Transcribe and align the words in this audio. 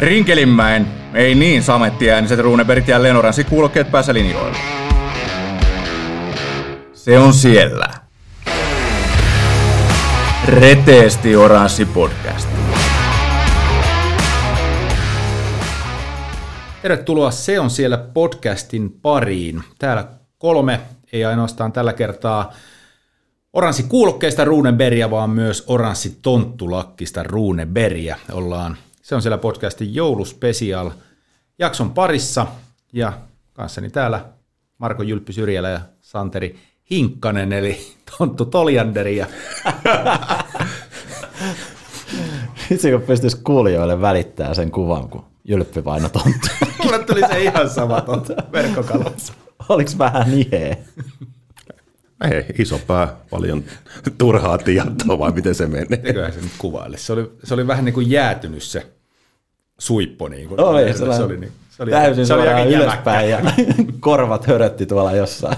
Rinkelinmäen, 0.00 0.86
ei 1.14 1.34
niin 1.34 1.62
samettiääniset 1.62 2.40
Runebergit 2.40 2.88
ja 2.88 3.02
Lenoransi 3.02 3.44
kuulokkeet 3.44 3.90
päässä 3.90 4.14
linjoilla. 4.14 4.56
Se 6.92 7.18
on 7.18 7.34
siellä. 7.34 7.88
Reteesti 10.46 11.36
Oranssi 11.36 11.84
podcast. 11.84 12.48
Tervetuloa 16.82 17.30
Se 17.30 17.60
on 17.60 17.70
siellä 17.70 17.98
podcastin 17.98 18.90
pariin. 19.02 19.62
Täällä 19.78 20.08
kolme, 20.38 20.80
ei 21.12 21.24
ainoastaan 21.24 21.72
tällä 21.72 21.92
kertaa 21.92 22.52
oranssi 23.52 23.82
kuulokkeista 23.82 24.44
Runeberia, 24.44 25.10
vaan 25.10 25.30
myös 25.30 25.64
oranssi 25.66 26.18
tonttulakkista 26.22 27.22
Runeberia. 27.22 28.16
Ollaan 28.32 28.76
Se 29.10 29.14
on 29.14 29.22
siellä 29.22 29.38
podcastin 29.38 29.94
jouluspesial 29.94 30.90
jakson 31.58 31.90
parissa 31.90 32.46
ja 32.92 33.12
kanssani 33.52 33.90
täällä 33.90 34.24
Marko 34.78 35.02
Jylppy 35.02 35.32
Syrjälä 35.32 35.70
ja 35.70 35.80
Santeri 36.00 36.56
Hinkkanen, 36.90 37.52
eli 37.52 37.78
Tonttu 38.18 38.44
Toljanderi. 38.44 39.16
Ja 39.16 39.26
Itse 42.70 42.90
kun 42.90 43.02
pystyisi 43.02 43.40
kuulijoille 43.44 44.00
välittää 44.00 44.54
sen 44.54 44.70
kuvan, 44.70 45.08
kun 45.08 45.24
Jylppi 45.44 45.82
paino 45.82 46.08
tonttu. 46.08 46.48
Mulle 46.84 47.04
tuli 47.04 47.20
se 47.20 47.42
ihan 47.42 47.70
sama 47.70 48.00
tuolta 48.00 48.34
verkkokalassa. 48.52 49.32
Oliko 49.68 49.90
vähän 49.98 50.30
niheä? 50.30 50.76
Ei, 52.30 52.44
iso 52.58 52.80
pää, 52.86 53.16
paljon 53.30 53.64
turhaa 54.18 54.58
tietoa, 54.58 55.18
vai 55.18 55.32
miten 55.32 55.54
se 55.54 55.66
menee? 55.66 55.96
Teköhän 55.96 56.32
se 56.32 56.40
nyt 56.40 56.52
kuvaille. 56.58 56.98
Se 56.98 57.12
oli, 57.12 57.32
se 57.44 57.54
oli 57.54 57.66
vähän 57.66 57.84
niin 57.84 57.94
kuin 57.94 58.10
jäätynyt 58.10 58.62
se 58.62 58.99
suippo. 59.80 60.28
Niin 60.28 60.48
kuin, 60.48 60.60
Oi, 60.60 60.94
se, 60.94 61.04
oli, 61.04 61.36
niin, 61.36 61.52
se 61.70 61.82
oli, 61.82 61.90
täysin 61.90 62.26
se 62.26 62.34
oli 62.34 62.74
ylöspäin 62.74 63.30
ja 63.30 63.40
korvat 64.00 64.46
hörötti 64.46 64.86
tuolla 64.86 65.12
jossain. 65.12 65.56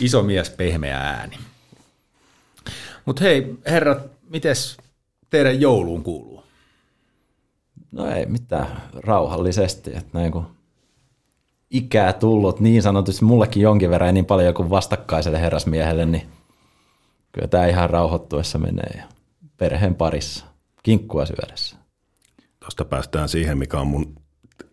Iso 0.00 0.22
mies, 0.22 0.50
pehmeä 0.50 0.98
ääni. 0.98 1.38
Mutta 3.04 3.24
hei, 3.24 3.54
herrat, 3.66 3.98
mites 4.28 4.76
teidän 5.30 5.60
jouluun 5.60 6.02
kuuluu? 6.02 6.44
No 7.92 8.10
ei 8.10 8.26
mitään, 8.26 8.82
rauhallisesti. 8.94 9.90
Että 9.90 10.18
näin 10.18 10.32
kun 10.32 10.46
ikää 11.70 12.12
tullut 12.12 12.60
niin 12.60 12.82
sanotusti, 12.82 13.24
mullekin 13.24 13.62
jonkin 13.62 13.90
verran 13.90 14.06
ei 14.06 14.12
niin 14.12 14.26
paljon 14.26 14.54
kuin 14.54 14.70
vastakkaiselle 14.70 15.40
herrasmiehelle, 15.40 16.06
niin 16.06 16.26
kyllä 17.32 17.48
tämä 17.48 17.66
ihan 17.66 17.90
rauhoittuessa 17.90 18.58
menee 18.58 18.92
ja 18.96 19.04
perheen 19.56 19.94
parissa, 19.94 20.44
kinkkua 20.82 21.26
syödessä. 21.26 21.81
Tuosta 22.62 22.84
päästään 22.84 23.28
siihen, 23.28 23.58
mikä 23.58 23.80
on 23.80 23.86
mun 23.86 24.14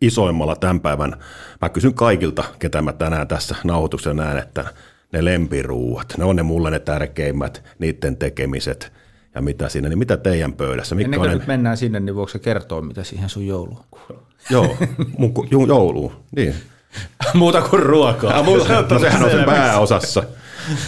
isoimmalla 0.01 0.55
tämän 0.55 0.79
päivän. 0.79 1.15
Mä 1.61 1.69
kysyn 1.69 1.93
kaikilta, 1.93 2.43
ketä 2.59 2.81
mä 2.81 2.93
tänään 2.93 3.27
tässä 3.27 3.55
nauhoituksen 3.63 4.15
näen, 4.15 4.37
että 4.37 4.65
ne 5.13 5.25
lempiruuat, 5.25 6.13
ne 6.17 6.23
on 6.25 6.35
ne 6.35 6.43
mulle 6.43 6.71
ne 6.71 6.79
tärkeimmät, 6.79 7.63
niiden 7.79 8.17
tekemiset 8.17 8.93
ja 9.35 9.41
mitä 9.41 9.69
siinä, 9.69 9.89
niin 9.89 9.99
mitä 9.99 10.17
teidän 10.17 10.53
pöydässä? 10.53 10.95
Mikä 10.95 11.05
Ennen 11.05 11.19
on 11.19 11.23
kuin 11.23 11.29
ne, 11.29 11.35
nyt 11.37 11.47
mennään 11.47 11.77
sinne, 11.77 11.99
niin 11.99 12.15
voiko 12.15 12.29
se 12.29 12.39
kertoa, 12.39 12.81
mitä 12.81 13.03
siihen 13.03 13.29
sun 13.29 13.47
jouluun 13.47 13.83
kuuluu? 13.91 14.23
joo, 14.49 14.77
mun 15.17 15.33
ku- 15.33 15.47
ju, 15.51 15.65
joulu, 15.65 16.11
niin. 16.35 16.55
Muuta 17.33 17.61
kuin 17.61 17.83
ruokaa. 17.83 18.37
Ja 18.37 18.43
mulla, 18.43 18.65
no 18.89 18.99
sehän 18.99 19.23
on 19.23 19.31
se 19.31 19.43
pääosassa. 19.45 20.23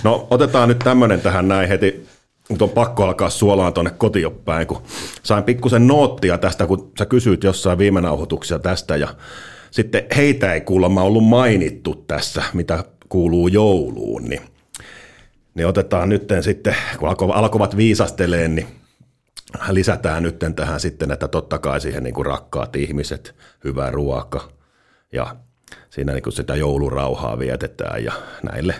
No 0.03 0.27
otetaan 0.29 0.69
nyt 0.69 0.79
tämmöinen 0.79 1.21
tähän 1.21 1.47
näin 1.47 1.69
heti, 1.69 2.07
mutta 2.51 2.65
on 2.65 2.69
pakko 2.69 3.03
alkaa 3.03 3.29
suolaan 3.29 3.73
tuonne 3.73 3.91
kotiopäin, 3.91 4.67
kun 4.67 4.81
sain 5.23 5.43
pikkusen 5.43 5.87
noottia 5.87 6.37
tästä, 6.37 6.67
kun 6.67 6.91
sä 6.97 7.05
kysyit 7.05 7.43
jossain 7.43 7.77
viime 7.77 8.01
nauhoituksia 8.01 8.59
tästä 8.59 8.95
ja 8.95 9.07
sitten 9.71 10.03
heitä 10.15 10.53
ei 10.53 10.61
kuulemma 10.61 11.03
ollut 11.03 11.23
mainittu 11.23 11.95
tässä, 12.07 12.43
mitä 12.53 12.83
kuuluu 13.09 13.47
jouluun, 13.47 14.23
niin, 14.23 14.41
niin 15.53 15.67
otetaan 15.67 16.09
nyt 16.09 16.29
sitten, 16.41 16.75
kun 16.99 17.09
alko- 17.09 17.33
alkoivat 17.33 17.77
viisasteleen, 17.77 18.55
niin 18.55 18.67
lisätään 19.69 20.23
nyt 20.23 20.39
tähän 20.55 20.79
sitten, 20.79 21.11
että 21.11 21.27
totta 21.27 21.59
kai 21.59 21.81
siihen 21.81 22.03
niin 22.03 22.13
kuin 22.13 22.25
rakkaat 22.25 22.75
ihmiset, 22.75 23.35
hyvä 23.63 23.91
ruoka 23.91 24.49
ja 25.11 25.35
siinä 25.89 26.13
niin 26.13 26.23
kuin 26.23 26.33
sitä 26.33 26.55
joulurauhaa 26.55 27.39
vietetään 27.39 28.03
ja 28.03 28.13
näille 28.43 28.75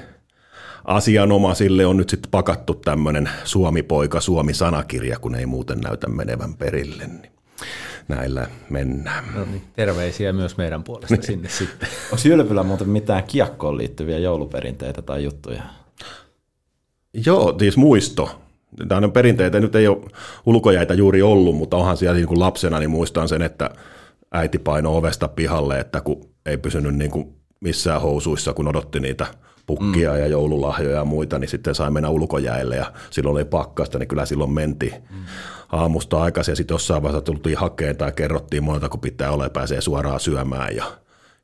asianomaisille 0.85 1.85
on 1.85 1.97
nyt 1.97 2.09
sitten 2.09 2.31
pakattu 2.31 2.73
tämmöinen 2.73 3.29
Suomi-poika, 3.43 4.21
Suomi-sanakirja, 4.21 5.19
kun 5.19 5.35
ei 5.35 5.45
muuten 5.45 5.79
näytä 5.79 6.09
menevän 6.09 6.53
perille, 6.53 7.07
niin 7.07 7.31
näillä 8.07 8.47
mennään. 8.69 9.23
No 9.35 9.45
niin, 9.45 9.61
terveisiä 9.75 10.33
myös 10.33 10.57
meidän 10.57 10.83
puolesta 10.83 11.21
sinne 11.21 11.49
sitten. 11.49 11.89
Onko 12.11 12.21
Jylpillä 12.25 12.63
muuten 12.63 12.89
mitään 12.89 13.23
kiekkoon 13.23 13.77
liittyviä 13.77 14.17
jouluperinteitä 14.17 15.01
tai 15.01 15.23
juttuja? 15.23 15.63
Joo, 17.25 17.55
siis 17.59 17.77
muisto. 17.77 18.41
Tämä 18.87 19.05
on 19.05 19.11
perinteitä, 19.11 19.59
nyt 19.59 19.75
ei 19.75 19.87
ole 19.87 19.97
ulkojäitä 20.45 20.93
juuri 20.93 21.21
ollut, 21.21 21.55
mutta 21.55 21.77
onhan 21.77 21.97
siellä 21.97 22.15
niin 22.15 22.27
kuin 22.27 22.39
lapsena, 22.39 22.79
niin 22.79 22.89
muistan 22.89 23.29
sen, 23.29 23.41
että 23.41 23.69
äiti 24.31 24.59
painoi 24.59 24.97
ovesta 24.97 25.27
pihalle, 25.27 25.79
että 25.79 26.01
kun 26.01 26.29
ei 26.45 26.57
pysynyt 26.57 26.95
niin 26.95 27.11
kuin 27.11 27.40
missään 27.61 28.01
housuissa, 28.01 28.53
kun 28.53 28.67
odotti 28.67 28.99
niitä 28.99 29.27
pukkia 29.65 30.11
mm. 30.11 30.19
ja 30.19 30.27
joululahjoja 30.27 30.95
ja 30.95 31.05
muita, 31.05 31.39
niin 31.39 31.49
sitten 31.49 31.75
sai 31.75 31.91
mennä 31.91 32.09
ulkojäille 32.09 32.75
ja 32.75 32.93
silloin 33.09 33.35
oli 33.35 33.45
pakkasta, 33.45 33.99
niin 33.99 34.07
kyllä 34.07 34.25
silloin 34.25 34.51
mentiin 34.51 34.93
mm. 34.93 35.17
aamusta 35.71 36.21
aikaisin 36.21 36.51
ja 36.51 36.55
sitten 36.55 36.75
jossain 36.75 37.03
vaiheessa 37.03 37.25
tultiin 37.25 37.57
hakeen 37.57 37.97
tai 37.97 38.11
kerrottiin 38.11 38.63
monelta, 38.63 38.89
kun 38.89 38.99
pitää 38.99 39.31
olla 39.31 39.43
ja 39.43 39.49
pääsee 39.49 39.81
suoraan 39.81 40.19
syömään 40.19 40.75
ja 40.75 40.85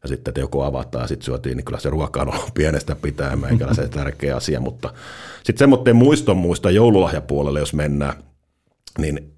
ja 0.03 0.07
sitten, 0.07 0.31
että 0.31 0.39
joku 0.39 0.61
avataan 0.61 1.03
ja 1.03 1.07
sitten 1.07 1.25
syötiin, 1.25 1.57
niin 1.57 1.65
kyllä 1.65 1.79
se 1.79 1.89
ruoka 1.89 2.21
on 2.21 2.33
ollut 2.33 2.53
pienestä 2.53 2.95
pitää, 2.95 3.35
meikällä 3.35 3.73
se 3.73 3.87
tärkeä 3.87 4.35
asia, 4.35 4.59
mutta 4.59 4.93
sitten 5.43 5.59
semmoinen 5.59 5.95
muiston 5.95 6.37
muista 6.37 6.71
joululahjapuolelle, 6.71 7.59
jos 7.59 7.73
mennään, 7.73 8.13
niin 8.97 9.33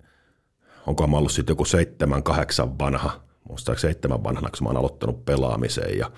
onko 0.88 1.08
mä 1.08 1.18
ollut 1.18 1.32
sitten 1.32 1.52
joku 1.52 1.66
seitsemän, 1.66 2.24
kahdeksan 2.24 2.80
vanha, 2.80 3.22
muistaakseni 3.50 3.94
seitsemän 3.94 4.24
vanhana, 4.24 4.50
kun 4.50 4.64
mä 4.64 4.70
oon 4.70 4.78
aloittanut 4.78 5.26
pelaamiseen 5.26 5.98
ja 5.98 6.12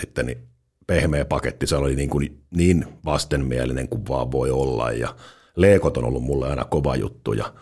sitten 0.00 0.26
niin 0.26 0.38
pehmeä 0.86 1.24
paketti, 1.24 1.66
se 1.66 1.76
oli 1.76 1.96
niin, 1.96 2.10
kuin 2.10 2.40
niin 2.50 2.84
vastenmielinen 3.04 3.88
kuin 3.88 4.08
vaan 4.08 4.32
voi 4.32 4.50
olla 4.50 4.92
ja 4.92 5.14
leekot 5.56 5.96
on 5.96 6.04
ollut 6.04 6.22
mulle 6.22 6.48
aina 6.48 6.64
kova 6.64 6.96
juttu 6.96 7.32
ja 7.32 7.52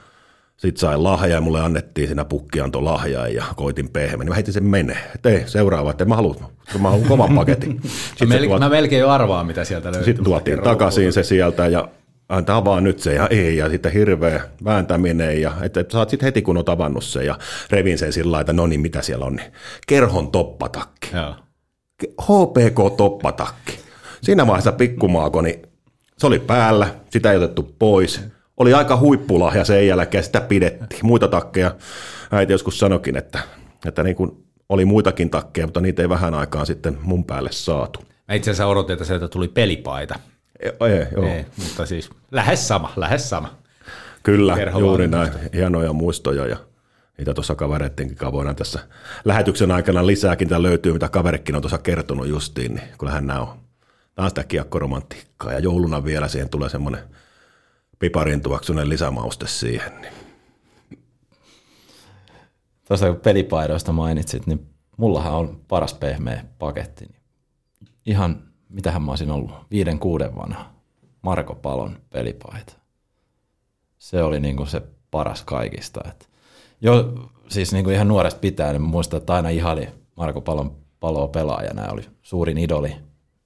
sitten 0.57 0.81
sain 0.81 1.05
lahja 1.05 1.35
ja 1.35 1.41
mulle 1.41 1.61
annettiin 1.61 2.09
siinä 2.09 2.25
pukkianto 2.25 2.85
lahjaa 2.85 3.29
ja 3.29 3.45
koitin 3.57 3.89
pehmeä, 3.89 4.17
niin 4.17 4.29
mä 4.29 4.35
heitin 4.35 4.55
sen 4.55 4.65
menee. 4.65 5.11
Et 5.15 5.27
ei, 5.27 5.43
seuraava, 5.47 5.91
että 5.91 6.05
mä 6.05 6.17
halua, 6.17 6.51
mä 6.81 6.91
haluan 6.91 7.09
kovan 7.09 7.35
paketin. 7.35 7.75
Mä, 7.85 7.91
Sitten 8.09 8.29
mel- 8.29 8.41
se 8.41 8.47
tuot, 8.47 8.61
mä 8.61 8.69
melkein 8.69 9.01
jo 9.01 9.09
arvaan, 9.11 9.47
mitä 9.47 9.65
sieltä 9.65 9.89
löytyy. 9.89 10.05
sitten 10.05 10.25
tuotiin 10.25 10.63
takaisin 10.63 11.13
se 11.13 11.23
sieltä 11.23 11.67
ja 11.67 11.89
antaa 12.29 12.65
vaan 12.65 12.85
nyt 12.85 12.99
se 12.99 13.15
ja 13.15 13.27
ei, 13.27 13.57
ja 13.57 13.69
sitten 13.69 13.93
hirveä 13.93 14.41
vääntäminen, 14.65 15.41
ja 15.43 15.53
että 15.63 15.81
et 15.81 15.91
saat 15.91 16.11
sitten 16.11 16.27
heti 16.27 16.43
kun 16.43 16.57
oot 16.57 16.69
avannut 16.69 17.05
sen 17.05 17.27
ja 17.27 17.39
revin 17.71 17.99
sen 17.99 18.13
sillä 18.13 18.31
lailla, 18.31 18.41
että 18.41 18.53
no 18.53 18.67
niin, 18.67 18.81
mitä 18.81 19.03
siellä 19.03 19.25
on, 19.25 19.37
niin 19.37 19.53
kerhon 19.87 20.31
toppatakki. 20.31 21.09
Joo. 21.17 21.35
HPK-toppatakki. 22.07 23.79
Siinä 24.23 24.47
vaiheessa 24.47 24.73
pikkumaako, 24.73 25.43
niin 25.43 25.63
se 26.19 26.27
oli 26.27 26.39
päällä, 26.39 26.95
sitä 27.11 27.31
ei 27.31 27.37
otettu 27.37 27.75
pois. 27.79 28.21
Oli 28.57 28.75
aika 28.75 28.97
huippulahja 28.97 29.65
sen 29.65 29.87
jälkeen, 29.87 30.25
sitä 30.25 30.41
pidettiin. 30.41 31.07
Muita 31.07 31.29
takkeja, 31.29 31.75
äiti 32.33 32.53
joskus 32.53 32.79
sanokin, 32.79 33.17
että, 33.17 33.39
että 33.87 34.03
niin 34.03 34.17
kuin 34.17 34.45
oli 34.69 34.85
muitakin 34.85 35.31
takkeja, 35.31 35.67
mutta 35.67 35.81
niitä 35.81 36.03
ei 36.03 36.09
vähän 36.09 36.35
aikaan 36.35 36.67
sitten 36.67 36.99
mun 37.03 37.25
päälle 37.25 37.53
saatu. 37.53 38.01
Mä 38.29 38.35
itse 38.35 38.51
asiassa 38.51 38.67
odotin, 38.67 38.93
että 38.93 39.05
sieltä 39.05 39.29
tuli 39.29 39.49
pelipaita. 39.49 40.15
Ei, 40.61 40.73
ei, 40.93 41.07
joo. 41.13 41.27
Ei, 41.27 41.47
mutta 41.57 41.87
siis 41.87 42.11
lähes 42.31 42.69
sama, 42.69 42.93
lähes 42.97 43.31
sama. 43.31 43.59
Kyllä, 44.23 44.57
juuri 44.79 45.09
näin. 45.09 45.33
Hienoja 45.55 45.93
muistoja 45.93 46.47
ja 46.47 46.57
niitä 47.19 47.35
tuossa 47.35 47.55
kavereittenkin 47.55 48.17
kanssa 48.17 48.33
voidaan 48.33 48.57
tässä 48.57 48.81
lähetyksen 49.25 49.71
aikana 49.71 50.07
lisääkin. 50.07 50.49
Tää 50.49 50.63
löytyy, 50.63 50.93
mitä 50.93 51.09
kaverikin 51.09 51.57
on 51.57 51.63
tuossa 51.63 51.79
kertonut 51.79 52.29
justiin, 52.29 52.75
niin 52.75 52.89
kyllähän 52.99 53.27
nämä 53.27 53.41
on, 53.41 53.49
nämä 54.17 54.25
on 54.25 54.31
sitä 54.31 54.45
kiekkoromantiikkaa. 54.45 55.53
Ja 55.53 55.59
jouluna 55.59 56.05
vielä 56.05 56.29
siihen 56.29 56.49
tulee 56.49 56.69
semmoinen 56.69 57.01
piparin 57.99 58.41
tuoksunen 58.41 58.89
lisämauste 58.89 59.47
siihen. 59.47 60.01
Niin. 60.01 60.13
Tuosta 62.89 63.07
kun 63.07 63.21
pelipaidoista 63.21 63.93
mainitsit, 63.93 64.47
niin 64.47 64.67
mullahan 64.97 65.33
on 65.33 65.61
paras 65.69 65.95
pehmeä 65.95 66.45
paketti. 66.59 67.05
Niin 67.05 67.19
Ihan, 68.07 68.43
mitähän 68.69 69.03
mä 69.03 69.13
olisin 69.13 69.31
ollut, 69.31 69.51
viiden 69.71 69.99
kuuden 69.99 70.37
vanha 70.37 70.71
Marko 71.23 71.55
Palon 71.55 71.99
pelipaita. 72.11 72.73
Se 73.99 74.23
oli 74.23 74.41
niinku 74.41 74.67
se 74.67 74.83
paras 75.11 75.43
kaikista. 75.43 76.01
Et 76.09 76.28
jo, 76.81 77.15
siis 77.49 77.73
niinku 77.73 77.91
ihan 77.91 78.09
nuoresta 78.09 78.41
pitäen, 78.41 78.73
niin 78.73 78.83
muistan, 78.83 79.17
että 79.17 79.35
aina 79.35 79.49
ihali 79.49 79.89
Marko 80.17 80.41
Palon 80.41 80.77
paloa 81.01 81.29
pelaajana 81.29 81.83
ja 81.83 81.93
oli 81.93 82.03
suurin 82.23 82.59
idoli. 82.59 82.97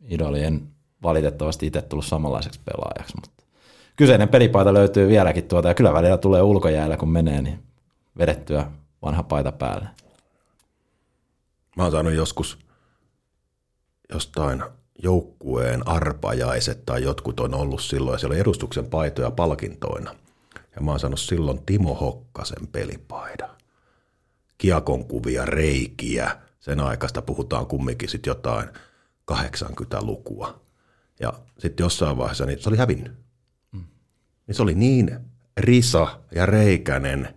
idoli. 0.08 0.44
En 0.44 0.68
valitettavasti 1.02 1.66
itse 1.66 1.82
tullut 1.82 2.06
samanlaiseksi 2.06 2.60
pelaajaksi, 2.64 3.14
mutta 3.16 3.44
kyseinen 3.96 4.28
pelipaita 4.28 4.74
löytyy 4.74 5.08
vieläkin 5.08 5.44
tuota, 5.44 5.68
ja 5.68 5.74
kyllä 5.74 5.92
välillä 5.92 6.18
tulee 6.18 6.42
ulkojäällä, 6.42 6.96
kun 6.96 7.10
menee, 7.10 7.42
niin 7.42 7.62
vedettyä 8.18 8.70
vanha 9.02 9.22
paita 9.22 9.52
päälle. 9.52 9.88
Mä 11.76 11.82
oon 11.82 11.92
saanut 11.92 12.12
joskus 12.12 12.58
jostain 14.12 14.62
joukkueen 15.02 15.88
arpajaiset 15.88 16.86
tai 16.86 17.02
jotkut 17.02 17.40
on 17.40 17.54
ollut 17.54 17.82
silloin, 17.82 18.14
ja 18.14 18.18
siellä 18.18 18.36
edustuksen 18.36 18.86
paitoja 18.86 19.30
palkintoina. 19.30 20.14
Ja 20.74 20.80
mä 20.82 20.90
oon 20.90 21.00
saanut 21.00 21.20
silloin 21.20 21.62
Timo 21.66 21.94
Hokkasen 21.94 22.66
pelipaidan. 22.66 23.50
Kiakon 24.58 25.04
kuvia, 25.04 25.44
reikiä. 25.44 26.36
Sen 26.60 26.80
aikaista 26.80 27.22
puhutaan 27.22 27.66
kumminkin 27.66 28.08
sitten 28.08 28.30
jotain 28.30 28.68
80-lukua. 29.32 30.60
Ja 31.20 31.32
sitten 31.58 31.84
jossain 31.84 32.16
vaiheessa 32.18 32.46
niin 32.46 32.62
se 32.62 32.68
oli 32.68 32.76
hävinnyt. 32.76 33.12
Mm. 33.72 33.84
Niin 34.46 34.54
se 34.54 34.62
oli 34.62 34.74
niin 34.74 35.18
risa 35.56 36.20
ja 36.34 36.46
reikäinen 36.46 37.34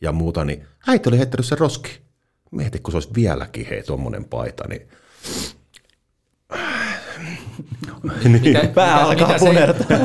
ja 0.00 0.12
muuta, 0.12 0.44
niin 0.44 0.66
äiti 0.86 1.08
oli 1.08 1.18
heittänyt 1.18 1.46
sen 1.46 1.58
roski. 1.58 2.00
Mieti, 2.50 2.78
kun 2.78 2.92
se 2.92 2.96
olisi 2.96 3.14
vieläkin 3.14 3.66
hei 3.66 3.82
tuommoinen 3.82 4.24
paita, 4.24 4.68
niin 4.68 4.88
Mitä, 8.24 8.68
Pää 8.74 9.04
alkaa 9.04 9.26
mitä, 9.28 9.38
punertaa. 9.38 9.98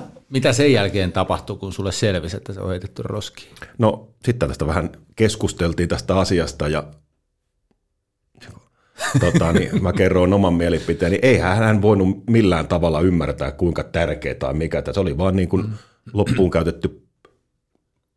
Mitä 0.30 0.52
sen 0.52 0.72
jälkeen 0.72 1.12
tapahtui, 1.12 1.56
kun 1.56 1.72
sulle 1.72 1.92
selvisi, 1.92 2.36
että 2.36 2.52
se 2.52 2.60
on 2.60 2.70
heitetty 2.70 3.02
roskiin? 3.02 3.54
No 3.78 4.08
sitten 4.24 4.48
tästä 4.48 4.66
vähän 4.66 4.90
keskusteltiin 5.16 5.88
tästä 5.88 6.18
asiasta 6.18 6.68
ja 6.68 6.84
tota, 9.20 9.52
niin 9.52 9.82
mä 9.82 9.92
kerroin 9.92 10.32
oman 10.32 10.54
mielipiteeni. 10.54 11.18
Eihän 11.22 11.56
hän 11.56 11.82
voinut 11.82 12.26
millään 12.30 12.68
tavalla 12.68 13.00
ymmärtää, 13.00 13.52
kuinka 13.52 13.84
tärkeä 13.84 14.34
tai 14.34 14.54
mikä. 14.54 14.82
Se 14.92 15.00
oli 15.00 15.18
vaan 15.18 15.36
niin 15.36 15.48
kuin 15.48 15.64
loppuun 16.12 16.50
käytetty 16.50 17.02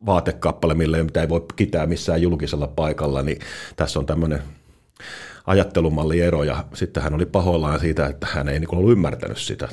vaatekappale, 0.06 0.74
millä 0.74 1.02
mitä 1.02 1.20
ei 1.20 1.28
voi 1.28 1.46
kitää 1.56 1.86
missään 1.86 2.22
julkisella 2.22 2.66
paikalla, 2.66 3.22
niin 3.22 3.38
tässä 3.76 3.98
on 3.98 4.06
tämmöinen 4.06 4.42
ajattelumalli 5.46 6.20
ero, 6.20 6.44
ja 6.44 6.64
sitten 6.74 7.02
hän 7.02 7.14
oli 7.14 7.26
pahoillaan 7.26 7.80
siitä, 7.80 8.06
että 8.06 8.26
hän 8.30 8.48
ei 8.48 8.60
niin 8.60 8.74
ollut 8.74 8.92
ymmärtänyt 8.92 9.38
sitä. 9.38 9.68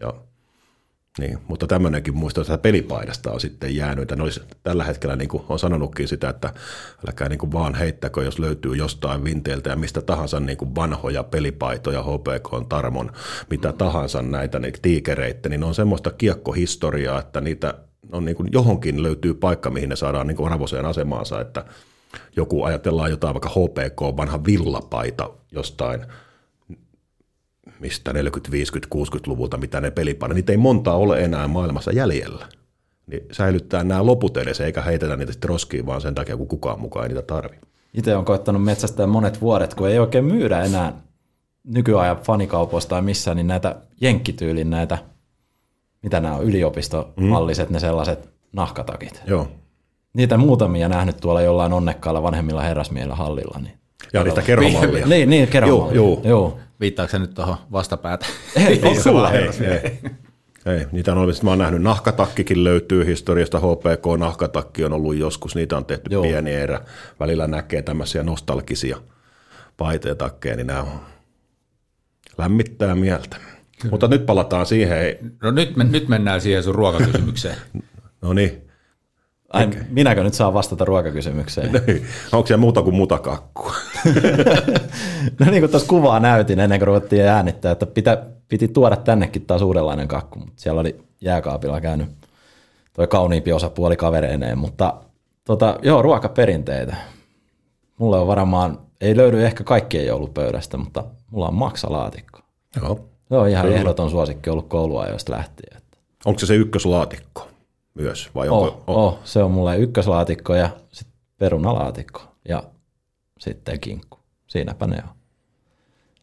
Ja 0.00 0.14
niin, 1.18 1.38
mutta 1.48 1.66
tämmöinenkin 1.66 2.16
muisto 2.16 2.40
että 2.40 2.58
pelipaidasta 2.58 3.32
on 3.32 3.40
sitten 3.40 3.76
jäänyt. 3.76 4.10
Ja 4.10 4.16
ne 4.16 4.22
olisi 4.22 4.40
tällä 4.62 4.84
hetkellä 4.84 5.16
niin 5.16 5.28
kuin 5.28 5.42
on 5.48 5.58
sanonutkin 5.58 6.08
sitä, 6.08 6.28
että 6.28 6.52
älkää 7.08 7.28
niin 7.28 7.38
kuin 7.38 7.52
vaan 7.52 7.74
heittäkö, 7.74 8.22
jos 8.22 8.38
löytyy 8.38 8.76
jostain 8.76 9.24
vinteiltä 9.24 9.70
ja 9.70 9.76
mistä 9.76 10.00
tahansa 10.00 10.40
niin 10.40 10.56
kuin 10.56 10.74
vanhoja 10.74 11.22
pelipaitoja, 11.22 12.02
HPK, 12.02 12.68
Tarmon, 12.68 13.12
mitä 13.50 13.72
tahansa 13.72 14.22
näitä 14.22 14.58
niin 14.58 14.74
tiikereitä, 14.82 15.48
niin 15.48 15.64
on 15.64 15.74
semmoista 15.74 16.10
kiekkohistoriaa, 16.10 17.20
että 17.20 17.40
niitä 17.40 17.74
on 18.12 18.24
niin 18.24 18.36
kuin 18.36 18.48
johonkin 18.52 19.02
löytyy 19.02 19.34
paikka, 19.34 19.70
mihin 19.70 19.88
ne 19.88 19.96
saadaan 19.96 20.26
niin 20.26 20.36
kuin 20.36 20.52
arvoiseen 20.52 20.86
asemaansa, 20.86 21.40
että 21.40 21.64
joku 22.36 22.62
ajatellaan 22.62 23.10
jotain 23.10 23.34
vaikka 23.34 23.48
HPK, 23.48 24.16
vanha 24.16 24.44
villapaita 24.44 25.30
jostain 25.52 26.06
mistä 27.80 28.12
40, 28.12 28.50
50, 28.50 28.96
60-luvulta, 28.96 29.56
mitä 29.56 29.80
ne 29.80 29.90
pelipaino, 29.90 30.34
niitä 30.34 30.52
ei 30.52 30.56
montaa 30.56 30.96
ole 30.96 31.20
enää 31.20 31.48
maailmassa 31.48 31.92
jäljellä. 31.92 32.46
Niin 33.06 33.22
säilyttää 33.32 33.84
nämä 33.84 34.06
loput 34.06 34.36
edes, 34.36 34.60
eikä 34.60 34.82
heitetä 34.82 35.16
niitä 35.16 35.32
sitten 35.32 35.48
roskiin, 35.48 35.86
vaan 35.86 36.00
sen 36.00 36.14
takia, 36.14 36.36
kun 36.36 36.48
kukaan 36.48 36.80
mukaan 36.80 37.04
ei 37.04 37.08
niitä 37.08 37.22
tarvi. 37.22 37.56
Itse 37.94 38.16
on 38.16 38.24
koittanut 38.24 38.64
metsästää 38.64 39.06
monet 39.06 39.40
vuodet, 39.40 39.74
kun 39.74 39.88
ei 39.88 39.98
oikein 39.98 40.24
myydä 40.24 40.62
enää 40.62 40.92
nykyajan 41.64 42.16
fanikaupoista 42.16 42.90
tai 42.90 43.02
missään, 43.02 43.36
niin 43.36 43.46
näitä 43.46 43.76
jenkkityylin 44.00 44.70
näitä, 44.70 44.98
mitä 46.02 46.20
nämä 46.20 46.34
on, 46.34 46.44
yliopistomalliset, 46.44 47.68
mm. 47.68 47.72
ne 47.72 47.80
sellaiset 47.80 48.30
nahkatakit. 48.52 49.22
Joo. 49.26 49.48
Niitä 50.14 50.36
muutamia 50.36 50.88
nähnyt 50.88 51.16
tuolla 51.16 51.42
jollain 51.42 51.72
onnekkaalla 51.72 52.22
vanhemmilla 52.22 52.62
herrasmiehillä 52.62 53.14
hallilla. 53.14 53.58
Niin. 53.58 53.78
Ja 54.12 54.24
niitä 54.24 54.42
kerhomallia. 54.42 55.06
Niin, 55.06 55.30
niin 55.30 55.48
kerhomallia. 55.48 55.94
Joo, 55.94 56.06
joo. 56.06 56.20
joo. 56.24 56.58
Viittaako 56.82 57.10
se 57.10 57.18
nyt 57.18 57.34
tuohon 57.34 57.56
vastapäätä? 57.72 58.26
Ei, 58.56 58.66
Ei, 58.66 58.80
ei, 59.60 59.66
ei. 59.66 60.00
Ei, 60.66 60.86
niitä 60.92 61.12
on 61.12 61.18
ollut, 61.18 61.42
mä 61.42 61.50
oon 61.50 61.58
nähnyt, 61.58 61.82
nahkatakkikin 61.82 62.64
löytyy 62.64 63.06
historiasta, 63.06 63.58
HPK 63.58 64.18
nahkatakki 64.18 64.84
on 64.84 64.92
ollut 64.92 65.16
joskus, 65.16 65.54
niitä 65.54 65.76
on 65.76 65.84
tehty 65.84 66.10
Joo. 66.10 66.22
pieni 66.22 66.52
erä, 66.52 66.80
välillä 67.20 67.46
näkee 67.46 67.82
tämmöisiä 67.82 68.22
nostalgisia 68.22 68.96
paiteja 69.76 70.14
takkeja, 70.14 70.56
niin 70.56 70.66
nämä 70.66 70.82
on, 70.82 71.00
lämmittää 72.38 72.94
mieltä. 72.94 73.36
Kyllä. 73.36 73.90
Mutta 73.90 74.08
nyt 74.08 74.26
palataan 74.26 74.66
siihen. 74.66 75.18
No 75.42 75.50
nyt, 75.50 75.76
me, 75.76 75.84
nyt 75.84 76.08
mennään 76.08 76.40
siihen 76.40 76.62
sun 76.62 76.74
ruokakysymykseen. 76.74 77.56
no 78.22 78.32
niin. 78.32 78.71
Ai, 79.52 79.70
minäkö 79.88 80.22
nyt 80.22 80.34
saan 80.34 80.54
vastata 80.54 80.84
ruokakysymykseen? 80.84 81.72
Niin. 81.86 82.06
Onko 82.32 82.46
siellä 82.46 82.60
muuta 82.60 82.82
kuin 82.82 82.96
mutakakkua? 82.96 83.74
no 85.40 85.50
niin 85.50 85.60
kuin 85.60 85.70
tuossa 85.70 85.88
kuvaa 85.88 86.20
näytin 86.20 86.60
ennen 86.60 86.78
kuin 86.78 86.86
ruvettiin 86.86 87.26
äänittää, 87.26 87.72
että 87.72 87.86
pitä, 87.86 88.24
piti 88.48 88.68
tuoda 88.68 88.96
tännekin 88.96 89.46
taas 89.46 89.62
uudenlainen 89.62 90.08
kakku, 90.08 90.38
mutta 90.38 90.52
siellä 90.56 90.80
oli 90.80 90.98
jääkaapilla 91.20 91.80
käynyt 91.80 92.08
toi 92.92 93.06
kauniimpi 93.06 93.52
osapuoli 93.52 93.96
kavereineen, 93.96 94.58
mutta 94.58 94.94
tota, 95.44 95.78
joo, 95.82 96.02
ruokaperinteitä. 96.02 96.96
Mulla 97.98 98.20
on 98.20 98.26
varmaan, 98.26 98.78
ei 99.00 99.16
löydy 99.16 99.44
ehkä 99.44 99.64
kaikkien 99.64 100.06
joulupöydästä, 100.06 100.76
mutta 100.76 101.04
mulla 101.30 101.48
on 101.48 101.54
maksalaatikko. 101.54 102.40
Joo. 102.82 103.00
Se 103.28 103.36
on 103.36 103.48
ihan 103.48 103.64
Kyllä. 103.64 103.78
ehdoton 103.78 104.10
suosikki 104.10 104.50
ollut 104.50 104.68
kouluajoista 104.68 105.32
lähtien. 105.32 105.82
Onko 106.24 106.38
se 106.38 106.46
se 106.46 106.54
ykköslaatikko 106.54 107.51
myös? 107.94 108.30
Vai 108.34 108.48
oh, 108.48 108.62
onko, 108.62 108.84
oh. 108.86 108.96
oh, 108.96 109.18
se 109.24 109.42
on 109.42 109.50
mulle 109.50 109.76
ykköslaatikko 109.76 110.54
ja 110.54 110.70
sitten 110.92 111.18
perunalaatikko 111.38 112.22
ja 112.48 112.62
sitten 113.38 113.80
kinkku. 113.80 114.18
Siinäpä 114.46 114.86
ne 114.86 115.02
on. 115.02 115.14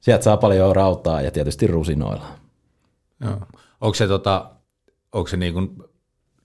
Sieltä 0.02 0.24
saa 0.24 0.38
paljon 0.38 0.76
rautaa 0.76 1.22
ja 1.22 1.32
tietysti 1.32 1.68
rusinoilla. 1.68 2.26
Joo. 3.22 3.38
Onko 3.82 3.94
se, 3.94 4.08
tota, 4.08 4.52
onko 5.12 5.28
se 5.28 5.38
niin, 5.38 5.54
kuin 5.54 5.84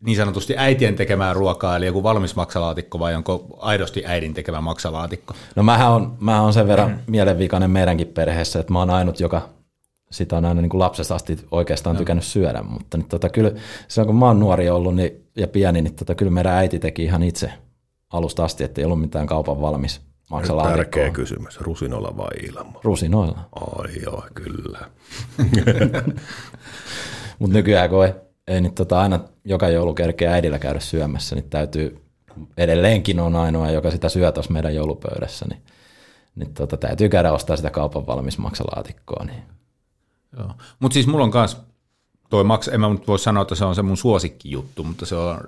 niin 0.01 0.17
sanotusti 0.17 0.55
äitien 0.57 0.97
tekemää 0.97 1.33
ruokaa, 1.33 1.77
eli 1.77 1.87
joku 1.87 2.03
valmis 2.03 2.37
maksalaatikko, 2.37 2.99
vai 2.99 3.15
onko 3.15 3.59
aidosti 3.61 4.03
äidin 4.07 4.35
tekemä 4.35 4.61
maksalaatikko? 4.61 5.35
No 5.57 5.63
mähän 5.63 5.91
on, 5.91 6.17
mähän 6.21 6.43
on 6.43 6.53
sen 6.53 6.69
verran 6.69 7.01
mielenvikainen 7.07 7.71
meidänkin 7.71 8.07
perheessä, 8.07 8.61
että 8.61 8.73
mä 8.73 8.79
oon 8.79 8.91
ainut, 8.91 9.21
joka 9.21 9.49
sitä 10.15 10.37
on 10.37 10.45
aina 10.45 10.61
niin 10.61 10.71
kuin 10.71 10.79
lapsesta 10.79 11.15
asti 11.15 11.39
oikeastaan 11.51 11.95
no. 11.95 11.99
tykännyt 11.99 12.25
syödä, 12.25 12.63
mutta 12.63 12.97
nyt 12.97 13.09
tota, 13.09 13.29
kyllä 13.29 13.53
silloin 13.89 14.07
kun 14.07 14.17
mä 14.17 14.27
oon 14.27 14.41
nuori 14.41 14.71
ollut 14.71 14.95
niin, 14.95 15.29
ja 15.37 15.49
pieni, 15.49 15.83
niin 15.83 15.95
tota, 15.95 16.15
kyllä 16.15 16.31
meidän 16.31 16.53
äiti 16.53 16.79
teki 16.79 17.05
ihan 17.05 17.23
itse 17.23 17.53
alusta 18.13 18.45
asti, 18.45 18.65
että 18.65 18.81
ei 18.81 18.85
ollut 18.85 19.01
mitään 19.01 19.27
kaupan 19.27 19.61
valmis 19.61 20.01
maksalaatikkoa. 20.31 20.77
Tärkeä 20.77 21.11
kysymys, 21.11 21.61
rusinoilla 21.61 22.17
vai 22.17 22.37
ilman? 22.49 22.81
Rusinoilla. 22.85 23.39
Ai 23.53 24.03
joo, 24.03 24.25
kyllä. 24.35 24.79
mutta 27.39 27.57
nykyään 27.57 27.91
kun 27.91 28.05
ei, 28.05 28.13
ei 28.49 28.61
nyt 28.61 28.75
tota 28.75 29.01
aina 29.01 29.21
joka 29.45 29.69
joulu 29.69 29.95
kerkeä 29.95 30.33
äidillä 30.33 30.59
käydä 30.59 30.81
syömässä, 30.81 31.37
niin 31.37 31.51
täytyy, 31.51 32.01
edelleenkin 32.57 33.21
on 33.21 33.37
ainoa, 33.37 33.71
joka 33.71 33.91
sitä 33.91 34.09
syö 34.09 34.33
tuossa 34.33 34.53
meidän 34.53 34.75
joulupöydässä, 34.75 35.47
niin, 35.49 35.63
niin 36.35 36.55
tota, 36.55 36.77
täytyy 36.77 37.09
käydä 37.09 37.33
ostaa 37.33 37.57
sitä 37.57 37.71
kaupan 37.71 38.07
valmis 38.07 38.39
maksalaatikkoa, 38.39 39.25
niin 39.25 39.43
Joo. 40.39 40.55
Mutta 40.79 40.95
siis 40.95 41.07
mulla 41.07 41.25
on 41.25 41.31
myös, 41.35 41.57
toi 42.31 42.45
maks, 42.45 42.69
en 42.69 42.81
mä 42.81 42.89
nyt 42.89 43.09
voi 43.09 43.19
sanoa, 43.19 43.43
että 43.43 43.55
se 43.55 43.65
on 43.65 43.75
se 43.75 43.83
mun 43.83 43.97
suosikkijuttu, 43.97 44.85
mutta 44.85 45.07
se 45.07 45.15
on, 45.15 45.41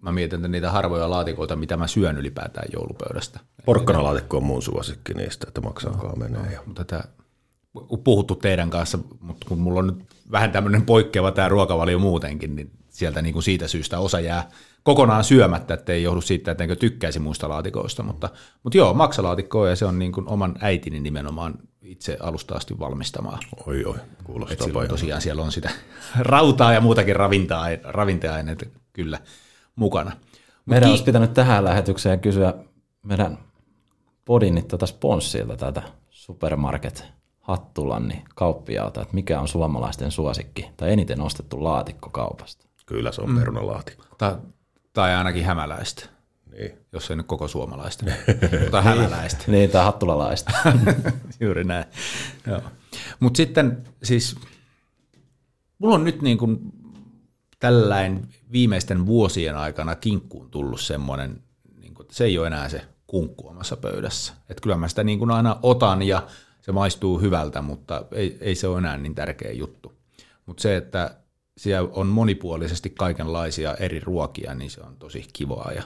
mä 0.00 0.12
mietin 0.12 0.36
että 0.36 0.48
niitä 0.48 0.70
harvoja 0.70 1.10
laatikoita, 1.10 1.56
mitä 1.56 1.76
mä 1.76 1.86
syön 1.86 2.18
ylipäätään 2.18 2.68
joulupöydästä. 2.72 3.40
Porkkanalaatikko 3.64 4.36
on 4.36 4.44
mun 4.44 4.62
suosikki 4.62 5.14
niistä, 5.14 5.44
että 5.48 5.60
maksaakaan 5.60 6.18
no, 6.18 6.28
menee. 6.28 6.56
No, 6.56 6.62
mutta 6.66 6.84
tämä, 6.84 7.02
puhuttu 8.04 8.34
teidän 8.34 8.70
kanssa, 8.70 8.98
mutta 9.20 9.48
kun 9.48 9.58
mulla 9.58 9.78
on 9.78 9.86
nyt 9.86 10.06
vähän 10.30 10.52
tämmöinen 10.52 10.86
poikkeava 10.86 11.32
tämä 11.32 11.48
ruokavalio 11.48 11.98
muutenkin, 11.98 12.56
niin 12.56 12.70
sieltä 12.88 13.22
niin 13.22 13.32
kuin 13.32 13.42
siitä 13.42 13.68
syystä 13.68 13.98
osa 13.98 14.20
jää 14.20 14.50
kokonaan 14.86 15.24
syömättä, 15.24 15.74
että 15.74 15.92
ei 15.92 16.02
johdu 16.02 16.20
siitä, 16.20 16.50
että 16.50 16.64
enkö 16.64 16.76
tykkäisi 16.76 17.18
muista 17.18 17.48
laatikoista, 17.48 18.02
mutta, 18.02 18.28
mutta 18.62 18.78
joo, 18.78 18.94
maksalaatikko 18.94 19.66
ja 19.66 19.76
se 19.76 19.84
on 19.84 19.98
niin 19.98 20.12
kuin 20.12 20.28
oman 20.28 20.54
äitini 20.60 21.00
nimenomaan 21.00 21.54
itse 21.82 22.16
alusta 22.20 22.54
asti 22.54 22.78
valmistamaa. 22.78 23.38
Oi 23.66 23.84
oi, 23.84 23.94
kuulostaa 24.24 24.68
paljon. 24.72 24.88
Tosiaan 24.88 25.20
siellä 25.20 25.42
on 25.42 25.52
sitä 25.52 25.70
rautaa 26.18 26.72
ja 26.72 26.80
muutakin 26.80 27.16
ravintaa, 27.16 27.66
ravinteaineita 27.84 28.66
kyllä 28.92 29.18
mukana. 29.76 30.12
Meidän 30.66 30.90
olisi 30.90 31.04
pitänyt 31.04 31.34
tähän 31.34 31.64
lähetykseen 31.64 32.20
kysyä 32.20 32.54
meidän 33.02 33.38
podin 34.24 34.68
tuota 34.68 34.86
sponssilta 34.86 35.56
tätä 35.56 35.82
supermarket 36.10 37.04
Hattulan 37.40 38.08
niin 38.08 38.22
kauppiaalta, 38.34 39.02
että 39.02 39.14
mikä 39.14 39.40
on 39.40 39.48
suomalaisten 39.48 40.10
suosikki 40.10 40.70
tai 40.76 40.92
eniten 40.92 41.20
ostettu 41.20 41.64
laatikko 41.64 42.10
kaupasta. 42.10 42.66
Kyllä 42.86 43.12
se 43.12 43.22
on 43.22 43.30
mm. 43.30 43.38
perunalaatikko. 43.38 44.04
Ta- 44.18 44.38
tai 44.96 45.14
ainakin 45.14 45.44
hämäläistä. 45.44 46.08
Niin. 46.52 46.72
Jos 46.92 47.10
ei 47.10 47.16
nyt 47.16 47.26
koko 47.26 47.48
suomalaista, 47.48 48.04
mutta 48.62 48.82
hämäläistä. 48.82 49.44
niin, 49.46 49.70
tai 49.70 49.84
hattulalaista. 49.84 50.52
Juuri 51.40 51.64
näin. 51.64 51.84
Mutta 53.20 53.36
sitten 53.36 53.84
siis, 54.02 54.36
mulla 55.78 55.94
on 55.94 56.04
nyt 56.04 56.22
niin 56.22 56.38
kuin 56.38 56.58
tällain 57.58 58.28
viimeisten 58.52 59.06
vuosien 59.06 59.56
aikana 59.56 59.94
kinkkuun 59.94 60.50
tullut 60.50 60.80
semmoinen, 60.80 61.42
niin 61.80 61.94
kuin, 61.94 62.04
että 62.04 62.14
se 62.14 62.24
ei 62.24 62.38
ole 62.38 62.46
enää 62.46 62.68
se 62.68 62.84
kunkku 63.06 63.48
omassa 63.48 63.76
pöydässä. 63.76 64.32
Että 64.48 64.60
kyllä 64.62 64.76
mä 64.76 64.88
sitä 64.88 65.04
niin 65.04 65.18
kuin 65.18 65.30
aina 65.30 65.58
otan 65.62 66.02
ja 66.02 66.26
se 66.60 66.72
maistuu 66.72 67.20
hyvältä, 67.20 67.62
mutta 67.62 68.04
ei, 68.12 68.38
ei 68.40 68.54
se 68.54 68.68
ole 68.68 68.78
enää 68.78 68.96
niin 68.96 69.14
tärkeä 69.14 69.52
juttu. 69.52 69.92
Mutta 70.46 70.60
se, 70.60 70.76
että 70.76 71.16
siellä 71.56 71.88
on 71.92 72.06
monipuolisesti 72.06 72.90
kaikenlaisia 72.90 73.74
eri 73.74 74.00
ruokia, 74.00 74.54
niin 74.54 74.70
se 74.70 74.80
on 74.80 74.96
tosi 74.96 75.24
kivaa 75.32 75.72
ja 75.74 75.82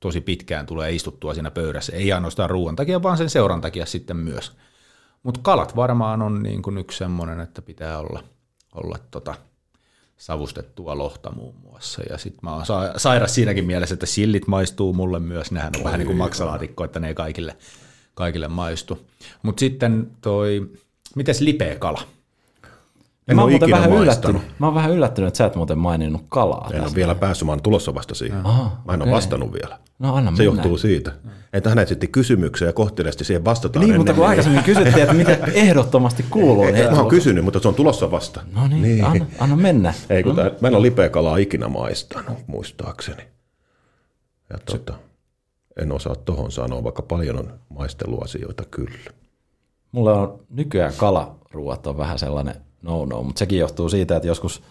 tosi 0.00 0.20
pitkään 0.20 0.66
tulee 0.66 0.92
istuttua 0.92 1.34
siinä 1.34 1.50
pöydässä. 1.50 1.92
Ei 1.96 2.12
ainoastaan 2.12 2.50
ruoan 2.50 2.76
takia, 2.76 3.02
vaan 3.02 3.18
sen 3.18 3.30
seuran 3.30 3.60
takia 3.60 3.86
sitten 3.86 4.16
myös. 4.16 4.52
Mutta 5.22 5.40
kalat 5.42 5.76
varmaan 5.76 6.22
on 6.22 6.42
niin 6.42 6.62
kuin 6.62 6.78
yksi 6.78 6.98
semmoinen, 6.98 7.40
että 7.40 7.62
pitää 7.62 7.98
olla, 7.98 8.24
olla 8.74 8.98
tota 9.10 9.34
savustettua 10.16 10.98
lohta 10.98 11.32
muun 11.32 11.54
muassa. 11.62 12.02
Ja 12.10 12.18
sitten 12.18 12.40
mä 12.42 12.54
oon 12.54 12.66
sa- 12.66 12.92
sairas 12.96 13.34
siinäkin 13.34 13.64
mielessä, 13.64 13.94
että 13.94 14.06
sillit 14.06 14.46
maistuu 14.46 14.92
mulle 14.92 15.18
myös. 15.18 15.52
Nehän 15.52 15.72
on 15.74 15.80
Oi, 15.80 15.84
vähän 15.84 15.98
niin 15.98 16.06
kuin 16.06 16.18
maksalaatikko, 16.18 16.84
että 16.84 17.00
ne 17.00 17.08
ei 17.08 17.14
kaikille, 17.14 17.56
kaikille 18.14 18.48
maistu. 18.48 19.06
Mutta 19.42 19.60
sitten 19.60 20.10
toi, 20.20 20.70
mites 21.16 21.40
lipeä 21.40 21.76
kala? 21.78 22.02
En 23.30 23.36
mä, 23.36 23.42
oon 23.42 23.50
muuten 23.50 23.70
vähän 23.70 23.92
yllättynyt. 23.92 24.42
mä 24.58 24.66
oon 24.66 24.74
vähän 24.74 24.90
yllättynyt, 24.90 25.28
että 25.28 25.38
sä 25.38 25.44
et 25.44 25.56
muuten 25.56 25.78
maininnut 25.78 26.22
kalaa. 26.28 26.70
En 26.72 26.82
ole 26.82 26.94
vielä 26.94 27.14
päässyt, 27.14 27.46
mä 27.46 27.52
oon 27.52 27.62
tulossa 27.62 27.94
vasta 27.94 28.14
siihen. 28.14 28.46
Aha, 28.46 28.82
mä 28.84 28.92
en 28.92 29.02
okay. 29.02 29.10
ole 29.10 29.16
vastannut 29.16 29.52
vielä. 29.52 29.78
No 29.98 30.14
anna 30.14 30.32
Se 30.36 30.44
johtuu 30.44 30.78
siitä, 30.78 31.12
että 31.52 31.68
hän 31.68 31.78
esitti 31.78 32.06
kysymyksen 32.06 32.66
ja 32.66 32.72
kohteliasti 32.72 33.24
siihen 33.24 33.44
vastataan 33.44 33.86
Niin, 33.86 33.96
mutta 33.96 34.12
ennen. 34.12 34.22
kun 34.22 34.28
aikaisemmin 34.28 34.62
kysyttiin, 34.64 35.02
että 35.02 35.14
mitä 35.14 35.38
ehdottomasti 35.54 36.24
kuuluu. 36.30 36.64
Ei, 36.64 36.72
niin 36.72 36.90
mä 36.92 37.00
oon 37.00 37.08
kysynyt, 37.08 37.44
mutta 37.44 37.60
se 37.60 37.68
on 37.68 37.74
tulossa 37.74 38.10
vasta. 38.10 38.40
No 38.54 38.68
niin, 38.68 38.82
niin. 38.82 39.04
Anna, 39.04 39.26
anna 39.38 39.56
mennä. 39.56 39.94
Ei, 40.10 40.22
kun 40.22 40.36
tää, 40.36 40.50
mä 40.60 40.68
en 40.68 40.74
ole 40.74 40.82
lipeäkalaa 40.82 41.36
ikinä 41.36 41.68
maistanut, 41.68 42.38
muistaakseni. 42.46 43.22
Ja 44.50 44.58
tota, 44.58 44.94
en 45.80 45.92
osaa 45.92 46.14
tohon 46.14 46.52
sanoa, 46.52 46.84
vaikka 46.84 47.02
paljon 47.02 47.38
on 47.38 47.52
maisteluasioita 47.68 48.64
kyllä. 48.70 49.10
Mulla 49.92 50.12
on 50.12 50.40
nykyään 50.50 50.92
kalaruuat 50.96 51.86
on 51.86 51.98
vähän 51.98 52.18
sellainen 52.18 52.54
no-no, 52.82 53.22
mutta 53.22 53.38
sekin 53.38 53.58
johtuu 53.58 53.88
siitä, 53.88 54.16
että 54.16 54.28
joskus 54.28 54.62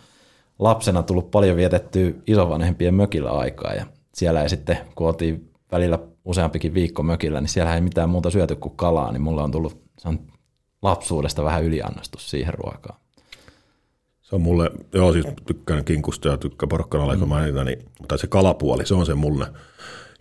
lapsena 0.60 1.04
tullut 1.04 1.32
paljon 1.32 1.58
vietettyä 1.58 2.12
isovanhempien 2.28 2.94
mökillä 2.94 3.32
aikaa 3.32 3.74
ja 3.74 3.86
siellä 4.13 4.44
ei 4.44 4.50
sitten, 4.50 4.78
kun 4.96 5.08
oltiin 5.08 5.51
välillä 5.72 6.00
useampikin 6.25 6.74
viikko 6.74 7.04
mökillä, 7.04 7.42
niin 7.42 7.50
siellä 7.50 7.75
ei 7.75 7.82
mitään 7.82 8.10
muuta 8.10 8.30
syöty 8.30 8.56
kuin 8.56 8.75
kalaa, 8.75 9.12
niin 9.12 9.22
mulla 9.22 9.44
on 9.44 9.51
tullut 9.51 9.82
se 10.00 10.10
on 10.10 10.20
lapsuudesta 10.82 11.44
vähän 11.44 11.63
yliannostus 11.63 12.30
siihen 12.30 12.54
ruokaan. 12.54 13.00
Se 14.22 14.36
on 14.36 14.42
mulle, 14.42 14.72
joo 14.94 15.13
siis 15.13 15.25
tykkään 15.46 15.86
kinkusta 15.86 16.28
ja 16.28 16.38
tykkään 16.38 16.70
porkkanalla, 16.70 17.16
mm. 17.16 17.28
mainita, 17.28 17.63
niin, 17.63 17.80
mutta 18.00 18.18
se 18.18 18.28
kalapuoli, 18.28 18.86
se 18.86 18.94
on 18.94 19.06
se 19.06 19.16
mulle. 19.16 19.48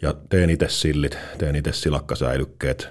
Ja 0.02 0.14
teen 0.28 0.50
itse 0.50 0.68
sillit, 0.68 1.18
teen 1.38 1.57
itse 1.57 1.73
silakkasäilykkeet, 1.73 2.88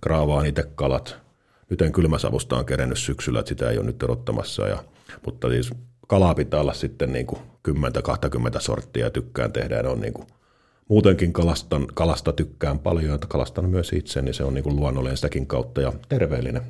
kraavaan 0.00 0.46
itse 0.46 0.62
kalat. 0.74 1.23
Nyt 1.70 1.82
en 1.82 1.92
kylmäsavusta 1.92 2.56
on 2.56 2.66
kerennyt 2.66 2.98
syksyllä, 2.98 3.40
että 3.40 3.48
sitä 3.48 3.70
ei 3.70 3.78
ole 3.78 3.86
nyt 3.86 4.02
odottamassa. 4.02 4.68
Ja, 4.68 4.84
mutta 5.26 5.48
siis 5.48 5.70
kalaa 6.08 6.34
pitää 6.34 6.60
olla 6.60 6.72
sitten 6.72 7.12
niin 7.12 7.26
kuin 7.26 7.40
10-20 7.68 8.60
sorttia 8.60 9.10
tykkään 9.10 9.52
tehdä. 9.52 9.82
Ne 9.82 9.88
on 9.88 10.00
niin 10.00 10.12
kuin, 10.12 10.26
muutenkin 10.88 11.32
kalastan, 11.32 11.86
kalasta 11.94 12.32
tykkään 12.32 12.78
paljon, 12.78 13.14
että 13.14 13.26
kalastan 13.26 13.70
myös 13.70 13.92
itse, 13.92 14.22
niin 14.22 14.34
se 14.34 14.44
on 14.44 14.54
niin 14.54 14.64
kuin 14.64 14.76
luonnollinen 14.76 15.16
sitäkin 15.16 15.46
kautta 15.46 15.80
ja 15.80 15.92
terveellinen. 16.08 16.62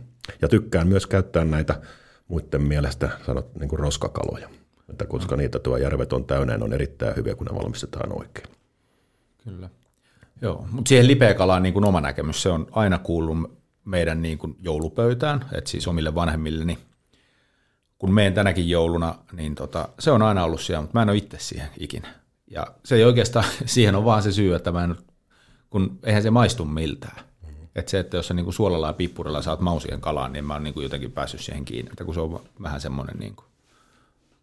Ja 0.43 0.49
tykkään 0.49 0.89
myös 0.89 1.07
käyttää 1.07 1.45
näitä 1.45 1.81
muiden 2.29 2.63
mielestä 2.63 3.11
sanot 3.27 3.55
niin 3.55 3.69
kuin 3.69 3.79
roskakaloja. 3.79 4.49
Että 4.91 5.07
koska 5.07 5.37
niitä 5.37 5.59
tuo 5.59 5.77
järvet 5.77 6.13
on 6.13 6.25
täynnä, 6.25 6.59
on 6.61 6.73
erittäin 6.73 7.17
hyviä, 7.17 7.35
kun 7.35 7.47
ne 7.47 7.55
valmistetaan 7.55 8.19
oikein. 8.19 8.47
Kyllä. 9.45 9.69
Joo, 10.43 10.67
mutta 10.71 10.89
siihen 10.89 11.07
lipeäkalaan 11.07 11.63
niin 11.63 11.73
kuin 11.73 11.85
oma 11.85 12.01
näkemys, 12.01 12.43
se 12.43 12.49
on 12.49 12.67
aina 12.73 12.99
kuullut 12.99 13.64
meidän 13.85 14.23
niin 14.23 14.39
kuin 14.39 14.57
joulupöytään, 14.61 15.45
että 15.53 15.71
siis 15.71 15.89
omille 15.89 16.15
vanhemmilleni, 16.15 16.79
kun 17.99 18.15
meen 18.15 18.35
tänäkin 18.35 18.69
jouluna, 18.69 19.15
niin 19.33 19.55
tota, 19.55 19.89
se 19.99 20.11
on 20.11 20.23
aina 20.23 20.45
ollut 20.45 20.61
siellä, 20.61 20.81
mutta 20.83 20.99
mä 20.99 21.03
en 21.03 21.09
ole 21.09 21.17
itse 21.17 21.39
siihen 21.41 21.69
ikinä. 21.79 22.09
Ja 22.51 22.67
se 22.85 22.95
ei 22.95 23.05
oikeastaan, 23.05 23.45
siihen 23.67 23.95
on 23.95 24.05
vaan 24.05 24.23
se 24.23 24.33
syy, 24.33 24.55
että 24.55 24.73
mä 24.73 24.85
en, 24.85 24.97
kun 25.71 25.99
eihän 26.03 26.23
se 26.23 26.31
maistu 26.31 26.65
miltään. 26.65 27.25
Mm-hmm. 27.47 27.69
Että 27.75 27.91
se, 27.91 27.99
että 27.99 28.17
jos 28.17 28.29
sä 28.29 28.35
niin 28.35 28.45
kuin 28.45 28.55
suolalla 28.55 28.87
ja 28.87 28.93
pippurilla 28.93 29.43
saat 29.43 29.61
mausien 29.61 30.01
kalaan, 30.01 30.33
niin 30.33 30.45
mä 30.45 30.53
oon 30.53 30.65
niin 30.65 30.75
kuin 30.75 30.85
jotenkin 30.85 31.13
päässyt 31.13 31.41
siihen 31.41 31.65
kiinni, 31.65 31.91
että 31.91 32.05
kun 32.05 32.15
se 32.15 32.21
on 32.21 32.41
vähän 32.63 32.81
semmoinen 32.81 33.17
niin 33.19 33.37
kuin 33.37 33.47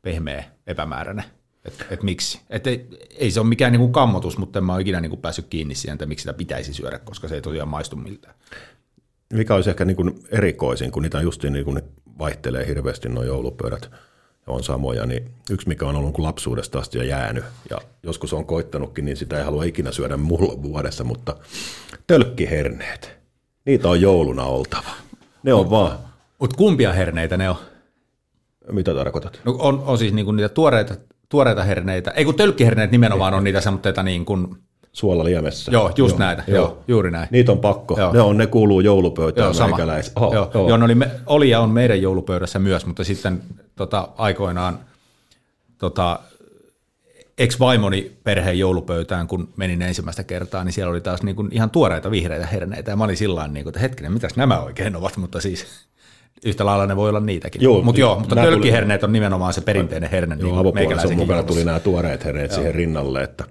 pehmeä, 0.02 0.44
epämääräinen, 0.68 1.26
että 1.66 1.86
et 1.90 2.04
miksi. 2.04 2.42
Et 2.50 2.68
ei, 2.68 2.88
ei 3.18 3.32
se 3.32 3.40
ole 3.40 3.50
mikään 3.50 3.72
niinku 3.72 3.88
kammotus, 3.88 4.38
mutta 4.38 4.60
en 4.60 4.66
mä 4.66 4.74
ole 4.74 4.82
ikinä 4.82 5.02
niinku 5.02 5.18
päässyt 5.18 5.48
kiinni 5.48 5.76
siihen, 5.76 5.94
että 5.94 6.06
miksi 6.06 6.24
sitä 6.24 6.34
pitäisi 6.34 6.74
syödä, 6.74 7.00
koska 7.00 7.28
se 7.28 7.36
ei 7.36 7.42
tosiaan 7.42 7.70
maistu 7.70 7.96
miltään. 7.96 8.36
Mikä 9.32 9.56
olisi 9.56 9.70
ehkä 9.70 9.86
niin 9.86 9.96
kuin 9.96 10.24
erikoisin, 10.32 10.92
kun 10.92 11.04
niitä 11.04 11.22
justiin 11.22 11.54
niin 11.54 11.66
kuin 11.66 11.82
vaihtelee 12.20 12.68
hirveästi 12.68 13.10
nuo 13.10 13.24
joulupöydät 13.24 13.92
ja 14.48 14.54
on 14.54 14.64
samoja, 14.64 15.06
niin 15.06 15.32
yksi 15.50 15.68
mikä 15.68 15.86
on 15.86 15.96
ollut 15.96 16.18
niin 16.18 16.24
lapsuudesta 16.24 16.80
asti 16.80 16.98
ja 16.98 17.04
jäänyt, 17.04 17.44
ja 17.70 17.78
joskus 18.04 18.34
on 18.34 18.46
koittanutkin, 18.46 19.06
niin 19.06 19.18
sitä 19.18 19.38
ei 19.38 19.44
halua 19.44 19.64
ikinä 19.64 19.92
syödä 19.92 20.18
mulla 20.18 20.64
vuodessa, 20.64 21.04
mutta 21.04 21.36
tölkkiherneet, 22.08 23.20
niitä 23.66 23.90
on 23.90 24.02
jouluna 24.02 24.44
oltava. 24.44 24.92
Ne 25.44 25.54
on 25.54 25.70
vaan, 25.70 25.98
Mutta 26.40 26.58
kumpia 26.58 26.94
herneitä 26.94 27.38
ne 27.38 27.50
on? 27.50 27.56
mitä 28.72 28.94
tarkoitat? 28.94 29.42
No 29.46 29.56
on, 29.60 29.84
on 29.86 29.98
siis 29.98 30.14
niinku 30.14 30.32
niitä 30.32 30.50
tuoreita, 30.50 30.96
tuoreita 31.30 31.64
herneitä, 31.64 32.12
ei 32.12 32.26
kun 32.26 32.36
tölkkiherneet 32.36 32.92
nimenomaan 32.92 33.34
on 33.34 33.44
niitä 33.44 33.62
semmoitteita 33.62 34.04
niin 34.04 34.26
kuin, 34.26 34.58
Suola 34.94 35.24
liemessä. 35.24 35.72
joo, 35.72 35.92
just 35.98 36.12
joo, 36.16 36.20
näitä, 36.20 36.44
joo. 36.48 36.58
joo, 36.58 36.84
juuri 36.88 37.12
näin. 37.12 37.28
Niitä 37.32 37.52
on 37.52 37.60
pakko. 37.60 37.96
Joo. 38.00 38.14
Ne, 38.14 38.22
on, 38.22 38.38
ne 38.38 38.48
kuuluu 38.48 38.82
joulupöytään 38.82 39.46
Joo, 39.46 39.54
sama. 39.54 39.68
meikäläis. 39.70 40.12
Oh, 40.16 40.34
joo, 40.34 40.52
joo. 40.54 40.68
joo 40.68 40.78
ne 40.78 40.86
oli, 40.86 40.96
me, 40.96 41.12
oli 41.26 41.50
ja 41.50 41.60
on 41.60 41.70
meidän 41.70 42.02
joulupöydässä 42.02 42.60
myös, 42.60 42.86
mutta 42.86 43.04
sitten 43.04 43.42
tota, 43.76 44.08
aikoinaan 44.18 44.80
tota, 45.78 46.20
ex-vaimoni 47.38 48.12
perheen 48.24 48.60
joulupöytään, 48.60 49.28
kun 49.28 49.50
menin 49.56 49.82
ensimmäistä 49.82 50.24
kertaa, 50.24 50.64
niin 50.64 50.74
siellä 50.74 50.92
oli 50.92 51.02
taas 51.02 51.24
niin 51.24 51.36
kuin 51.36 51.48
ihan 51.52 51.70
tuoreita 51.70 52.12
vihreitä 52.12 52.46
herneitä. 52.48 52.92
Ja 52.92 52.96
mä 52.96 53.04
olin 53.04 53.18
sillä 53.18 53.48
niin 53.48 53.64
kuin, 53.64 53.72
että 53.72 53.80
hetkinen, 53.80 54.12
mitäs 54.14 54.36
nämä 54.36 54.60
oikein 54.60 54.96
ovat, 54.96 55.18
mutta 55.18 55.42
siis 55.42 55.66
yhtä 56.46 56.66
lailla 56.66 56.86
ne 56.86 56.96
voi 56.96 57.10
olla 57.10 57.20
niitäkin. 57.20 57.62
Joo, 57.62 57.82
Mut 57.82 57.98
joo, 57.98 58.20
mutta 58.20 58.36
nää 58.36 58.44
tuli- 58.44 58.54
tölkkiherneet 58.56 59.04
on 59.04 59.14
nimenomaan 59.14 59.54
se 59.54 59.62
perinteinen 59.62 60.10
herne. 60.10 60.38
Joo, 60.40 60.64
niin 60.64 60.74
meikäläisenkin 60.76 61.18
mukana 61.18 61.38
joulussa. 61.38 61.54
tuli 61.54 61.66
nämä 61.66 61.80
tuoreet 61.80 62.26
herneet 62.26 62.52
siihen 62.52 62.76
rinnalle, 62.76 63.24
että 63.24 63.44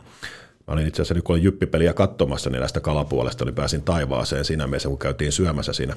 mä 0.70 0.74
olin 0.74 0.86
itse 0.86 1.02
asiassa, 1.02 1.14
nyt 1.14 1.24
kun 1.24 1.34
olin 1.34 1.44
jyppipeliä 1.44 1.92
katsomassa, 1.92 2.50
niin 2.50 2.60
näistä 2.60 2.80
kalapuolesta, 2.80 3.44
niin 3.44 3.54
pääsin 3.54 3.82
taivaaseen 3.82 4.44
siinä 4.44 4.66
mielessä, 4.66 4.88
kun 4.88 4.98
käytiin 4.98 5.32
syömässä 5.32 5.72
siinä 5.72 5.96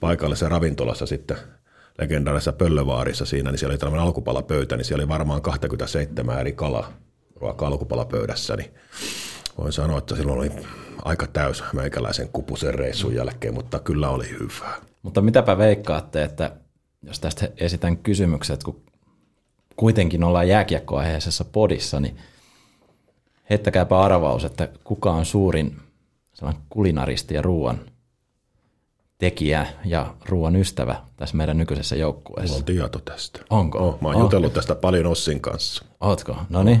paikallisessa 0.00 0.48
ravintolassa 0.48 1.06
sitten 1.06 1.36
legendaarisessa 1.98 2.52
Pöllövaarissa 2.52 3.26
siinä, 3.26 3.50
niin 3.50 3.58
siellä 3.58 3.72
oli 3.72 3.78
tällainen 3.78 4.06
alkupalapöytä, 4.06 4.76
niin 4.76 4.84
siellä 4.84 5.02
oli 5.02 5.08
varmaan 5.08 5.42
27 5.42 6.40
eri 6.40 6.52
kalaa 6.52 6.92
ruoka 7.36 7.66
alkupalapöydässä, 7.66 8.56
niin 8.56 8.70
voin 9.58 9.72
sanoa, 9.72 9.98
että 9.98 10.16
silloin 10.16 10.38
oli 10.38 10.50
aika 11.04 11.26
täys 11.26 11.64
meikäläisen 11.72 12.28
kupusen 12.32 12.74
reissun 12.74 13.14
jälkeen, 13.14 13.54
mutta 13.54 13.78
kyllä 13.78 14.08
oli 14.08 14.28
hyvää. 14.30 14.76
Mutta 15.02 15.20
mitäpä 15.20 15.58
veikkaatte, 15.58 16.22
että 16.22 16.52
jos 17.02 17.20
tästä 17.20 17.48
esitän 17.56 17.96
kysymykset, 17.96 18.62
kun 18.62 18.82
kuitenkin 19.76 20.24
ollaan 20.24 20.48
jääkiekkoaiheisessa 20.48 21.44
podissa, 21.44 22.00
niin 22.00 22.16
heittäkääpä 23.50 24.00
arvaus, 24.00 24.44
että 24.44 24.68
kuka 24.84 25.10
on 25.12 25.24
suurin 25.24 25.76
sellainen 26.34 26.62
kulinaristi 26.70 27.34
ja 27.34 27.42
ruoan 27.42 27.78
tekijä 29.18 29.66
ja 29.84 30.14
ruoan 30.28 30.56
ystävä 30.56 30.96
tässä 31.16 31.36
meidän 31.36 31.58
nykyisessä 31.58 31.94
Mulla 31.94 32.02
joukkueessa. 32.04 32.56
on 32.56 32.64
tieto 32.64 32.98
tästä. 32.98 33.40
Onko? 33.50 33.78
Oh, 33.78 33.98
mä 34.00 34.08
oon 34.08 34.16
Oh. 34.16 34.22
jutellut 34.22 34.52
tästä 34.52 34.74
paljon 34.74 35.06
Ossin 35.06 35.40
kanssa. 35.40 35.84
Ootko? 36.00 36.36
No 36.48 36.62
niin. 36.62 36.80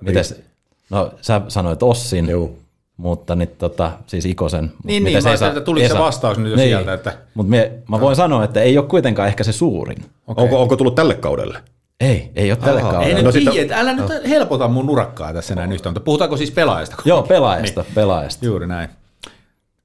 Mites? 0.00 0.42
No 0.90 1.10
sä 1.20 1.40
sanoit 1.48 1.82
Ossin, 1.82 2.28
Joo. 2.28 2.50
mutta 2.96 3.34
niin, 3.36 3.48
tota, 3.58 3.92
siis 4.06 4.24
Ikosen. 4.26 4.72
Niin, 4.84 5.04
niin, 5.04 5.22
mä 5.22 5.28
ajattelin, 5.28 5.52
että 5.52 5.64
tuliko 5.64 5.88
se 5.88 5.98
vastaus 5.98 6.38
nyt 6.38 6.50
jo 6.52 6.56
sieltä, 6.58 6.92
että- 6.94 7.18
Mutta 7.34 7.52
mä 7.88 8.00
voin 8.00 8.16
sanoa, 8.16 8.44
että 8.44 8.60
ei 8.62 8.78
ole 8.78 8.86
kuitenkaan 8.86 9.28
ehkä 9.28 9.44
se 9.44 9.52
suurin. 9.52 9.98
Okei. 10.26 10.44
Onko, 10.44 10.62
onko 10.62 10.76
tullut 10.76 10.94
tälle 10.94 11.14
kaudelle? 11.14 11.62
Ei, 12.00 12.30
ei 12.34 12.50
ole 12.52 12.58
tälle 12.58 12.80
Aha. 12.82 12.90
kaudelle. 12.92 13.16
Ei 13.16 13.22
No 13.22 13.30
nyt 13.30 13.32
sitä- 13.34 13.50
tiedä, 13.50 13.76
älä 13.78 13.92
nyt 13.92 14.06
helpota 14.28 14.68
mun 14.68 14.86
nurakkaa 14.86 15.32
tässä 15.32 15.54
näin 15.54 15.72
yhtään, 15.72 15.90
mutta 15.90 16.04
puhutaanko 16.04 16.36
siis 16.36 16.50
pelaajasta? 16.50 16.96
Joo, 17.04 17.22
pelaajasta, 17.22 17.82
niin. 17.82 17.94
pelaajasta. 17.94 18.44
Juuri 18.46 18.66
näin. 18.66 18.88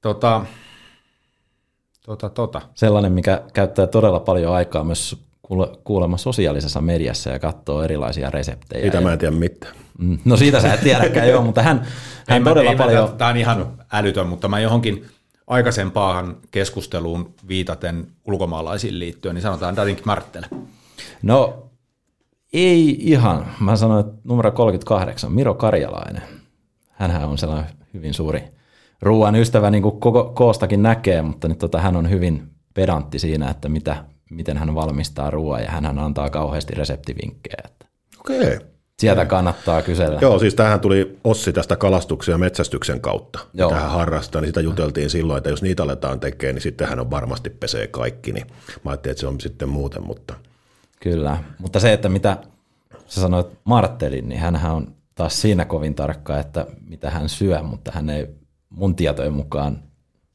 Tota, 0.00 0.46
tota, 2.06 2.28
tota. 2.28 2.60
Sellainen, 2.74 3.12
mikä 3.12 3.42
käyttää 3.54 3.86
todella 3.86 4.20
paljon 4.20 4.54
aikaa 4.54 4.84
myös 4.84 5.16
kuule- 5.42 5.78
kuulemma 5.84 6.16
sosiaalisessa 6.16 6.80
mediassa 6.80 7.30
ja 7.30 7.38
katsoo 7.38 7.82
erilaisia 7.82 8.30
reseptejä. 8.30 8.90
Ja, 8.94 9.00
mä 9.00 9.12
en 9.12 9.18
tiedä 9.18 9.36
mitään. 9.36 9.74
Mm, 9.98 10.18
No 10.24 10.36
siitä 10.36 10.60
sä 10.60 10.74
et 10.74 10.80
tiedäkään, 10.80 11.28
joo, 11.28 11.42
mutta 11.42 11.62
hän, 11.62 11.86
hän 12.28 12.42
mä- 12.42 12.50
todella 12.50 12.70
mä- 12.72 12.78
paljon... 12.78 13.16
Tämä 13.18 13.30
on 13.30 13.36
ihan 13.36 13.66
älytön, 13.92 14.26
mutta 14.26 14.48
mä 14.48 14.60
johonkin 14.60 15.06
aikaisempaan 15.46 16.36
keskusteluun 16.50 17.34
viitaten 17.48 18.06
ulkomaalaisiin 18.24 18.98
liittyen, 18.98 19.34
niin 19.34 19.42
sanotaan 19.42 19.76
Dadink 19.76 20.04
Marttele. 20.04 20.46
No 21.22 21.60
ei 22.54 22.96
ihan. 23.00 23.46
Mä 23.60 23.76
sanoin, 23.76 24.06
että 24.06 24.20
numero 24.24 24.52
38, 24.52 25.32
Miro 25.32 25.54
Karjalainen. 25.54 26.22
Hänhän 26.90 27.28
on 27.28 27.38
sellainen 27.38 27.72
hyvin 27.94 28.14
suuri 28.14 28.42
ruoan 29.02 29.36
ystävä 29.36 29.70
niin 29.70 29.82
kuin 29.82 30.00
koko, 30.00 30.24
koostakin 30.24 30.82
näkee, 30.82 31.22
mutta 31.22 31.48
nyt 31.48 31.58
tota, 31.58 31.80
hän 31.80 31.96
on 31.96 32.10
hyvin 32.10 32.42
pedantti 32.74 33.18
siinä, 33.18 33.50
että 33.50 33.68
mitä, 33.68 34.04
miten 34.30 34.56
hän 34.56 34.74
valmistaa 34.74 35.30
ruoan 35.30 35.62
ja 35.62 35.70
hän 35.70 35.98
antaa 35.98 36.30
kauheasti 36.30 36.74
reseptivinkkejä. 36.74 37.62
Että 37.64 37.86
Okei. 38.20 38.38
Okay. 38.38 38.58
sieltä 38.98 39.26
kannattaa 39.26 39.82
kysellä. 39.82 40.18
Joo, 40.20 40.38
siis 40.38 40.54
tähän 40.54 40.80
tuli 40.80 41.18
Ossi 41.24 41.52
tästä 41.52 41.76
kalastuksen 41.76 42.32
ja 42.32 42.38
metsästyksen 42.38 43.00
kautta. 43.00 43.38
Joo. 43.54 43.70
Tähän 43.70 43.90
harrastaa, 43.90 44.40
niin 44.40 44.48
sitä 44.48 44.60
juteltiin 44.60 45.10
silloin, 45.10 45.38
että 45.38 45.50
jos 45.50 45.62
niitä 45.62 45.82
aletaan 45.82 46.20
tekemään, 46.20 46.54
niin 46.54 46.62
sitten 46.62 46.88
hän 46.88 47.00
on 47.00 47.10
varmasti 47.10 47.50
pesee 47.50 47.86
kaikki. 47.86 48.32
Niin 48.32 48.46
mä 48.84 48.90
ajattelin, 48.90 49.12
että 49.12 49.20
se 49.20 49.26
on 49.26 49.40
sitten 49.40 49.68
muuten, 49.68 50.06
mutta 50.06 50.34
Kyllä, 51.04 51.38
mutta 51.58 51.80
se, 51.80 51.92
että 51.92 52.08
mitä 52.08 52.36
sä 53.06 53.20
sanoit 53.20 53.46
Marttelin, 53.64 54.28
niin 54.28 54.40
hän 54.40 54.56
on 54.72 54.94
taas 55.14 55.40
siinä 55.40 55.64
kovin 55.64 55.94
tarkka, 55.94 56.38
että 56.38 56.66
mitä 56.86 57.10
hän 57.10 57.28
syö, 57.28 57.62
mutta 57.62 57.92
hän 57.94 58.10
ei 58.10 58.28
mun 58.68 58.96
tietojen 58.96 59.32
mukaan, 59.32 59.82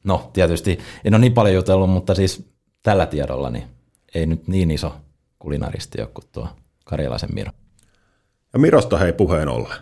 no 0.03 0.29
tietysti 0.33 0.79
en 1.03 1.13
ole 1.13 1.21
niin 1.21 1.33
paljon 1.33 1.55
jutellut, 1.55 1.89
mutta 1.89 2.15
siis 2.15 2.49
tällä 2.83 3.05
tiedolla 3.05 3.49
niin 3.49 3.63
ei 4.15 4.25
nyt 4.25 4.47
niin 4.47 4.71
iso 4.71 4.95
kulinaristi 5.39 6.01
ole 6.01 6.09
kuin 6.13 6.25
tuo 6.31 6.47
Karjalaisen 6.85 7.33
Miro. 7.33 7.51
Ja 8.53 8.59
Mirosta 8.59 8.97
hei 8.97 9.13
puheen 9.13 9.47
ollen. 9.47 9.77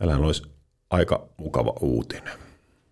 Meillähän 0.00 0.24
olisi 0.24 0.42
aika 0.90 1.28
mukava 1.36 1.74
uutinen. 1.80 2.32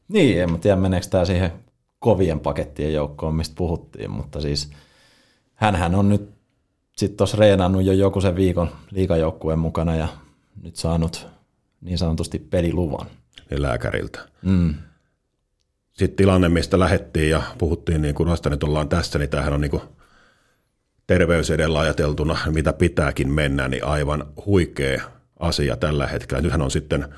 Niin, 0.08 0.42
en 0.42 0.52
mä 0.52 0.58
tiedä 0.58 0.76
meneekö 0.76 1.06
tämä 1.10 1.24
siihen 1.24 1.52
kovien 1.98 2.40
pakettien 2.40 2.92
joukkoon, 2.92 3.34
mistä 3.34 3.54
puhuttiin, 3.56 4.10
mutta 4.10 4.40
siis 4.40 4.70
hänhän 5.54 5.94
on 5.94 6.08
nyt 6.08 6.39
sitten 7.00 7.16
tuossa 7.16 7.36
reenannut 7.36 7.82
jo 7.82 7.92
joku 7.92 8.20
sen 8.20 8.36
viikon 8.36 8.70
liikajoukkueen 8.90 9.58
mukana 9.58 9.96
ja 9.96 10.08
nyt 10.62 10.76
saanut 10.76 11.26
niin 11.80 11.98
sanotusti 11.98 12.38
peliluvan. 12.38 13.06
Niin 13.50 13.62
lääkäriltä. 13.62 14.20
Mm. 14.42 14.74
Sitten 15.92 16.16
tilanne, 16.16 16.48
mistä 16.48 16.78
lähettiin 16.78 17.30
ja 17.30 17.42
puhuttiin, 17.58 18.02
niin 18.02 18.14
kuin 18.14 18.28
vasta 18.28 18.50
nyt 18.50 18.64
ollaan 18.64 18.88
tässä, 18.88 19.18
niin 19.18 19.30
tämähän 19.30 19.52
on 19.52 19.60
niin 19.60 19.70
kuin 19.70 19.82
terveys 21.06 21.50
edellä 21.50 21.80
ajateltuna, 21.80 22.38
mitä 22.50 22.72
pitääkin 22.72 23.32
mennä, 23.32 23.68
niin 23.68 23.84
aivan 23.84 24.24
huikea 24.46 25.02
asia 25.38 25.76
tällä 25.76 26.06
hetkellä. 26.06 26.42
Nythän 26.42 26.62
on 26.62 26.70
sitten 26.70 27.14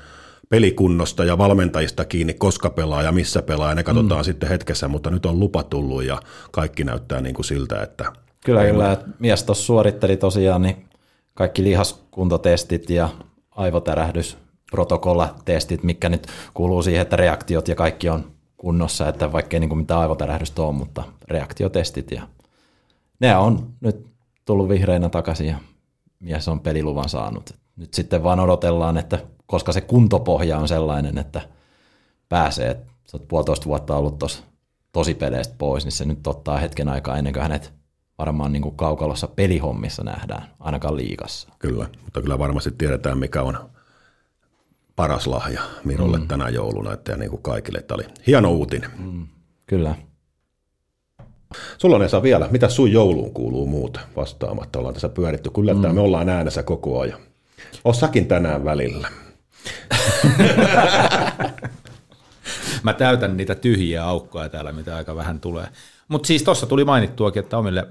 pelikunnosta 0.49 1.25
ja 1.25 1.37
valmentajista 1.37 2.05
kiinni, 2.05 2.33
koska 2.33 2.69
pelaa 2.69 3.03
ja 3.03 3.11
missä 3.11 3.41
pelaa, 3.41 3.69
ja 3.69 3.75
ne 3.75 3.83
katsotaan 3.83 4.21
mm. 4.21 4.25
sitten 4.25 4.49
hetkessä, 4.49 4.87
mutta 4.87 5.09
nyt 5.09 5.25
on 5.25 5.39
lupa 5.39 5.63
tullut 5.63 6.03
ja 6.03 6.21
kaikki 6.51 6.83
näyttää 6.83 7.21
niin 7.21 7.35
kuin 7.35 7.45
siltä, 7.45 7.81
että 7.81 8.22
Kyllä, 8.45 8.65
kyllä. 8.65 8.91
että 8.91 9.05
Mies 9.19 9.43
tuossa 9.43 9.65
suoritteli 9.65 10.17
tosiaan 10.17 10.61
niin 10.61 10.85
kaikki 11.33 11.63
lihaskuntotestit 11.63 12.89
ja 12.89 13.09
aivotärähdysprotokollatestit, 13.51 15.83
mikä 15.83 16.09
nyt 16.09 16.27
kuuluu 16.53 16.83
siihen, 16.83 17.01
että 17.01 17.15
reaktiot 17.15 17.67
ja 17.67 17.75
kaikki 17.75 18.09
on 18.09 18.31
kunnossa, 18.57 19.07
että 19.07 19.31
vaikka 19.31 19.55
ei 19.55 19.59
niin 19.59 19.69
kuin 19.69 19.79
mitään 19.79 19.99
aivotärähdystä 19.99 20.61
ole, 20.61 20.73
mutta 20.73 21.03
reaktiotestit 21.27 22.11
ja 22.11 22.27
ne 23.19 23.37
on 23.37 23.73
nyt 23.81 24.05
tullut 24.45 24.69
vihreinä 24.69 25.09
takaisin 25.09 25.47
ja 25.47 25.57
mies 26.19 26.47
on 26.47 26.59
peliluvan 26.59 27.09
saanut. 27.09 27.53
Nyt 27.75 27.93
sitten 27.93 28.23
vaan 28.23 28.39
odotellaan, 28.39 28.97
että 28.97 29.19
koska 29.45 29.71
se 29.71 29.81
kuntopohja 29.81 30.57
on 30.57 30.67
sellainen, 30.67 31.17
että 31.17 31.41
pääsee, 32.29 32.69
että 32.69 32.91
sä 33.05 33.17
oot 33.17 33.27
puolitoista 33.27 33.65
vuotta 33.65 33.97
ollut 33.97 34.19
tuossa 34.19 34.43
tosipeleistä 34.91 35.55
pois, 35.57 35.85
niin 35.85 35.91
se 35.91 36.05
nyt 36.05 36.27
ottaa 36.27 36.57
hetken 36.57 36.89
aikaa 36.89 37.17
ennen 37.17 37.33
kuin 37.33 37.43
hänet 37.43 37.73
varmaan 38.23 38.51
niin 38.51 38.61
kuin 38.61 38.75
kaukalossa 38.75 39.27
pelihommissa 39.27 40.03
nähdään, 40.03 40.43
ainakaan 40.59 40.97
liikassa. 40.97 41.49
Kyllä, 41.59 41.87
mutta 42.03 42.21
kyllä 42.21 42.39
varmasti 42.39 42.71
tiedetään, 42.71 43.17
mikä 43.17 43.41
on 43.41 43.69
paras 44.95 45.27
lahja 45.27 45.61
Mirolle 45.83 46.17
mm. 46.17 46.27
tänä 46.27 46.49
jouluna, 46.49 46.93
että 46.93 47.11
ja 47.11 47.17
niin 47.17 47.29
kuin 47.29 47.41
kaikille. 47.41 47.81
Tämä 47.81 47.95
oli 47.95 48.05
hieno 48.27 48.51
uutinen. 48.51 48.91
Mm. 48.97 49.27
Kyllä. 49.67 49.95
Sulla 51.77 51.95
on 51.95 52.03
Esa 52.03 52.23
vielä, 52.23 52.47
mitä 52.51 52.69
sun 52.69 52.91
jouluun 52.91 53.33
kuuluu 53.33 53.65
muuta 53.65 53.99
vastaamatta? 54.15 54.79
Ollaan 54.79 54.93
tässä 54.93 55.09
pyöritty. 55.09 55.49
Kyllä 55.49 55.73
mm. 55.73 55.95
me 55.95 56.01
ollaan 56.01 56.29
äänessä 56.29 56.63
koko 56.63 56.99
ajan. 56.99 57.19
Oot 57.83 57.95
säkin 57.95 58.27
tänään 58.27 58.65
välillä. 58.65 59.07
Mä 62.83 62.93
täytän 62.93 63.37
niitä 63.37 63.55
tyhjiä 63.55 64.05
aukkoja 64.05 64.49
täällä, 64.49 64.71
mitä 64.71 64.95
aika 64.95 65.15
vähän 65.15 65.39
tulee. 65.39 65.67
Mutta 66.07 66.27
siis 66.27 66.43
tuossa 66.43 66.65
tuli 66.65 66.85
mainittuakin, 66.85 67.43
että 67.43 67.57
omille 67.57 67.87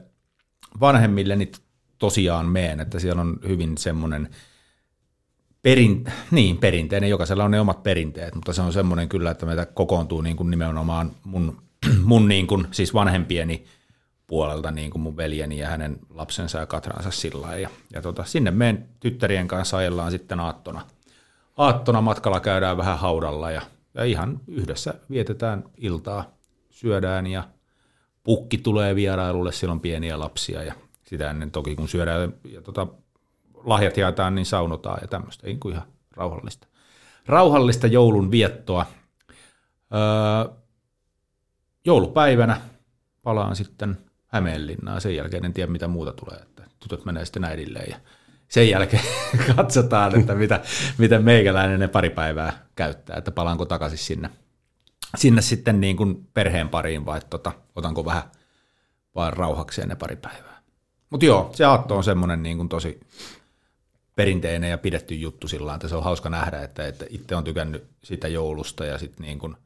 vanhemmille 0.80 1.36
niin 1.36 1.52
tosiaan 1.98 2.46
meen, 2.46 2.80
että 2.80 2.98
siellä 2.98 3.22
on 3.22 3.38
hyvin 3.48 3.78
semmoinen 3.78 4.28
perin, 5.62 6.04
niin, 6.30 6.58
perinteinen, 6.58 7.10
jokaisella 7.10 7.44
on 7.44 7.50
ne 7.50 7.60
omat 7.60 7.82
perinteet, 7.82 8.34
mutta 8.34 8.52
se 8.52 8.62
on 8.62 8.72
semmoinen 8.72 9.08
kyllä, 9.08 9.30
että 9.30 9.46
meitä 9.46 9.66
kokoontuu 9.66 10.20
niin 10.20 10.36
kuin 10.36 10.50
nimenomaan 10.50 11.10
mun, 11.24 11.62
mun 12.04 12.28
niin 12.28 12.46
kuin, 12.46 12.66
siis 12.70 12.94
vanhempieni 12.94 13.64
puolelta 14.26 14.70
niin 14.70 14.90
kuin 14.90 15.02
mun 15.02 15.16
veljeni 15.16 15.58
ja 15.58 15.68
hänen 15.68 15.98
lapsensa 16.10 16.58
ja 16.58 16.66
Katransa 16.66 17.10
sillä 17.10 17.42
lailla. 17.42 17.58
ja, 17.58 17.68
ja 17.92 18.02
tota, 18.02 18.24
sinne 18.24 18.50
meidän 18.50 18.88
tyttärien 19.00 19.48
kanssa 19.48 19.76
ajellaan 19.76 20.10
sitten 20.10 20.40
aattona. 20.40 20.86
Aattona 21.56 22.00
matkalla 22.00 22.40
käydään 22.40 22.76
vähän 22.76 22.98
haudalla 22.98 23.50
ja, 23.50 23.62
ja 23.94 24.04
ihan 24.04 24.40
yhdessä 24.48 24.94
vietetään 25.10 25.64
iltaa, 25.76 26.36
syödään 26.70 27.26
ja 27.26 27.44
pukki 28.24 28.58
tulee 28.58 28.94
vierailulle, 28.94 29.52
siellä 29.52 29.72
on 29.72 29.80
pieniä 29.80 30.18
lapsia 30.18 30.62
ja 30.62 30.74
sitä 31.04 31.30
ennen 31.30 31.50
toki 31.50 31.76
kun 31.76 31.88
syödään 31.88 32.34
ja, 32.44 32.62
tota, 32.62 32.86
lahjat 33.64 33.96
jaetaan, 33.96 34.34
niin 34.34 34.46
saunotaan 34.46 34.98
ja 35.02 35.08
tämmöistä, 35.08 35.46
ei 35.46 35.56
kuin 35.56 35.74
ihan 35.74 35.86
rauhallista. 36.16 36.66
Rauhallista 37.26 37.86
joulun 37.86 38.30
viettoa. 38.30 38.86
Öö, 39.94 40.54
joulupäivänä 41.84 42.60
palaan 43.22 43.56
sitten 43.56 43.98
Hämeenlinnaan, 44.26 45.00
sen 45.00 45.16
jälkeen 45.16 45.44
en 45.44 45.52
tiedä 45.52 45.72
mitä 45.72 45.88
muuta 45.88 46.12
tulee, 46.12 46.38
että 46.42 46.64
tytöt 46.80 47.04
menee 47.04 47.24
sitten 47.24 47.44
äidilleen 47.44 47.90
ja 47.90 47.96
sen 48.48 48.68
jälkeen 48.68 49.02
katsotaan, 49.56 50.20
että 50.20 50.34
mitä, 50.34 50.60
miten 50.98 51.24
meikäläinen 51.24 51.80
ne 51.80 51.88
pari 51.88 52.10
päivää 52.10 52.66
käyttää, 52.76 53.16
että 53.16 53.30
palaanko 53.30 53.64
takaisin 53.64 53.98
sinne, 53.98 54.30
sinne 55.16 55.42
sitten 55.42 55.80
niin 55.80 55.96
kuin 55.96 56.28
perheen 56.34 56.68
pariin 56.68 57.06
vai 57.06 57.20
tota, 57.30 57.52
otanko 57.76 58.04
vähän 58.04 58.22
vaan 59.14 59.32
rauhakseen 59.32 59.88
ne 59.88 59.96
pari 59.96 60.16
päivää. 60.16 60.62
Mutta 61.10 61.26
joo, 61.26 61.50
se 61.54 61.64
aatto 61.64 61.96
on 61.96 62.04
semmoinen 62.04 62.42
niin 62.42 62.56
kuin 62.56 62.68
tosi 62.68 63.00
perinteinen 64.16 64.70
ja 64.70 64.78
pidetty 64.78 65.14
juttu 65.14 65.48
sillä 65.48 65.74
että 65.74 65.88
se 65.88 65.96
on 65.96 66.04
hauska 66.04 66.30
nähdä, 66.30 66.62
että, 66.62 66.86
että 66.86 67.06
itse 67.10 67.36
on 67.36 67.44
tykännyt 67.44 67.84
sitä 68.04 68.28
joulusta 68.28 68.84
ja 68.84 68.98
sitten 68.98 69.26
niin 69.26 69.38
kuin 69.38 69.56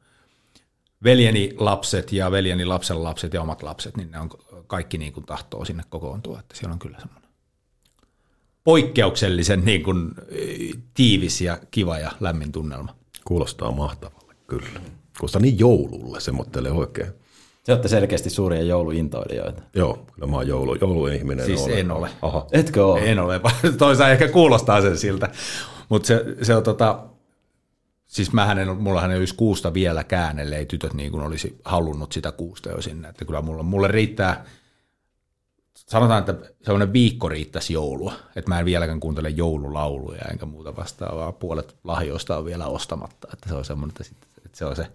veljeni 1.03 1.53
lapset 1.57 2.11
ja 2.11 2.31
veljeni 2.31 2.65
lapsen 2.65 3.03
lapset 3.03 3.33
ja 3.33 3.41
omat 3.41 3.63
lapset, 3.63 3.97
niin 3.97 4.11
ne 4.11 4.19
on 4.19 4.29
kaikki 4.67 4.97
niin 4.97 5.13
kuin 5.13 5.25
tahtoo 5.25 5.65
sinne 5.65 5.83
kokoontua, 5.89 6.39
että 6.39 6.55
siellä 6.55 6.73
on 6.73 6.79
kyllä 6.79 6.99
semmoinen 6.99 7.27
poikkeuksellisen 8.63 9.65
niin 9.65 9.83
kuin, 9.83 10.11
tiivis 10.93 11.41
ja 11.41 11.59
kiva 11.71 11.99
ja 11.99 12.11
lämmin 12.19 12.51
tunnelma. 12.51 12.95
Kuulostaa 13.23 13.71
mahtavalle, 13.71 14.35
kyllä. 14.47 14.81
Kuulostaa 15.19 15.41
niin 15.41 15.59
joululle, 15.59 16.19
se 16.19 16.31
mottelee 16.31 16.71
oikein. 16.71 17.11
Te 17.63 17.71
olette 17.71 17.87
selkeästi 17.87 18.29
suuria 18.29 18.61
jouluintoilijoita. 18.61 19.61
Joo, 19.75 20.05
kyllä 20.13 20.27
mä 20.27 20.35
oon 20.35 20.47
joulu, 20.47 20.75
jouluihminen. 20.75 21.45
Siis 21.45 21.61
olen. 21.61 21.77
en 21.77 21.91
ole. 21.91 22.09
Aha. 22.21 22.47
Etkö 22.51 22.85
ole? 22.85 23.11
En 23.11 23.19
ole, 23.19 23.41
toisaalta 23.77 24.11
ehkä 24.11 24.27
kuulostaa 24.27 24.81
sen 24.81 24.97
siltä, 24.97 25.29
mutta 25.89 26.07
se, 26.07 26.25
se 26.41 26.55
on 26.55 26.63
tota, 26.63 27.03
siis 28.07 28.33
mähän 28.33 28.59
en, 28.59 28.77
mullahan 28.77 29.11
ei 29.11 29.17
olisi 29.17 29.35
kuusta 29.35 29.73
vieläkään, 29.73 30.39
ellei 30.39 30.65
tytöt 30.65 30.93
niin 30.93 31.11
kuin 31.11 31.23
olisi 31.23 31.59
halunnut 31.65 32.11
sitä 32.11 32.31
kuusta 32.31 32.69
jo 32.69 32.81
sinne, 32.81 33.09
että 33.09 33.25
kyllä 33.25 33.41
mulla, 33.41 33.63
mulle 33.63 33.87
riittää, 33.87 34.45
sanotaan, 35.75 36.19
että 36.19 36.35
sellainen 36.63 36.93
viikko 36.93 37.29
riittäisi 37.29 37.73
joulua, 37.73 38.13
että 38.35 38.49
mä 38.49 38.59
en 38.59 38.65
vieläkään 38.65 38.99
kuuntele 38.99 39.29
joululauluja 39.29 40.21
enkä 40.31 40.45
muuta 40.45 40.75
vastaavaa, 40.75 41.31
puolet 41.31 41.75
lahjoista 41.83 42.37
on 42.37 42.45
vielä 42.45 42.67
ostamatta, 42.67 43.27
että 43.33 43.49
se 43.49 43.55
on 43.55 43.65
semmoinen, 43.65 43.91
että, 43.91 44.03
sit, 44.03 44.17
että 44.23 44.36
se 44.57 44.65
on 44.65 44.75
se 44.75 44.87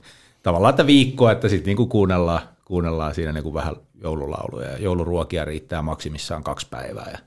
tavallaan, 0.43 0.71
että 0.71 0.87
viikko, 0.87 1.31
että 1.31 1.49
sitten 1.49 1.67
niin 1.67 1.77
kuin 1.77 1.89
kuunnellaan, 1.89 2.41
kuunnellaan 2.65 3.15
siinä 3.15 3.33
niin 3.33 3.43
kuin 3.43 3.55
vähän 3.55 3.77
joululauluja 3.95 4.71
ja 4.71 4.79
jouluruokia 4.79 5.45
riittää 5.45 5.83
maksimissaan 5.83 6.45
kaksi 6.45 6.67
päivää 6.71 7.11
ja 7.13 7.19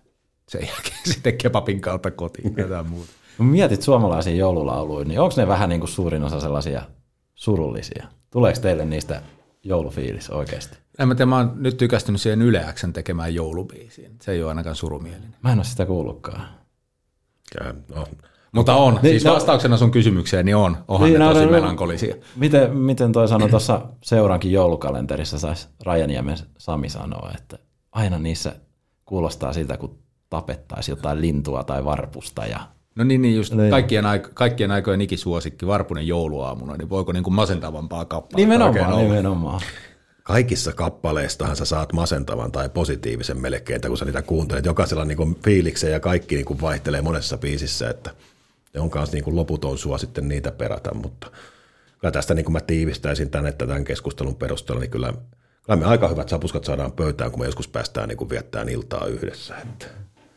sen 0.50 0.68
jälkeen 0.68 0.98
sitten 1.14 1.38
kebabin 1.38 1.82
kautta 1.82 2.12
kotiin 2.12 2.54
ja 2.58 2.64
jotain 2.64 2.88
muuta. 2.88 3.12
Kun 3.38 3.46
mietit 3.46 3.82
suomalaisia 3.82 4.36
joululauluja, 4.36 5.06
niin 5.06 5.20
onko 5.20 5.36
ne 5.38 5.48
vähän 5.48 5.70
niin 5.70 5.80
kuin 5.82 5.90
suurin 5.90 6.24
osa 6.24 6.40
sellaisia 6.40 6.82
surullisia? 7.36 8.08
Tuleeko 8.32 8.60
teille 8.60 8.86
niistä 8.86 9.22
joulufiilis 9.64 10.30
oikeasti? 10.30 10.78
En 11.00 11.08
mä 11.08 11.16
tiedä, 11.16 11.26
mä 11.26 11.38
oon 11.38 11.52
nyt 11.56 11.78
tykästynyt 11.78 12.22
siihen 12.22 12.42
Yleäksen 12.42 12.94
tekemään 12.94 13.36
joulubiisiin. 13.36 14.16
Se 14.22 14.32
ei 14.32 14.44
ole 14.44 14.52
ainakaan 14.52 14.76
surumielinen. 14.76 15.36
Mä 15.44 15.52
en 15.52 15.60
ole 15.60 15.66
sitä 15.66 15.86
kuullutkaan. 15.86 16.48
Ja, 17.60 17.74
no, 17.96 18.08
Mutta 18.56 18.76
on. 18.76 18.94
Niin, 18.94 19.02
siis 19.14 19.24
no- 19.26 19.34
vastauksena 19.34 19.78
sun 19.78 19.92
kysymykseen, 19.92 20.46
niin 20.46 20.56
on. 20.56 20.78
Onhan 20.88 21.10
niin, 21.10 21.20
ne 21.20 21.26
no, 21.26 21.34
tosi 21.34 21.46
no, 21.46 21.52
melankolisia. 21.52 22.16
Miten, 22.36 22.78
miten 22.78 23.12
toi 23.12 23.28
sanoi 23.28 23.50
tuossa 23.50 23.82
seurankin 24.04 24.52
joulukalenterissa 24.52 25.40
saisi 25.40 25.68
Rajaniemen 25.84 26.38
Sami 26.58 26.90
sanoa, 26.90 27.32
että 27.36 27.58
aina 27.92 28.20
niissä 28.20 28.56
kuulostaa 29.06 29.54
siltä, 29.54 29.78
kun 29.78 29.98
tapettaisiin 30.30 30.96
jotain 30.98 31.22
lintua 31.22 31.64
tai 31.64 31.86
varpusta 31.86 32.46
ja 32.46 32.60
No 32.96 33.04
niin, 33.04 33.22
niin 33.22 33.36
just 33.36 33.54
Niin. 33.54 33.70
kaikkien, 33.70 34.06
aik- 34.06 34.30
kaikkien 34.34 34.72
aikojen 34.72 35.02
ikisuosikki 35.02 35.68
Varpunen 35.68 36.08
jouluaamuna, 36.08 36.76
niin 36.78 36.90
voiko 36.90 37.12
niin 37.12 37.24
kuin 37.24 37.34
masentavampaa 37.34 38.06
kappaletta 38.06 38.38
Nimenomaan, 38.38 38.94
olla? 38.94 39.02
nimenomaan. 39.04 39.62
Kaikissa 40.24 40.74
kappaleistahan 40.74 41.56
sä 41.56 41.66
saat 41.66 41.94
masentavan 41.94 42.52
tai 42.52 42.70
positiivisen 42.70 43.42
melkein, 43.42 43.82
kun 43.88 43.98
sä 43.98 44.06
niitä 44.06 44.22
kuuntelet. 44.22 44.66
Jokaisella 44.66 45.02
on 45.02 45.08
niin 45.08 45.36
fiilikseen 45.44 45.94
ja 45.94 46.00
kaikki 46.00 46.36
niin 46.36 46.46
kuin 46.46 46.62
vaihtelee 46.62 47.02
monessa 47.02 47.38
biisissä, 47.38 47.90
että 47.90 48.12
ne 48.76 48.82
on 48.82 48.90
myös 48.96 49.12
niin 49.12 49.24
kuin 49.24 49.36
loputon 49.36 49.78
sua 49.78 49.98
sitten 49.98 50.28
niitä 50.28 50.52
perata, 50.52 50.94
mutta 50.94 51.28
kyllä 52.00 52.12
tästä 52.12 52.34
niin 52.34 52.46
kuin 52.46 52.54
mä 52.54 52.60
tiivistäisin 52.62 53.30
tämän, 53.30 53.46
että 53.48 53.68
tämän 53.68 53.84
keskustelun 53.84 54.36
perusteella, 54.36 54.82
niin 54.82 54.92
kyllä, 54.92 55.14
kyllä 55.64 55.80
me 55.80 55.86
aika 55.86 56.08
hyvät 56.08 56.30
sapuskat 56.30 56.64
saadaan 56.64 56.92
pöytään, 56.92 57.32
kun 57.32 57.40
me 57.40 57.46
joskus 57.46 57.68
päästään 57.68 58.10
niin 58.10 58.18
kuin 58.18 58.30
viettämään 58.30 58.70
iltaa 58.70 59.06
yhdessä. 59.06 59.56
Että. 59.58 59.86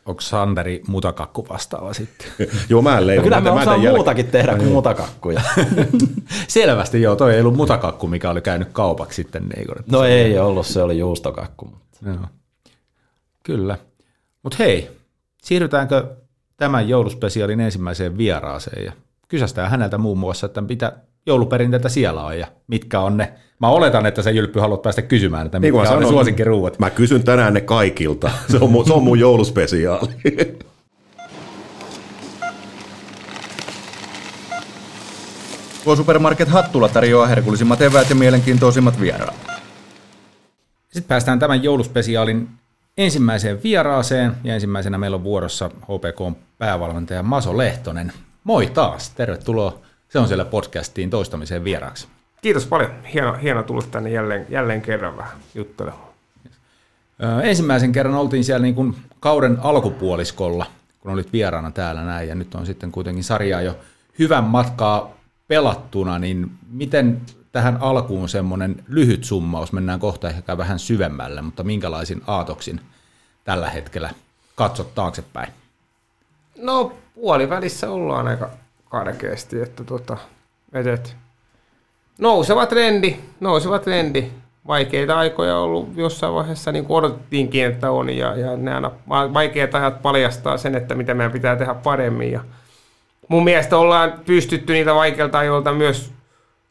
Onko 0.05 0.21
Sanderi 0.21 0.81
mutakakku 0.87 1.47
vastaava 1.49 1.93
sitten? 1.93 2.27
Joo, 2.69 2.81
mä 2.81 2.97
en 2.97 3.07
leivon. 3.07 3.23
No 3.23 3.23
kyllä 3.23 3.41
me 3.41 3.49
mä 3.49 3.55
teen 3.55 3.61
osaan 3.69 3.81
muutakin 3.95 4.27
tehdä 4.27 4.55
kuin 4.57 4.71
mutakakkuja. 4.71 5.41
Selvästi 6.47 7.01
joo, 7.01 7.15
toi 7.15 7.33
ei 7.33 7.39
ollut 7.39 7.55
mutakakku, 7.55 8.07
mikä 8.07 8.29
oli 8.29 8.41
käynyt 8.41 8.67
kaupaksi 8.71 9.15
sitten. 9.15 9.43
Niin 9.47 9.61
että 9.79 9.91
No 9.91 9.99
se- 10.01 10.07
ei 10.21 10.39
ollut, 10.39 10.65
se 10.67 10.81
oli 10.81 10.97
juustokakku. 10.99 11.65
mutta- 11.65 11.97
Joo. 12.05 12.27
Kyllä. 13.43 13.77
Mutta 14.43 14.55
hei, 14.59 14.91
siirrytäänkö 15.43 16.15
tämän 16.59 16.89
jouluspesiaalin 16.89 17.59
ensimmäiseen 17.59 18.17
vieraaseen 18.17 18.85
ja 18.85 18.91
kysästään 19.27 19.71
häneltä 19.71 19.97
muun 19.97 20.17
muassa, 20.17 20.45
että 20.45 20.61
mitä 20.61 20.93
jouluperinteitä 21.25 21.89
siellä 21.89 22.23
on 22.23 22.39
ja 22.39 22.47
mitkä 22.67 22.99
on 22.99 23.17
ne. 23.17 23.33
Mä 23.59 23.67
oletan, 23.67 24.05
että 24.05 24.21
sä 24.21 24.31
Jylppy 24.31 24.59
haluat 24.59 24.81
päästä 24.81 25.01
kysymään, 25.01 25.45
että 25.45 25.59
Niin 25.59 25.73
mitkä 25.73 25.89
mä 25.89 25.89
on 25.89 25.99
ne 25.99 26.05
sanoin, 26.05 26.13
suosikkiruuat. 26.13 26.79
Mä 26.79 26.89
kysyn 26.89 27.23
tänään 27.23 27.53
ne 27.53 27.61
kaikilta. 27.61 28.31
Se 28.51 28.57
on 28.61 28.71
mun, 28.71 28.85
se 28.85 28.93
on 28.93 29.03
mun 29.03 29.19
jouluspesiaali. 29.19 30.09
K-Supermarket 35.83 36.47
Hattula 36.47 36.89
tarjoaa 36.89 37.27
herkullisimmat 37.27 37.81
eväät 37.81 38.09
ja 38.09 38.15
mielenkiintoisimmat 38.15 39.01
vieraat. 39.01 39.35
Sitten 40.83 41.07
päästään 41.07 41.39
tämän 41.39 41.63
jouluspesiaalin 41.63 42.49
ensimmäiseen 42.99 43.63
vieraaseen 43.63 44.31
ja 44.43 44.53
ensimmäisenä 44.53 44.97
meillä 44.97 45.15
on 45.15 45.23
vuorossa 45.23 45.69
HPK 45.69 46.39
päävalmentaja 46.57 47.23
Maso 47.23 47.57
Lehtonen. 47.57 48.13
Moi 48.43 48.67
taas, 48.67 49.09
tervetuloa. 49.09 49.79
Se 50.09 50.19
on 50.19 50.27
siellä 50.27 50.45
podcastiin 50.45 51.09
toistamiseen 51.09 51.63
vieraaksi. 51.63 52.07
Kiitos 52.41 52.65
paljon. 52.65 52.91
Hieno, 53.13 53.33
hieno 53.33 53.63
tulla 53.63 53.81
tänne 53.91 54.09
jälleen, 54.09 54.45
jälleen 54.49 54.81
kerran 54.81 55.17
vähän 55.17 55.37
juttelemaan. 55.55 56.09
Ensimmäisen 57.43 57.91
kerran 57.91 58.15
oltiin 58.15 58.43
siellä 58.43 58.61
niin 58.63 58.75
kuin 58.75 58.95
kauden 59.19 59.57
alkupuoliskolla, 59.61 60.65
kun 60.99 61.11
olit 61.11 61.33
vieraana 61.33 61.71
täällä 61.71 62.03
näin, 62.03 62.29
ja 62.29 62.35
nyt 62.35 62.55
on 62.55 62.65
sitten 62.65 62.91
kuitenkin 62.91 63.23
sarjaa 63.23 63.61
jo 63.61 63.77
hyvän 64.19 64.43
matkaa 64.43 65.13
pelattuna, 65.47 66.19
niin 66.19 66.51
miten 66.71 67.21
tähän 67.51 67.77
alkuun 67.81 68.29
semmoinen 68.29 68.83
lyhyt 68.87 69.23
summaus, 69.23 69.73
mennään 69.73 69.99
kohta 69.99 70.29
ehkä 70.29 70.57
vähän 70.57 70.79
syvemmälle, 70.79 71.41
mutta 71.41 71.63
minkälaisin 71.63 72.21
aatoksin 72.27 72.81
tällä 73.43 73.69
hetkellä 73.69 74.09
katsot 74.55 74.95
taaksepäin? 74.95 75.53
No 76.57 76.93
puolivälissä 77.15 77.89
ollaan 77.89 78.27
aika 78.27 78.49
karkeasti, 78.89 79.61
että 79.61 79.83
tota, 79.83 80.17
et, 80.73 80.87
et. 80.87 81.15
nouseva 82.17 82.65
trendi, 82.65 83.17
nouseva 83.39 83.79
trendi. 83.79 84.31
Vaikeita 84.67 85.17
aikoja 85.17 85.57
on 85.57 85.63
ollut 85.63 85.89
jossain 85.95 86.33
vaiheessa, 86.33 86.71
niin 86.71 86.85
kuin 86.85 86.97
odotettiinkin, 86.97 87.65
että 87.65 87.91
on, 87.91 88.09
ja, 88.09 88.35
ja 88.35 88.57
nämä 88.57 88.91
vaikeat 89.07 89.75
ajat 89.75 90.01
paljastaa 90.01 90.57
sen, 90.57 90.75
että 90.75 90.95
mitä 90.95 91.13
meidän 91.13 91.31
pitää 91.31 91.55
tehdä 91.55 91.73
paremmin. 91.73 92.31
Ja 92.31 92.39
mun 93.27 93.43
mielestä 93.43 93.77
ollaan 93.77 94.13
pystytty 94.25 94.73
niitä 94.73 94.95
vaikeilta 94.95 95.39
ajoilta 95.39 95.73
myös 95.73 96.11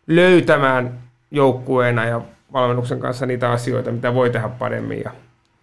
löytämään 0.08 0.98
joukkueena 1.30 2.04
ja 2.04 2.20
valmennuksen 2.52 3.00
kanssa 3.00 3.26
niitä 3.26 3.50
asioita, 3.50 3.92
mitä 3.92 4.14
voi 4.14 4.30
tehdä 4.30 4.48
paremmin. 4.48 5.00
Ja, 5.04 5.10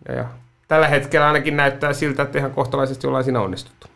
ja, 0.07 0.15
ja 0.15 0.25
tällä 0.67 0.87
hetkellä 0.87 1.27
ainakin 1.27 1.57
näyttää 1.57 1.93
siltä, 1.93 2.23
että 2.23 2.37
ihan 2.37 2.51
kohtalaisesti 2.51 3.07
ollaan 3.07 3.23
siinä 3.23 3.41
onnistuttu. 3.41 3.87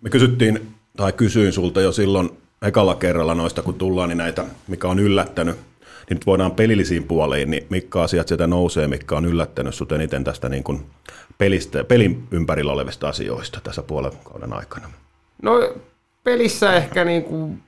Me 0.00 0.10
kysyttiin, 0.10 0.74
tai 0.96 1.12
kysyin 1.12 1.52
sulta 1.52 1.80
jo 1.80 1.92
silloin 1.92 2.30
ekalla 2.62 2.94
kerralla 2.94 3.34
noista, 3.34 3.62
kun 3.62 3.74
tullaan, 3.74 4.08
niin 4.08 4.18
näitä, 4.18 4.44
mikä 4.68 4.88
on 4.88 4.98
yllättänyt. 4.98 5.56
Niin 5.56 6.16
nyt 6.16 6.26
voidaan 6.26 6.52
pelillisiin 6.52 7.04
puoliin, 7.04 7.50
niin 7.50 7.66
mitkä 7.70 8.00
asiat 8.00 8.28
sieltä 8.28 8.46
nousee, 8.46 8.88
mikä 8.88 9.16
on 9.16 9.24
yllättänyt 9.24 9.74
sut 9.74 9.92
eniten 9.92 10.24
tästä 10.24 10.48
niin 10.48 10.64
kuin 10.64 10.86
pelistä, 11.38 11.84
pelin 11.84 12.28
ympärillä 12.30 12.72
olevista 12.72 13.08
asioista 13.08 13.60
tässä 13.62 13.82
puolen 13.82 14.12
kauden 14.24 14.52
aikana? 14.52 14.88
No 15.42 15.74
pelissä 16.26 16.72
ehkä 16.72 17.04
niin 17.04 17.24
kuin 17.24 17.62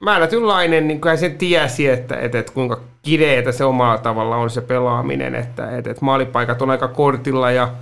määrätynlainen, 0.00 0.88
niin 0.88 1.00
kuin 1.00 1.18
se 1.18 1.30
tiesi, 1.30 1.88
että, 1.88 2.16
että, 2.16 2.38
että 2.38 2.52
kuinka 2.52 2.80
kireetä 3.02 3.52
se 3.52 3.64
omalla 3.64 3.98
tavalla 3.98 4.36
on 4.36 4.50
se 4.50 4.60
pelaaminen, 4.60 5.34
että, 5.34 5.76
että, 5.76 5.90
että 5.90 6.04
maalipaikat 6.04 6.62
on 6.62 6.70
aika 6.70 6.88
kortilla 6.88 7.50
ja 7.50 7.72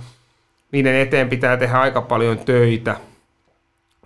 niiden 0.71 0.95
eteen 0.95 1.29
pitää 1.29 1.57
tehdä 1.57 1.77
aika 1.77 2.01
paljon 2.01 2.37
töitä, 2.37 2.95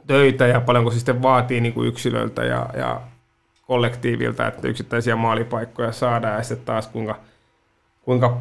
töitä 0.07 0.47
ja 0.47 0.61
paljonko 0.61 0.91
se 0.91 0.97
sitten 0.97 1.21
vaatii 1.21 1.61
niin 1.61 1.73
kuin 1.73 1.87
yksilöltä 1.87 2.43
ja, 2.43 2.69
ja 2.77 3.01
kollektiivilta, 3.67 4.47
että 4.47 4.67
yksittäisiä 4.67 5.15
maalipaikkoja 5.15 5.91
saadaan 5.91 6.37
ja 6.37 6.43
sitten 6.43 6.65
taas 6.65 6.87
kuinka, 6.87 7.15
kuinka 8.01 8.37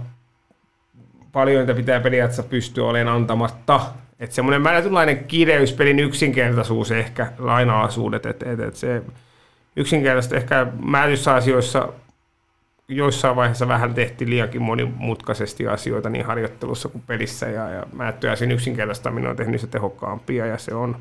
paljon 1.32 1.60
niitä 1.60 1.74
pitää 1.74 2.00
periaatteessa 2.00 2.42
pystyä 2.42 2.86
olemaan 2.86 3.16
antamatta. 3.16 3.80
Että 4.20 4.34
semmoinen 4.34 4.62
määrätynlainen 4.62 5.24
kireys, 5.24 5.72
pelin 5.72 5.98
yksinkertaisuus 5.98 6.90
ehkä, 6.90 7.32
lainalaisuudet, 7.38 8.26
että 8.26 8.52
et, 8.52 8.60
et 8.60 8.76
se 8.76 9.02
yksinkertaisesti 9.76 10.36
ehkä 10.36 10.66
määrätyissä 10.84 11.34
asioissa 11.34 11.92
joissain 12.88 13.36
vaiheessa 13.36 13.68
vähän 13.68 13.94
tehtiin 13.94 14.30
liiankin 14.30 14.62
monimutkaisesti 14.62 15.66
asioita 15.66 16.10
niin 16.10 16.24
harjoittelussa 16.24 16.88
kuin 16.88 17.04
pelissä 17.06 17.46
ja, 17.46 17.70
ja 17.70 17.86
määrättyä 17.92 18.36
siinä 18.36 18.54
yksinkertaistaminen 18.54 19.30
on 19.30 19.36
tehnyt 19.36 19.60
se 19.60 19.66
tehokkaampia 19.66 20.46
ja 20.46 20.58
se 20.58 20.74
on 20.74 20.96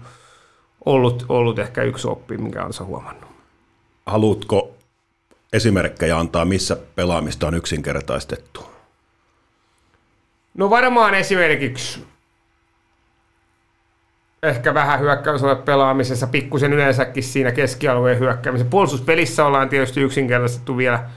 ollut, 0.86 1.25
ollut 1.30 1.60
ehkä 1.60 1.84
yksi 1.84 2.08
oppi, 2.08 2.38
minkä 2.38 2.65
on 2.65 2.71
huomannut. 2.86 3.30
Haluatko 4.06 4.75
esimerkkejä 5.53 6.17
antaa, 6.17 6.45
missä 6.45 6.77
pelaamista 6.95 7.47
on 7.47 7.53
yksinkertaistettu? 7.53 8.65
No 10.53 10.69
varmaan 10.69 11.15
esimerkiksi 11.15 12.06
ehkä 14.43 14.73
vähän 14.73 15.00
hyökkäysalue 15.00 15.56
pelaamisessa, 15.56 16.28
pikkusen 16.28 16.73
yleensäkin 16.73 17.23
siinä 17.23 17.52
keskialueen 17.52 18.19
hyökkäämisessä. 18.19 18.69
Puolustuspelissä 18.69 19.45
ollaan 19.45 19.69
tietysti 19.69 20.02
yksinkertaistettu 20.02 20.78
vielä, 20.78 21.10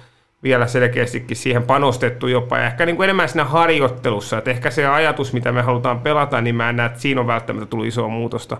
vielä 0.42 0.66
selkeästikin 0.66 1.36
siihen 1.36 1.62
panostettu 1.62 2.26
jopa, 2.26 2.58
ja 2.58 2.66
ehkä 2.66 2.86
niin 2.86 2.96
kuin 2.96 3.04
enemmän 3.04 3.28
siinä 3.28 3.44
harjoittelussa, 3.44 4.38
että 4.38 4.50
ehkä 4.50 4.70
se 4.70 4.86
ajatus, 4.86 5.32
mitä 5.32 5.52
me 5.52 5.62
halutaan 5.62 6.00
pelata, 6.00 6.40
niin 6.40 6.54
mä 6.54 6.68
en 6.68 6.76
näe, 6.76 6.86
että 6.86 7.00
siinä 7.00 7.20
on 7.20 7.26
välttämättä 7.26 7.66
tullut 7.66 7.86
isoa 7.86 8.08
muutosta. 8.08 8.56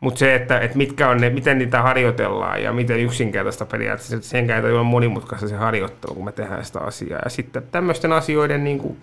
Mutta 0.00 0.18
se, 0.18 0.34
että, 0.34 0.58
että 0.58 0.76
mitkä 0.76 1.08
on 1.08 1.20
ne, 1.20 1.30
miten 1.30 1.58
niitä 1.58 1.82
harjoitellaan 1.82 2.62
ja 2.62 2.72
miten 2.72 3.00
yksinkertaista 3.00 3.66
periaatteessa, 3.66 4.16
että 4.16 4.28
sen 4.28 4.46
käytä 4.46 4.68
olla 4.68 4.82
monimutkaista 4.82 5.48
se 5.48 5.56
harjoittelu, 5.56 6.14
kun 6.14 6.24
me 6.24 6.32
tehdään 6.32 6.64
sitä 6.64 6.80
asiaa. 6.80 7.20
Ja 7.24 7.30
sitten 7.30 7.62
tämmöisten 7.72 8.12
asioiden 8.12 8.64
niin 8.64 8.78
kuin 8.78 8.98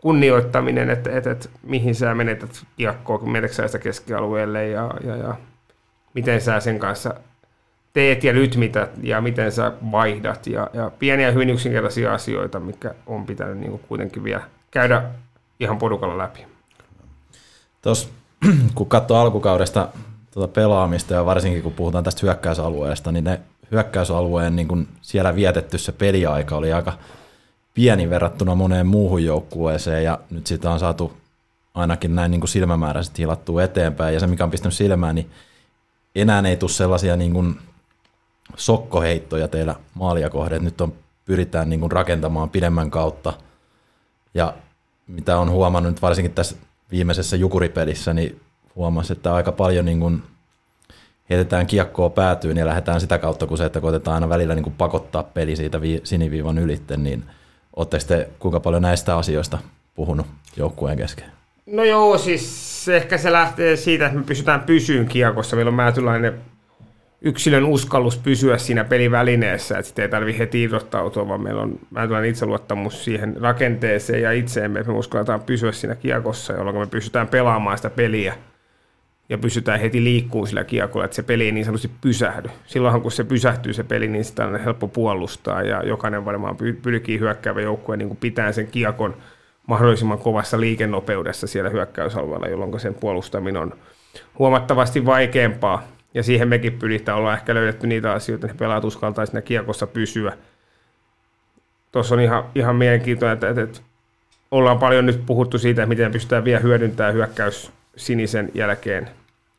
kunnioittaminen, 0.00 0.90
että, 0.90 1.16
että, 1.16 1.30
että 1.30 1.48
mihin 1.62 1.94
sä 1.94 2.14
menetät 2.14 2.62
kiekkoa, 2.76 3.18
kun 3.18 3.32
menetkö 3.32 3.66
sitä 3.66 3.78
keskialueelle 3.78 4.68
ja, 4.68 4.90
ja, 5.04 5.16
ja 5.16 5.34
miten 6.14 6.40
sä 6.40 6.60
sen 6.60 6.78
kanssa 6.78 7.14
teet 7.92 8.24
ja 8.24 8.32
rytmität 8.32 8.90
ja 9.02 9.20
miten 9.20 9.52
sä 9.52 9.72
vaihdat 9.92 10.46
ja, 10.46 10.70
ja 10.72 10.90
pieniä 10.98 11.30
hyvin 11.30 11.50
yksinkertaisia 11.50 12.14
asioita, 12.14 12.60
mitkä 12.60 12.94
on 13.06 13.26
pitänyt 13.26 13.58
niin 13.58 13.80
kuitenkin 13.88 14.24
vielä 14.24 14.42
käydä 14.70 15.02
ihan 15.60 15.78
porukalla 15.78 16.18
läpi. 16.18 16.46
Tuossa 17.82 18.08
kun 18.74 18.88
katsoo 18.88 19.16
alkukaudesta 19.16 19.88
tuota 20.30 20.52
pelaamista 20.52 21.14
ja 21.14 21.24
varsinkin 21.24 21.62
kun 21.62 21.72
puhutaan 21.72 22.04
tästä 22.04 22.20
hyökkäysalueesta, 22.22 23.12
niin 23.12 23.24
ne 23.24 23.40
hyökkäysalueen 23.70 24.56
niin 24.56 24.68
kun 24.68 24.88
siellä 25.02 25.34
vietetty 25.34 25.78
se 25.78 25.92
peliaika 25.92 26.56
oli 26.56 26.72
aika 26.72 26.92
pieni 27.76 28.10
verrattuna 28.10 28.54
moneen 28.54 28.86
muuhun 28.86 29.24
joukkueeseen 29.24 30.04
ja 30.04 30.18
nyt 30.30 30.46
sitä 30.46 30.70
on 30.70 30.80
saatu 30.80 31.12
ainakin 31.74 32.14
näin 32.14 32.30
niin 32.30 32.40
kuin 32.40 32.48
silmämääräisesti 32.48 33.22
hilattua 33.22 33.62
eteenpäin. 33.62 34.14
Ja 34.14 34.20
se 34.20 34.26
mikä 34.26 34.44
on 34.44 34.50
pistänyt 34.50 34.74
silmään, 34.74 35.14
niin 35.14 35.30
enää 36.14 36.42
ei 36.48 36.56
tule 36.56 36.70
sellaisia 36.70 37.16
niin 37.16 37.32
kuin 37.32 37.58
sokkoheittoja 38.56 39.48
teillä 39.48 39.74
maalia 39.94 40.30
kohden, 40.30 40.64
nyt 40.64 40.80
on, 40.80 40.92
pyritään 41.24 41.70
niin 41.70 41.80
kuin 41.80 41.92
rakentamaan 41.92 42.50
pidemmän 42.50 42.90
kautta. 42.90 43.32
Ja 44.34 44.54
mitä 45.06 45.38
on 45.38 45.50
huomannut 45.50 45.92
nyt 45.92 46.02
varsinkin 46.02 46.34
tässä 46.34 46.56
viimeisessä 46.90 47.36
jukuripelissä, 47.36 48.14
niin 48.14 48.40
huomasi, 48.76 49.12
että 49.12 49.34
aika 49.34 49.52
paljon 49.52 49.84
niin 49.84 50.00
kuin 50.00 50.22
heitetään 51.30 51.66
kiekkoa 51.66 52.10
päätyyn 52.10 52.56
ja 52.56 52.66
lähdetään 52.66 53.00
sitä 53.00 53.18
kautta, 53.18 53.46
kun 53.46 53.58
se, 53.58 53.64
että 53.64 53.80
koitetaan 53.80 54.14
aina 54.14 54.28
välillä 54.28 54.54
niin 54.54 54.62
kuin 54.62 54.76
pakottaa 54.78 55.22
peli 55.22 55.56
siitä 55.56 55.80
vi- 55.80 56.00
siniviivan 56.04 56.58
ylitte, 56.58 56.96
niin 56.96 57.24
Oletteko 57.76 58.04
te 58.08 58.28
kuinka 58.38 58.60
paljon 58.60 58.82
näistä 58.82 59.16
asioista 59.16 59.58
puhunut 59.94 60.26
joukkueen 60.56 60.96
kesken? 60.96 61.24
No 61.66 61.84
joo, 61.84 62.18
siis 62.18 62.88
ehkä 62.88 63.18
se 63.18 63.32
lähtee 63.32 63.76
siitä, 63.76 64.06
että 64.06 64.18
me 64.18 64.24
pysytään 64.24 64.60
pysyyn 64.60 65.06
kiekossa. 65.06 65.56
Meillä 65.56 65.68
on 65.68 65.74
määtylainen 65.74 66.40
yksilön 67.20 67.64
uskallus 67.64 68.18
pysyä 68.18 68.58
siinä 68.58 68.84
pelivälineessä, 68.84 69.78
että 69.78 69.86
sitten 69.86 70.02
ei 70.02 70.08
tarvitse 70.08 70.38
heti 70.38 70.62
irrottautua, 70.62 71.28
vaan 71.28 71.40
meillä 71.40 71.62
on 71.62 71.78
määtylainen 71.90 72.30
itseluottamus 72.30 73.04
siihen 73.04 73.36
rakenteeseen 73.40 74.22
ja 74.22 74.32
itseemme, 74.32 74.80
että 74.80 74.92
me 74.92 74.98
uskalletaan 74.98 75.40
pysyä 75.40 75.72
siinä 75.72 75.94
kiekossa, 75.94 76.52
jolloin 76.52 76.76
me 76.76 76.86
pystytään 76.86 77.28
pelaamaan 77.28 77.78
sitä 77.78 77.90
peliä 77.90 78.34
ja 79.28 79.38
pysytään 79.38 79.80
heti 79.80 80.04
liikkuun 80.04 80.46
sillä 80.46 80.64
kiekolla, 80.64 81.04
että 81.04 81.14
se 81.14 81.22
peli 81.22 81.44
ei 81.44 81.52
niin 81.52 81.64
sanotusti 81.64 81.90
pysähdy. 82.00 82.50
Silloinhan 82.66 83.02
kun 83.02 83.12
se 83.12 83.24
pysähtyy 83.24 83.72
se 83.72 83.84
peli, 83.84 84.08
niin 84.08 84.24
sitä 84.24 84.46
on 84.46 84.60
helppo 84.60 84.88
puolustaa 84.88 85.62
ja 85.62 85.82
jokainen 85.82 86.24
varmaan 86.24 86.56
pyrkii 86.82 87.18
hyökkäävä 87.18 87.60
joukkue 87.60 87.96
niin 87.96 88.16
pitää 88.16 88.52
sen 88.52 88.66
kiekon 88.66 89.16
mahdollisimman 89.66 90.18
kovassa 90.18 90.60
liikennopeudessa 90.60 91.46
siellä 91.46 91.70
hyökkäysalueella, 91.70 92.48
jolloin 92.48 92.80
sen 92.80 92.94
puolustaminen 92.94 93.62
on 93.62 93.74
huomattavasti 94.38 95.06
vaikeampaa. 95.06 95.82
Ja 96.14 96.22
siihen 96.22 96.48
mekin 96.48 96.72
pyritään 96.72 97.18
olla 97.18 97.34
ehkä 97.34 97.54
löydetty 97.54 97.86
niitä 97.86 98.12
asioita, 98.12 98.46
että 98.46 98.58
pelaat 98.58 98.84
uskaltaisi 98.84 99.30
siinä 99.30 99.42
kiekossa 99.42 99.86
pysyä. 99.86 100.32
Tuossa 101.92 102.14
on 102.14 102.20
ihan, 102.20 102.44
ihan 102.54 102.76
mielenkiintoinen, 102.76 103.34
että, 103.34 103.62
että, 103.62 103.80
ollaan 104.50 104.78
paljon 104.78 105.06
nyt 105.06 105.26
puhuttu 105.26 105.58
siitä, 105.58 105.86
miten 105.86 106.12
pystytään 106.12 106.44
vielä 106.44 106.60
hyödyntämään 106.60 107.14
hyökkäys 107.14 107.72
sinisen 107.96 108.50
jälkeen 108.54 109.08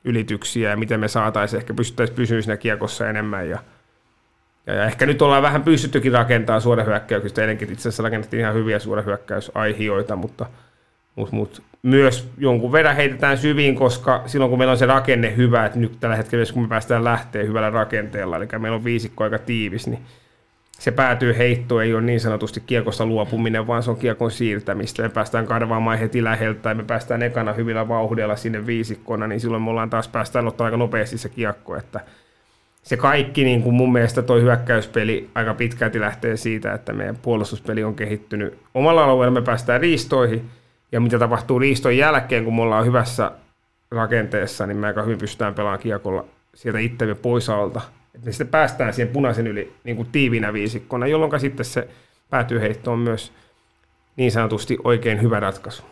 ylityksiä 0.03 0.69
ja 0.69 0.77
miten 0.77 0.99
me 0.99 1.07
saataisiin 1.07 1.59
ehkä 1.59 1.73
pystyttäisiin 1.73 2.15
pysyä 2.15 2.41
siinä 2.41 2.57
kiekossa 2.57 3.09
enemmän. 3.09 3.49
Ja, 3.49 3.59
ja, 4.67 4.85
ehkä 4.85 5.05
nyt 5.05 5.21
ollaan 5.21 5.43
vähän 5.43 5.63
pystyttykin 5.63 6.11
rakentamaan 6.11 6.61
suorahyökkäyksistä. 6.61 7.41
Ennenkin 7.41 7.71
itse 7.71 7.89
asiassa 7.89 8.03
rakennettiin 8.03 8.39
ihan 8.39 8.53
hyviä 8.53 8.79
suorahyökkäysaihioita, 8.79 10.15
mutta, 10.15 10.45
mutta, 11.15 11.35
mutta 11.35 11.61
myös 11.83 12.29
jonkun 12.37 12.71
verran 12.71 12.95
heitetään 12.95 13.37
syviin, 13.37 13.75
koska 13.75 14.23
silloin 14.25 14.49
kun 14.49 14.57
meillä 14.57 14.71
on 14.71 14.77
se 14.77 14.85
rakenne 14.85 15.35
hyvä, 15.35 15.65
että 15.65 15.79
nyt 15.79 15.97
tällä 15.99 16.15
hetkellä 16.15 16.45
kun 16.53 16.61
me 16.61 16.67
päästään 16.67 17.03
lähteä 17.03 17.43
hyvällä 17.43 17.69
rakenteella, 17.69 18.37
eli 18.37 18.47
meillä 18.59 18.75
on 18.75 18.83
viisikko 18.83 19.23
aika 19.23 19.39
tiivis, 19.39 19.87
niin 19.87 19.99
se 20.79 20.91
päätyy 20.91 21.37
heittoon, 21.37 21.83
ei 21.83 21.93
ole 21.93 22.01
niin 22.01 22.19
sanotusti 22.19 22.63
kiekosta 22.65 23.05
luopuminen, 23.05 23.67
vaan 23.67 23.83
se 23.83 23.91
on 23.91 23.97
kiekon 23.97 24.31
siirtämistä. 24.31 25.03
Me 25.03 25.09
päästään 25.09 25.45
karvaamaan 25.45 25.99
heti 25.99 26.23
läheltä 26.23 26.69
ja 26.69 26.75
me 26.75 26.83
päästään 26.83 27.23
ekana 27.23 27.53
hyvillä 27.53 27.87
vauhdilla 27.87 28.35
sinne 28.35 28.65
viisikkona, 28.65 29.27
niin 29.27 29.39
silloin 29.39 29.63
me 29.63 29.69
ollaan 29.69 29.89
taas 29.89 30.07
päästään 30.07 30.47
ottaa 30.47 30.65
aika 30.65 30.77
nopeasti 30.77 31.17
se 31.17 31.29
kiekko, 31.29 31.75
että 31.75 31.99
se 32.83 32.97
kaikki 32.97 33.43
niin 33.43 33.63
kuin 33.63 33.75
mun 33.75 33.91
mielestä 33.91 34.21
toi 34.21 34.41
hyökkäyspeli 34.41 35.29
aika 35.35 35.53
pitkälti 35.53 35.99
lähtee 35.99 36.37
siitä, 36.37 36.73
että 36.73 36.93
meidän 36.93 37.17
puolustuspeli 37.21 37.83
on 37.83 37.95
kehittynyt 37.95 38.57
omalla 38.73 39.03
alueella, 39.03 39.39
me 39.39 39.45
päästään 39.45 39.81
riistoihin, 39.81 40.49
ja 40.91 40.99
mitä 40.99 41.19
tapahtuu 41.19 41.59
riiston 41.59 41.97
jälkeen, 41.97 42.43
kun 42.43 42.55
me 42.55 42.61
ollaan 42.61 42.85
hyvässä 42.85 43.31
rakenteessa, 43.91 44.67
niin 44.67 44.77
me 44.77 44.87
aika 44.87 45.03
hyvin 45.03 45.17
pystytään 45.17 45.53
pelaamaan 45.53 45.79
kiekolla 45.79 46.25
sieltä 46.55 46.79
itsemme 46.79 47.15
pois 47.15 47.49
alta 47.49 47.81
että 48.17 48.31
sitten 48.31 48.47
päästään 48.47 48.93
siihen 48.93 49.13
punaisen 49.13 49.47
yli 49.47 49.73
niin 49.83 49.95
kuin 49.95 50.07
tiivinä 50.11 50.53
viisikkona, 50.53 51.07
jolloin 51.07 51.39
sitten 51.39 51.65
se 51.65 51.87
päätyy 52.29 52.59
heittoon 52.61 52.99
myös 52.99 53.31
niin 54.15 54.31
sanotusti 54.31 54.77
oikein 54.83 55.21
hyvä 55.21 55.39
ratkaisu. 55.39 55.83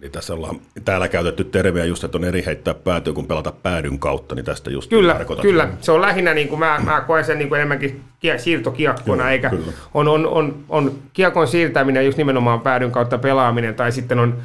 Eli 0.00 0.10
tässä 0.10 0.34
ollaan 0.34 0.60
täällä 0.84 1.08
käytetty 1.08 1.44
termiä 1.44 1.84
just, 1.84 2.04
että 2.04 2.18
on 2.18 2.24
eri 2.24 2.46
heittää 2.46 2.74
päätyä 2.74 3.12
kuin 3.12 3.26
pelata 3.26 3.52
päädyn 3.52 3.98
kautta, 3.98 4.34
niin 4.34 4.44
tästä 4.44 4.70
just 4.70 4.90
Kyllä, 4.90 5.20
kyllä. 5.42 5.68
Se 5.80 5.92
on 5.92 6.00
lähinnä, 6.00 6.34
niin 6.34 6.48
kuin 6.48 6.58
mä, 6.58 6.80
mä 6.84 7.00
koen 7.00 7.24
sen 7.24 7.38
niin 7.38 7.48
kuin 7.48 7.56
enemmänkin 7.56 8.02
siirtokiakkona, 8.36 9.22
Joo, 9.22 9.30
eikä 9.30 9.50
on, 9.94 10.08
on, 10.08 10.26
on, 10.26 10.64
on 10.68 10.98
kiekon 11.12 11.48
siirtäminen 11.48 12.06
just 12.06 12.18
nimenomaan 12.18 12.60
päädyn 12.60 12.90
kautta 12.90 13.18
pelaaminen, 13.18 13.74
tai 13.74 13.92
sitten 13.92 14.18
on 14.18 14.38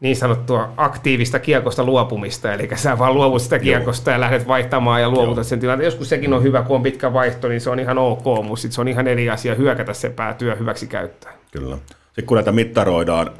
niin 0.00 0.16
sanottua 0.16 0.72
aktiivista 0.76 1.38
kiekosta 1.38 1.84
luopumista, 1.84 2.52
eli 2.52 2.68
sä 2.74 2.98
vaan 2.98 3.14
luovut 3.14 3.42
sitä 3.42 3.58
kiekosta 3.58 4.10
Joo. 4.10 4.14
ja 4.14 4.20
lähdet 4.20 4.48
vaihtamaan 4.48 5.00
ja 5.00 5.10
luovutat 5.10 5.36
Joo. 5.36 5.44
sen 5.44 5.60
tilanteen. 5.60 5.84
Joskus 5.84 6.08
sekin 6.08 6.32
on 6.32 6.42
hyvä, 6.42 6.62
kun 6.62 6.76
on 6.76 6.82
pitkä 6.82 7.12
vaihto, 7.12 7.48
niin 7.48 7.60
se 7.60 7.70
on 7.70 7.80
ihan 7.80 7.98
ok, 7.98 8.24
mutta 8.44 8.62
sit 8.62 8.72
se 8.72 8.80
on 8.80 8.88
ihan 8.88 9.06
eri 9.06 9.30
asia 9.30 9.54
hyökätä 9.54 9.92
se 9.92 10.10
päätyä 10.10 10.54
hyväksi 10.54 10.86
käyttää. 10.86 11.32
Kyllä. 11.52 11.78
Sitten 12.06 12.26
kun 12.26 12.36
näitä 12.36 12.52
mittaroidaan 12.52 13.30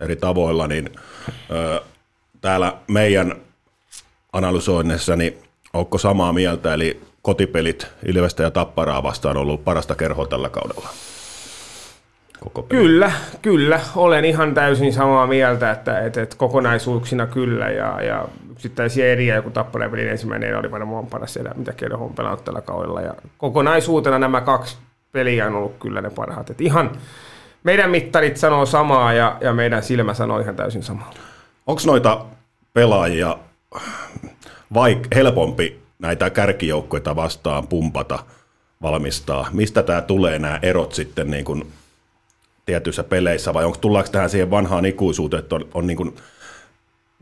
eri 0.00 0.16
tavoilla, 0.16 0.66
niin 0.66 0.90
ö, 1.50 1.80
täällä 2.40 2.72
meidän 2.88 3.36
analysoinnissa, 4.32 5.16
niin 5.16 5.38
onko 5.72 5.98
samaa 5.98 6.32
mieltä, 6.32 6.74
eli 6.74 7.00
kotipelit 7.22 7.86
Ilvestä 8.06 8.42
ja 8.42 8.50
Tapparaa 8.50 9.02
vastaan 9.02 9.36
on 9.36 9.42
ollut 9.42 9.64
parasta 9.64 9.94
kerhoa 9.94 10.26
tällä 10.26 10.48
kaudella? 10.48 10.88
Koko 12.40 12.62
peli. 12.62 12.80
Kyllä, 12.80 13.12
kyllä. 13.42 13.80
Olen 13.96 14.24
ihan 14.24 14.54
täysin 14.54 14.92
samaa 14.92 15.26
mieltä, 15.26 15.70
että, 15.70 16.00
että, 16.00 16.22
että 16.22 16.36
kokonaisuuksina 16.36 17.26
kyllä 17.26 17.70
ja, 17.70 18.02
ja 18.02 18.28
yksittäisiä 18.50 19.06
eriä, 19.06 19.34
joku 19.34 19.50
Tapparan 19.50 19.90
pelin 19.90 20.08
ensimmäinen 20.08 20.58
oli 20.58 20.70
varmaan 20.70 21.06
paras 21.06 21.32
siellä, 21.32 21.52
mitä 21.56 21.72
Kerho 21.72 22.04
on 22.04 22.14
pelannut 22.14 22.44
tällä 22.44 22.60
kaudella. 22.60 23.00
Ja 23.00 23.14
kokonaisuutena 23.38 24.18
nämä 24.18 24.40
kaksi 24.40 24.76
peliä 25.12 25.46
on 25.46 25.54
ollut 25.54 25.76
kyllä 25.80 26.00
ne 26.00 26.10
parhaat. 26.10 26.50
Että 26.50 26.64
ihan 26.64 26.90
meidän 27.64 27.90
mittarit 27.90 28.36
sanoo 28.36 28.66
samaa 28.66 29.12
ja, 29.12 29.36
ja 29.40 29.52
meidän 29.52 29.82
silmä 29.82 30.14
sanoo 30.14 30.38
ihan 30.38 30.56
täysin 30.56 30.82
samaa. 30.82 31.10
Onko 31.66 31.82
noita 31.86 32.24
pelaajia 32.74 33.38
vaik- 34.74 35.14
helpompi 35.14 35.80
näitä 35.98 36.30
kärkijoukkoita 36.30 37.16
vastaan 37.16 37.66
pumpata, 37.66 38.18
valmistaa? 38.82 39.48
Mistä 39.52 39.82
tämä 39.82 40.02
tulee 40.02 40.38
nämä 40.38 40.58
erot 40.62 40.92
sitten 40.92 41.30
niin 41.30 41.44
kuin 41.44 41.72
tietyissä 42.66 43.04
peleissä, 43.04 43.54
vai 43.54 43.64
onko 43.64 43.78
tullaanko 43.78 44.10
tähän 44.10 44.30
siihen 44.30 44.50
vanhaan 44.50 44.84
ikuisuuteen, 44.84 45.42
että 45.42 45.54
on, 45.54 45.68
on 45.74 45.86
niin 45.86 45.96
kuin 45.96 46.16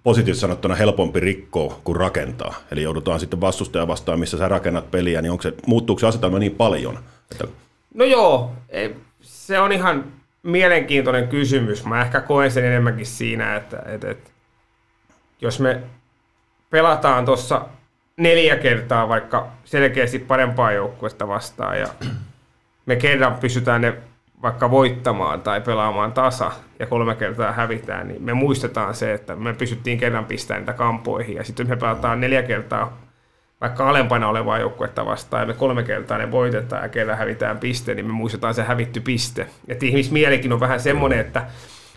positiivisesti 0.03 0.41
sanottuna 0.41 0.75
helpompi 0.75 1.21
rikkoa 1.21 1.81
kuin 1.85 1.97
rakentaa. 1.97 2.55
Eli 2.71 2.83
joudutaan 2.83 3.21
sitten 3.21 3.41
vastustaja 3.41 3.89
vastaan, 3.89 4.21
missä 4.21 4.39
sä 4.39 4.49
rakennat 4.49 4.91
peliä, 4.91 5.23
niin 5.23 5.33
onko 5.33 5.43
se, 5.43 5.55
muuttuuko 5.67 6.01
se 6.01 6.07
asetelma 6.07 6.39
niin 6.39 6.55
paljon? 6.55 6.99
Että... 7.33 7.45
No 7.95 8.05
joo, 8.05 8.53
ei, 8.69 8.97
se 9.21 9.61
on 9.61 9.73
ihan 9.73 10.05
mielenkiintoinen 10.43 11.29
kysymys. 11.29 11.85
Mä 11.85 12.03
ehkä 12.03 12.21
koen 12.21 12.51
sen 12.51 12.65
enemmänkin 12.65 13.07
siinä, 13.07 13.57
että, 13.57 13.83
että, 13.87 14.11
että 14.11 14.31
jos 15.41 15.61
me 15.61 15.83
pelataan 16.71 17.25
tuossa 17.25 17.67
neljä 18.17 18.57
kertaa 18.57 19.09
vaikka 19.09 19.49
selkeästi 19.65 20.19
parempaa 20.19 20.73
joukkuetta 20.73 21.29
vastaan 21.29 21.81
ja 21.81 21.89
me 22.87 22.97
kerran 22.97 23.35
pysytään 23.35 23.81
ne 23.81 23.95
vaikka 24.45 24.71
voittamaan 24.71 25.41
tai 25.41 25.61
pelaamaan 25.61 26.13
tasa 26.13 26.53
ja 26.79 26.87
kolme 26.87 27.15
kertaa 27.15 27.53
hävitään, 27.53 28.09
niin 28.09 28.23
me 28.23 28.35
muistetaan 28.35 28.95
se, 28.95 29.13
että 29.13 29.37
me 29.37 29.55
pysyttiin 29.55 29.99
kerran 29.99 30.25
pistämään 30.25 30.63
niitä 30.63 30.73
kampoihin. 30.73 31.37
Ja 31.37 31.45
sitten 31.45 31.69
me 31.69 31.77
pelataan 31.77 32.21
neljä 32.21 32.43
kertaa 32.43 32.99
vaikka 33.61 33.89
alempana 33.89 34.29
olevaa 34.29 34.59
joukkuetta 34.59 35.07
vastaan 35.07 35.43
ja 35.43 35.47
me 35.47 35.55
kolme 35.55 35.83
kertaa 35.83 36.19
ne 36.19 36.31
voitetaan 36.31 36.83
ja 36.83 36.89
kerran 36.89 37.19
hävitään 37.19 37.59
piste, 37.59 37.95
niin 37.95 38.07
me 38.07 38.13
muistetaan 38.13 38.55
se 38.55 38.63
hävitty 38.63 39.01
piste. 39.01 39.47
Että 39.69 39.87
ihmismielikin 39.87 40.53
on 40.53 40.61
vähän 40.61 40.81
semmoinen, 40.81 41.19
että 41.19 41.47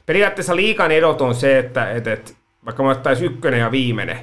periaatteessa 0.06 0.56
liikan 0.56 0.92
edot 0.92 1.22
on 1.22 1.36
se, 1.36 1.60
että, 1.60 1.92
että, 1.92 2.14
että 2.14 2.32
vaikka 2.66 2.84
me 2.84 2.90
ottaisiin 2.90 3.32
ykkönen 3.32 3.60
ja 3.60 3.72
viimeinen, 3.72 4.18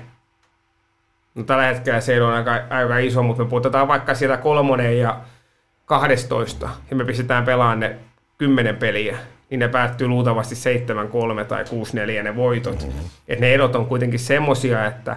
no 1.35 1.43
tällä 1.43 1.65
hetkellä 1.65 2.01
se 2.01 2.23
on 2.23 2.33
aika, 2.33 2.53
aika 2.71 2.99
iso, 2.99 3.23
mutta 3.23 3.43
me 3.43 3.49
puhutaan 3.49 3.89
vaikka 3.89 4.15
sieltä 4.15 4.37
kolmonen 4.37 4.99
ja 4.99 5.21
12 5.85 6.71
ja 6.91 6.97
me 6.97 7.05
pistetään 7.05 7.45
pelaamaan 7.45 7.81
ne 7.81 7.97
10 8.39 8.77
peliä, 8.77 9.17
niin 9.51 9.59
ne 9.59 9.69
päättyy 9.69 10.09
luultavasti 10.09 10.55
7-3 11.43 11.45
tai 11.45 11.65
6-4 11.65 12.23
ne 12.23 12.37
voitot. 12.37 12.83
Mm-hmm. 12.83 13.01
Et 13.29 13.41
ne 13.41 13.55
edot 13.55 13.77
on 13.77 13.87
kuitenkin 13.87 14.21
semmosia, 14.21 14.87
että 14.87 15.17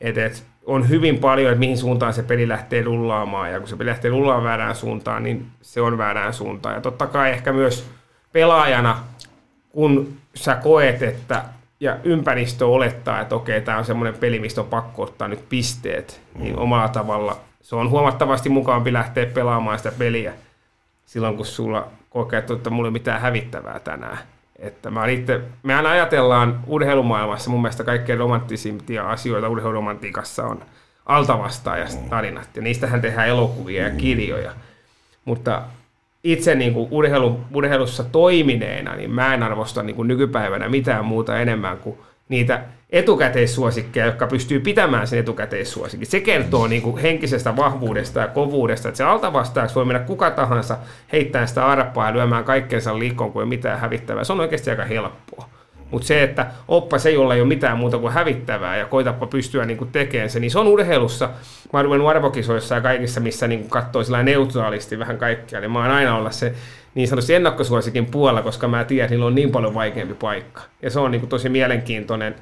et, 0.00 0.18
et 0.18 0.44
on 0.66 0.88
hyvin 0.88 1.18
paljon, 1.18 1.52
että 1.52 1.58
mihin 1.58 1.78
suuntaan 1.78 2.14
se 2.14 2.22
peli 2.22 2.48
lähtee 2.48 2.84
lullaamaan, 2.84 3.52
ja 3.52 3.58
kun 3.58 3.68
se 3.68 3.76
peli 3.76 3.88
lähtee 3.90 4.10
lullaamaan 4.10 4.44
väärään 4.44 4.76
suuntaan, 4.76 5.22
niin 5.22 5.46
se 5.62 5.80
on 5.80 5.98
väärään 5.98 6.34
suuntaan. 6.34 6.74
Ja 6.74 6.80
totta 6.80 7.06
kai 7.06 7.30
ehkä 7.30 7.52
myös 7.52 7.90
pelaajana, 8.32 8.98
kun 9.70 10.16
sä 10.34 10.54
koet, 10.54 11.02
että 11.02 11.44
ja 11.80 11.96
ympäristö 12.04 12.66
olettaa, 12.66 13.20
että 13.20 13.34
okei, 13.34 13.60
tämä 13.60 13.78
on 13.78 13.84
semmoinen 13.84 14.20
peli, 14.20 14.38
mistä 14.38 14.60
on 14.60 14.66
pakko 14.66 15.02
ottaa 15.02 15.28
nyt 15.28 15.48
pisteet, 15.48 16.20
niin 16.38 16.54
mm. 16.54 16.62
omalla 16.62 16.88
tavalla 16.88 17.40
se 17.60 17.76
on 17.76 17.90
huomattavasti 17.90 18.48
mukaampi 18.48 18.92
lähteä 18.92 19.26
pelaamaan 19.26 19.78
sitä 19.78 19.92
peliä 19.98 20.32
silloin, 21.06 21.36
kun 21.36 21.46
sulla 21.46 21.88
kokee, 22.12 22.38
että 22.38 22.70
mulla 22.70 22.86
ei 22.86 22.88
ole 22.88 22.92
mitään 22.92 23.20
hävittävää 23.20 23.80
tänään. 23.80 24.18
Että 24.58 24.90
mä 24.90 25.06
itse, 25.06 25.40
mehän 25.62 25.86
ajatellaan 25.86 26.60
urheilumaailmassa 26.66 27.50
mun 27.50 27.62
mielestä 27.62 27.84
kaikkein 27.84 28.18
romanttisimpia 28.18 29.10
asioita 29.10 29.48
urheiluromantiikassa 29.48 30.44
on 30.44 30.64
altavastaajat 31.06 32.08
tarinat, 32.10 32.56
ja 32.56 32.62
niistähän 32.62 33.00
tehdään 33.00 33.28
elokuvia 33.28 33.82
ja 33.82 33.90
kirjoja. 33.90 34.52
Mutta 35.24 35.62
itse 36.24 36.54
niin 36.54 36.74
kuin 36.74 36.88
urheilu, 36.90 37.40
urheilussa 37.54 38.04
toimineena, 38.04 38.96
niin 38.96 39.10
mä 39.10 39.34
en 39.34 39.42
arvosta 39.42 39.82
niin 39.82 39.96
kuin 39.96 40.08
nykypäivänä 40.08 40.68
mitään 40.68 41.04
muuta 41.04 41.38
enemmän 41.38 41.78
kuin 41.78 41.98
niitä 42.32 42.62
etukäteissuosikkeja, 42.90 44.06
jotka 44.06 44.26
pystyy 44.26 44.60
pitämään 44.60 45.06
sen 45.06 45.18
etukäteissuosikin. 45.18 46.06
Se 46.06 46.20
kertoo 46.20 46.66
niin 46.66 46.82
kuin 46.82 46.98
henkisestä 46.98 47.56
vahvuudesta 47.56 48.20
ja 48.20 48.28
kovuudesta, 48.28 48.88
että 48.88 48.96
se 48.96 49.04
altavastaajaksi 49.04 49.74
voi 49.74 49.84
mennä 49.84 50.00
kuka 50.00 50.30
tahansa 50.30 50.78
heittämään 51.12 51.48
sitä 51.48 51.66
arppaa 51.66 52.06
ja 52.06 52.14
lyömään 52.14 52.44
kaikkeensa 52.44 52.98
liikkoon 52.98 53.32
kuin 53.32 53.48
mitään 53.48 53.80
hävittävää. 53.80 54.24
Se 54.24 54.32
on 54.32 54.40
oikeasti 54.40 54.70
aika 54.70 54.84
helppoa. 54.84 55.48
Mutta 55.92 56.06
se, 56.06 56.22
että 56.22 56.46
oppa 56.68 56.98
se, 56.98 57.10
jolla 57.10 57.34
ei 57.34 57.40
ole 57.40 57.48
mitään 57.48 57.78
muuta 57.78 57.98
kuin 57.98 58.12
hävittävää 58.12 58.76
ja 58.76 58.86
koitapa 58.86 59.26
pystyä 59.26 59.66
niin 59.66 59.88
tekemään 59.92 60.30
se, 60.30 60.40
niin 60.40 60.50
se 60.50 60.58
on 60.58 60.68
urheilussa. 60.68 61.26
Mä 61.72 61.78
oon 61.78 61.84
ruvennut 61.84 62.08
arvokisoissa 62.08 62.74
ja 62.74 62.80
kaikissa, 62.80 63.20
missä 63.20 63.48
niin 63.48 63.68
katsoo 63.68 64.04
sillä 64.04 64.22
neutraalisti 64.22 64.98
vähän 64.98 65.18
kaikkea, 65.18 65.60
niin 65.60 65.70
mä 65.70 65.78
oon 65.78 65.90
aina 65.90 66.16
olla 66.16 66.30
se 66.30 66.54
niin 66.94 67.08
sanotusti 67.08 67.34
ennakkosuosikin 67.34 68.06
puolella, 68.06 68.42
koska 68.42 68.68
mä 68.68 68.84
tiedän, 68.84 69.04
että 69.04 69.14
niillä 69.14 69.26
on 69.26 69.34
niin 69.34 69.50
paljon 69.50 69.74
vaikeampi 69.74 70.14
paikka. 70.14 70.62
Ja 70.82 70.90
se 70.90 71.00
on 71.00 71.10
niin 71.10 71.28
tosi 71.28 71.48
mielenkiintoinen, 71.48 72.34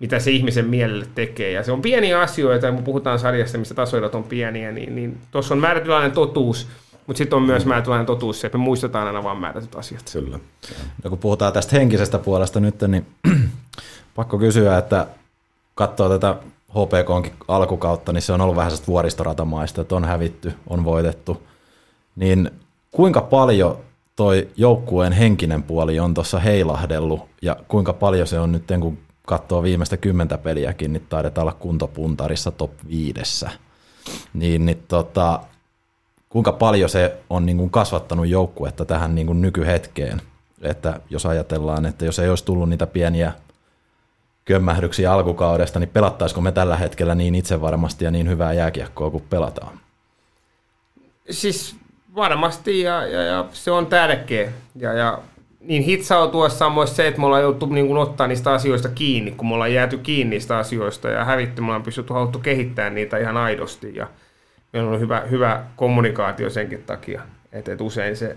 mitä 0.00 0.18
se 0.18 0.30
ihmisen 0.30 0.66
mielelle 0.66 1.06
tekee. 1.14 1.52
Ja 1.52 1.62
se 1.62 1.72
on 1.72 1.82
pieniä 1.82 2.20
asioita, 2.20 2.66
ja 2.66 2.72
kun 2.72 2.84
puhutaan 2.84 3.18
sarjasta, 3.18 3.58
missä 3.58 3.74
tasoidot 3.74 4.14
on 4.14 4.24
pieniä, 4.24 4.72
niin, 4.72 4.94
niin 4.94 5.18
tuossa 5.30 5.54
on 5.54 5.60
määrätynlainen 5.60 6.12
totuus, 6.12 6.68
mutta 7.06 7.18
sitten 7.18 7.36
on 7.36 7.42
myös 7.42 7.66
määrätynlainen 7.66 8.06
totuus 8.06 8.40
se, 8.40 8.46
että 8.46 8.58
me 8.58 8.64
muistetaan 8.64 9.06
aina 9.06 9.24
vaan 9.24 9.36
määrätyt 9.36 9.74
asiat. 9.74 10.10
Kyllä. 10.12 10.38
No 11.04 11.10
kun 11.10 11.18
puhutaan 11.18 11.52
tästä 11.52 11.76
henkisestä 11.76 12.18
puolesta 12.18 12.60
nyt, 12.60 12.74
niin 12.88 13.06
pakko 14.16 14.38
kysyä, 14.38 14.78
että 14.78 15.06
katsoo 15.74 16.08
tätä 16.08 16.36
HPKonkin 16.70 17.32
alkukautta, 17.48 18.12
niin 18.12 18.22
se 18.22 18.32
on 18.32 18.40
ollut 18.40 18.56
vähän 18.56 18.72
vuoristoratamaista, 18.86 19.80
että 19.80 19.96
on 19.96 20.04
hävitty, 20.04 20.52
on 20.66 20.84
voitettu. 20.84 21.42
Niin 22.16 22.50
kuinka 22.90 23.20
paljon 23.20 23.78
toi 24.16 24.48
joukkueen 24.56 25.12
henkinen 25.12 25.62
puoli 25.62 26.00
on 26.00 26.14
tuossa 26.14 26.38
heilahdellut 26.38 27.20
ja 27.42 27.56
kuinka 27.68 27.92
paljon 27.92 28.26
se 28.26 28.38
on 28.38 28.52
nyt, 28.52 28.64
kun 28.80 28.98
katsoo 29.26 29.62
viimeistä 29.62 29.96
kymmentä 29.96 30.38
peliäkin, 30.38 30.92
niin 30.92 31.06
taidetaan 31.08 31.42
olla 31.42 31.56
kuntopuntarissa 31.60 32.50
top 32.50 32.70
viidessä. 32.88 33.50
Niin, 34.34 34.66
niin 34.66 34.82
tota, 34.88 35.40
kuinka 36.32 36.52
paljon 36.52 36.88
se 36.88 37.16
on 37.30 37.46
niin 37.46 37.56
kuin 37.56 37.70
kasvattanut 37.70 38.26
joukkuetta 38.26 38.84
tähän 38.84 39.14
niin 39.14 39.26
kuin 39.26 39.42
nykyhetkeen. 39.42 40.20
Että 40.62 41.00
jos 41.10 41.26
ajatellaan, 41.26 41.86
että 41.86 42.04
jos 42.04 42.18
ei 42.18 42.28
olisi 42.28 42.44
tullut 42.44 42.68
niitä 42.68 42.86
pieniä 42.86 43.32
kömmähdyksiä 44.44 45.12
alkukaudesta, 45.12 45.78
niin 45.78 45.88
pelattaisiko 45.88 46.40
me 46.40 46.52
tällä 46.52 46.76
hetkellä 46.76 47.14
niin 47.14 47.34
itsevarmasti 47.34 48.04
ja 48.04 48.10
niin 48.10 48.28
hyvää 48.28 48.52
jääkiekkoa 48.52 49.10
kuin 49.10 49.24
pelataan? 49.30 49.80
Siis 51.30 51.76
varmasti 52.14 52.80
ja, 52.80 53.06
ja, 53.06 53.22
ja 53.22 53.44
se 53.52 53.70
on 53.70 53.86
tärkeä. 53.86 54.52
Ja, 54.76 54.92
ja 54.92 55.18
niin 55.60 55.82
hitsautuessa 55.82 56.66
on 56.66 56.72
myös 56.72 56.96
se, 56.96 57.08
että 57.08 57.20
me 57.20 57.26
ollaan 57.26 57.42
joutu 57.42 57.66
niin 57.66 57.86
kuin, 57.86 57.98
ottaa 57.98 58.26
niistä 58.26 58.52
asioista 58.52 58.88
kiinni, 58.88 59.30
kun 59.30 59.48
me 59.48 59.54
ollaan 59.54 59.74
jääty 59.74 59.98
kiinni 59.98 60.30
niistä 60.30 60.58
asioista 60.58 61.08
ja 61.08 61.24
hävitty, 61.24 61.60
me 61.60 61.66
ollaan 61.66 61.82
pystytty 61.82 62.12
haluttu 62.12 62.38
kehittää 62.38 62.90
niitä 62.90 63.18
ihan 63.18 63.36
aidosti 63.36 63.96
ja 63.96 64.06
meillä 64.72 64.90
on 64.90 65.00
hyvä, 65.00 65.20
hyvä 65.20 65.64
kommunikaatio 65.76 66.50
senkin 66.50 66.82
takia, 66.82 67.22
että, 67.52 67.72
että 67.72 67.84
usein 67.84 68.16
se 68.16 68.36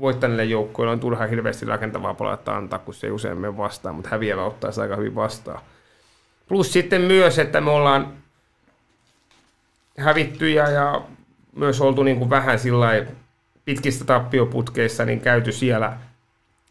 voittaneille 0.00 0.44
joukkueille 0.44 0.92
on 0.92 1.00
turha 1.00 1.26
hirveästi 1.26 1.66
rakentavaa 1.66 2.14
palautta 2.14 2.56
antaa, 2.56 2.78
kun 2.78 2.94
se 2.94 3.06
ei 3.06 3.10
usein 3.10 3.38
mene 3.38 3.56
vastaan, 3.56 3.94
mutta 3.94 4.10
häviävä 4.10 4.44
ottaa 4.44 4.70
sitä 4.70 4.82
aika 4.82 4.96
hyvin 4.96 5.14
vastaan. 5.14 5.60
Plus 6.48 6.72
sitten 6.72 7.02
myös, 7.02 7.38
että 7.38 7.60
me 7.60 7.70
ollaan 7.70 8.12
hävittyjä 9.98 10.70
ja 10.70 11.02
myös 11.56 11.80
oltu 11.80 12.02
niin 12.02 12.18
kuin 12.18 12.30
vähän 12.30 12.58
sillä 12.58 13.06
pitkistä 13.64 14.04
tappioputkeissa 14.04 15.04
niin 15.04 15.20
käyty 15.20 15.52
siellä, 15.52 15.96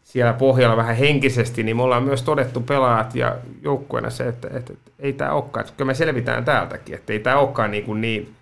siellä 0.04 0.32
pohjalla 0.32 0.76
vähän 0.76 0.96
henkisesti, 0.96 1.62
niin 1.62 1.76
me 1.76 1.82
ollaan 1.82 2.02
myös 2.02 2.22
todettu 2.22 2.60
pelaajat 2.60 3.14
ja 3.14 3.36
joukkueena 3.62 4.10
se, 4.10 4.28
että, 4.28 4.48
että, 4.48 4.72
että 4.72 4.90
ei 4.98 5.12
tämä 5.12 5.32
olekaan, 5.32 5.66
että 5.66 5.76
kyllä 5.76 5.86
me 5.86 5.94
selvitään 5.94 6.44
täältäkin, 6.44 6.94
että 6.94 7.12
ei 7.12 7.18
tämä 7.18 7.36
olekaan 7.36 7.70
niin, 7.70 7.84
kuin 7.84 8.00
niin 8.00 8.34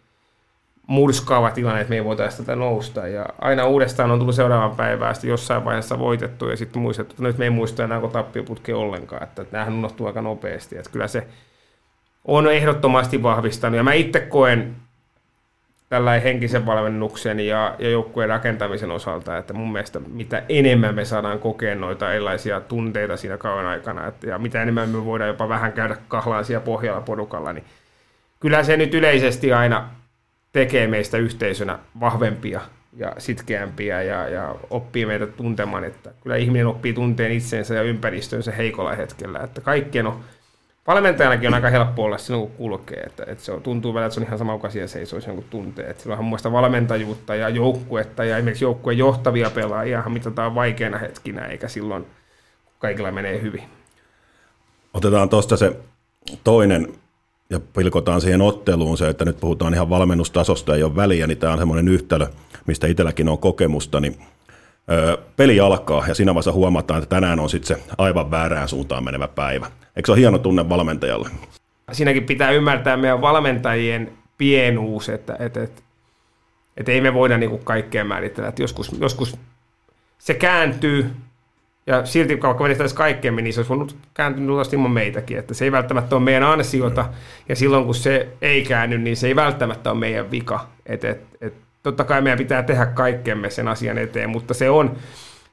murskaava 0.87 1.51
tilanne, 1.51 1.81
että 1.81 1.91
me 1.91 1.97
ei 1.97 2.05
voitaisiin 2.05 2.47
tätä 2.47 2.57
nousta. 2.57 3.09
Ja 3.09 3.27
aina 3.41 3.67
uudestaan 3.67 4.11
on 4.11 4.19
tullut 4.19 4.35
seuraavan 4.35 4.77
päivään 4.77 5.15
jossain 5.23 5.65
vaiheessa 5.65 5.99
voitettu 5.99 6.49
ja 6.49 6.57
sitten 6.57 6.83
muistettu, 6.83 7.13
että 7.13 7.23
nyt 7.23 7.39
me 7.39 7.45
ei 7.45 7.51
muista 7.51 7.85
enää 7.85 8.01
tappioputke 8.13 8.75
ollenkaan, 8.75 9.23
että 9.23 9.47
näähän 9.53 9.75
unohtuu 9.75 10.07
aika 10.07 10.23
nopeasti. 10.23 10.79
Että 10.79 10.91
kyllä 10.91 11.09
se 11.09 11.27
on 12.25 12.53
ehdottomasti 12.53 13.23
vahvistanut. 13.23 13.77
Ja 13.77 13.83
mä 13.83 13.93
itse 13.93 14.21
koen 14.21 14.77
tällä 15.89 16.21
henkisen 16.21 16.67
valmennuksen 16.67 17.41
ja, 17.41 17.75
ja 17.79 17.91
joukkueen 17.91 18.29
rakentamisen 18.29 18.91
osalta, 18.91 19.39
että 19.39 19.53
mun 19.53 19.73
mielestä 19.73 20.01
mitä 20.01 20.43
enemmän 20.49 20.95
me 20.95 21.05
saadaan 21.05 21.39
kokea 21.39 21.75
noita 21.75 22.13
erilaisia 22.13 22.61
tunteita 22.61 23.17
siinä 23.17 23.37
kauan 23.37 23.67
aikana, 23.67 24.07
että, 24.07 24.27
ja 24.31 24.39
mitä 24.39 24.63
enemmän 24.63 24.89
me 24.89 25.05
voidaan 25.05 25.29
jopa 25.29 25.49
vähän 25.49 25.73
käydä 25.73 25.97
kahlaan 26.09 26.45
siellä 26.45 26.65
pohjalla 26.65 27.01
porukalla, 27.01 27.53
niin 27.53 27.65
kyllä 28.41 28.63
se 28.63 28.77
nyt 28.77 28.95
yleisesti 28.95 29.53
aina 29.53 29.89
tekee 30.55 30.87
meistä 30.87 31.19
yhteisönä 31.19 31.79
vahvempia 32.01 32.61
ja 32.97 33.13
sitkeämpiä 33.19 34.03
ja, 34.03 34.29
ja 34.29 34.55
oppii 34.71 35.07
meitä 35.07 35.27
tuntemaan, 35.27 35.85
että 35.85 36.11
kyllä 36.23 36.37
ihminen 36.37 36.67
oppii 36.67 36.93
tunteen 36.93 37.33
itsensä 37.33 37.75
ja 37.75 37.83
ympäristönsä 37.83 38.53
heikolla 38.53 38.95
hetkellä, 38.95 39.41
että 39.41 39.61
kaikkien 39.61 40.07
on 40.07 40.25
valmentajanakin 40.87 41.49
on 41.49 41.55
aika 41.55 41.71
helppo 41.71 42.05
olla 42.05 42.19
silloin, 42.19 42.49
kun 42.49 42.57
kulkee. 42.57 43.01
Että, 43.01 43.25
että 43.27 43.45
se 43.45 43.53
on, 43.53 43.63
tuntuu 43.63 43.95
välillä, 43.95 44.07
että 44.07 44.15
se 44.15 44.21
on 44.21 44.27
ihan 44.27 44.39
sama, 44.39 44.53
kuka 44.53 44.71
siellä 44.71 44.89
seisoisi 44.89 45.29
jonkun 45.29 45.45
tuntee. 45.51 45.91
Että 45.91 46.03
sillä 46.03 46.17
on 46.17 46.25
muista 46.25 46.53
valmentajuutta 46.53 47.35
ja 47.35 47.49
joukkuetta 47.49 48.25
ja 48.25 48.37
esimerkiksi 48.37 48.65
joukkueen 48.65 48.99
johtavia 48.99 49.51
pelaajia 49.51 50.03
mitataan 50.09 50.55
vaikeina 50.55 50.99
hetkinä, 50.99 51.47
eikä 51.47 51.69
silloin 51.69 52.07
kaikilla 52.79 53.13
menee 53.13 53.43
hyvin. 53.43 53.63
Otetaan 54.95 55.29
tuosta 55.29 55.57
se 55.57 55.77
toinen 56.45 56.95
ja 57.51 57.61
pilkotaan 57.61 58.21
siihen 58.21 58.43
otteluun 58.43 58.99
se, 58.99 59.09
että 59.09 59.25
nyt 59.25 59.41
puhutaan 59.41 59.75
ihan 59.75 59.91
valmennustasosta, 59.91 60.75
ei 60.75 60.83
ole 60.83 60.97
väliä, 60.97 61.27
niin 61.27 61.39
tämä 61.39 61.53
on 61.53 61.59
semmoinen 61.59 61.89
yhtälö, 61.89 62.27
mistä 62.67 62.87
itselläkin 62.87 63.29
on 63.29 63.39
kokemusta, 63.39 64.01
niin 64.01 64.17
peli 65.37 65.61
alkaa 65.61 66.05
ja 66.09 66.15
siinä 66.15 66.35
vaiheessa 66.35 66.53
huomataan, 66.53 67.03
että 67.03 67.17
tänään 67.17 67.41
on 67.41 67.51
sitten 67.51 67.77
se 67.77 67.85
aivan 67.99 68.31
väärään 68.31 68.69
suuntaan 68.69 69.05
menevä 69.05 69.29
päivä. 69.29 69.67
Eikö 69.97 70.07
se 70.07 70.13
ole 70.13 70.21
hieno 70.21 70.39
tunne 70.39 70.69
valmentajalle? 70.69 71.29
Siinäkin 71.93 72.25
pitää 72.25 72.51
ymmärtää 72.51 72.97
meidän 72.97 73.21
valmentajien 73.21 74.13
pienuus, 74.39 75.09
että, 75.09 75.37
että, 75.39 75.63
että, 75.63 75.83
että 76.77 76.93
ei 76.93 77.01
me 77.01 77.15
voida 77.15 77.39
niin 77.39 77.65
kaikkea 77.65 78.05
määritellä. 78.05 78.49
Että 78.49 78.63
joskus, 78.63 78.93
joskus 79.01 79.37
se 80.19 80.35
kääntyy 80.35 81.11
ja 81.87 82.07
silti 82.07 82.43
vaikka 82.43 82.65
vedettäisiin 82.65 82.97
kaikkeen, 82.97 83.37
niin 83.37 83.53
se 83.53 83.61
olisi 83.61 83.69
voinut 83.69 83.97
kääntyä 84.15 84.45
ilman 84.73 84.91
meitäkin. 84.91 85.39
Että 85.39 85.55
se 85.55 85.65
ei 85.65 85.73
välttämättä 85.73 86.17
ole 86.17 86.25
meidän 86.25 86.43
ansiota 86.43 87.09
ja 87.49 87.57
silloin 87.57 87.85
kun 87.85 87.95
se 87.95 88.29
ei 88.43 88.65
käänny, 88.65 88.99
niin 88.99 89.17
se 89.17 89.27
ei 89.27 89.37
välttämättä 89.37 89.91
ole 89.91 89.99
meidän 89.99 90.31
vika. 90.31 90.67
Että, 90.87 91.11
että, 91.11 91.27
että 91.41 91.61
totta 91.83 92.05
kai 92.05 92.21
meidän 92.21 92.39
pitää 92.39 92.63
tehdä 92.63 92.87
kaikkemme 92.87 93.51
sen 93.51 93.69
asian 93.69 93.99
eteen, 93.99 94.31
mutta 94.31 94.55
se 94.55 94.71
on, 94.71 94.97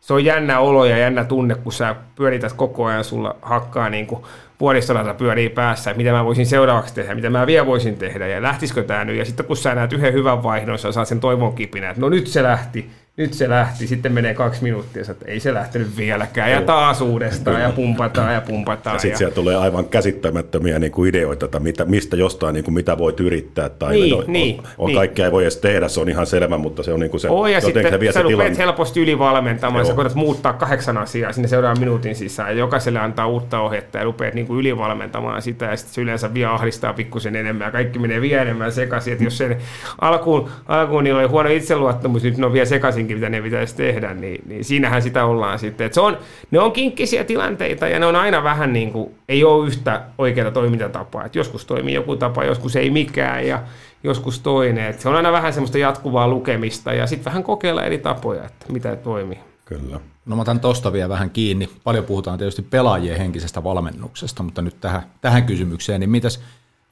se 0.01 0.13
on 0.13 0.25
jännä 0.25 0.59
olo 0.59 0.85
ja 0.85 0.97
jännä 0.97 1.23
tunne, 1.23 1.55
kun 1.55 1.73
sä 1.73 1.95
pyörität 2.15 2.53
koko 2.53 2.85
ajan, 2.85 3.03
sulla 3.03 3.35
hakkaa 3.41 3.89
niin 3.89 4.07
kuin 4.07 4.23
vuodistolata 4.59 5.13
pyörii 5.13 5.49
päässä, 5.49 5.91
että 5.91 5.97
mitä 5.97 6.11
mä 6.11 6.25
voisin 6.25 6.45
seuraavaksi 6.45 6.93
tehdä, 6.93 7.15
mitä 7.15 7.29
mä 7.29 7.47
vielä 7.47 7.65
voisin 7.65 7.97
tehdä 7.97 8.27
ja 8.27 8.41
lähtisikö 8.41 8.83
tämä 8.83 9.05
nyt. 9.05 9.17
Ja 9.17 9.25
sitten 9.25 9.45
kun 9.45 9.57
sä 9.57 9.75
näet 9.75 9.93
yhden 9.93 10.13
hyvän 10.13 10.43
vaihdon, 10.43 10.79
sä 10.79 10.91
saat 10.91 11.07
sen 11.07 11.19
toivon 11.19 11.55
kipinä, 11.55 11.89
että 11.89 12.01
no 12.01 12.09
nyt 12.09 12.27
se 12.27 12.43
lähti, 12.43 12.89
nyt 13.17 13.33
se 13.33 13.49
lähti, 13.49 13.87
sitten 13.87 14.13
menee 14.13 14.33
kaksi 14.33 14.63
minuuttia, 14.63 15.03
että 15.09 15.25
ei 15.25 15.39
se 15.39 15.53
lähtenyt 15.53 15.97
vieläkään, 15.97 16.51
ja 16.51 16.61
taas 16.61 17.01
uudestaan, 17.01 17.61
ja 17.61 17.69
pumpataan, 17.69 18.33
ja 18.33 18.41
pumpataan. 18.41 18.95
Ja 18.95 18.99
sitten 18.99 19.17
siellä 19.17 19.35
tulee 19.35 19.55
aivan 19.55 19.85
käsittämättömiä 19.85 20.79
niin 20.79 20.91
kuin 20.91 21.09
ideoita, 21.09 21.45
että 21.45 21.59
mitä, 21.59 21.85
mistä 21.85 22.15
jostain, 22.15 22.53
niin 22.53 22.63
kuin 22.63 22.73
mitä 22.75 22.97
voit 22.97 23.19
yrittää, 23.19 23.69
tai 23.69 23.93
niin, 23.93 24.13
on, 24.13 24.23
niin, 24.27 24.59
on, 24.59 24.65
on 24.77 24.87
niin. 24.87 24.95
kaikkea 24.97 25.25
ei 25.25 25.31
voi 25.31 25.43
edes 25.43 25.57
tehdä, 25.57 25.87
se 25.87 25.99
on 25.99 26.09
ihan 26.09 26.25
selvä, 26.25 26.57
mutta 26.57 26.83
se 26.83 26.93
on 26.93 26.99
niin 26.99 27.09
kuin 27.11 27.21
se, 27.21 27.29
Oh, 27.29 27.47
ja 27.47 27.61
sitten 27.61 27.89
se 27.89 27.99
vie 27.99 28.11
sä 28.11 28.21
se 28.21 28.27
tilanne. 28.27 28.57
helposti 28.57 29.01
ylivalmentamaan, 29.01 29.85
sä 29.85 29.89
Joo. 29.89 29.95
koetat 29.95 30.15
muuttaa 30.15 30.53
kahdeksan 30.53 30.97
asiaa 30.97 31.31
sinne 31.31 31.47
seuraavan 31.47 31.79
minuutin 31.79 32.15
sisään, 32.15 32.49
ja 32.49 32.55
jokaiselle 32.59 32.99
antaa 32.99 33.27
uutta 33.27 33.59
ohjetta, 33.59 33.97
ja 33.97 34.03
rupeat 34.03 34.33
niin 34.33 34.47
kuin 34.47 34.59
ylivalmentamaan 34.59 35.41
sitä, 35.41 35.65
ja 35.65 35.77
sitten 35.77 35.93
se 35.93 36.01
yleensä 36.01 36.33
vielä 36.33 36.53
ahdistaa 36.53 36.93
pikkusen 36.93 37.35
enemmän, 37.35 37.65
ja 37.65 37.71
kaikki 37.71 37.99
menee 37.99 38.21
vielä 38.21 38.41
enemmän 38.41 38.71
sekaisin, 38.71 39.13
että 39.13 39.23
jos 39.23 39.37
se 39.37 39.57
alkuun, 40.01 40.49
alkuun 40.67 41.03
niillä 41.03 41.19
oli 41.19 41.27
huono 41.27 41.49
itseluottamus, 41.49 42.23
nyt 42.23 42.37
ne 42.37 42.45
on 42.45 42.53
vielä 42.53 42.65
sekaisinkin, 43.01 43.17
mitä 43.17 43.29
ne 43.29 43.41
pitäisi 43.41 43.75
tehdä, 43.75 44.13
niin, 44.13 44.41
niin 44.45 44.65
siinähän 44.65 45.01
sitä 45.01 45.25
ollaan 45.25 45.59
sitten. 45.59 45.87
Et 45.87 45.93
se 45.93 46.01
on, 46.01 46.17
ne 46.51 46.59
on 46.59 46.71
kinkkisiä 46.71 47.23
tilanteita, 47.23 47.87
ja 47.87 47.99
ne 47.99 48.05
on 48.05 48.15
aina 48.15 48.43
vähän 48.43 48.73
niin 48.73 48.91
kuin, 48.91 49.15
ei 49.29 49.43
ole 49.43 49.67
yhtä 49.67 50.05
oikeaa 50.17 50.51
toimintatapaa, 50.51 51.25
että 51.25 51.39
joskus 51.39 51.65
toimii 51.65 51.93
joku 51.93 52.15
tapa, 52.15 52.43
joskus 52.43 52.75
ei 52.75 52.89
mikään, 52.89 53.47
ja 53.47 53.63
joskus 54.03 54.39
toinen. 54.39 54.85
Et 54.85 54.99
se 54.99 55.09
on 55.09 55.15
aina 55.15 55.31
vähän 55.31 55.53
semmoista 55.53 55.77
jatkuvaa 55.77 56.27
lukemista, 56.27 56.93
ja 56.93 57.07
sitten 57.07 57.25
vähän 57.25 57.43
kokeilla 57.43 57.83
eri 57.83 57.97
tapoja, 57.97 58.45
että 58.45 58.65
mitä 58.71 58.95
toimii. 58.95 59.39
Kyllä. 59.65 59.99
No 60.25 60.35
mä 60.35 60.41
otan 60.41 60.59
tosta 60.59 60.93
vielä 60.93 61.09
vähän 61.09 61.29
kiinni. 61.29 61.69
Paljon 61.83 62.05
puhutaan 62.05 62.37
tietysti 62.37 62.61
pelaajien 62.61 63.17
henkisestä 63.17 63.63
valmennuksesta, 63.63 64.43
mutta 64.43 64.61
nyt 64.61 64.81
tähän, 64.81 65.01
tähän 65.21 65.43
kysymykseen, 65.43 65.99
niin 65.99 66.09
mitäs 66.09 66.41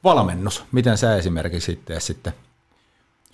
valmennus? 0.03 0.65
Miten 0.71 0.97
sä 0.97 1.15
esimerkiksi 1.15 1.71
sitten, 1.71 2.01
sitten 2.01 2.33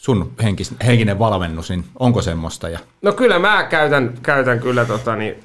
sun 0.06 0.32
henkis, 0.44 0.76
henkinen 0.86 1.20
valmennus, 1.20 1.70
niin 1.70 1.86
onko 2.00 2.22
semmoista? 2.22 2.70
Ja 2.70 2.80
No 3.02 3.14
kyllä 3.14 3.40
mä 3.40 3.64
käytän, 3.64 4.14
käytän 4.22 4.60
kyllä 4.60 4.86
tota, 4.86 5.16
niin, 5.16 5.36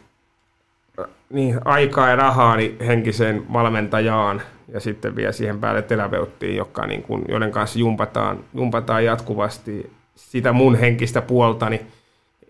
niin, 1.30 1.60
aikaa 1.64 2.08
ja 2.08 2.16
rahaa 2.16 2.56
niin 2.56 2.76
henkiseen 2.86 3.52
valmentajaan 3.52 4.42
ja 4.72 4.80
sitten 4.80 5.16
vielä 5.16 5.32
siihen 5.32 5.60
päälle 5.60 5.82
terapeuttiin, 5.82 6.56
joka, 6.56 6.86
niin 6.86 7.02
kun, 7.02 7.24
joiden 7.28 7.50
kanssa 7.50 7.78
jumpataan, 7.78 8.38
jumpataan 8.54 9.04
jatkuvasti 9.04 9.90
sitä 10.14 10.52
mun 10.52 10.74
henkistä 10.74 11.22
puoltani 11.22 11.80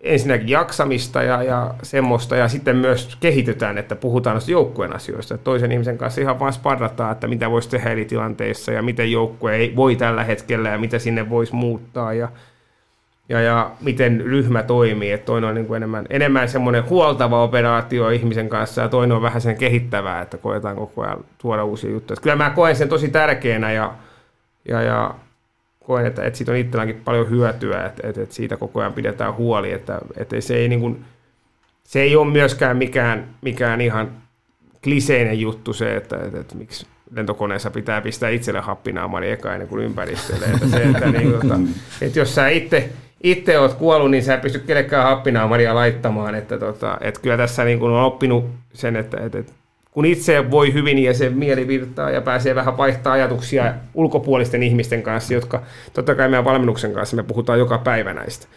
ensinnäkin 0.03 0.49
jaksamista 0.49 1.23
ja, 1.23 1.43
ja 1.43 1.73
semmoista, 1.83 2.35
ja 2.35 2.47
sitten 2.47 2.75
myös 2.75 3.17
kehitytään, 3.19 3.77
että 3.77 3.95
puhutaan 3.95 4.33
noista 4.33 4.51
joukkueen 4.51 4.95
asioista. 4.95 5.33
Että 5.33 5.43
toisen 5.43 5.71
ihmisen 5.71 5.97
kanssa 5.97 6.21
ihan 6.21 6.39
vain 6.39 6.53
sparrataan, 6.53 7.11
että 7.11 7.27
mitä 7.27 7.51
voisi 7.51 7.69
tehdä 7.69 7.89
eri 7.89 8.05
tilanteissa, 8.05 8.71
ja 8.71 8.81
miten 8.81 9.11
joukkue 9.11 9.55
ei 9.55 9.75
voi 9.75 9.95
tällä 9.95 10.23
hetkellä, 10.23 10.69
ja 10.69 10.77
mitä 10.77 10.99
sinne 10.99 11.29
voisi 11.29 11.55
muuttaa, 11.55 12.13
ja, 12.13 12.29
ja, 13.29 13.41
ja 13.41 13.71
miten 13.81 14.21
ryhmä 14.21 14.63
toimii. 14.63 15.11
Että 15.11 15.25
toinen 15.25 15.49
on 15.49 15.55
niin 15.55 15.67
kuin 15.67 15.77
enemmän, 15.77 16.05
enemmän 16.09 16.49
semmoinen 16.49 16.89
huoltava 16.89 17.43
operaatio 17.43 18.09
ihmisen 18.09 18.49
kanssa, 18.49 18.81
ja 18.81 18.89
toinen 18.89 19.15
on 19.15 19.21
vähän 19.21 19.41
sen 19.41 19.57
kehittävää, 19.57 20.21
että 20.21 20.37
koetaan 20.37 20.75
koko 20.75 21.01
ajan 21.01 21.25
tuoda 21.37 21.63
uusia 21.63 21.91
juttuja. 21.91 22.13
Että 22.13 22.23
kyllä 22.23 22.35
mä 22.35 22.49
koen 22.49 22.75
sen 22.75 22.89
tosi 22.89 23.07
tärkeänä, 23.07 23.71
ja, 23.71 23.93
ja, 24.67 24.81
ja 24.81 25.15
koen, 25.83 26.05
että, 26.05 26.23
että 26.23 26.37
siitä 26.37 26.51
on 26.51 26.57
itselläänkin 26.57 27.01
paljon 27.05 27.29
hyötyä, 27.29 27.85
että, 27.85 28.07
että, 28.07 28.21
että 28.21 28.35
siitä 28.35 28.57
koko 28.57 28.79
ajan 28.79 28.93
pidetään 28.93 29.35
huoli, 29.35 29.71
että, 29.71 29.99
että 30.17 30.41
se, 30.41 30.55
ei 30.55 30.67
niin 30.69 30.79
kuin, 30.79 31.05
se 31.83 32.01
ei 32.01 32.15
ole 32.15 32.31
myöskään 32.31 32.77
mikään, 32.77 33.27
mikään 33.41 33.81
ihan 33.81 34.11
kliseinen 34.83 35.39
juttu 35.39 35.73
se, 35.73 35.95
että, 35.95 36.17
että, 36.17 36.39
että 36.39 36.55
miksi 36.55 36.87
lentokoneessa 37.15 37.71
pitää 37.71 38.01
pistää 38.01 38.29
itselle 38.29 38.59
happinaamari 38.59 39.31
eka 39.31 39.53
ennen 39.53 39.67
kuin 39.67 39.83
ympäristölle. 39.83 40.45
Että 40.45 40.67
se, 40.67 40.83
että, 40.83 41.11
niin, 41.11 41.31
tota, 41.31 41.59
että 42.01 42.19
jos 42.19 42.35
sä 42.35 42.47
itse, 42.47 42.89
itse 43.23 43.59
oot 43.59 43.73
kuollut, 43.73 44.11
niin 44.11 44.23
sä 44.23 44.33
et 44.33 44.41
pysty 44.41 44.59
kellekään 44.59 45.03
happinaamaria 45.03 45.75
laittamaan. 45.75 46.35
Että, 46.35 46.57
tota, 46.57 46.97
että 47.01 47.21
kyllä 47.21 47.37
tässä 47.37 47.63
niin 47.63 47.79
kuin 47.79 47.91
on 47.91 48.03
oppinut 48.03 48.45
sen, 48.73 48.95
että, 48.95 49.17
että, 49.25 49.39
että 49.39 49.53
kun 49.91 50.05
itse 50.05 50.51
voi 50.51 50.73
hyvin 50.73 50.97
ja 50.97 51.13
se 51.13 51.29
mieli 51.29 51.67
virtaa 51.67 52.09
ja 52.09 52.21
pääsee 52.21 52.55
vähän 52.55 52.77
vaihtaa 52.77 53.13
ajatuksia 53.13 53.73
ulkopuolisten 53.93 54.63
ihmisten 54.63 55.03
kanssa, 55.03 55.33
jotka 55.33 55.61
totta 55.93 56.15
kai 56.15 56.29
meidän 56.29 56.45
valmennuksen 56.45 56.93
kanssa 56.93 57.15
me 57.15 57.23
puhutaan 57.23 57.59
joka 57.59 57.77
päivä 57.77 58.13
näistä. 58.13 58.47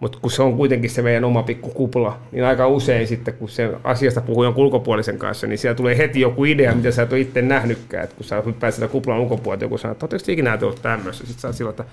Mutta 0.00 0.18
kun 0.22 0.30
se 0.30 0.42
on 0.42 0.56
kuitenkin 0.56 0.90
se 0.90 1.02
meidän 1.02 1.24
oma 1.24 1.42
pikku 1.42 1.70
kupla, 1.70 2.18
niin 2.32 2.44
aika 2.44 2.68
usein 2.68 3.06
sitten, 3.06 3.34
kun 3.34 3.48
se 3.48 3.70
asiasta 3.84 4.20
puhuu 4.20 4.44
jonkun 4.44 4.64
ulkopuolisen 4.64 5.18
kanssa, 5.18 5.46
niin 5.46 5.58
siellä 5.58 5.74
tulee 5.74 5.98
heti 5.98 6.20
joku 6.20 6.44
idea, 6.44 6.74
mitä 6.74 6.90
sä 6.90 7.02
et 7.02 7.12
ole 7.12 7.20
itse 7.20 7.42
nähnytkään. 7.42 8.04
Et 8.04 8.12
kun 8.12 8.24
sä 8.24 8.42
hyppäät 8.46 8.74
sitä 8.74 8.88
kuplan 8.88 9.20
ulkopuolelta, 9.20 9.64
joku 9.64 9.78
sanoo, 9.78 9.92
että 9.92 10.06
oletteko 10.06 10.32
ikinä 10.32 10.50
ajatellut 10.50 10.82
tämmöistä? 10.82 11.26
Sitten 11.26 11.40
sä 11.40 11.48
oot 11.48 11.56
silloin, 11.56 11.72
että 11.72 11.84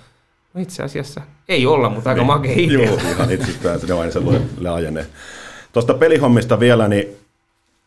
no 0.53 0.61
itse 0.61 0.83
asiassa 0.83 1.21
ei 1.49 1.65
olla, 1.65 1.89
mutta 1.89 2.09
aika 2.09 2.23
makea 2.23 2.53
idea. 2.55 2.85
Joo, 2.85 2.99
ihan 3.11 3.31
itsestään 3.31 3.79
se 3.79 3.95
vain 3.95 4.11
se 4.11 4.19
laajenee. 4.59 5.05
Tuosta 5.73 5.93
pelihommista 5.93 6.59
vielä, 6.59 6.87
niin 6.87 7.20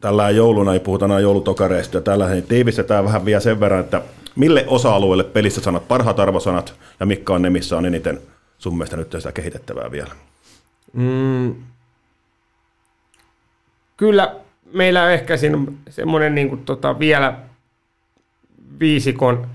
tällä 0.04 0.30
jouluna, 0.30 0.72
ei 0.72 0.80
puhuta 0.80 1.04
aina 1.04 1.20
joulutokareista 1.20 1.96
ja 1.96 2.00
tällä, 2.00 2.28
niin 2.28 2.46
tiivistetään 2.46 3.04
vähän 3.04 3.24
vielä 3.24 3.40
sen 3.40 3.60
verran, 3.60 3.80
että 3.80 4.02
mille 4.36 4.64
osa-alueelle 4.68 5.24
pelissä 5.24 5.60
sanat 5.60 5.88
parhaat 5.88 6.20
arvosanat 6.20 6.74
ja 7.00 7.06
mitkä 7.06 7.32
on 7.32 7.42
ne, 7.42 7.50
missä 7.50 7.76
on 7.76 7.86
eniten 7.86 8.20
sun 8.58 8.74
mielestä 8.74 8.96
nyt 8.96 9.12
sitä 9.18 9.32
kehitettävää 9.32 9.90
vielä? 9.90 10.10
Mm, 10.92 11.54
kyllä 13.96 14.34
meillä 14.72 15.02
on 15.02 15.10
ehkä 15.10 15.36
siinä 15.36 15.58
semmoinen 15.90 16.34
niin 16.34 16.48
kuin, 16.48 16.64
tota, 16.64 16.98
vielä 16.98 17.38
viisikon 18.80 19.46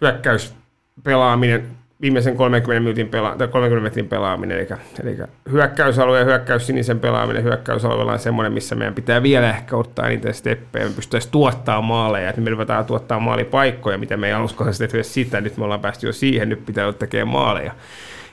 hyökkäyspelaaminen 0.00 1.76
viimeisen 2.02 2.36
30 2.36 2.80
minuutin 2.80 3.06
pela- 3.06 3.36
tai 3.38 3.48
30 3.48 3.82
metrin 3.82 4.08
pelaaminen, 4.08 4.58
eli, 4.58 4.68
eli 5.02 5.16
hyökkäysalue 5.50 6.18
ja 6.18 6.24
hyökkäys 6.24 6.66
sinisen 6.66 7.00
pelaaminen 7.00 7.42
hyökkäysalueella 7.42 8.12
on 8.12 8.18
semmoinen, 8.18 8.52
missä 8.52 8.74
meidän 8.74 8.94
pitää 8.94 9.22
vielä 9.22 9.50
ehkä 9.50 9.76
ottaa 9.76 10.08
niitä 10.08 10.32
steppejä, 10.32 10.84
me 10.84 10.92
pystyttäisiin 10.92 11.32
tuottaa 11.32 11.82
maaleja, 11.82 12.28
että 12.28 12.40
me 12.40 12.50
ruvetaan 12.50 12.84
tuottaa 12.84 13.20
maalipaikkoja, 13.20 13.98
mitä 13.98 14.16
me 14.16 14.26
ei 14.26 14.32
aluskohtaisesti 14.32 14.88
tehdä 14.88 15.02
sitä, 15.02 15.40
nyt 15.40 15.56
me 15.56 15.64
ollaan 15.64 15.80
päästy 15.80 16.06
jo 16.06 16.12
siihen, 16.12 16.48
nyt 16.48 16.66
pitää 16.66 16.84
olla 16.84 16.96
tekemään 16.98 17.28
maaleja. 17.28 17.72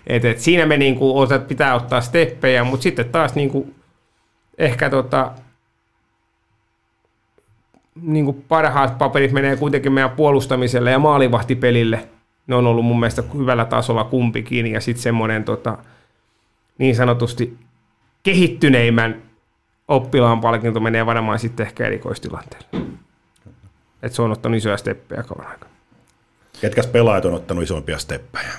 Et, 0.08 0.26
et 0.26 0.40
siinä 0.40 0.66
me 0.66 0.78
niinku, 0.78 1.20
otat, 1.20 1.48
pitää 1.48 1.76
ottaa 1.76 2.02
steppejä, 2.02 2.64
mutta 2.64 2.84
sitten 2.84 3.10
taas 3.10 3.36
niinku, 3.36 3.74
ehkä 4.58 4.90
tota, 4.90 5.32
niinku 8.02 8.34
parhaat 8.34 8.98
paperit 8.98 9.32
menee 9.32 9.56
kuitenkin 9.56 9.92
meidän 9.92 10.12
puolustamiselle 10.12 10.92
ja 10.92 11.00
maalivahtipelille– 11.00 12.04
ne 12.48 12.56
on 12.56 12.68
ollut 12.68 12.86
mun 12.86 13.00
mielestä 13.00 13.24
hyvällä 13.34 13.66
tasolla 13.66 14.04
kumpikin, 14.04 14.68
ja 14.68 14.82
sitten 14.82 15.04
semmoinen 15.04 15.44
tota, 15.44 15.78
niin 16.78 16.96
sanotusti 16.96 17.58
kehittyneimmän 18.24 19.22
oppilaan 19.88 20.42
palkinto 20.42 20.80
menee 20.80 21.06
varmaan 21.06 21.40
sitten 21.40 21.66
ehkä 21.66 21.86
erikoistilanteelle. 21.86 22.68
Et 24.04 24.14
se 24.14 24.22
on 24.22 24.32
ottanut 24.32 24.58
isoja 24.58 24.78
steppejä 24.78 25.24
kauan 25.24 25.48
aikana. 25.48 25.72
Ketkäs 26.62 26.88
pelaajat 26.88 27.26
on 27.26 27.34
ottanut 27.34 27.64
isompia 27.64 27.98
steppejä? 27.98 28.52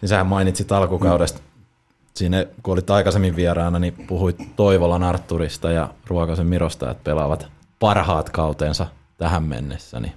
Niin 0.00 0.08
sähän 0.08 0.26
mainitsit 0.26 0.72
alkukaudesta, 0.72 1.38
mm. 1.38 1.62
siinä 2.14 2.46
kun 2.62 2.72
olit 2.72 2.90
aikaisemmin 2.90 3.36
vieraana, 3.36 3.78
niin 3.78 3.94
puhuit 4.06 4.36
Toivolan 4.56 5.02
Arturista 5.02 5.70
ja 5.70 5.88
Ruokasen 6.06 6.46
Mirosta, 6.46 6.90
että 6.90 7.04
pelaavat 7.04 7.48
parhaat 7.78 8.30
kautensa 8.30 8.86
tähän 9.18 9.42
mennessä, 9.42 10.00
niin 10.00 10.12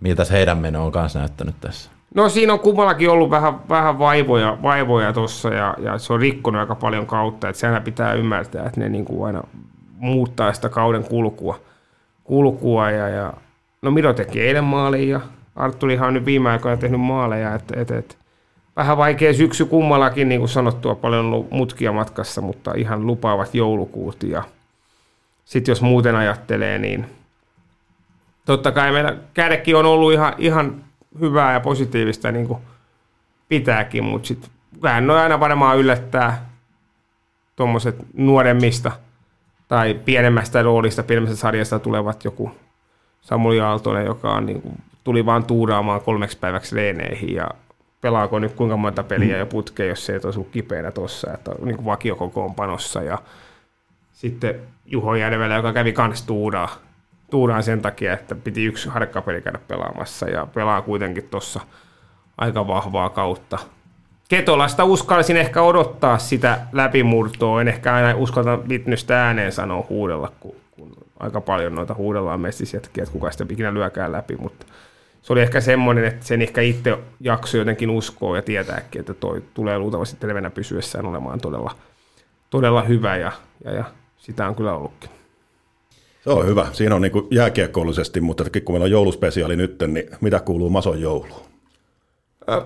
miltä 0.00 0.26
heidän 0.30 0.58
meno 0.58 0.86
on 0.86 0.92
kanssa 0.92 1.18
näyttänyt 1.18 1.60
tässä? 1.60 1.90
No 2.14 2.28
siinä 2.28 2.52
on 2.52 2.60
kummallakin 2.60 3.10
ollut 3.10 3.30
vähän, 3.30 3.68
vähän 3.68 3.98
vaivoja, 3.98 4.58
vaivoja 4.62 5.12
tuossa 5.12 5.48
ja, 5.48 5.74
ja, 5.78 5.98
se 5.98 6.12
on 6.12 6.20
rikkonut 6.20 6.60
aika 6.60 6.74
paljon 6.74 7.06
kautta. 7.06 7.48
Että 7.48 7.60
sehän 7.60 7.82
pitää 7.82 8.12
ymmärtää, 8.12 8.66
että 8.66 8.80
ne 8.80 8.88
niin 8.88 9.04
kuin 9.04 9.26
aina 9.26 9.42
muuttaa 9.98 10.52
sitä 10.52 10.68
kauden 10.68 11.04
kulkua. 11.04 11.60
kulkua 12.24 12.90
ja, 12.90 13.08
ja, 13.08 13.32
no 13.82 13.90
Miro 13.90 14.12
teki 14.12 14.40
eilen 14.40 14.64
maaliin 14.64 15.08
ja 15.08 15.20
Arturihan 15.56 16.08
on 16.08 16.14
nyt 16.14 16.24
viime 16.24 16.50
aikoina 16.50 16.76
tehnyt 16.76 17.00
maaleja. 17.00 17.54
Että, 17.54 17.80
et, 17.80 17.90
et, 17.90 18.18
vähän 18.76 18.96
vaikea 18.96 19.34
syksy 19.34 19.64
kummallakin, 19.64 20.28
niin 20.28 20.40
kuin 20.40 20.48
sanottua, 20.48 20.94
paljon 20.94 21.26
ollut 21.26 21.50
mutkia 21.50 21.92
matkassa, 21.92 22.40
mutta 22.40 22.72
ihan 22.76 23.06
lupaavat 23.06 23.54
joulukuut. 23.54 24.22
Ja 24.22 24.42
sitten 25.44 25.72
jos 25.72 25.82
muuten 25.82 26.16
ajattelee, 26.16 26.78
niin 26.78 27.06
totta 28.46 28.72
kai 28.72 28.92
meillä 28.92 29.16
kädekin 29.34 29.76
on 29.76 29.86
ollut 29.86 30.12
ihan, 30.12 30.34
ihan 30.38 30.82
hyvää 31.20 31.52
ja 31.52 31.60
positiivista 31.60 32.32
niin 32.32 32.48
kuin 32.48 32.58
pitääkin, 33.48 34.04
mutta 34.04 34.28
sitten 34.28 34.50
vähän 34.82 35.06
noin 35.06 35.20
aina 35.22 35.40
varmaan 35.40 35.78
yllättää 35.78 36.50
tuommoiset 37.56 37.96
nuoremmista 38.14 38.92
tai 39.68 39.94
pienemmästä 40.04 40.62
roolista, 40.62 41.02
pienemmästä 41.02 41.40
sarjasta 41.40 41.78
tulevat 41.78 42.24
joku 42.24 42.50
Samuli 43.20 43.60
Aaltonen, 43.60 44.06
joka 44.06 44.34
on, 44.34 44.46
niin 44.46 44.62
kuin, 44.62 44.78
tuli 45.04 45.26
vaan 45.26 45.44
tuuraamaan 45.44 46.00
kolmeksi 46.00 46.38
päiväksi 46.38 46.76
reeneihin 46.76 47.34
ja 47.34 47.48
pelaako 48.00 48.38
nyt 48.38 48.52
kuinka 48.52 48.76
monta 48.76 49.02
peliä 49.02 49.38
jo 49.38 49.46
putkeen, 49.46 49.88
jos 49.88 50.06
se 50.06 50.12
ei 50.12 50.20
olisi 50.24 50.44
kipeänä 50.52 50.90
tuossa, 50.90 51.32
että 51.34 51.50
on 51.50 51.68
niin 51.68 51.84
vakiokokoonpanossa. 51.84 53.02
Ja 53.02 53.18
sitten 54.12 54.54
Juho 54.86 55.14
Järvelä, 55.14 55.56
joka 55.56 55.72
kävi 55.72 55.92
kans 55.92 56.22
tuuraa 56.22 56.76
tuuraan 57.34 57.62
sen 57.62 57.82
takia, 57.82 58.12
että 58.12 58.34
piti 58.34 58.64
yksi 58.64 58.88
harkkapeli 58.88 59.42
käydä 59.42 59.58
pelaamassa 59.68 60.26
ja 60.26 60.46
pelaa 60.46 60.82
kuitenkin 60.82 61.28
tuossa 61.30 61.60
aika 62.38 62.66
vahvaa 62.66 63.10
kautta. 63.10 63.58
Ketolasta 64.28 64.84
uskallisin 64.84 65.36
ehkä 65.36 65.62
odottaa 65.62 66.18
sitä 66.18 66.60
läpimurtoa, 66.72 67.60
en 67.60 67.68
ehkä 67.68 67.94
aina 67.94 68.14
uskalta 68.16 68.68
Vitnystä 68.68 69.26
ääneen 69.26 69.52
sanoa 69.52 69.86
huudella, 69.88 70.32
kun, 70.40 70.54
kun 70.70 70.92
aika 71.20 71.40
paljon 71.40 71.74
noita 71.74 71.94
huudellaan 71.94 72.40
mestisjätkiä, 72.40 73.02
että 73.02 73.12
kuka 73.12 73.30
sitä 73.30 73.46
ikinä 73.50 73.74
lyökään 73.74 74.12
läpi, 74.12 74.36
mutta 74.36 74.66
se 75.22 75.32
oli 75.32 75.42
ehkä 75.42 75.60
semmoinen, 75.60 76.04
että 76.04 76.26
sen 76.26 76.42
ehkä 76.42 76.60
itse 76.60 76.98
jakso 77.20 77.58
jotenkin 77.58 77.90
uskoa 77.90 78.36
ja 78.36 78.42
tietääkin, 78.42 79.00
että 79.00 79.14
toi 79.14 79.42
tulee 79.54 79.78
luultavasti 79.78 80.16
terveenä 80.20 80.50
pysyessään 80.50 81.06
olemaan 81.06 81.40
todella, 81.40 81.74
todella 82.50 82.82
hyvä 82.82 83.16
ja, 83.16 83.32
ja, 83.64 83.72
ja 83.72 83.84
sitä 84.16 84.48
on 84.48 84.54
kyllä 84.54 84.74
ollutkin. 84.74 85.10
Se 86.24 86.30
on 86.30 86.46
hyvä. 86.46 86.66
Siinä 86.72 86.94
on 86.94 87.02
niin 87.02 87.12
jääkiekkoillisesti, 87.30 88.20
mutta 88.20 88.44
kun 88.64 88.74
meillä 88.74 88.84
on 88.84 88.90
jouluspesiaali 88.90 89.56
nyt, 89.56 89.82
niin 89.86 90.10
mitä 90.20 90.40
kuuluu 90.40 90.70
Mason 90.70 91.00
jouluun? 91.00 91.42
Äh, 92.50 92.64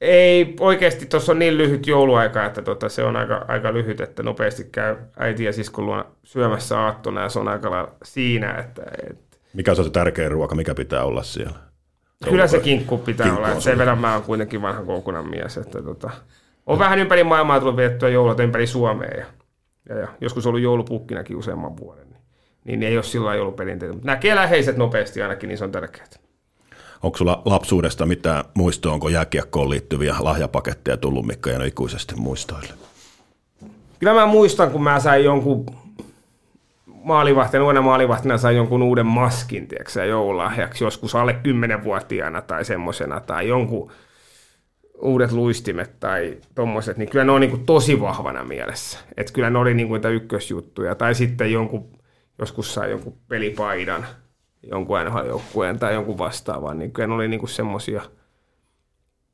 ei 0.00 0.56
oikeasti, 0.60 1.06
tuossa 1.06 1.32
on 1.32 1.38
niin 1.38 1.58
lyhyt 1.58 1.86
jouluaika, 1.86 2.46
että 2.46 2.62
tota, 2.62 2.88
se 2.88 3.04
on 3.04 3.16
aika, 3.16 3.44
aika 3.48 3.72
lyhyt, 3.72 4.00
että 4.00 4.22
nopeasti 4.22 4.64
käy 4.72 4.96
äiti 5.16 5.44
ja 5.44 5.52
siskon 5.52 5.86
luona 5.86 6.04
syömässä 6.24 6.80
aattona 6.80 7.22
ja 7.22 7.28
se 7.28 7.38
on 7.38 7.48
aika 7.48 7.70
lailla 7.70 7.92
siinä. 8.02 8.54
Että, 8.54 8.82
että... 9.10 9.36
Mikä 9.54 9.74
se 9.74 9.80
on 9.80 9.84
se 9.84 9.90
tärkeä 9.90 10.28
ruoka, 10.28 10.54
mikä 10.54 10.74
pitää 10.74 11.04
olla 11.04 11.22
siellä? 11.22 11.58
Kyllä 12.24 12.46
se 12.46 12.60
kinkku 12.60 12.98
pitää 12.98 13.26
kinkku 13.26 13.44
olla. 13.44 13.60
Sen 13.60 13.78
verran 13.78 13.98
mä 13.98 14.14
oon 14.14 14.22
kuitenkin 14.22 14.62
vanha 14.62 14.82
koukunan 14.82 15.30
mies. 15.30 15.56
Että 15.56 15.82
tota, 15.82 16.10
on 16.66 16.78
vähän 16.78 16.98
ympäri 16.98 17.24
maailmaa 17.24 17.60
tullut 17.60 17.76
viettyä 17.76 18.08
joulut 18.08 18.40
ympäri 18.40 18.66
Suomea 18.66 19.10
ja, 19.10 19.26
ja, 19.88 19.96
ja 19.96 20.08
joskus 20.20 20.46
ollut 20.46 20.60
joulupukkinakin 20.60 21.36
useamman 21.36 21.76
vuoden 21.76 22.09
niin 22.64 22.82
ei 22.82 22.96
ole 22.96 23.02
sillä 23.02 23.30
ollut 23.30 23.56
perinteitä. 23.56 23.94
Mutta 23.94 24.06
näkee 24.06 24.34
läheiset 24.34 24.76
nopeasti 24.76 25.22
ainakin, 25.22 25.48
niin 25.48 25.58
se 25.58 25.64
on 25.64 25.72
tärkeää. 25.72 26.06
Onko 27.02 27.18
sulla 27.18 27.42
lapsuudesta 27.44 28.06
mitään 28.06 28.44
muistoa, 28.54 28.92
onko 28.92 29.08
jääkiekkoon 29.08 29.70
liittyviä 29.70 30.14
lahjapaketteja 30.18 30.96
tullut, 30.96 31.26
mikä 31.26 31.50
ei 31.50 31.68
ikuisesti 31.68 32.14
muistoille? 32.14 32.72
Kyllä 33.98 34.14
mä 34.14 34.26
muistan, 34.26 34.70
kun 34.70 34.82
mä 34.82 35.00
sain 35.00 35.24
jonkun 35.24 35.66
maalivahtina, 36.86 37.62
nuorena 37.62 37.82
maalivahtina 37.82 38.38
sain 38.38 38.56
jonkun 38.56 38.82
uuden 38.82 39.06
maskin, 39.06 39.68
tiedätkö, 39.68 40.04
joululahjaksi 40.04 40.84
joskus 40.84 41.14
alle 41.14 41.32
10-vuotiaana 41.32 42.42
tai 42.42 42.64
semmoisena, 42.64 43.20
tai 43.20 43.48
jonkun 43.48 43.90
uudet 45.02 45.32
luistimet 45.32 46.00
tai 46.00 46.38
tommoset, 46.54 46.96
niin 46.96 47.08
kyllä 47.08 47.24
ne 47.24 47.32
on 47.32 47.40
niin 47.40 47.50
kuin 47.50 47.66
tosi 47.66 48.00
vahvana 48.00 48.44
mielessä. 48.44 48.98
Että 49.16 49.32
kyllä 49.32 49.50
ne 49.50 49.58
oli 49.58 49.74
niin 49.74 49.88
kuin 49.88 50.04
ykkösjuttuja. 50.04 50.94
Tai 50.94 51.14
sitten 51.14 51.52
jonkun, 51.52 51.99
joskus 52.40 52.74
sai 52.74 52.90
jonkun 52.90 53.18
pelipaidan 53.28 54.06
jonkun 54.62 54.98
NHL-joukkueen 55.04 55.78
tai 55.78 55.94
jonkun 55.94 56.18
vastaavan, 56.18 56.78
niin 56.78 56.92
kyllä 56.92 57.06
ne 57.06 57.14
oli 57.14 57.28
niin 57.28 57.40
kuin 57.40 57.50
semmosia, 57.50 58.02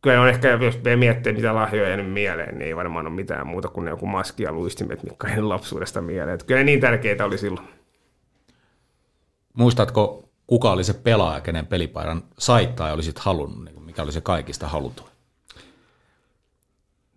kyllä 0.02 0.20
on 0.20 0.28
ehkä, 0.28 0.48
jos 0.48 0.78
miettii 0.96 1.32
mitä 1.32 1.54
lahjoja 1.54 1.88
jäänyt 1.88 2.12
mieleen, 2.12 2.59
niin 2.59 2.66
ei 2.66 2.76
varmaan 2.76 3.07
ole 3.07 3.14
mitään 3.14 3.46
muuta 3.46 3.68
kuin 3.68 3.84
ne 3.84 3.90
joku 3.90 4.07
maski 4.07 4.42
ja 4.42 4.52
luistimet, 4.52 5.02
mitkä 5.02 5.28
ei 5.28 5.42
lapsuudesta 5.42 6.02
mieleen. 6.02 6.34
Että 6.34 6.46
kyllä 6.46 6.61
ne 6.61 6.64
niin 6.64 6.80
tärkeitä 6.80 7.24
oli 7.24 7.38
silloin. 7.38 7.68
Muistatko, 9.54 10.28
kuka 10.46 10.70
oli 10.70 10.84
se 10.84 10.94
pelaaja, 10.94 11.40
kenen 11.40 11.66
pelipaidan 11.66 12.22
sait 12.38 12.76
tai 12.76 12.92
olisit 12.92 13.18
halunnut, 13.18 13.64
niin 13.64 13.82
mikä 13.82 14.02
oli 14.02 14.12
se 14.12 14.20
kaikista 14.20 14.68
halutuin? 14.68 15.09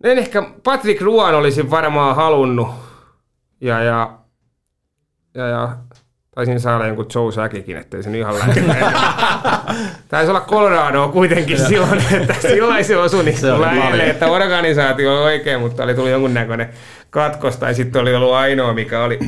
En 0.04 0.18
ehkä 0.18 0.42
Patrick 0.64 1.00
Ruan 1.00 1.34
olisi 1.34 1.70
varmaan 1.70 2.16
halunnut. 2.16 2.68
Ja, 3.60 3.82
ja, 3.82 4.19
ja, 5.34 5.48
ja 5.48 5.76
taisin 6.34 6.60
saada 6.60 6.86
jonkun 6.86 7.06
Joe 7.14 7.32
Säkikin, 7.32 7.76
ettei 7.76 8.02
se 8.02 8.10
nyt 8.10 8.20
ihan 8.20 8.38
lähtenyt. 8.38 8.76
Taisi 10.08 10.30
olla 10.30 10.40
Colorado 10.40 11.08
kuitenkin 11.08 11.58
silloin, 11.58 12.02
että 12.10 12.34
silloin 12.40 12.84
se 12.84 12.96
osui 12.96 13.24
niin 13.24 13.38
Se 13.38 13.60
lähelle, 13.60 14.10
että 14.10 14.26
organisaatio 14.26 15.12
oli 15.12 15.22
oikein, 15.22 15.60
mutta 15.60 15.82
oli 15.82 15.94
tullut 15.94 16.10
jonkunnäköinen 16.10 16.68
katkos, 17.10 17.56
tai 17.56 17.74
sitten 17.74 18.02
oli 18.02 18.14
ollut 18.14 18.32
ainoa, 18.32 18.74
mikä 18.74 19.02
oli, 19.02 19.18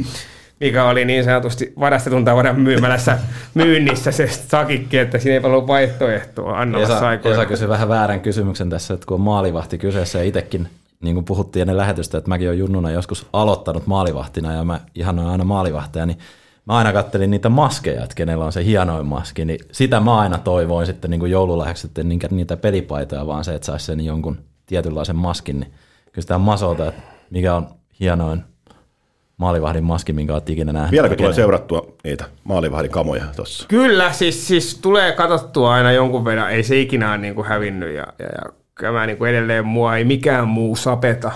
mikä 0.60 0.84
oli 0.84 1.04
niin 1.04 1.24
sanotusti 1.24 1.72
varastetun 1.80 2.24
tavaran 2.24 2.60
myymälässä 2.60 3.18
myynnissä 3.54 4.12
se 4.12 4.26
sakikki, 4.26 4.98
että 4.98 5.18
siinä 5.18 5.38
ei 5.38 5.44
ollut 5.44 5.66
vaihtoehtoa 5.66 6.58
Annalassa 6.58 7.12
Esa. 7.12 7.30
Esa 7.30 7.46
kysyi 7.46 7.68
vähän 7.68 7.88
väärän 7.88 8.20
kysymyksen 8.20 8.70
tässä, 8.70 8.94
että 8.94 9.06
kun 9.06 9.14
on 9.14 9.20
maalivahti 9.20 9.78
kyseessä 9.78 10.18
ja 10.18 10.24
itsekin, 10.24 10.68
niin 11.02 11.14
kuin 11.14 11.24
puhuttiin 11.24 11.60
ennen 11.60 11.76
lähetystä, 11.76 12.18
että 12.18 12.28
mäkin 12.28 12.48
olen 12.48 12.58
junnuna 12.58 12.90
joskus 12.90 13.26
aloittanut 13.32 13.86
maalivahtina 13.86 14.52
ja 14.52 14.64
mä 14.64 14.80
ihanoin 14.94 15.28
aina 15.28 15.44
maalivahteja, 15.44 16.06
niin 16.06 16.18
mä 16.66 16.76
aina 16.76 16.92
kattelin 16.92 17.30
niitä 17.30 17.48
maskeja, 17.48 18.02
että 18.02 18.14
kenellä 18.14 18.44
on 18.44 18.52
se 18.52 18.64
hienoin 18.64 19.06
maski, 19.06 19.44
niin 19.44 19.58
sitä 19.72 20.00
mä 20.00 20.18
aina 20.18 20.38
toivoin 20.38 20.86
sitten 20.86 21.10
niin 21.10 21.20
kuin 21.20 21.32
joululahjaksi, 21.32 21.86
että 21.86 22.02
niitä, 22.02 22.28
niitä 22.30 22.56
pelipaitoja, 22.56 23.26
vaan 23.26 23.44
se, 23.44 23.54
että 23.54 23.66
saisi 23.66 23.86
sen 23.86 24.04
jonkun 24.04 24.38
tietynlaisen 24.66 25.16
maskin, 25.16 25.60
niin 25.60 25.72
kyllä 26.12 26.22
sitä 26.22 26.38
masota, 26.38 26.88
että 26.88 27.02
mikä 27.30 27.54
on 27.54 27.68
hienoin 28.00 28.44
maalivahdin 29.36 29.84
maski, 29.84 30.12
minkä 30.12 30.32
olet 30.32 30.50
ikinä 30.50 30.72
nähnyt. 30.72 30.90
Vieläkö 30.90 31.16
tulee 31.16 31.32
seurattua 31.32 31.86
niitä 32.04 32.24
maalivahdin 32.44 32.90
kamoja 32.90 33.24
tuossa? 33.36 33.68
Kyllä, 33.68 34.12
siis, 34.12 34.48
siis 34.48 34.78
tulee 34.82 35.12
katsottua 35.12 35.74
aina 35.74 35.92
jonkun 35.92 36.24
verran, 36.24 36.50
ei 36.50 36.62
se 36.62 36.80
ikinä 36.80 37.08
ole 37.08 37.18
niin 37.18 37.34
kuin 37.34 37.46
hävinnyt 37.46 37.94
ja, 37.94 38.06
ja, 38.18 38.26
ja 38.26 38.61
mä 38.92 39.06
niin 39.06 39.18
kuin 39.18 39.30
edelleen 39.30 39.66
mua 39.66 39.96
ei 39.96 40.04
mikään 40.04 40.48
muu 40.48 40.76
sapeta 40.76 41.32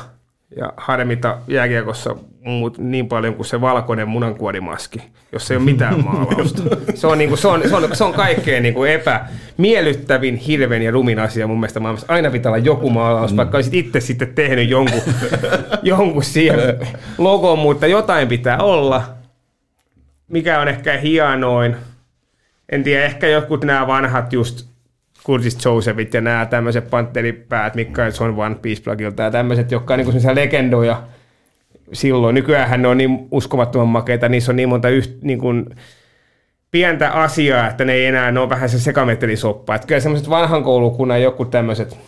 ja 0.57 0.72
harmita 0.76 1.39
jääkiekossa 1.49 2.16
muut 2.45 2.78
niin 2.78 3.09
paljon 3.09 3.34
kuin 3.34 3.47
se 3.47 3.61
valkoinen 3.61 4.09
munankuorimaski, 4.09 5.03
jos 5.32 5.51
ei 5.51 5.57
ole 5.57 5.64
mitään 5.64 6.05
maalausta. 6.05 6.62
Se 6.95 7.07
on, 7.07 7.18
niin 7.18 7.28
kuin, 7.28 7.39
se 7.39 7.49
on, 7.49 7.62
se 7.68 7.76
on, 7.76 7.97
se 7.97 8.05
on 8.05 8.12
kaikkein 8.12 8.62
niin 8.62 8.74
kuin 8.74 8.91
epämiellyttävin, 8.91 10.37
hirven 10.37 10.82
ja 10.82 10.91
rumin 10.91 11.18
asia 11.18 11.47
mun 11.47 11.61
mielestä 11.61 11.80
maailmassa. 11.80 12.12
Aina 12.12 12.30
pitää 12.30 12.51
olla 12.51 12.64
joku 12.64 12.91
maalaus, 12.91 13.37
vaikka 13.37 13.59
olisit 13.59 13.74
itse 13.74 14.01
sitten 14.01 14.34
tehnyt 14.34 14.70
jonkun, 14.70 15.03
jonkun 15.82 16.24
siihen 16.24 16.59
logoon, 17.18 17.59
mutta 17.59 17.87
jotain 17.87 18.28
pitää 18.28 18.59
olla 18.59 19.16
mikä 20.28 20.61
on 20.61 20.68
ehkä 20.68 20.99
hienoin. 20.99 21.76
En 22.68 22.84
tiedä, 22.84 23.05
ehkä 23.05 23.28
jotkut 23.28 23.64
nämä 23.64 23.87
vanhat 23.87 24.32
just 24.32 24.68
Curtis 25.27 25.64
Josephit 25.64 26.14
ja 26.14 26.20
nämä 26.20 26.47
tämmöiset 26.47 26.91
panteripäät, 26.91 27.74
Mikael 27.74 28.11
Son 28.11 28.39
One 28.39 28.55
Piece 28.55 28.83
Plugilta 28.83 29.22
ja 29.22 29.31
tämmöiset, 29.31 29.70
jotka 29.70 29.95
on 29.95 29.99
niinku 29.99 30.12
legendoja 30.35 31.03
silloin. 31.93 32.35
Nykyään 32.35 32.83
ne 32.83 32.89
on 32.89 32.99
niin 32.99 33.29
uskomattoman 33.31 33.89
makeita, 33.89 34.29
niissä 34.29 34.53
on 34.53 34.57
niin 34.57 34.68
monta 34.68 34.89
yht, 34.89 35.22
niin 35.22 35.39
kuin 35.39 35.66
pientä 36.70 37.11
asiaa, 37.11 37.68
että 37.68 37.85
ne 37.85 37.93
ei 37.93 38.07
enää, 38.07 38.33
ne 38.33 38.41
on 38.41 38.49
vähän 38.49 38.68
se 38.68 38.79
sekamettelisoppa. 38.79 39.74
Että 39.74 39.87
kyllä 39.87 40.01
semmoiset 40.01 40.31
vanhan 40.31 40.62
koulukunnan 40.62 41.22
joku 41.22 41.45
tämmöiset 41.45 41.99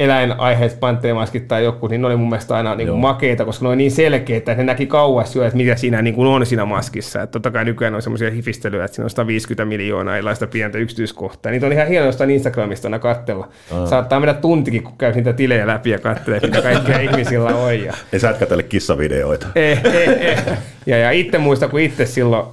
eläinaiheet, 0.00 0.80
pantterimaskit 0.80 1.48
tai 1.48 1.64
joku, 1.64 1.86
niin 1.86 2.00
ne 2.00 2.06
oli 2.06 2.16
mun 2.16 2.28
mielestä 2.28 2.56
aina 2.56 2.74
niin 2.74 2.88
kuin 2.88 3.00
makeita, 3.00 3.44
koska 3.44 3.64
ne 3.64 3.68
oli 3.68 3.76
niin 3.76 3.90
selkeitä, 3.90 4.52
että 4.52 4.62
ne 4.62 4.66
näki 4.66 4.86
kauas 4.86 5.36
jo, 5.36 5.44
että 5.44 5.56
mitä 5.56 5.76
siinä 5.76 6.02
niin 6.02 6.14
kuin 6.14 6.28
on 6.28 6.46
siinä 6.46 6.64
maskissa. 6.64 7.22
Että 7.22 7.32
totta 7.32 7.50
kai 7.50 7.64
nykyään 7.64 7.94
on 7.94 8.02
semmoisia 8.02 8.30
hifistelyjä, 8.30 8.84
että 8.84 8.94
siinä 8.94 9.04
on 9.04 9.10
150 9.10 9.64
miljoonaa 9.64 10.16
erilaista 10.16 10.46
pientä 10.46 10.78
yksityiskohtaa. 10.78 11.52
Niitä 11.52 11.66
on 11.66 11.72
ihan 11.72 11.88
hienoa 11.88 12.06
jostain 12.06 12.30
Instagramista 12.30 12.88
aina 12.88 12.98
katsella. 12.98 13.48
Saattaa 13.84 14.20
mennä 14.20 14.34
tuntikin, 14.34 14.82
kun 14.82 14.98
käy 14.98 15.12
niitä 15.12 15.32
tilejä 15.32 15.66
läpi 15.66 15.90
ja 15.90 15.98
katselee, 15.98 16.40
mitä 16.40 16.62
kaikkea 16.62 17.00
ihmisillä 17.10 17.54
on. 17.56 17.80
Ja 17.80 17.94
Ei 18.12 18.20
sä 18.20 18.30
etkä 18.30 18.46
kissavideoita. 18.68 19.46
eh, 19.54 19.80
eh, 19.84 20.08
eh. 20.08 20.44
Ja, 20.86 20.96
ja 20.96 21.10
itse 21.10 21.38
muista, 21.38 21.68
kun 21.68 21.80
itse 21.80 22.06
silloin 22.06 22.46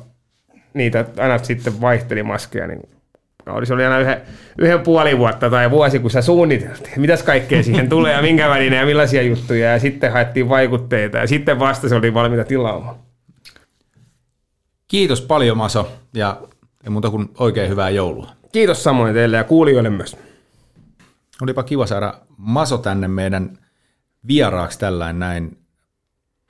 niitä 0.74 1.06
aina 1.18 1.38
sitten 1.38 1.82
vaihteli 1.82 2.24
maskeja, 2.24 2.68
niin 2.68 2.82
oli, 3.54 3.66
se 3.66 3.74
oli 3.74 3.84
aina 3.84 4.00
yhden, 4.00 4.22
yhden 4.58 4.80
puoli 4.80 5.18
vuotta 5.18 5.50
tai 5.50 5.72
vuosi, 5.72 6.00
kun 6.00 6.12
sä 6.12 6.22
suunniteltiin, 6.22 7.02
mitäs 7.02 7.24
kaikkea 7.24 7.64
siihen 7.64 7.89
tulee 7.89 8.14
ja 8.14 8.22
minkä 8.22 8.50
välinen 8.50 8.80
ja 8.80 8.86
millaisia 8.86 9.22
juttuja, 9.22 9.72
ja 9.72 9.80
sitten 9.80 10.12
haettiin 10.12 10.50
vaikutteita, 10.50 11.18
ja 11.18 11.28
sitten 11.28 11.60
vasta 11.60 11.89
se 11.89 11.95
oli 11.95 12.14
valmiita 12.14 12.43
tilaamaan. 12.43 12.95
Kiitos 14.88 15.22
paljon 15.22 15.58
Maso 15.58 15.91
ja 16.14 16.41
ei 16.84 16.89
muuta 16.89 17.10
kuin 17.10 17.30
oikein 17.39 17.70
hyvää 17.70 17.89
joulua. 17.89 18.32
Kiitos 18.52 18.84
samoin 18.84 19.14
teille 19.14 19.38
ja 19.38 19.43
kuulijoille 19.43 19.89
myös. 19.89 20.18
Olipa 21.41 21.64
kiva 21.64 21.86
saada 21.86 22.14
Maso 22.38 22.78
tänne 22.78 23.08
meidän 23.08 23.58
vieraaksi 24.28 24.80
tällainen 24.80 25.20
näin 25.20 25.58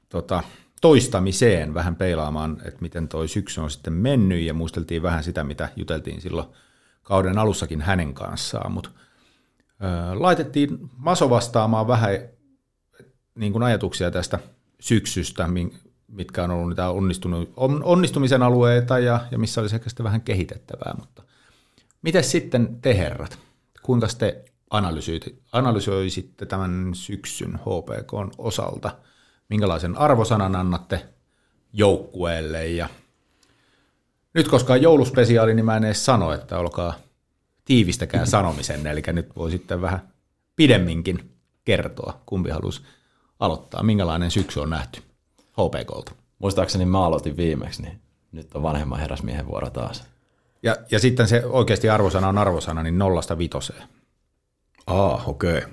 tota, 0.10 0.44
toistamiseen, 0.82 1.74
vähän 1.74 1.96
peilaamaan, 1.96 2.58
että 2.66 2.82
miten 2.82 3.08
toi 3.08 3.28
syksy 3.28 3.62
on 3.62 3.72
sitten 3.72 3.94
mennyt 3.94 4.42
ja 4.42 4.54
muisteltiin 4.54 5.04
vähän 5.04 5.24
sitä, 5.24 5.44
mitä 5.44 5.70
juteltiin 5.76 6.22
silloin 6.22 6.48
kauden 7.08 7.38
alussakin 7.38 7.82
hänen 7.82 8.14
kanssaan, 8.14 8.72
mutta 8.72 8.90
laitettiin 10.14 10.78
Maso 10.98 11.30
vastaamaan 11.30 11.88
vähän 11.88 12.12
niin 13.36 13.52
kuin 13.52 13.64
ajatuksia 13.64 14.12
tästä 14.12 14.40
syksystä, 14.80 15.50
mitkä 16.08 16.44
on 16.44 16.52
ollut 16.52 16.70
niitä 16.70 16.90
onnistumisen 17.84 18.44
alueita 18.44 19.00
ja, 19.00 19.20
ja 19.32 19.38
missä 19.38 19.62
olisi 19.62 19.76
ehkä 19.76 19.90
sitten 19.90 20.04
vähän 20.04 20.22
kehitettävää, 20.22 20.96
mutta 21.00 21.24
miten 22.02 22.24
sitten 22.24 22.82
te 22.82 22.98
herrat, 22.98 23.40
kuinka 23.82 24.08
te 24.18 24.46
analysoisitte 25.52 26.46
tämän 26.46 26.90
syksyn 26.94 27.60
HPKn 27.60 28.32
osalta, 28.38 28.92
minkälaisen 29.50 29.98
arvosanan 29.98 30.56
annatte 30.56 31.06
joukkueelle 31.74 32.68
ja 32.68 32.90
nyt 34.38 34.48
koska 34.48 34.74
on 34.74 34.82
jouluspesiaali, 34.82 35.54
niin 35.54 35.66
mä 35.66 35.78
en 35.78 35.84
edes 35.84 36.06
sano, 36.06 36.32
että 36.34 36.60
olkaa 36.60 36.94
tiivistäkään 37.66 38.28
sanomisen, 38.28 38.88
eli 38.88 39.04
nyt 39.08 39.36
voi 39.36 39.52
sitten 39.52 39.82
vähän 39.82 40.00
pidemminkin 40.56 41.32
kertoa, 41.66 42.22
kumpi 42.26 42.50
halusi 42.50 42.82
aloittaa, 43.40 43.84
minkälainen 43.84 44.32
syksy 44.32 44.60
on 44.60 44.70
nähty 44.70 45.02
HPKlta. 45.38 46.12
Muistaakseni 46.40 46.86
mä 46.86 47.06
aloitin 47.06 47.38
viimeksi, 47.38 47.82
niin 47.82 48.02
nyt 48.32 48.56
on 48.56 48.64
vanhemman 48.64 49.00
herrasmiehen 49.00 49.48
vuoro 49.48 49.70
taas. 49.70 50.04
Ja, 50.64 50.76
ja 50.92 51.00
sitten 51.00 51.28
se 51.28 51.46
oikeasti 51.46 51.90
arvosana 51.90 52.28
on 52.28 52.38
arvosana, 52.38 52.84
niin 52.84 52.98
nollasta 52.98 53.38
vitoseen. 53.38 53.84
Aa, 54.88 55.24
okei. 55.26 55.58
Okay. 55.58 55.70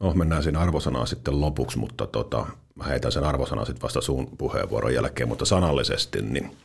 No, 0.00 0.12
mennään 0.14 0.42
siinä 0.42 0.60
arvosanaan 0.60 1.06
sitten 1.06 1.40
lopuksi, 1.40 1.78
mutta 1.78 2.06
tota, 2.06 2.46
mä 2.74 2.84
heitän 2.84 3.12
sen 3.12 3.24
arvosanan 3.24 3.66
sitten 3.66 3.82
vasta 3.82 4.00
sun 4.00 4.36
puheenvuoron 4.38 4.94
jälkeen, 4.94 5.28
mutta 5.28 5.44
sanallisesti, 5.44 6.22
niin 6.22 6.56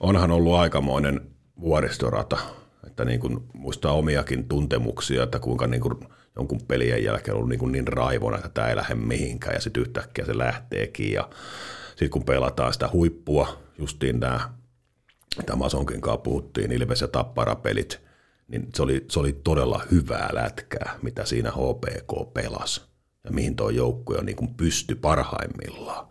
onhan 0.00 0.30
ollut 0.30 0.54
aikamoinen 0.54 1.20
vuoristorata, 1.60 2.38
että 2.86 3.04
niin 3.04 3.20
kuin 3.20 3.40
muistaa 3.52 3.92
omiakin 3.92 4.48
tuntemuksia, 4.48 5.22
että 5.22 5.38
kuinka 5.38 5.66
niin 5.66 5.80
kuin 5.80 5.94
jonkun 6.36 6.60
pelien 6.68 7.04
jälkeen 7.04 7.34
on 7.34 7.36
ollut 7.36 7.48
niin, 7.48 7.58
kuin 7.58 7.72
niin 7.72 7.88
raivona, 7.88 8.36
että 8.36 8.48
tämä 8.48 8.68
ei 8.68 8.76
lähde 8.76 8.94
mihinkään 8.94 9.54
ja 9.54 9.60
sitten 9.60 9.80
yhtäkkiä 9.80 10.24
se 10.24 10.38
lähteekin. 10.38 11.12
Ja 11.12 11.28
sitten 11.88 12.10
kun 12.10 12.24
pelataan 12.24 12.72
sitä 12.72 12.88
huippua, 12.92 13.58
justiin 13.78 14.20
nämä, 14.20 14.50
mitä 15.36 15.56
Masonkin 15.56 16.00
kanssa 16.00 16.18
puhuttiin, 16.18 16.72
Ilves 16.72 17.00
ja 17.00 17.08
Tappara-pelit, 17.08 18.00
niin 18.48 18.68
se 18.74 18.82
oli, 18.82 19.04
se 19.10 19.20
oli 19.20 19.32
todella 19.44 19.82
hyvää 19.90 20.28
lätkää, 20.32 20.98
mitä 21.02 21.24
siinä 21.24 21.50
HPK 21.50 22.34
pelasi 22.34 22.85
ja 23.26 23.32
mihin 23.32 23.56
tuo 23.56 23.70
joukkue 23.70 24.16
on 24.16 24.26
niin 24.26 24.36
kuin 24.36 24.54
pysty 24.54 24.94
parhaimmillaan 24.94 26.06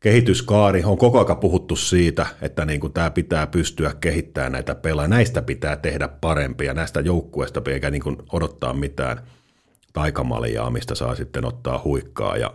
kehityskaari, 0.00 0.84
on 0.84 0.98
koko 0.98 1.24
ajan 1.24 1.36
puhuttu 1.36 1.76
siitä, 1.76 2.26
että 2.42 2.64
niin 2.64 2.80
kuin 2.80 2.92
tämä 2.92 3.10
pitää 3.10 3.46
pystyä 3.46 3.94
kehittämään 4.00 4.52
näitä 4.52 4.74
pelaajia, 4.74 5.08
näistä 5.08 5.42
pitää 5.42 5.76
tehdä 5.76 6.08
parempia, 6.08 6.74
näistä 6.74 7.00
joukkueista 7.00 7.62
eikä 7.70 7.90
niin 7.90 8.02
kuin 8.02 8.16
odottaa 8.32 8.72
mitään 8.72 9.22
taikamaljaa, 9.92 10.70
mistä 10.70 10.94
saa 10.94 11.14
sitten 11.14 11.44
ottaa 11.44 11.82
huikkaa 11.84 12.36
ja 12.36 12.54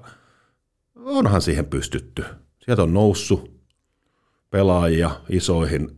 onhan 0.95 1.41
siihen 1.41 1.65
pystytty. 1.65 2.25
Sieltä 2.65 2.83
on 2.83 2.93
noussut 2.93 3.53
pelaajia 4.49 5.11
isoihin, 5.29 5.97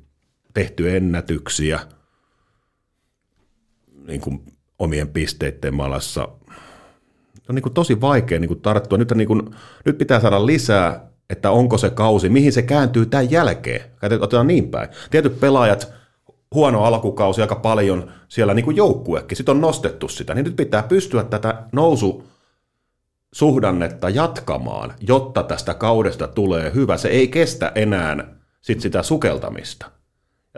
tehty 0.54 0.96
ennätyksiä. 0.96 1.80
niin 4.08 4.22
kuin 4.22 4.44
omien 4.80 5.08
pisteiden 5.08 5.74
malassa. 5.74 6.28
Se 7.46 7.52
on 7.52 7.56
niin 7.56 7.64
kuin 7.64 7.74
tosi 7.74 8.02
vaikea 8.02 8.40
niin 8.40 8.48
kuin 8.48 8.62
tarttua. 8.62 8.98
Nyt, 8.98 9.12
niin 9.12 9.28
kuin, 9.28 9.56
nyt 9.86 9.98
pitää 9.98 10.20
saada 10.20 10.46
lisää, 10.46 11.10
että 11.30 11.52
onko 11.52 11.78
se 11.78 11.90
kausi, 11.90 12.30
mihin 12.30 12.54
se 12.54 12.62
kääntyy 12.62 13.06
tämän 13.06 13.32
jälkeen. 13.32 13.82
Otetaan 14.22 14.48
niin 14.48 14.70
päin. 14.70 14.90
Tietyt 15.12 15.40
pelaajat, 15.40 15.94
huono 16.54 16.84
alkukausi 16.84 17.42
aika 17.42 17.56
paljon 17.56 18.12
siellä 18.28 18.54
niin 18.54 18.66
kuin 18.66 18.78
joukkuekin, 18.78 19.38
sitten 19.38 19.56
on 19.56 19.62
nostettu 19.62 20.08
sitä, 20.08 20.34
niin 20.34 20.46
nyt 20.46 20.56
pitää 20.56 20.84
pystyä 20.84 21.24
tätä 21.24 21.64
nousu 21.72 22.24
suhdannetta 23.34 24.10
jatkamaan, 24.10 24.94
jotta 25.08 25.44
tästä 25.44 25.74
kaudesta 25.74 26.28
tulee 26.28 26.72
hyvä. 26.76 26.98
Se 26.98 27.08
ei 27.08 27.28
kestä 27.28 27.72
enää 27.76 28.36
sit 28.62 28.82
sitä 28.82 29.04
sukeltamista. 29.04 29.92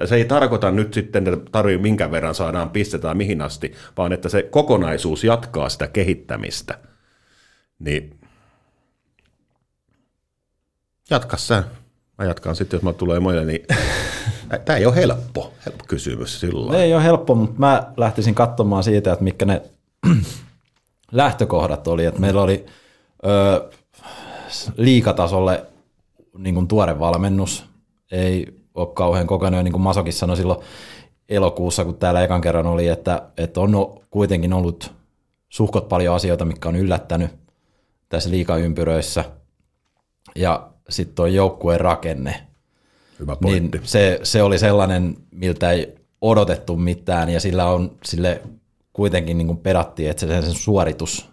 Se 0.05 0.15
ei 0.15 0.25
tarkoita 0.25 0.71
nyt 0.71 0.93
sitten, 0.93 1.27
että 1.27 1.51
tarvii 1.51 1.77
minkä 1.77 2.11
verran 2.11 2.35
saadaan 2.35 2.69
pistetään 2.69 3.17
mihin 3.17 3.41
asti, 3.41 3.73
vaan 3.97 4.13
että 4.13 4.29
se 4.29 4.43
kokonaisuus 4.43 5.23
jatkaa 5.23 5.69
sitä 5.69 5.87
kehittämistä. 5.87 6.79
Niin 7.79 8.19
jatka 11.09 11.37
sä. 11.37 11.63
Mä 12.17 12.25
jatkan 12.25 12.55
sitten, 12.55 12.77
jos 12.77 12.83
mä 12.83 12.93
tulee 12.93 13.19
muille, 13.19 13.45
niin 13.45 13.65
tämä 14.65 14.77
ei 14.77 14.85
ole 14.85 14.95
helppo, 14.95 15.53
helppo 15.65 15.85
kysymys 15.87 16.39
sillä 16.39 16.77
Ei 16.77 16.93
ole 16.93 17.03
helppo, 17.03 17.35
mutta 17.35 17.59
mä 17.59 17.91
lähtisin 17.97 18.35
katsomaan 18.35 18.83
siitä, 18.83 19.11
että 19.13 19.23
mitkä 19.23 19.45
ne 19.45 19.61
lähtökohdat 21.11 21.87
oli. 21.87 22.05
Että 22.05 22.21
meillä 22.21 22.41
oli 22.41 22.65
ö, 23.25 23.69
liikatasolle 24.77 25.65
niin 26.37 26.55
kuin 26.55 26.67
tuore 26.67 26.99
valmennus, 26.99 27.65
ei 28.11 28.56
ole 28.77 28.87
kauhean 28.93 29.27
kokenut, 29.27 29.63
niin 29.63 29.71
kuin 29.71 29.81
Masokin 29.81 30.13
sanoi 30.13 30.37
silloin 30.37 30.59
elokuussa, 31.29 31.85
kun 31.85 31.97
täällä 31.97 32.23
ekan 32.23 32.41
kerran 32.41 32.67
oli, 32.67 32.87
että, 32.87 33.21
että 33.37 33.59
on 33.59 33.99
kuitenkin 34.09 34.53
ollut 34.53 34.93
suhkot 35.49 35.89
paljon 35.89 36.15
asioita, 36.15 36.45
mitkä 36.45 36.69
on 36.69 36.75
yllättänyt 36.75 37.31
tässä 38.09 38.29
liikaympyröissä. 38.29 39.25
Ja 40.35 40.69
sitten 40.89 41.15
tuo 41.15 41.25
joukkueen 41.25 41.81
rakenne. 41.81 42.47
Hyvä 43.19 43.35
pointti. 43.35 43.77
Niin 43.77 43.87
se, 43.87 44.19
se, 44.23 44.43
oli 44.43 44.59
sellainen, 44.59 45.17
miltä 45.31 45.71
ei 45.71 45.95
odotettu 46.21 46.75
mitään, 46.75 47.29
ja 47.29 47.39
sillä 47.39 47.65
on 47.65 47.91
sille 48.03 48.41
kuitenkin 48.93 49.37
niin 49.37 49.47
kuin 49.47 49.57
pedattiin, 49.57 50.09
että 50.09 50.27
se, 50.27 50.41
sen 50.41 50.53
suoritus 50.53 51.29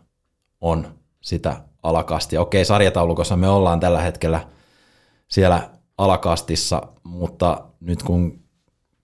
on 0.60 0.94
sitä 1.20 1.56
alakastia. 1.82 2.40
Okei, 2.40 2.64
sarjataulukossa 2.64 3.36
me 3.36 3.48
ollaan 3.48 3.80
tällä 3.80 4.00
hetkellä 4.00 4.46
siellä 5.28 5.70
alakastissa, 5.98 6.82
mutta 7.04 7.64
nyt 7.80 8.02
kun 8.02 8.40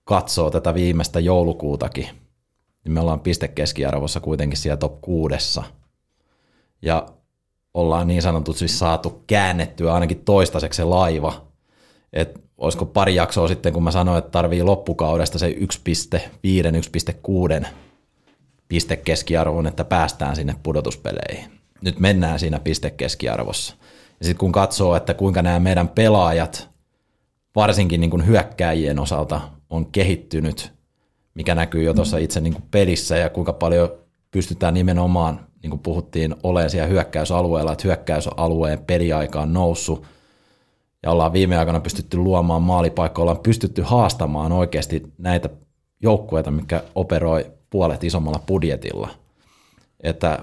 katsoo 0.03 0.51
tätä 0.51 0.73
viimeistä 0.73 1.19
joulukuutakin, 1.19 2.07
niin 2.83 2.93
me 2.93 2.99
ollaan 2.99 3.19
pistekeskiarvossa 3.19 4.19
kuitenkin 4.19 4.57
siellä 4.57 4.77
top 4.77 5.01
kuudessa. 5.01 5.63
Ja 6.81 7.07
ollaan 7.73 8.07
niin 8.07 8.21
sanotusti 8.21 8.67
saatu 8.67 9.23
käännettyä 9.27 9.93
ainakin 9.93 10.19
toistaiseksi 10.25 10.77
se 10.77 10.83
laiva. 10.83 11.47
Et 12.13 12.41
olisiko 12.57 12.85
pari 12.85 13.15
jaksoa 13.15 13.47
sitten, 13.47 13.73
kun 13.73 13.83
mä 13.83 13.91
sanoin, 13.91 14.17
että 14.17 14.31
tarvii 14.31 14.63
loppukaudesta 14.63 15.39
se 15.39 15.55
1,5-1,6 17.61 17.67
pistekeskiarvon, 18.67 19.67
että 19.67 19.85
päästään 19.85 20.35
sinne 20.35 20.55
pudotuspeleihin. 20.63 21.51
Nyt 21.81 21.99
mennään 21.99 22.39
siinä 22.39 22.59
pistekeskiarvossa. 22.59 23.75
Ja 24.19 24.25
sitten 24.25 24.39
kun 24.39 24.51
katsoo, 24.51 24.95
että 24.95 25.13
kuinka 25.13 25.41
nämä 25.41 25.59
meidän 25.59 25.89
pelaajat, 25.89 26.70
varsinkin 27.55 28.01
niin 28.01 28.11
kuin 28.11 28.27
hyökkääjien 28.27 28.99
osalta, 28.99 29.41
on 29.69 29.85
kehittynyt, 29.85 30.73
mikä 31.33 31.55
näkyy 31.55 31.83
jo 31.83 31.93
tuossa 31.93 32.17
itse 32.17 32.41
niin 32.41 32.53
kuin 32.53 32.63
pelissä 32.71 33.17
ja 33.17 33.29
kuinka 33.29 33.53
paljon 33.53 33.89
pystytään 34.31 34.73
nimenomaan 34.73 35.47
niin 35.61 35.69
kuin 35.69 35.79
puhuttiin, 35.79 36.35
olemaan 36.43 36.69
siellä 36.69 36.87
hyökkäysalueella, 36.87 37.71
että 37.71 37.87
hyökkäysalueen 37.87 38.79
peliaika 38.79 39.41
on 39.41 39.53
noussut 39.53 40.05
ja 41.03 41.11
ollaan 41.11 41.33
viime 41.33 41.57
aikoina 41.57 41.79
pystytty 41.79 42.17
luomaan 42.17 42.61
maalipaikkoja, 42.61 43.23
ollaan 43.23 43.43
pystytty 43.43 43.81
haastamaan 43.81 44.51
oikeasti 44.51 45.03
näitä 45.17 45.49
joukkueita, 46.03 46.51
mikä 46.51 46.83
operoi 46.95 47.51
puolet 47.69 48.03
isommalla 48.03 48.39
budjetilla. 48.47 49.09
Että 49.99 50.39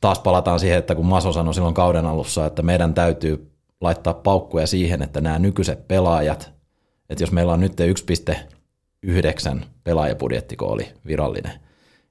taas 0.00 0.18
palataan 0.18 0.60
siihen, 0.60 0.78
että 0.78 0.94
kun 0.94 1.06
Maso 1.06 1.32
sanoi 1.32 1.54
silloin 1.54 1.74
kauden 1.74 2.06
alussa, 2.06 2.46
että 2.46 2.62
meidän 2.62 2.94
täytyy 2.94 3.51
laittaa 3.82 4.14
paukkuja 4.14 4.66
siihen, 4.66 5.02
että 5.02 5.20
nämä 5.20 5.38
nykyiset 5.38 5.88
pelaajat, 5.88 6.52
että 7.10 7.22
jos 7.22 7.32
meillä 7.32 7.52
on 7.52 7.60
nyt 7.60 7.72
1,9 9.56 9.64
pelaajabudjettikooli 9.84 10.88
virallinen, 11.06 11.52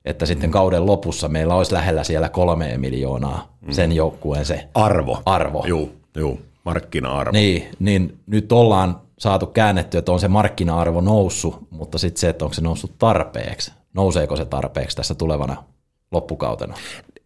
että 0.06 0.26
sitten 0.26 0.52
kauden 0.52 0.86
lopussa 0.86 1.30
meillä 1.30 1.56
olisi 1.56 1.74
lähellä 1.74 2.04
siellä 2.04 2.30
kolme 2.30 2.78
miljoonaa 2.78 3.58
mm. 3.62 3.72
sen 3.72 3.92
joukkueen 3.92 4.46
se 4.46 4.68
arvo. 4.74 5.22
arvo. 5.26 5.66
Joo, 5.68 5.90
joo, 6.16 6.38
markkina-arvo. 6.64 7.32
Niin, 7.32 7.70
niin 7.80 8.20
nyt 8.28 8.52
ollaan 8.52 9.02
saatu 9.20 9.46
käännettyä, 9.46 10.00
että 10.00 10.12
on 10.12 10.20
se 10.20 10.28
markkina-arvo 10.28 11.02
noussut, 11.02 11.68
mutta 11.70 11.98
sitten 11.98 12.20
se, 12.20 12.30
että 12.30 12.46
onko 12.46 12.54
se 12.54 12.62
noussut 12.62 12.98
tarpeeksi, 12.98 13.72
nouseeko 13.94 14.36
se 14.36 14.46
tarpeeksi 14.46 14.98
tässä 14.98 15.16
tulevana 15.16 15.64
loppukautena. 16.12 16.76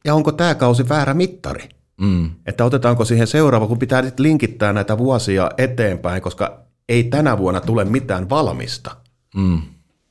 Ja 0.06 0.16
onko 0.16 0.32
tämä 0.32 0.56
kausi 0.56 0.90
väärä 0.90 1.14
mittari? 1.14 1.70
Mm. 2.02 2.32
Että 2.46 2.66
otetaanko 2.66 3.06
siihen 3.06 3.28
seuraava, 3.28 3.68
kun 3.68 3.80
pitää 3.80 4.02
nyt 4.02 4.20
linkittää 4.20 4.74
näitä 4.74 4.98
vuosia 4.98 5.52
eteenpäin, 5.58 6.22
koska 6.22 6.60
ei 6.90 7.04
tänä 7.04 7.38
vuonna 7.38 7.62
tule 7.62 7.86
mitään 7.86 8.30
valmista. 8.30 8.96
Mm 9.36 9.62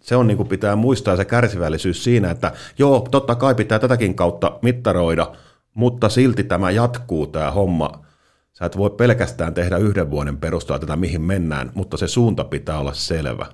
se 0.05 0.16
on 0.16 0.26
niin 0.26 0.37
kuin 0.37 0.49
pitää 0.49 0.76
muistaa 0.76 1.16
se 1.16 1.24
kärsivällisyys 1.24 2.05
siinä, 2.05 2.30
että 2.30 2.53
joo, 2.78 3.09
totta 3.11 3.35
kai 3.35 3.55
pitää 3.55 3.78
tätäkin 3.78 4.14
kautta 4.14 4.59
mittaroida, 4.62 5.32
mutta 5.74 6.09
silti 6.09 6.45
tämä 6.45 6.70
jatkuu 6.70 7.26
tämä 7.26 7.51
homma. 7.51 8.05
Sä 8.53 8.66
et 8.66 8.76
voi 8.76 8.91
pelkästään 8.91 9.55
tehdä 9.55 9.76
yhden 9.76 10.11
vuoden 10.11 10.37
perustaa 10.37 10.78
tätä, 10.78 10.97
mihin 10.97 11.22
mennään, 11.22 11.72
mutta 11.74 11.97
se 11.97 12.09
suunta 12.09 12.45
pitää 12.45 12.78
olla 12.78 12.95
selvä. 12.95 13.47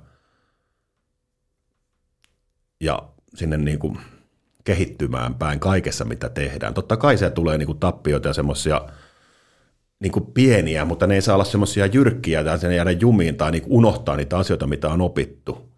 Ja 2.81 3.03
sinne 3.35 3.57
niin 3.57 3.79
kuin 3.79 3.99
kehittymään 4.65 5.35
päin 5.35 5.61
kaikessa, 5.61 6.05
mitä 6.05 6.29
tehdään. 6.29 6.75
Totta 6.75 6.97
kai 6.97 7.19
se 7.19 7.31
tulee 7.31 7.59
niin 7.59 7.67
kuin 7.67 7.79
tappioita 7.79 8.29
ja 8.29 8.35
semmoisia 8.35 8.81
niin 10.01 10.13
kuin 10.13 10.27
pieniä, 10.35 10.85
mutta 10.85 11.07
ne 11.07 11.15
ei 11.15 11.23
saa 11.23 11.35
olla 11.35 11.45
semmoisia 11.45 11.87
jyrkkiä 11.87 12.45
tai 12.45 12.59
sen 12.59 12.77
jäädä 12.77 12.91
jumiin 12.91 13.37
tai 13.37 13.51
niin 13.51 13.63
kuin 13.63 13.73
unohtaa 13.73 14.17
niitä 14.17 14.39
asioita, 14.39 14.67
mitä 14.67 14.89
on 14.89 15.01
opittu 15.01 15.71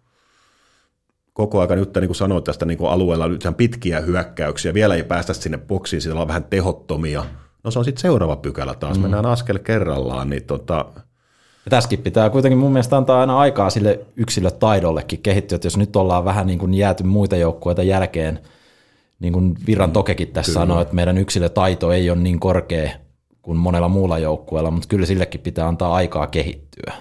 koko 1.33 1.59
ajan 1.59 1.79
nyt 1.79 1.95
niin 1.95 2.07
kuin 2.07 2.15
sanoin 2.15 2.43
tästä 2.43 2.65
niin 2.65 2.77
kuin 2.77 2.91
alueella 2.91 3.27
nyt 3.27 3.43
pitkiä 3.57 3.99
hyökkäyksiä, 3.99 4.73
vielä 4.73 4.95
ei 4.95 5.03
päästä 5.03 5.33
sinne 5.33 5.57
boksiin, 5.57 6.01
siellä 6.01 6.21
on 6.21 6.27
vähän 6.27 6.43
tehottomia. 6.43 7.25
No 7.63 7.71
se 7.71 7.79
on 7.79 7.85
sitten 7.85 8.01
seuraava 8.01 8.35
pykälä 8.35 8.75
taas, 8.75 8.97
mm. 8.97 9.01
mennään 9.01 9.25
askel 9.25 9.59
kerrallaan. 9.59 10.29
Niin 10.29 10.43
tota... 10.43 10.85
ja 11.65 11.69
tässäkin 11.69 11.99
pitää 11.99 12.29
kuitenkin 12.29 12.57
mun 12.57 12.71
mielestä 12.71 12.97
antaa 12.97 13.19
aina 13.19 13.39
aikaa 13.39 13.69
sille 13.69 13.99
yksilötaidollekin 14.15 15.21
kehittyä, 15.21 15.55
että 15.55 15.65
jos 15.65 15.77
nyt 15.77 15.95
ollaan 15.95 16.25
vähän 16.25 16.47
niin 16.47 16.59
kuin 16.59 16.73
jääty 16.73 17.03
muita 17.03 17.35
joukkueita 17.35 17.83
jälkeen, 17.83 18.39
niin 19.23 19.33
kuin 19.33 19.55
Virran 19.67 19.89
mm, 19.89 19.93
Tokekin 19.93 20.27
tässä 20.27 20.51
kyllä. 20.51 20.61
sanoi, 20.61 20.81
että 20.81 20.95
meidän 20.95 21.17
yksilötaito 21.17 21.91
ei 21.91 22.09
ole 22.09 22.19
niin 22.19 22.39
korkea 22.39 22.91
kuin 23.41 23.57
monella 23.57 23.87
muulla 23.87 24.19
joukkueella, 24.19 24.71
mutta 24.71 24.87
kyllä 24.87 25.05
sillekin 25.05 25.41
pitää 25.41 25.67
antaa 25.67 25.95
aikaa 25.95 26.27
kehittyä. 26.27 26.93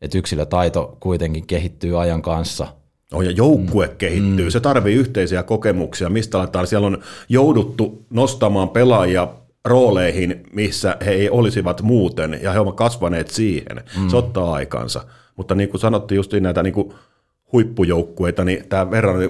Että 0.00 0.18
yksilötaito 0.18 0.96
kuitenkin 1.00 1.46
kehittyy 1.46 2.00
ajan 2.00 2.22
kanssa– 2.22 2.66
Oh, 3.12 3.22
ja 3.22 3.30
joukkue 3.30 3.86
mm. 3.86 3.96
kehittyy. 3.96 4.44
Mm. 4.44 4.50
Se 4.50 4.60
tarvii 4.60 4.94
yhteisiä 4.94 5.42
kokemuksia, 5.42 6.10
mistä 6.10 6.38
aletaan. 6.38 6.66
Siellä 6.66 6.86
on 6.86 7.02
jouduttu 7.28 8.06
nostamaan 8.10 8.68
pelaajia 8.68 9.28
rooleihin, 9.64 10.42
missä 10.52 10.96
he 11.04 11.10
ei 11.10 11.30
olisivat 11.30 11.82
muuten, 11.82 12.38
ja 12.42 12.52
he 12.52 12.60
ovat 12.60 12.76
kasvaneet 12.76 13.30
siihen. 13.30 13.82
Mm. 14.00 14.08
Se 14.08 14.16
ottaa 14.16 14.52
aikansa. 14.52 15.04
Mutta 15.36 15.54
niin 15.54 15.68
kuin 15.68 15.80
sanottiin 15.80 16.16
just 16.16 16.32
näitä 16.32 16.62
niin 16.62 16.74
kuin 16.74 16.94
huippujoukkueita, 17.52 18.44
niin 18.44 18.68
tämä 18.68 18.90
verran, 18.90 19.22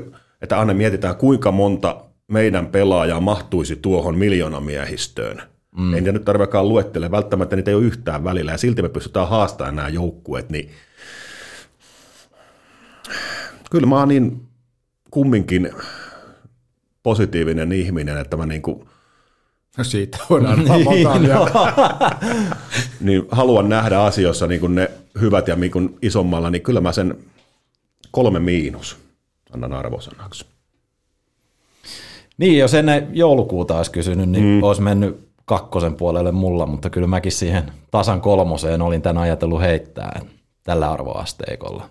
että 0.43 0.59
aina 0.59 0.75
mietitään, 0.75 1.17
kuinka 1.17 1.53
monta 1.53 2.05
meidän 2.29 2.67
pelaajaa 2.67 3.21
mahtuisi 3.21 3.77
tuohon 3.77 4.19
miljoonamiehistöön. 4.19 5.43
Mm. 5.77 5.95
En 5.95 6.05
nyt 6.05 6.25
tarvitsekaan 6.25 6.69
luettele, 6.69 7.11
välttämättä 7.11 7.57
niitä 7.57 7.71
ei 7.71 7.75
ole 7.75 7.85
yhtään 7.85 8.25
välillä, 8.25 8.53
ja 8.53 8.59
silti 8.59 8.83
me 8.83 8.89
pystytään 8.89 9.29
haastamaan 9.29 9.77
nämä 9.77 9.89
joukkueet, 9.89 10.51
niin 10.51 10.71
kyllä 13.71 13.87
mä 13.87 13.99
oon 13.99 14.09
niin 14.09 14.47
kumminkin 15.11 15.71
positiivinen 17.03 17.73
ihminen, 17.73 18.19
että 18.19 18.37
mä 18.37 18.47
niin 18.47 18.63
kuin 18.63 18.89
No 19.77 19.85
siitä 19.85 20.19
voidaan 20.31 20.59
niin, 20.65 21.29
no. 21.29 21.49
niin 23.01 23.27
haluan 23.31 23.69
nähdä 23.69 24.01
asioissa 24.01 24.47
niin 24.47 24.61
kuin 24.61 24.75
ne 24.75 24.91
hyvät 25.21 25.49
ja 25.49 25.57
niin 25.57 25.73
kuin 25.73 25.99
isommalla, 26.03 26.51
niin 26.51 26.63
kyllä 26.63 26.81
mä 26.81 26.93
sen 26.93 27.19
kolme 28.11 28.41
miinus 28.41 28.97
annan 29.53 29.73
arvosanaksi. 29.73 30.47
Niin, 32.39 32.59
jos 32.59 32.75
ennen 32.75 33.09
joulukuuta 33.13 33.77
olisi 33.77 33.91
kysynyt, 33.91 34.29
niin 34.29 34.45
mm. 34.45 34.63
olisi 34.63 34.83
mennyt 34.83 35.29
kakkosen 35.45 35.95
puolelle 35.95 36.33
mulla, 36.33 36.67
mutta 36.67 36.91
kyllä 36.91 37.07
mäkin 37.07 37.33
siihen 37.33 37.73
tasan 37.91 38.21
kolmoseen 38.21 38.83
olin 38.83 39.03
tämän 39.03 39.23
ajatellut 39.23 39.61
heittää 39.61 40.21
tällä 40.65 40.93
arvoasteikolla 40.93 41.89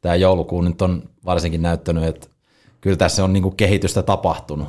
tämä 0.00 0.14
joulukuu 0.14 0.62
nyt 0.62 0.82
on 0.82 1.02
varsinkin 1.24 1.62
näyttänyt, 1.62 2.04
että 2.04 2.28
kyllä 2.80 2.96
tässä 2.96 3.24
on 3.24 3.32
niin 3.32 3.42
kuin 3.42 3.56
kehitystä 3.56 4.02
tapahtunut. 4.02 4.68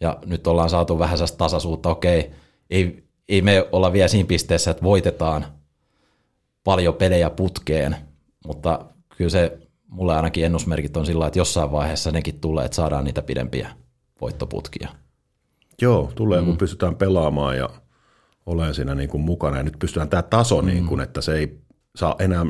Ja 0.00 0.18
nyt 0.26 0.46
ollaan 0.46 0.70
saatu 0.70 0.98
vähän 0.98 1.18
sellaista 1.18 1.38
tasaisuutta, 1.38 1.90
okei, 1.90 2.30
ei, 2.70 3.04
ei 3.28 3.42
me 3.42 3.68
olla 3.72 3.92
vielä 3.92 4.08
siinä 4.08 4.26
pisteessä, 4.26 4.70
että 4.70 4.82
voitetaan 4.82 5.46
paljon 6.64 6.94
pelejä 6.94 7.30
putkeen, 7.30 7.96
mutta 8.46 8.84
kyllä 9.16 9.30
se 9.30 9.58
mulle 9.88 10.16
ainakin 10.16 10.44
ennusmerkit 10.44 10.96
on 10.96 11.06
sillä, 11.06 11.26
että 11.26 11.38
jossain 11.38 11.72
vaiheessa 11.72 12.10
nekin 12.10 12.40
tulee, 12.40 12.64
että 12.64 12.74
saadaan 12.74 13.04
niitä 13.04 13.22
pidempiä 13.22 13.70
voittoputkia. 14.24 14.88
Joo, 15.82 16.12
tulee 16.14 16.40
mm. 16.40 16.46
kun 16.46 16.56
pystytään 16.56 16.96
pelaamaan 16.96 17.56
ja 17.56 17.68
olen 18.46 18.74
siinä 18.74 18.94
niin 18.94 19.08
kuin 19.08 19.20
mukana. 19.20 19.56
Ja 19.56 19.62
nyt 19.62 19.78
pystytään 19.78 20.08
tämä 20.08 20.22
taso, 20.22 20.62
mm. 20.62 20.66
niin 20.66 20.86
kuin, 20.86 21.00
että 21.00 21.20
se 21.20 21.34
ei 21.34 21.58
saa 21.96 22.16
enää 22.18 22.46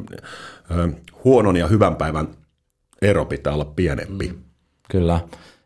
ö, 0.71 0.89
huonon 1.25 1.57
ja 1.57 1.67
hyvän 1.67 1.97
päivän 1.97 2.29
ero 3.03 3.25
pitää 3.25 3.55
olla 3.55 3.65
pienempi. 3.65 4.29
Mm. 4.29 4.43
Kyllä. 4.91 5.21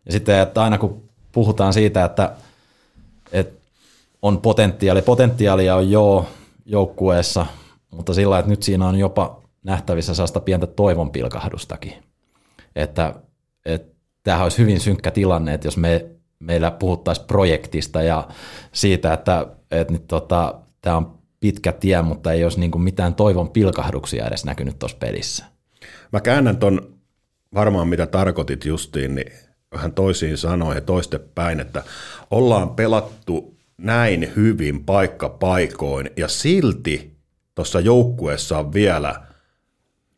Ja 0.07 0.13
sitten, 0.13 0.39
että 0.39 0.63
aina 0.63 0.79
kun 0.79 1.09
puhutaan 1.33 1.73
siitä, 1.73 2.05
että, 2.05 2.33
että 3.33 3.67
on 4.23 4.41
potentiaali, 4.41 5.03
potentiaalia 5.03 5.77
on 5.77 5.91
joo 5.91 6.27
joukkueessa, 6.67 7.47
mutta 7.91 8.15
sillä 8.15 8.39
että 8.39 8.51
nyt 8.51 8.63
siinä 8.63 8.89
on 8.89 8.99
jopa 8.99 9.43
nähtävissä 9.63 10.15
sellaista 10.15 10.41
pientä 10.41 10.67
toivon 10.67 11.11
pilkahdustakin. 11.11 11.95
Että, 12.77 13.15
että 13.65 13.98
tämähän 14.29 14.45
olisi 14.45 14.59
hyvin 14.59 14.81
synkkä 14.81 15.11
tilanne, 15.11 15.55
että 15.55 15.67
jos 15.67 15.77
me, 15.77 16.07
meillä 16.39 16.71
puhuttaisiin 16.71 17.27
projektista 17.27 18.03
ja 18.03 18.29
siitä, 18.73 19.13
että, 19.13 19.47
että 19.71 19.93
nyt 19.93 20.07
tota, 20.07 20.55
tämä 20.81 20.97
on 20.97 21.19
pitkä 21.41 21.73
tie, 21.73 22.03
mutta 22.03 22.33
ei 22.33 22.45
olisi 22.45 22.61
niin 22.61 22.71
kuin 22.71 22.83
mitään 22.83 23.15
toivon 23.15 23.51
pilkahduksia 23.51 24.27
edes 24.27 24.45
näkynyt 24.45 24.79
tuossa 24.79 24.99
pelissä. 24.99 25.45
Mä 26.13 26.21
käännän 26.21 26.57
ton 26.57 26.95
varmaan 27.55 27.89
mitä 27.89 28.07
tarkoitit 28.07 28.65
justiin, 28.65 29.15
niin 29.15 29.33
vähän 29.73 29.93
toisiin 29.93 30.39
sanoihin 30.39 30.77
ja 30.77 30.81
toistepäin, 30.81 31.61
että 31.61 31.83
ollaan 32.31 32.71
pelattu 32.71 33.57
näin 33.79 34.33
hyvin 34.37 34.85
paikka 34.85 35.29
paikoin 35.29 36.11
ja 36.17 36.29
silti 36.29 37.17
tuossa 37.55 37.81
joukkueessa 37.81 38.59
on 38.59 38.73
vielä 38.73 39.23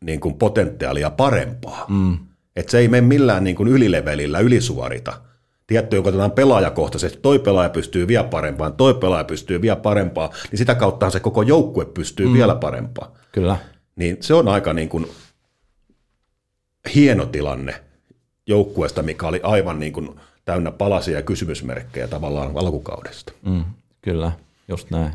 niin 0.03 0.19
kuin 0.19 0.35
potentiaalia 0.35 1.09
parempaa. 1.09 1.85
Mm. 1.89 2.17
Että 2.55 2.71
se 2.71 2.77
ei 2.79 2.87
mene 2.87 3.07
millään 3.07 3.43
niin 3.43 3.55
kuin 3.55 3.69
ylilevelillä 3.69 4.39
ylisuorita. 4.39 5.21
Tietty, 5.67 5.97
kun 5.97 6.09
otetaan 6.09 6.31
pelaajakohtaisesti, 6.31 7.19
toi 7.21 7.39
pelaaja 7.39 7.69
pystyy 7.69 8.07
vielä 8.07 8.23
parempaan, 8.23 8.73
toi 8.73 8.93
pelaaja 8.93 9.23
pystyy 9.23 9.61
vielä 9.61 9.75
parempaan, 9.75 10.29
niin 10.51 10.57
sitä 10.57 10.75
kautta 10.75 11.09
se 11.09 11.19
koko 11.19 11.41
joukkue 11.41 11.85
pystyy 11.85 12.27
mm. 12.27 12.33
vielä 12.33 12.55
parempaan. 12.55 13.11
Kyllä. 13.31 13.57
Niin 13.95 14.17
se 14.19 14.33
on 14.33 14.47
aika 14.47 14.73
niin 14.73 14.89
kuin 14.89 15.07
hieno 16.95 17.25
tilanne 17.25 17.83
joukkueesta, 18.47 19.01
mikä 19.01 19.27
oli 19.27 19.39
aivan 19.43 19.79
niin 19.79 19.93
kuin 19.93 20.09
täynnä 20.45 20.71
palasia 20.71 21.15
ja 21.15 21.21
kysymysmerkkejä 21.21 22.07
tavallaan 22.07 22.51
alkukaudesta. 22.57 23.33
Mm, 23.45 23.63
kyllä, 24.01 24.31
just 24.67 24.91
näin. 24.91 25.13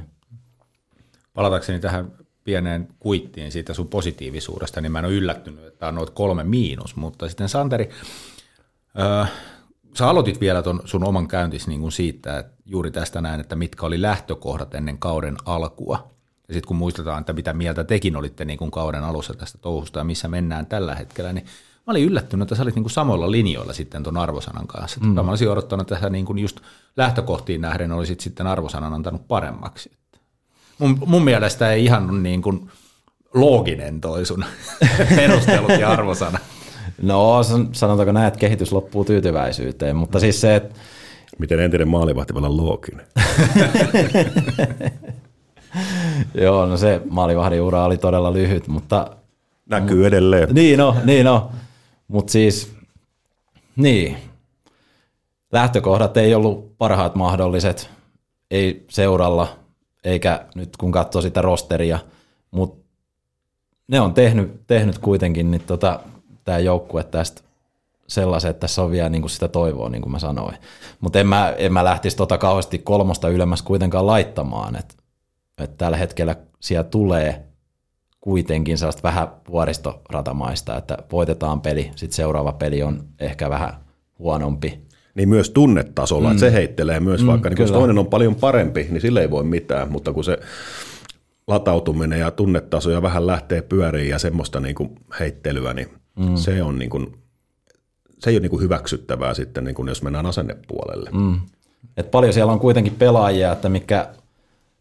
Palatakseni 1.35 1.81
tähän 1.81 2.13
pieneen 2.47 2.89
kuittiin 2.99 3.53
siitä 3.53 3.75
sun 3.75 3.89
positiivisuudesta, 3.89 4.81
niin 4.81 4.93
mä 4.93 4.99
en 4.99 5.05
ole 5.05 5.15
yllättynyt, 5.15 5.67
että 5.67 5.89
on 5.89 5.95
noit 5.95 6.11
kolme 6.11 6.45
miinus, 6.45 6.97
mutta 6.97 7.29
sitten 7.29 7.49
Santeri, 7.49 7.91
öö, 8.99 9.25
sä 9.99 10.09
aloitit 10.09 10.41
vielä 10.41 10.63
ton 10.63 10.81
sun 10.85 11.05
oman 11.05 11.29
käyntis 11.29 11.69
niin 11.69 11.81
kuin 11.81 11.93
siitä, 11.93 12.39
että 12.39 12.53
juuri 12.67 12.91
tästä 12.91 13.21
näin, 13.21 13.41
että 13.41 13.57
mitkä 13.57 13.87
oli 13.87 14.03
lähtökohdat 14.03 14.75
ennen 14.75 14.99
kauden 14.99 15.37
alkua. 15.45 16.11
Ja 16.49 16.55
sitten 16.55 16.69
kun 16.69 16.77
muistetaan, 16.77 17.21
että 17.21 17.33
mitä 17.33 17.53
mieltä 17.53 17.85
tekin 17.85 18.17
olitte 18.17 18.45
niin 18.45 18.59
kuin 18.59 18.71
kauden 18.71 19.05
alussa 19.05 19.35
tästä 19.35 19.59
touhusta 19.59 19.99
ja 19.99 20.05
missä 20.05 20.29
mennään 20.29 20.67
tällä 20.67 20.95
hetkellä, 20.95 21.33
niin 21.33 21.45
mä 21.87 21.91
olin 21.91 22.05
yllättynyt, 22.05 22.43
että 22.43 22.55
sä 22.55 22.63
olit 22.63 22.75
niin 22.75 22.85
kuin 22.85 22.93
samoilla 22.93 23.31
linjoilla 23.31 23.73
sitten 23.73 24.03
tuon 24.03 24.17
arvosanan 24.17 24.67
kanssa. 24.67 25.01
Mm. 25.01 25.09
Mä 25.09 25.21
olisin 25.21 25.51
odottanut, 25.51 25.91
että 25.91 26.03
sä 26.05 26.11
niin 26.11 26.25
kuin 26.25 26.39
just 26.39 26.61
lähtökohtiin 26.97 27.61
nähden 27.61 27.93
olisit 27.93 28.21
sitten 28.21 28.47
arvosanan 28.47 28.95
antanut 28.95 29.29
paremmaksi. 29.29 29.91
Mun, 30.79 30.99
mun 31.07 31.25
mielestä 31.25 31.73
ei 31.73 31.85
ihan 31.85 32.23
niin 32.23 32.43
kuin 32.43 32.71
looginen 33.35 34.01
toi 34.01 34.27
sun 34.27 34.45
perustelut 35.17 35.81
ja 35.81 35.91
arvosana. 35.91 36.39
No 37.03 37.41
sanotaanko 37.73 38.13
näin, 38.13 38.27
että 38.27 38.39
kehitys 38.39 38.73
loppuu 38.73 39.05
tyytyväisyyteen, 39.05 39.97
mutta 39.97 40.21
siis 40.21 40.41
se, 40.41 40.57
että... 40.57 40.75
Miten 41.39 41.61
entinen 41.61 41.89
maalivahti 41.89 42.35
voi 42.35 42.39
olla 42.39 42.57
looginen? 42.57 43.07
Joo, 46.43 46.67
no 46.67 46.77
se 46.77 47.01
maalivahdin 47.11 47.63
ura 47.63 47.85
oli 47.85 47.99
todella 47.99 48.33
lyhyt, 48.33 48.69
mutta... 48.69 49.17
Näkyy 49.67 50.07
edelleen. 50.07 50.49
Niin 50.53 50.79
no, 50.79 50.97
niin 51.05 51.25
no. 51.25 51.51
Mutta 52.09 52.33
siis, 52.33 52.73
niin. 53.77 54.17
Lähtökohdat 55.53 56.17
ei 56.17 56.35
ollut 56.35 56.79
parhaat 56.79 57.15
mahdolliset, 57.15 57.91
ei 58.51 58.85
seuralla, 58.89 59.59
eikä 60.07 60.47
nyt 60.55 60.77
kun 60.77 60.93
katsoo 60.93 61.23
sitä 61.23 61.43
rosteria, 61.43 61.99
mutta 62.51 62.85
ne 63.89 64.01
on 64.01 64.15
tehnyt, 64.15 64.67
tehnyt 64.67 64.99
kuitenkin 64.99 65.51
niin 65.51 65.63
tota, 65.67 66.01
tämä 66.45 66.59
joukkue 66.59 67.05
tästä 67.05 67.43
sellaisen, 68.09 68.51
että 68.51 68.61
tässä 68.61 68.83
on 68.83 68.91
vielä 68.91 69.09
niin 69.09 69.23
kuin 69.23 69.31
sitä 69.31 69.49
toivoa, 69.49 69.89
niin 69.89 70.03
kuin 70.03 70.13
mä 70.13 70.19
sanoin. 70.19 70.57
Mutta 71.01 71.21
en 71.21 71.27
mä, 71.27 71.55
en 71.59 71.73
mä 71.73 71.85
lähtisi 71.85 72.17
tota 72.17 72.39
kauheasti 72.39 72.79
kolmosta 72.79 73.29
ylemmäs 73.29 73.63
kuitenkaan 73.63 74.07
laittamaan, 74.07 74.77
että 74.77 74.95
et 75.59 75.79
tällä 75.79 75.97
hetkellä 75.97 76.37
siellä 76.61 76.85
tulee 76.85 77.47
kuitenkin 78.21 78.79
sellaista 78.79 79.03
vähän 79.03 79.29
vuoristoratamaista, 79.51 80.77
että 80.77 80.99
voitetaan 81.13 81.61
peli, 81.61 81.91
sitten 81.97 82.17
seuraava 82.17 82.53
peli 82.53 82.83
on 82.83 83.05
ehkä 83.19 83.51
vähän 83.51 83.75
huonompi. 84.19 84.86
Niin 85.17 85.29
myös 85.29 85.51
tunnetasolla, 85.51 86.29
mm. 86.29 86.33
että 86.33 86.41
se 86.41 86.53
heittelee 86.53 87.01
myös, 87.01 87.21
mm, 87.21 87.27
vaikka 87.27 87.49
niin 87.49 87.61
jos 87.61 87.73
toinen 87.73 87.99
on 87.99 88.07
paljon 88.07 88.35
parempi, 88.35 88.87
niin 88.91 89.01
sille 89.01 89.21
ei 89.21 89.31
voi 89.31 89.45
mitään, 89.45 89.93
mutta 89.93 90.13
kun 90.13 90.25
se 90.25 90.39
latautuminen 91.47 92.21
ja 92.21 92.31
tunnetaso 92.31 92.91
ja 92.91 93.03
vähän 93.03 93.27
lähtee 93.27 93.63
pyöriin 93.63 94.09
ja 94.09 94.19
semmoista 94.19 94.61
niin 94.61 94.75
kuin 94.75 94.91
heittelyä, 95.21 95.75
niin 95.75 95.89
mm. 96.19 96.37
se 96.37 96.63
on 96.63 96.79
niin 96.79 96.91
kuin, 96.91 97.15
se 98.19 98.31
ei 98.31 98.37
ole 98.37 98.41
niin 98.41 98.51
kuin 98.51 98.63
hyväksyttävää 98.63 99.35
sitten, 99.35 99.65
niin 99.65 99.75
kuin 99.75 99.89
jos 99.89 100.03
mennään 100.03 100.27
asennepuolelle. 100.27 101.11
Mm. 101.13 101.41
Et 101.97 102.11
paljon 102.11 102.33
siellä 102.33 102.53
on 102.53 102.61
kuitenkin 102.61 102.95
pelaajia, 102.95 103.53
että 103.53 103.69
mikä 103.69 104.09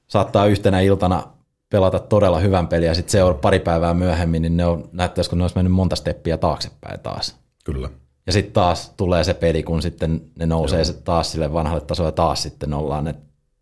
saattaa 0.07 0.45
yhtenä 0.45 0.79
iltana 0.79 1.23
pelata 1.69 1.99
todella 1.99 2.39
hyvän 2.39 2.67
peliä 2.67 2.89
ja 2.89 2.95
sitten 2.95 3.11
se 3.11 3.23
on 3.23 3.35
pari 3.35 3.59
päivää 3.59 3.93
myöhemmin, 3.93 4.41
niin 4.41 4.57
ne 4.57 4.65
on, 4.65 4.89
näyttäisi, 4.91 5.29
kun 5.29 5.39
ne 5.39 5.43
olisi 5.43 5.55
mennyt 5.55 5.73
monta 5.73 5.95
steppiä 5.95 6.37
taaksepäin 6.37 6.99
taas. 6.99 7.35
Kyllä. 7.65 7.89
Ja 8.27 8.33
sitten 8.33 8.53
taas 8.53 8.93
tulee 8.97 9.23
se 9.23 9.33
peli, 9.33 9.63
kun 9.63 9.81
sitten 9.81 10.21
ne 10.39 10.45
nousee 10.45 10.83
Joo. 10.83 11.01
taas 11.03 11.31
sille 11.31 11.53
vanhalle 11.53 11.81
tasolle 11.81 12.07
ja 12.07 12.11
taas 12.11 12.43
sitten 12.43 12.73
ollaan. 12.73 13.07
Et 13.07 13.17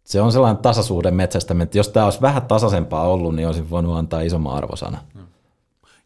se 0.05 0.21
on 0.21 0.31
sellainen 0.31 0.61
tasaisuuden 0.61 1.15
metsästä, 1.15 1.55
että 1.63 1.77
jos 1.77 1.89
tämä 1.89 2.05
olisi 2.05 2.21
vähän 2.21 2.41
tasaisempaa 2.41 3.07
ollut, 3.07 3.35
niin 3.35 3.47
olisi 3.47 3.69
voinut 3.69 3.97
antaa 3.97 4.21
isomman 4.21 4.55
arvosana. 4.55 4.97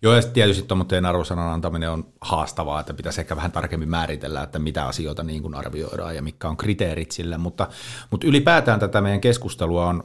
Joo, 0.01 0.15
ja 0.15 0.21
tietysti 0.21 0.63
tuommoinen 0.63 1.05
arvosanan 1.05 1.53
antaminen 1.53 1.91
on 1.91 2.05
haastavaa, 2.21 2.79
että 2.79 2.93
pitäisi 2.93 3.21
ehkä 3.21 3.35
vähän 3.35 3.51
tarkemmin 3.51 3.89
määritellä, 3.89 4.43
että 4.43 4.59
mitä 4.59 4.85
asioita 4.85 5.23
niin 5.23 5.41
kuin 5.41 5.55
arvioidaan 5.55 6.15
ja 6.15 6.21
mitkä 6.21 6.49
on 6.49 6.57
kriteerit 6.57 7.11
sille, 7.11 7.37
mutta, 7.37 7.67
mutta 8.11 8.27
ylipäätään 8.27 8.79
tätä 8.79 9.01
meidän 9.01 9.21
keskustelua 9.21 9.85
on 9.85 10.03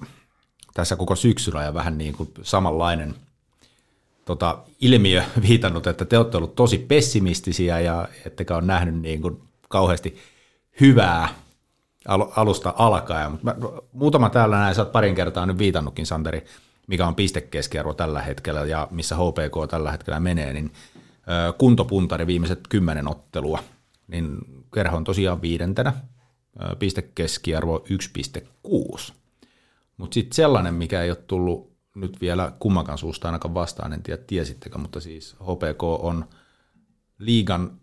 tässä 0.74 0.96
koko 0.96 1.16
syksyllä 1.16 1.62
ja 1.62 1.74
vähän 1.74 1.98
niin 1.98 2.14
kuin 2.16 2.30
samanlainen 2.42 3.14
tota, 4.24 4.58
ilmiö 4.80 5.22
viitannut, 5.48 5.86
että 5.86 6.04
te 6.04 6.18
olette 6.18 6.36
olleet 6.36 6.54
tosi 6.54 6.78
pessimistisiä 6.78 7.80
ja 7.80 8.08
ettekä 8.26 8.56
ole 8.56 8.64
nähnyt 8.64 8.94
niin 8.94 9.22
kuin 9.22 9.42
kauheasti 9.68 10.16
hyvää 10.80 11.28
alusta 12.36 12.74
alkaen. 12.76 13.30
Mutta 13.32 13.56
muutama 13.92 14.30
täällä 14.30 14.56
näin, 14.56 14.74
sä 14.74 14.82
oot 14.82 14.92
parin 14.92 15.14
kertaa 15.14 15.46
nyt 15.46 15.58
viitannutkin, 15.58 16.06
Santeri, 16.06 16.44
mikä 16.86 17.06
on 17.06 17.14
pistekeskiarvo 17.14 17.94
tällä 17.94 18.22
hetkellä 18.22 18.64
ja 18.64 18.88
missä 18.90 19.16
HPK 19.16 19.70
tällä 19.70 19.90
hetkellä 19.90 20.20
menee, 20.20 20.52
niin 20.52 20.72
kuntopuntari 21.58 22.26
viimeiset 22.26 22.60
kymmenen 22.68 23.08
ottelua, 23.08 23.58
niin 24.08 24.38
kerho 24.74 24.96
on 24.96 25.04
tosiaan 25.04 25.42
viidentenä, 25.42 25.92
pistekeskiarvo 26.78 27.84
1,6. 29.06 29.12
Mutta 29.96 30.14
sitten 30.14 30.36
sellainen, 30.36 30.74
mikä 30.74 31.02
ei 31.02 31.10
ole 31.10 31.18
tullut 31.26 31.71
nyt 31.94 32.20
vielä 32.20 32.52
kummankaan 32.58 32.98
suusta 32.98 33.28
ainakaan 33.28 33.54
vastaan, 33.54 33.92
en 33.92 34.02
tiedä 34.02 34.22
tiesittekö, 34.26 34.78
mutta 34.78 35.00
siis 35.00 35.34
HPK 35.34 35.82
on 35.82 36.24
liigan, 37.18 37.80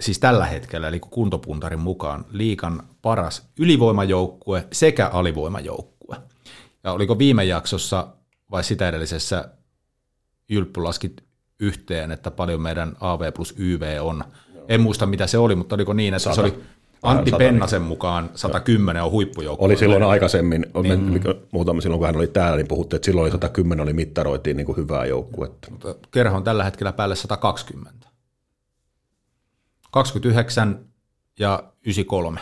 siis 0.00 0.18
tällä 0.18 0.46
hetkellä, 0.46 0.88
eli 0.88 1.00
kuntopuntarin 1.00 1.80
mukaan, 1.80 2.24
liigan 2.30 2.82
paras 3.02 3.48
ylivoimajoukkue 3.58 4.66
sekä 4.72 5.08
alivoimajoukkue. 5.08 6.16
Ja 6.84 6.92
oliko 6.92 7.18
viime 7.18 7.44
jaksossa 7.44 8.08
vai 8.50 8.64
sitä 8.64 8.88
edellisessä 8.88 9.48
Jylppy 10.48 10.82
laskit 10.82 11.24
yhteen, 11.60 12.10
että 12.10 12.30
paljon 12.30 12.60
meidän 12.60 12.96
AV 13.00 13.32
plus 13.32 13.54
YV 13.58 13.98
on. 14.00 14.24
En 14.68 14.80
muista 14.80 15.06
mitä 15.06 15.26
se 15.26 15.38
oli, 15.38 15.54
mutta 15.54 15.74
oliko 15.74 15.92
niin, 15.92 16.14
että 16.14 16.24
Sata. 16.24 16.34
se 16.34 16.40
oli 16.40 16.62
Antti 17.02 17.32
Pennasen 17.38 17.82
mukaan 17.82 18.30
110 18.34 19.02
on 19.02 19.10
huippujoukkue. 19.10 19.66
Oli 19.66 19.76
silloin 19.76 20.02
aikaisemmin, 20.02 20.66
niin. 20.82 21.22
muutama 21.52 21.80
silloin 21.80 21.98
kun 21.98 22.06
hän 22.06 22.16
oli 22.16 22.26
täällä, 22.26 22.56
niin 22.56 22.68
puhuttiin, 22.68 22.96
että 22.96 23.06
silloin 23.06 23.32
110 23.32 23.82
oli 23.82 23.92
mittaroitiin 23.92 24.56
niin 24.56 24.66
kuin 24.66 24.76
hyvää 24.76 25.06
joukkuetta. 25.06 25.68
Kerho 26.10 26.36
on 26.36 26.44
tällä 26.44 26.64
hetkellä 26.64 26.92
päälle 26.92 27.16
120. 27.16 28.08
29 29.90 30.84
ja 31.38 31.62
93 31.82 32.40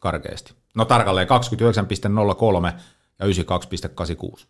karkeasti. 0.00 0.54
No 0.74 0.84
tarkalleen 0.84 1.28
29,03 1.28 2.72
ja 3.18 3.26
92,86. 3.26 4.46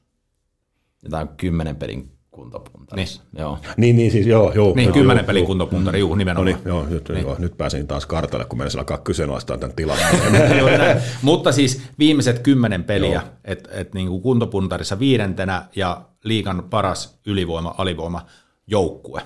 Jotain 1.02 1.28
kymmenen 1.28 1.76
pelin 1.76 2.18
kuntopuntarissa. 2.32 3.22
Niin. 3.32 3.40
Joo. 3.40 3.58
Niin, 3.76 3.96
niin 3.96 4.10
siis 4.10 4.26
joo. 4.26 4.52
joo 4.52 4.72
Niin, 4.76 4.86
joo, 4.86 4.92
10 4.92 5.16
joo, 5.16 5.26
pelin 5.26 5.40
joo. 5.40 5.46
kuntopuntari, 5.46 5.98
juu, 5.98 6.10
No 6.10 6.16
nimenomaan. 6.16 6.46
niin, 6.46 6.58
joo, 6.64 6.86
nyt, 6.86 7.08
niin. 7.08 7.22
joo, 7.22 7.36
nyt 7.38 7.56
pääsin 7.58 7.86
taas 7.86 8.06
kartalle, 8.06 8.44
kun 8.44 8.70
sillä 8.70 8.80
alkaa 8.80 8.98
kyseenalaistaa 8.98 9.58
tämän 9.58 9.76
tilan. 9.76 9.98
Juuri 10.58 10.78
näin. 10.78 10.98
Mutta 11.22 11.52
siis 11.52 11.82
viimeiset 11.98 12.38
kymmenen 12.38 12.84
peliä, 12.84 13.22
että 13.44 13.68
et 13.72 13.94
niinku 13.94 14.20
kuntopuntarissa 14.20 14.98
viidentenä 14.98 15.64
ja 15.76 16.02
liikan 16.24 16.64
paras 16.70 17.18
ylivoima-alivoima 17.26 18.26
joukkue. 18.66 19.22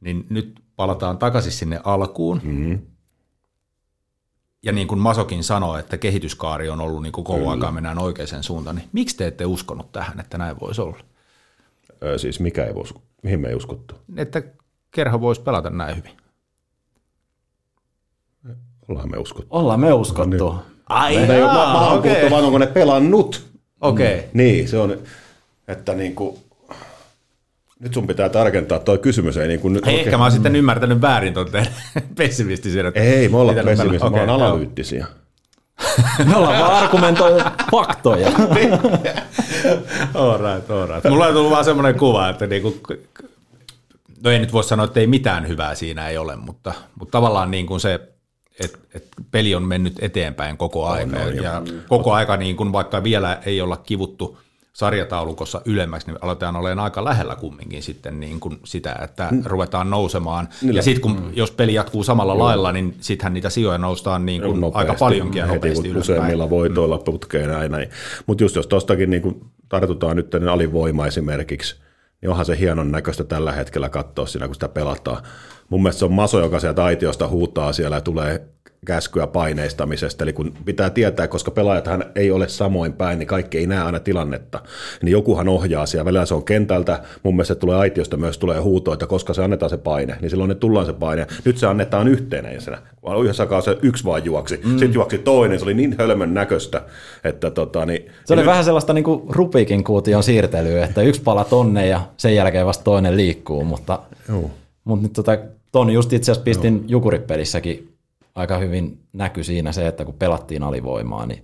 Niin 0.00 0.26
nyt 0.30 0.60
palataan 0.76 1.18
takaisin 1.18 1.52
sinne 1.52 1.80
alkuun. 1.84 2.40
Mm-hmm. 2.44 2.78
Ja 4.62 4.72
niin 4.72 4.88
kuin 4.88 5.00
Masokin 5.00 5.44
sanoi, 5.44 5.80
että 5.80 5.98
kehityskaari 5.98 6.68
on 6.68 6.80
ollut 6.80 7.02
niin 7.02 7.12
kuin 7.12 7.24
koko 7.24 7.50
aikaa 7.50 7.72
mennään 7.72 7.98
oikeaan 7.98 8.42
suuntaan, 8.42 8.76
niin 8.76 8.88
miksi 8.92 9.16
te 9.16 9.26
ette 9.26 9.46
uskonut 9.46 9.92
tähän, 9.92 10.20
että 10.20 10.38
näin 10.38 10.60
voisi 10.60 10.80
olla? 10.80 11.11
Ö, 12.04 12.18
siis 12.18 12.40
mikä 12.40 12.64
ei 12.64 12.72
usko, 12.74 13.02
mihin 13.22 13.40
me 13.40 13.48
ei 13.48 13.54
uskottu? 13.54 13.94
Että 14.16 14.42
kerho 14.90 15.20
voisi 15.20 15.40
pelata 15.40 15.70
näin 15.70 15.96
hyvin. 15.96 16.12
Ollaan 18.88 19.10
me 19.10 19.16
uskottu. 19.16 19.48
Ollaan 19.50 19.80
me 19.80 19.92
uskottu. 19.92 20.54
Ai 20.88 21.14
Me 21.14 21.34
ei, 21.34 21.40
mä, 21.40 21.46
mä 21.46 22.00
puhuttu 22.02 22.30
vaan, 22.30 22.44
onko 22.44 22.58
ne 22.58 22.66
pelannut. 22.66 23.46
Okei. 23.80 24.18
Okay. 24.18 24.28
Niin, 24.32 24.68
se 24.68 24.78
on, 24.78 24.98
että 25.68 25.94
niin 25.94 26.14
kuin, 26.14 26.38
nyt 27.80 27.94
sun 27.94 28.06
pitää 28.06 28.28
tarkentaa, 28.28 28.78
toi 28.78 28.98
kysymys 28.98 29.36
ei 29.36 29.48
niin 29.48 29.60
kuin 29.60 29.74
nyt 29.74 29.86
Ei, 29.86 30.00
ehkä 30.00 30.16
mä 30.16 30.24
oon 30.24 30.32
sitten 30.32 30.56
ymmärtänyt 30.56 31.00
väärin 31.00 31.34
tuon 31.34 31.50
teidän 31.50 31.72
pessimistisen. 32.18 32.86
että 32.86 33.00
Ei, 33.00 33.28
me 33.28 33.36
ollaan 33.36 33.56
nyt 33.56 33.64
pessimisiä, 33.64 34.10
me 34.10 34.20
ollaan 34.20 34.42
analyyttisiä. 34.42 35.06
Me 36.28 36.36
ollaan 36.36 36.58
vaan 36.58 36.84
argumentoitu 36.84 37.44
faktoja. 37.70 38.28
All 40.14 40.38
right, 40.38 40.70
all 40.70 40.86
right. 40.86 41.08
Mulla 41.08 41.26
on 41.26 41.34
tullut 41.34 41.50
vaan 41.50 41.64
semmoinen 41.64 41.98
kuva, 41.98 42.28
että 42.28 42.46
niinku, 42.46 42.76
no 44.24 44.30
ei 44.30 44.38
nyt 44.38 44.52
voi 44.52 44.64
sanoa, 44.64 44.84
että 44.84 45.00
ei 45.00 45.06
mitään 45.06 45.48
hyvää 45.48 45.74
siinä 45.74 46.08
ei 46.08 46.18
ole, 46.18 46.36
mutta, 46.36 46.72
mutta 46.98 47.12
tavallaan 47.12 47.50
niin 47.50 47.66
kuin 47.66 47.80
se, 47.80 47.94
että 48.60 48.78
et 48.94 49.08
peli 49.30 49.54
on 49.54 49.62
mennyt 49.62 50.02
eteenpäin 50.02 50.56
koko 50.56 50.86
aika. 50.86 51.16
on, 51.16 51.36
ja, 51.36 51.42
ja 51.42 51.62
koko 51.88 52.12
aika, 52.12 52.36
niin 52.36 52.56
kuin 52.56 52.72
vaikka 52.72 53.02
vielä 53.04 53.40
ei 53.46 53.60
olla 53.60 53.76
kivuttu 53.76 54.38
sarjataulukossa 54.72 55.60
ylemmäksi, 55.64 56.06
niin 56.06 56.18
aletaan 56.20 56.56
olemaan 56.56 56.84
aika 56.84 57.04
lähellä 57.04 57.36
kumminkin 57.36 57.82
sitten 57.82 58.20
niin 58.20 58.40
kuin 58.40 58.58
sitä, 58.64 58.96
että 59.02 59.28
ruvetaan 59.44 59.90
nousemaan. 59.90 60.48
Ja 60.62 60.82
sitten 60.82 61.02
kun, 61.02 61.30
jos 61.34 61.50
peli 61.50 61.74
jatkuu 61.74 62.04
samalla 62.04 62.38
lailla, 62.38 62.72
niin 62.72 62.96
sittenhän 63.00 63.34
niitä 63.34 63.50
sijoja 63.50 63.78
noustaan 63.78 64.26
niin 64.26 64.42
kuin 64.42 64.64
aika 64.74 64.94
paljonkin 64.94 65.40
ja 65.40 65.46
nopeasti 65.46 65.88
heti, 65.88 66.00
useimmilla 66.00 66.50
voitoilla 66.50 66.98
putkeen 66.98 67.50
näin. 67.50 67.72
näin. 67.72 67.88
Mutta 68.26 68.44
just 68.44 68.56
jos 68.56 68.66
tuostakin 68.66 69.10
niin 69.10 69.40
tartutaan 69.68 70.16
nyt 70.16 70.30
tänne 70.30 70.50
alivoima 70.50 71.06
esimerkiksi, 71.06 71.76
niin 72.22 72.30
onhan 72.30 72.46
se 72.46 72.58
hienon 72.58 72.92
näköistä 72.92 73.24
tällä 73.24 73.52
hetkellä 73.52 73.88
katsoa 73.88 74.26
siinä, 74.26 74.46
kun 74.46 74.54
sitä 74.54 74.68
pelataan. 74.68 75.22
Mun 75.68 75.82
mielestä 75.82 75.98
se 75.98 76.04
on 76.04 76.12
Maso, 76.12 76.40
joka 76.40 76.60
sieltä 76.60 76.84
aitiosta 76.84 77.28
huutaa 77.28 77.72
siellä 77.72 77.96
ja 77.96 78.00
tulee 78.00 78.48
käskyä 78.86 79.26
paineistamisesta, 79.26 80.24
eli 80.24 80.32
kun 80.32 80.52
pitää 80.64 80.90
tietää, 80.90 81.28
koska 81.28 81.50
pelaajathan 81.50 82.04
ei 82.14 82.30
ole 82.30 82.48
samoin 82.48 82.92
päin, 82.92 83.18
niin 83.18 83.26
kaikki 83.26 83.58
ei 83.58 83.66
näe 83.66 83.82
aina 83.82 84.00
tilannetta, 84.00 84.60
niin 85.02 85.12
jokuhan 85.12 85.48
ohjaa 85.48 85.86
siellä, 85.86 86.04
välillä 86.04 86.26
se 86.26 86.34
on 86.34 86.44
kentältä, 86.44 87.00
mun 87.22 87.36
mielestä 87.36 87.54
tulee 87.54 87.76
aitiosta 87.76 88.16
myös 88.16 88.38
tulee 88.38 88.60
huuto, 88.60 88.92
että 88.92 89.06
koska 89.06 89.34
se 89.34 89.44
annetaan 89.44 89.70
se 89.70 89.76
paine, 89.76 90.16
niin 90.20 90.30
silloin 90.30 90.48
ne 90.48 90.54
tullaan 90.54 90.86
se 90.86 90.92
paine, 90.92 91.26
nyt 91.44 91.58
se 91.58 91.66
annetaan 91.66 92.08
yhtenäisenä, 92.08 92.78
vaan 93.02 93.22
yhdessä 93.22 93.46
se 93.64 93.78
yksi 93.82 94.04
vaan 94.04 94.24
juoksi, 94.24 94.60
mm. 94.64 94.70
sitten 94.70 94.94
juoksi 94.94 95.18
toinen, 95.18 95.58
se 95.58 95.64
oli 95.64 95.74
niin 95.74 95.94
hölmön 95.98 96.34
näköistä, 96.34 96.82
että 97.24 97.50
tota, 97.50 97.86
niin, 97.86 98.06
Se 98.24 98.34
oli 98.34 98.40
niin 98.40 98.46
vähän 98.46 98.64
sellaista 98.64 98.92
niin 98.92 99.04
kuin 99.04 99.22
Rubikin 99.28 99.84
kuution 99.84 100.22
siirtelyä, 100.22 100.84
että 100.84 101.02
yksi 101.02 101.22
pala 101.22 101.44
tonne 101.44 101.86
ja 101.86 102.00
sen 102.16 102.34
jälkeen 102.34 102.66
vasta 102.66 102.84
toinen 102.84 103.16
liikkuu, 103.16 103.64
mutta, 103.64 103.98
Joo. 104.28 104.50
mutta 104.84 105.02
nyt 105.02 105.12
tota, 105.12 105.38
ton 105.72 105.90
just 105.90 106.12
itse 106.12 106.32
asiassa 106.32 106.44
pistin 106.44 106.84
Jukuripelissäkin 106.88 107.91
aika 108.34 108.58
hyvin 108.58 108.98
näky 109.12 109.44
siinä 109.44 109.72
se, 109.72 109.86
että 109.86 110.04
kun 110.04 110.14
pelattiin 110.14 110.62
alivoimaa, 110.62 111.26
niin 111.26 111.42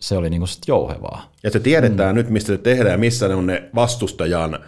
se 0.00 0.16
oli 0.16 0.30
niin 0.30 0.40
kuin 0.40 0.48
sit 0.48 0.68
jouhevaa. 0.68 1.32
Ja 1.42 1.50
se 1.50 1.60
tiedetään 1.60 2.14
mm. 2.14 2.16
nyt, 2.16 2.30
mistä 2.30 2.46
se 2.46 2.58
tehdään 2.58 2.92
ja 2.92 2.98
missä 2.98 3.28
ne 3.28 3.34
on 3.34 3.46
ne 3.46 3.68
vastustajan 3.74 4.58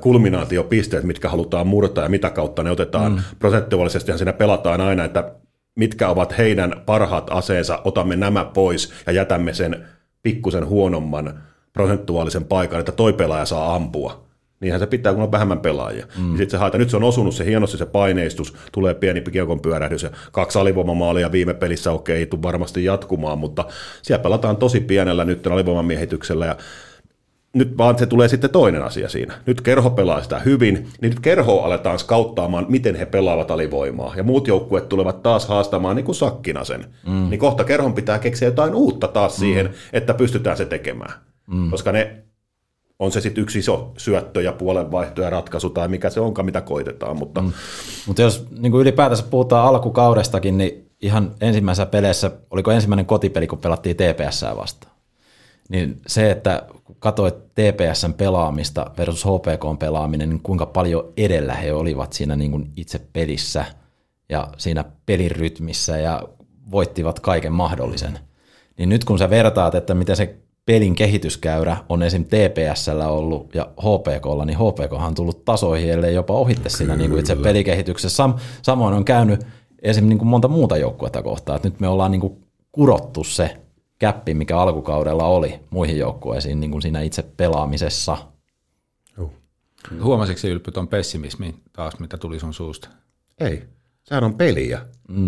kulminaatiopisteet, 0.00 1.04
mitkä 1.04 1.28
halutaan 1.28 1.66
murtaa 1.66 2.04
ja 2.04 2.10
mitä 2.10 2.30
kautta 2.30 2.62
ne 2.62 2.70
otetaan. 2.70 3.12
Mm. 3.12 3.20
Prosentuaalisestihan 3.38 4.18
siinä 4.18 4.32
pelataan 4.32 4.80
aina, 4.80 5.04
että 5.04 5.32
mitkä 5.74 6.08
ovat 6.08 6.38
heidän 6.38 6.82
parhaat 6.86 7.26
aseensa, 7.30 7.80
otamme 7.84 8.16
nämä 8.16 8.44
pois 8.44 8.92
ja 9.06 9.12
jätämme 9.12 9.54
sen 9.54 9.86
pikkusen 10.22 10.66
huonomman 10.66 11.40
prosentuaalisen 11.72 12.44
paikan, 12.44 12.80
että 12.80 12.92
toi 12.92 13.12
pelaaja 13.12 13.44
saa 13.44 13.74
ampua. 13.74 14.25
Niinhän 14.60 14.80
se 14.80 14.86
pitää, 14.86 15.14
kun 15.14 15.22
on 15.22 15.32
vähemmän 15.32 15.60
pelaajia. 15.60 16.06
Mm. 16.18 16.30
Sitten 16.30 16.50
se 16.50 16.56
haetaan. 16.56 16.78
Nyt 16.78 16.90
se 16.90 16.96
on 16.96 17.04
osunut 17.04 17.34
se 17.34 17.44
hienosti 17.44 17.78
se 17.78 17.86
paineistus, 17.86 18.54
tulee 18.72 18.94
pieni 18.94 19.20
kiekon 19.20 19.60
pyörähdys 19.60 20.02
ja 20.02 20.10
kaksi 20.32 20.58
alivoimamaalia 20.58 21.32
viime 21.32 21.54
pelissä, 21.54 21.92
okei, 21.92 22.16
ei 22.16 22.26
tule 22.26 22.42
varmasti 22.42 22.84
jatkumaan, 22.84 23.38
mutta 23.38 23.64
siellä 24.02 24.22
pelataan 24.22 24.56
tosi 24.56 24.80
pienellä 24.80 25.24
nyt 25.24 25.46
alivoimamiehityksellä 25.46 26.46
ja 26.46 26.56
nyt 27.54 27.78
vaan 27.78 27.98
se 27.98 28.06
tulee 28.06 28.28
sitten 28.28 28.50
toinen 28.50 28.82
asia 28.82 29.08
siinä. 29.08 29.34
Nyt 29.46 29.60
kerho 29.60 29.90
pelaa 29.90 30.22
sitä 30.22 30.38
hyvin, 30.38 30.74
niin 30.74 31.10
nyt 31.10 31.20
kerho 31.20 31.60
aletaan 31.62 31.98
skauttaamaan, 31.98 32.66
miten 32.68 32.94
he 32.94 33.06
pelaavat 33.06 33.50
alivoimaa. 33.50 34.14
Ja 34.16 34.22
muut 34.22 34.48
joukkueet 34.48 34.88
tulevat 34.88 35.22
taas 35.22 35.48
haastamaan 35.48 35.96
niin 35.96 36.04
kuin 36.04 36.16
Sakkinasen. 36.16 36.84
Mm. 37.06 37.30
Niin 37.30 37.40
kohta 37.40 37.64
kerhon 37.64 37.94
pitää 37.94 38.18
keksiä 38.18 38.48
jotain 38.48 38.74
uutta 38.74 39.08
taas 39.08 39.38
mm. 39.38 39.40
siihen, 39.40 39.70
että 39.92 40.14
pystytään 40.14 40.56
se 40.56 40.64
tekemään. 40.64 41.12
Mm. 41.46 41.70
Koska 41.70 41.92
ne 41.92 42.25
on 42.98 43.12
se 43.12 43.20
sitten 43.20 43.42
yksi 43.42 43.58
iso 43.58 43.92
syöttö 43.96 44.42
ja 44.42 44.52
puolenvaihto 44.52 45.22
ja 45.22 45.30
ratkaisu 45.30 45.70
tai 45.70 45.88
mikä 45.88 46.10
se 46.10 46.20
onkaan, 46.20 46.46
mitä 46.46 46.60
koitetaan. 46.60 47.16
Mutta 47.16 47.40
mm. 47.40 47.52
Mutta 48.06 48.22
jos 48.22 48.46
niin 48.58 48.72
kuin 48.72 48.82
ylipäätänsä 48.82 49.24
puhutaan 49.30 49.68
alkukaudestakin, 49.68 50.58
niin 50.58 50.90
ihan 51.02 51.34
ensimmäisessä 51.40 51.86
peleissä, 51.86 52.30
oliko 52.50 52.70
ensimmäinen 52.70 53.06
kotipeli, 53.06 53.46
kun 53.46 53.58
pelattiin 53.58 53.96
TPS 53.96 54.44
vastaan, 54.56 54.92
niin 55.68 56.00
se, 56.06 56.30
että 56.30 56.62
kun 56.84 56.96
katsoit 56.98 57.34
TPSn 57.34 58.14
pelaamista 58.14 58.90
versus 58.98 59.24
HPKn 59.24 59.78
pelaaminen, 59.78 60.28
niin 60.28 60.42
kuinka 60.42 60.66
paljon 60.66 61.12
edellä 61.16 61.54
he 61.54 61.72
olivat 61.72 62.12
siinä 62.12 62.36
niin 62.36 62.50
kuin 62.50 62.72
itse 62.76 63.00
pelissä 63.12 63.64
ja 64.28 64.48
siinä 64.56 64.84
pelin 65.06 65.30
rytmissä 65.30 65.98
ja 65.98 66.22
voittivat 66.70 67.20
kaiken 67.20 67.52
mahdollisen. 67.52 68.18
Niin 68.78 68.88
nyt 68.88 69.04
kun 69.04 69.18
sä 69.18 69.30
vertaat, 69.30 69.74
että 69.74 69.94
miten 69.94 70.16
se 70.16 70.45
pelin 70.66 70.94
kehityskäyrä 70.94 71.76
on 71.88 72.02
esim. 72.02 72.24
TPSllä 72.24 73.08
ollut 73.08 73.54
ja 73.54 73.68
HPKlla, 73.80 74.44
niin 74.44 74.58
HPK 74.58 74.92
on 74.92 75.14
tullut 75.14 75.44
tasoihin, 75.44 75.90
ellei 75.90 76.14
jopa 76.14 76.34
ohitte 76.34 76.68
siinä 76.68 76.96
niin 76.96 77.10
kuin 77.10 77.20
itse 77.20 77.36
pelikehityksessä. 77.36 78.26
Sam- 78.26 78.40
samoin 78.62 78.94
on 78.94 79.04
käynyt 79.04 79.46
esim. 79.82 80.08
Niin 80.08 80.18
kuin 80.18 80.28
monta 80.28 80.48
muuta 80.48 80.76
joukkuetta 80.76 81.22
kohtaan, 81.22 81.56
että 81.56 81.68
nyt 81.68 81.80
me 81.80 81.88
ollaan 81.88 82.10
niin 82.10 82.20
kuin 82.20 82.44
kurottu 82.72 83.24
se 83.24 83.56
käppi, 83.98 84.34
mikä 84.34 84.58
alkukaudella 84.58 85.24
oli 85.24 85.60
muihin 85.70 85.98
joukkueisiin 85.98 86.60
niin 86.60 86.70
kuin 86.70 86.82
siinä 86.82 87.00
itse 87.00 87.22
pelaamisessa. 87.22 88.16
Huomasitko 90.02 90.40
se 90.40 90.48
Ylppy 90.48 90.72
tuon 90.72 90.88
pessimismin 90.88 91.62
taas, 91.72 91.98
mitä 91.98 92.16
tuli 92.16 92.40
sun 92.40 92.54
suusta? 92.54 92.88
ei, 93.40 93.62
sehän 94.08 94.24
on 94.24 94.34
peliä. 94.34 94.80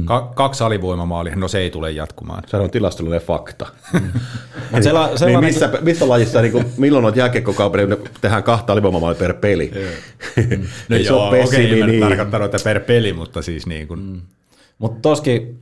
Ka- 0.05 0.33
kaksi 0.35 0.65
alivoimamaalia, 0.65 1.37
no 1.37 1.49
se 1.49 1.59
ei 1.59 1.71
tule 1.71 1.91
jatkumaan. 1.91 2.43
Sehän 2.47 2.65
on 2.65 2.71
tilastollinen 2.71 3.21
fakta. 3.21 3.67
Sella, 4.83 5.07
niin 5.07 5.19
sellainen, 5.19 5.51
missä, 5.51 5.71
missä 5.81 6.09
lajissa, 6.09 6.43
niin 6.43 6.53
kuin, 6.53 6.65
milloin 6.77 7.05
on 7.05 7.17
jääkiekkokauperi, 7.17 7.87
tehdään 8.21 8.43
kahta 8.43 8.73
alivoimamaalia 8.73 9.19
per 9.19 9.35
peli. 9.35 9.73
No 10.89 10.97
se 10.97 11.03
joo, 11.03 11.29
okei, 11.29 11.41
pessimi, 11.41 11.67
okay, 11.67 11.81
en 11.81 11.87
niin. 11.87 12.01
tarkoittanut, 12.01 12.55
että 12.55 12.65
per 12.65 12.81
peli, 12.81 13.13
mutta 13.13 13.43
siis 13.43 13.67
niin 13.67 13.89
kuin, 13.89 14.01
mm. 14.01 14.21
Mutta 14.79 15.01
toskin 15.01 15.61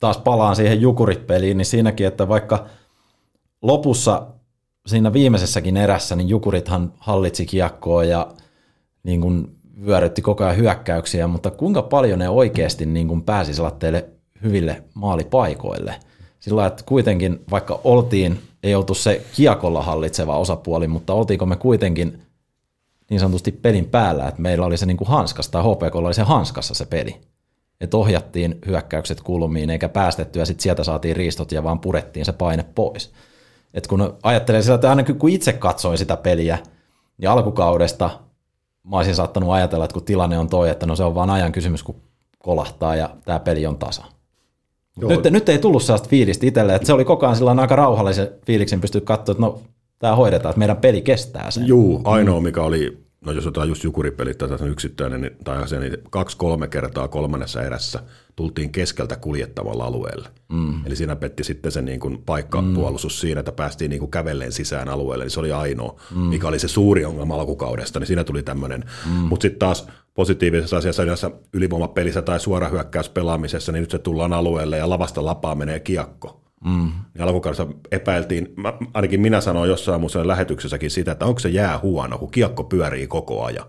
taas 0.00 0.18
palaan 0.18 0.56
siihen 0.56 0.80
jukuripeliin, 0.80 1.56
niin 1.56 1.66
siinäkin, 1.66 2.06
että 2.06 2.28
vaikka 2.28 2.66
lopussa 3.62 4.26
siinä 4.86 5.12
viimeisessäkin 5.12 5.76
erässä, 5.76 6.16
niin 6.16 6.28
jukurithan 6.28 6.92
hallitsi 6.98 7.46
kiekkoa 7.46 8.04
ja 8.04 8.28
niin 9.02 9.20
kuin 9.20 9.59
vyörytti 9.86 10.22
koko 10.22 10.44
ajan 10.44 10.56
hyökkäyksiä, 10.56 11.26
mutta 11.26 11.50
kuinka 11.50 11.82
paljon 11.82 12.18
ne 12.18 12.28
oikeasti 12.28 12.86
niin 12.86 13.08
kuin 13.08 13.22
pääsi 13.22 13.52
teille 13.78 14.08
hyville 14.42 14.82
maalipaikoille. 14.94 15.94
Sillä 16.40 16.66
että 16.66 16.82
kuitenkin, 16.86 17.44
vaikka 17.50 17.80
oltiin, 17.84 18.40
ei 18.62 18.74
oltu 18.74 18.94
se 18.94 19.22
kiekolla 19.36 19.82
hallitseva 19.82 20.38
osapuoli, 20.38 20.88
mutta 20.88 21.14
oltiinko 21.14 21.46
me 21.46 21.56
kuitenkin 21.56 22.22
niin 23.10 23.20
sanotusti 23.20 23.52
pelin 23.52 23.84
päällä, 23.84 24.28
että 24.28 24.42
meillä 24.42 24.66
oli 24.66 24.76
se 24.76 24.86
niin 24.86 24.96
kuin 24.96 25.08
hanskas, 25.08 25.48
tai 25.48 25.62
HPK 25.62 25.96
oli 25.96 26.14
se 26.14 26.22
hanskassa 26.22 26.74
se 26.74 26.86
peli. 26.86 27.16
Että 27.80 27.96
ohjattiin 27.96 28.58
hyökkäykset 28.66 29.20
kulmiin, 29.20 29.70
eikä 29.70 29.88
päästetty, 29.88 30.38
ja 30.38 30.46
sitten 30.46 30.62
sieltä 30.62 30.84
saatiin 30.84 31.16
riistot, 31.16 31.52
ja 31.52 31.64
vaan 31.64 31.80
purettiin 31.80 32.24
se 32.24 32.32
paine 32.32 32.64
pois. 32.74 33.12
Et 33.74 33.86
kun 33.86 34.14
ajattelee 34.22 34.62
sitä, 34.62 34.74
että 34.74 34.90
aina 34.90 35.02
kun 35.02 35.30
itse 35.30 35.52
katsoin 35.52 35.98
sitä 35.98 36.16
peliä, 36.16 36.58
niin 37.18 37.30
alkukaudesta 37.30 38.10
mä 38.84 38.96
olisin 38.96 39.14
saattanut 39.14 39.50
ajatella, 39.50 39.84
että 39.84 39.94
kun 39.94 40.04
tilanne 40.04 40.38
on 40.38 40.48
toi, 40.48 40.70
että 40.70 40.86
no 40.86 40.96
se 40.96 41.04
on 41.04 41.14
vaan 41.14 41.30
ajan 41.30 41.52
kysymys, 41.52 41.82
kun 41.82 41.96
kolahtaa 42.38 42.96
ja 42.96 43.10
tämä 43.24 43.38
peli 43.38 43.66
on 43.66 43.78
tasa. 43.78 44.04
Nyt, 45.08 45.24
nyt 45.30 45.48
ei 45.48 45.58
tullut 45.58 45.82
sellaista 45.82 46.08
fiilistä 46.08 46.46
itselle, 46.46 46.74
että 46.74 46.86
se 46.86 46.92
oli 46.92 47.04
koko 47.04 47.26
ajan 47.26 47.36
sillä 47.36 47.54
aika 47.58 47.76
rauhallisen 47.76 48.28
fiiliksen 48.46 48.80
pystyt 48.80 49.04
katsoa, 49.04 49.32
että 49.32 49.42
no 49.42 49.60
tämä 49.98 50.16
hoidetaan, 50.16 50.50
että 50.50 50.58
meidän 50.58 50.76
peli 50.76 51.02
kestää 51.02 51.50
sen. 51.50 51.66
Juu, 51.66 52.00
ainoa 52.04 52.40
mikä 52.40 52.62
oli, 52.62 52.98
no 53.24 53.32
jos 53.32 53.46
otetaan 53.46 53.68
just 53.68 53.84
jukuripelit 53.84 54.38
tai 54.38 54.58
sen 54.58 54.68
yksittäinen 54.68 55.20
niin- 55.20 55.36
tai 55.44 55.68
se, 55.68 55.80
niin 55.80 55.96
kaksi-kolme 56.10 56.68
kertaa 56.68 57.08
kolmannessa 57.08 57.62
erässä 57.62 58.02
tultiin 58.36 58.72
keskeltä 58.72 59.16
kuljettavalla 59.16 59.84
alueelle. 59.84 60.28
Mm. 60.48 60.86
Eli 60.86 60.96
siinä 60.96 61.16
petti 61.16 61.44
sitten 61.44 61.72
se 61.72 61.82
niin 61.82 62.00
kuin 62.00 62.22
paikkapuolustus 62.26 63.16
mm. 63.16 63.20
siinä, 63.20 63.40
että 63.40 63.52
päästiin 63.52 63.88
niin 63.88 64.00
kuin 64.00 64.10
kävelleen 64.10 64.52
sisään 64.52 64.88
alueelle, 64.88 65.24
niin 65.24 65.30
se 65.30 65.40
oli 65.40 65.52
ainoa, 65.52 66.00
mm. 66.14 66.18
mikä 66.18 66.48
oli 66.48 66.58
se 66.58 66.68
suuri 66.68 67.04
ongelma 67.04 67.34
alkukaudesta, 67.34 67.98
niin 67.98 68.06
siinä 68.06 68.24
tuli 68.24 68.42
tämmöinen. 68.42 68.84
Mm. 69.06 69.12
Mutta 69.12 69.42
sitten 69.42 69.58
taas 69.58 69.86
positiivisessa 70.14 70.76
asiassa 70.76 71.04
näissä 71.04 71.30
ylivoimapelissä 71.52 72.22
tai 72.22 72.40
suorahyökkäyspelaamisessa, 72.40 73.72
niin 73.72 73.80
nyt 73.80 73.90
se 73.90 73.98
tullaan 73.98 74.32
alueelle 74.32 74.78
ja 74.78 74.90
lavasta 74.90 75.24
lapaa 75.24 75.54
menee 75.54 75.80
kiekko. 75.80 76.39
Mm. 76.64 76.92
Niin 77.14 77.22
alkukaudessa 77.22 77.66
epäiltiin, 77.90 78.52
mä, 78.56 78.72
ainakin 78.94 79.20
minä 79.20 79.40
sanoin 79.40 79.70
jossain 79.70 80.00
muun 80.00 80.28
lähetyksessäkin 80.28 80.90
sitä, 80.90 81.12
että 81.12 81.26
onko 81.26 81.40
se 81.40 81.48
jää 81.48 81.78
huono, 81.78 82.18
kun 82.18 82.30
kiekko 82.30 82.64
pyörii 82.64 83.06
koko 83.06 83.44
ajan. 83.44 83.66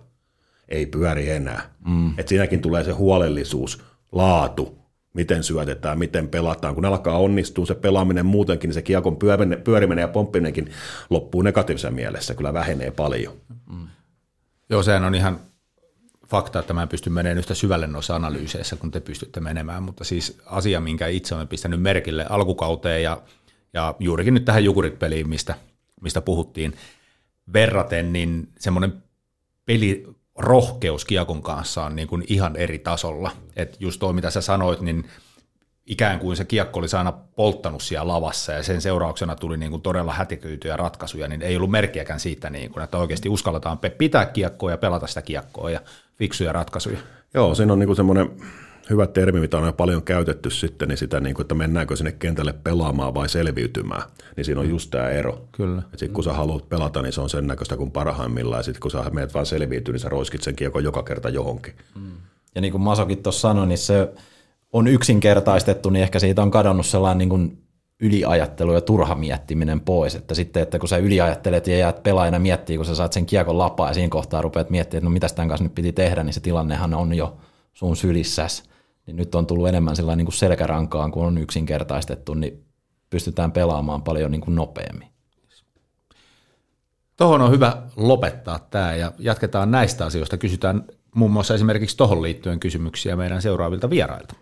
Ei 0.70 0.86
pyöri 0.86 1.30
enää. 1.30 1.62
Mm. 1.86 2.14
Et 2.20 2.28
siinäkin 2.28 2.62
tulee 2.62 2.84
se 2.84 2.92
huolellisuus, 2.92 3.84
laatu, 4.12 4.78
miten 5.14 5.44
syötetään, 5.44 6.00
miten 6.00 6.28
pelataan. 6.28 6.76
Kun 6.76 6.86
alkaa 6.86 7.18
onnistua 7.18 7.66
se 7.66 7.76
pelaaminen 7.76 8.26
muutenkin, 8.26 8.68
niin 8.68 8.74
se 8.74 8.82
kiekon 8.82 9.18
pyöriminen 9.64 10.02
ja 10.02 10.08
pomppiminenkin 10.08 10.70
loppuu 11.10 11.42
negatiivisessa 11.42 11.92
mielessä, 11.92 12.36
kyllä 12.36 12.54
vähenee 12.54 12.92
paljon. 12.92 13.34
Mm. 13.72 13.88
Joo, 14.70 14.84
sehän 14.84 15.04
on 15.04 15.16
ihan 15.16 15.40
fakta, 16.32 16.60
että 16.60 16.74
mä 16.74 16.82
en 16.82 16.90
pysty 16.90 17.10
menemään 17.10 17.38
yhtä 17.38 17.54
syvälle 17.54 17.88
noissa 17.88 18.16
analyyseissä, 18.16 18.76
kun 18.76 18.92
te 18.92 19.00
pystytte 19.00 19.40
menemään, 19.40 19.84
mutta 19.84 20.04
siis 20.04 20.38
asia, 20.46 20.80
minkä 20.80 21.08
itse 21.08 21.36
olen 21.36 21.48
pistänyt 21.48 21.82
merkille 21.82 22.26
alkukauteen 22.30 23.04
ja, 23.04 23.22
ja 23.74 23.96
juurikin 24.00 24.34
nyt 24.34 24.46
tähän 24.46 24.64
Jukurit-peliin, 24.64 25.30
mistä, 25.30 25.56
mistä 26.02 26.22
puhuttiin 26.22 26.74
verraten, 27.54 28.14
niin 28.14 28.50
semmoinen 28.60 29.04
peli, 29.66 30.08
rohkeus 30.38 31.06
Kiekon 31.06 31.42
kanssa 31.42 31.84
on 31.86 31.96
niin 31.96 32.08
kuin 32.08 32.24
ihan 32.28 32.56
eri 32.56 32.80
tasolla. 32.80 33.32
Et 33.56 33.78
just 33.80 34.00
tuo, 34.00 34.14
mitä 34.14 34.30
sä 34.30 34.42
sanoit, 34.42 34.82
niin 34.82 35.06
ikään 35.86 36.20
kuin 36.20 36.38
se 36.38 36.46
kiekko 36.46 36.80
olisi 36.80 36.96
aina 36.96 37.12
polttanut 37.12 37.82
siellä 37.82 38.14
lavassa 38.14 38.52
ja 38.52 38.64
sen 38.64 38.82
seurauksena 38.82 39.36
tuli 39.36 39.58
niin 39.58 39.72
kuin 39.72 39.82
todella 39.82 40.14
hätiköityjä 40.14 40.78
ratkaisuja, 40.78 41.28
niin 41.28 41.42
ei 41.42 41.56
ollut 41.56 41.72
merkkiäkään 41.72 42.20
siitä, 42.20 42.50
niin 42.50 42.72
kuin, 42.72 42.84
että 42.84 42.98
oikeasti 42.98 43.30
uskalletaan 43.30 43.80
pitää 43.98 44.26
kiekkoa 44.26 44.72
ja 44.72 44.78
pelata 44.78 45.08
sitä 45.08 45.22
kiekkoa 45.22 45.72
ja 45.72 45.82
fiksuja 46.22 46.54
ratkaisuja. 46.54 46.98
Joo, 47.34 47.56
siinä 47.56 47.74
on 47.74 47.80
niin 47.80 47.96
semmoinen 47.96 48.30
hyvä 48.90 49.08
termi, 49.08 49.40
mitä 49.40 49.58
on 49.58 49.74
paljon 49.74 50.04
käytetty 50.04 50.50
sitten, 50.50 50.88
niin 50.88 50.98
sitä, 50.98 51.20
niin 51.20 51.36
kuin, 51.36 51.44
että 51.44 51.56
mennäänkö 51.56 51.96
sinne 51.96 52.12
kentälle 52.12 52.54
pelaamaan 52.54 53.14
vai 53.14 53.30
selviytymään, 53.30 54.02
niin 54.36 54.46
siinä 54.46 54.62
on 54.62 54.70
just 54.70 54.92
tämä 54.92 55.10
ero. 55.10 55.48
Kyllä. 55.52 55.82
Sitten 55.90 56.14
kun 56.14 56.24
sä 56.24 56.34
haluat 56.34 56.70
pelata, 56.70 57.02
niin 57.02 57.14
se 57.14 57.22
on 57.22 57.30
sen 57.30 57.48
näköistä 57.48 57.78
kuin 57.78 57.92
parhaimmillaan, 57.92 58.60
ja 58.60 58.64
sitten 58.64 58.82
kun 58.82 58.92
sä 58.92 59.10
menet 59.12 59.34
vaan 59.34 59.46
selviytyä, 59.46 59.92
niin 59.92 60.00
sä 60.00 60.10
roiskit 60.10 60.44
sen 60.44 60.56
kiekon 60.56 60.84
joka 60.84 61.04
kerta 61.04 61.30
johonkin. 61.30 61.74
Mm. 61.96 62.12
Ja 62.56 62.62
niin 62.62 62.72
kuin 62.72 62.82
Masokin 62.82 63.24
tuossa 63.24 63.42
sanoi, 63.42 63.68
niin 63.68 63.78
se 63.78 64.14
on 64.74 64.88
yksinkertaistettu, 64.88 65.90
niin 65.90 66.04
ehkä 66.04 66.20
siitä 66.20 66.42
on 66.42 66.52
kadonnut 66.52 66.86
sellainen 66.86 67.18
niin 67.18 67.30
kuin 67.30 67.64
yliajattelu 68.02 68.74
ja 68.74 68.82
turha 68.82 69.16
miettiminen 69.16 69.82
pois. 69.82 70.16
Että 70.16 70.36
sitten, 70.36 70.64
että 70.64 70.80
kun 70.80 70.90
sä 70.90 70.98
yliajattelet 70.98 71.68
ja 71.68 71.78
jäät 71.78 72.04
pelaajana 72.04 72.40
miettii, 72.40 72.78
kun 72.78 72.86
sä 72.86 72.96
saat 72.96 73.14
sen 73.14 73.26
kiekon 73.26 73.58
lapaa 73.58 73.88
ja 73.88 73.94
siinä 73.94 74.10
kohtaa 74.10 74.42
rupeat 74.42 74.70
miettimään, 74.70 75.00
että 75.00 75.06
no 75.06 75.14
mitä 75.14 75.28
tämän 75.36 75.50
kanssa 75.50 75.64
nyt 75.64 75.76
piti 75.76 75.94
tehdä, 75.94 76.24
niin 76.24 76.34
se 76.34 76.40
tilannehan 76.40 76.94
on 76.94 77.14
jo 77.14 77.38
sun 77.74 77.96
sylissäs. 77.96 78.64
Niin 79.06 79.16
nyt 79.16 79.36
on 79.36 79.48
tullut 79.48 79.68
enemmän 79.68 79.96
niin 80.16 80.26
kuin 80.26 80.34
selkärankaan, 80.34 81.12
kun 81.12 81.26
on 81.26 81.38
yksinkertaistettu, 81.38 82.34
niin 82.34 82.64
pystytään 83.10 83.52
pelaamaan 83.52 84.02
paljon 84.02 84.32
niin 84.32 84.42
kuin 84.42 84.56
nopeammin. 84.56 85.08
Tuohon 87.18 87.42
on 87.42 87.52
hyvä 87.52 87.82
lopettaa 87.96 88.60
tämä 88.60 88.96
ja 88.96 89.12
jatketaan 89.20 89.72
näistä 89.72 90.06
asioista. 90.06 90.38
Kysytään 90.38 90.84
muun 91.16 91.32
muassa 91.32 91.54
esimerkiksi 91.54 91.98
tuohon 91.98 92.22
liittyen 92.22 92.60
kysymyksiä 92.60 93.16
meidän 93.16 93.42
seuraavilta 93.42 93.90
vierailta. 93.90 94.36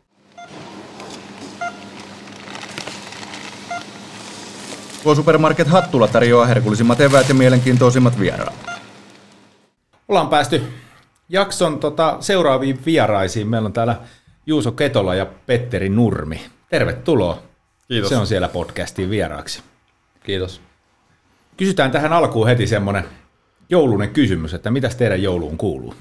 Tuo 5.04 5.16
Supermarket 5.16 5.68
Hattula 5.68 6.08
tarjoaa 6.08 6.46
herkullisimmat 6.46 7.02
eväät 7.02 7.30
ja 7.30 7.36
mielenkiintoisimmat 7.36 8.20
vieraat. 8.20 8.54
Ollaan 10.08 10.28
päästy 10.30 10.64
jakson 11.30 11.80
tota, 11.80 12.18
seuraaviin 12.20 12.80
vieraisiin. 12.86 13.48
Meillä 13.48 13.66
on 13.66 13.74
täällä 13.74 13.96
Juuso 14.46 14.72
Ketola 14.72 15.16
ja 15.16 15.26
Petteri 15.26 15.90
Nurmi. 15.90 16.42
Tervetuloa. 16.70 17.40
Kiitos. 17.88 18.10
Se 18.10 18.18
on 18.18 18.28
siellä 18.28 18.48
podcastiin 18.48 19.10
vieraaksi. 19.10 19.62
Kiitos. 20.24 20.62
Kysytään 21.58 21.92
tähän 21.92 22.14
alkuun 22.14 22.48
heti 22.48 22.68
semmoinen 22.68 23.04
joulunen 23.70 24.10
kysymys, 24.10 24.54
että 24.54 24.72
mitäs 24.72 24.96
teidän 24.96 25.24
jouluun 25.24 25.58
kuuluu? 25.58 25.94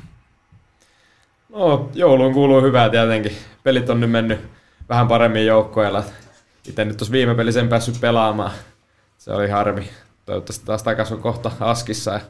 No, 1.49 1.91
jouluun 1.95 2.35
kuuluu 2.35 2.63
hyvää 2.63 2.91
tietenkin. 2.91 3.33
Pelit 3.63 3.91
on 3.91 4.01
nyt 4.01 4.11
mennyt 4.11 4.41
vähän 4.89 5.09
paremmin 5.09 5.47
joukkoilla. 5.47 6.05
Itse 6.69 6.85
nyt 6.85 6.97
tuossa 6.97 7.13
viime 7.13 7.35
pelissä 7.35 7.61
en 7.61 7.69
päässyt 7.69 8.01
pelaamaan. 8.01 8.51
Se 9.29 9.35
oli 9.35 9.49
harmi. 9.49 9.91
Toivottavasti 10.27 10.67
taas 10.67 10.83
takaisin 10.83 11.19
kohta 11.19 11.51
Askissa. 11.61 12.13
Ja 12.13 12.21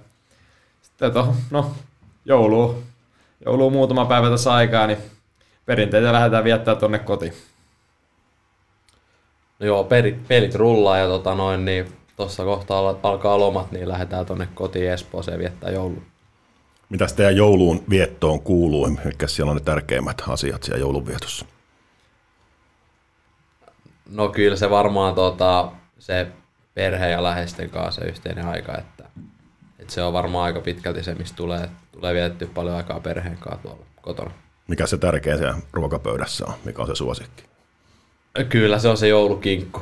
sitten 0.83 1.13
tohon, 1.13 1.35
no, 1.51 1.75
joulu, 2.25 2.83
joulu 3.45 3.71
muutama 3.71 4.05
päivä 4.05 4.31
tässä 4.31 4.53
aikaa, 4.53 4.87
niin 4.87 4.99
perinteitä 5.67 6.13
lähdetään 6.13 6.45
viettää 6.45 6.75
tuonne 6.75 6.99
kotiin. 6.99 7.33
No 9.59 9.67
joo, 9.67 9.85
peri, 9.85 10.19
pelit 10.29 10.55
rullaa 10.55 10.99
ja 10.99 11.07
tota 11.07 11.35
noin, 11.35 11.65
niin 11.65 11.93
tuossa 12.17 12.45
kohta 12.45 12.79
alkaa 13.03 13.39
lomat, 13.39 13.73
niin 13.73 13.89
lähdetään 13.89 14.27
tuonne 14.27 14.49
kotiin 14.55 14.91
Espooseen 14.93 15.39
viettää 15.39 15.71
joulu. 15.71 16.03
Mitäs 16.89 17.13
teidän 17.13 17.37
jouluun 17.37 17.85
viettoon 17.91 18.41
kuuluu? 18.41 18.87
Mitkä 19.05 19.27
siellä 19.27 19.51
on 19.51 19.57
ne 19.57 19.63
tärkeimmät 19.63 20.23
asiat 20.29 20.63
siellä 20.63 20.81
joulunvietossa? 20.81 21.47
No 24.11 24.29
kyllä 24.29 24.57
se 24.57 24.71
varmaan 24.71 25.15
tota, 25.15 25.73
se 25.99 26.27
perhe 26.79 27.11
ja 27.11 27.23
läheisten 27.23 27.71
kanssa 27.71 28.01
se 28.01 28.09
yhteinen 28.09 28.47
aika, 28.47 28.79
että, 28.79 29.05
että 29.79 29.95
se 29.95 30.03
on 30.03 30.13
varmaan 30.13 30.45
aika 30.45 30.61
pitkälti 30.61 31.03
se, 31.03 31.15
mistä 31.15 31.37
tulee, 31.37 31.69
tulee 31.93 32.15
vietetty 32.15 32.47
paljon 32.47 32.77
aikaa 32.77 33.01
perheen 33.01 33.39
kanssa 33.41 33.63
tuolla 33.63 33.85
kotona. 34.03 34.31
Mikä 34.69 34.87
se 34.87 34.99
tärkeä 34.99 35.37
siellä 35.37 35.59
ruokapöydässä 35.73 36.45
on? 36.47 36.55
Mikä 36.65 36.83
on 36.83 36.89
se 36.89 36.95
suosikki? 36.95 37.45
Kyllä 38.49 38.79
se 38.79 38.89
on 38.89 38.97
se 38.97 39.09
joulukinkku. 39.09 39.81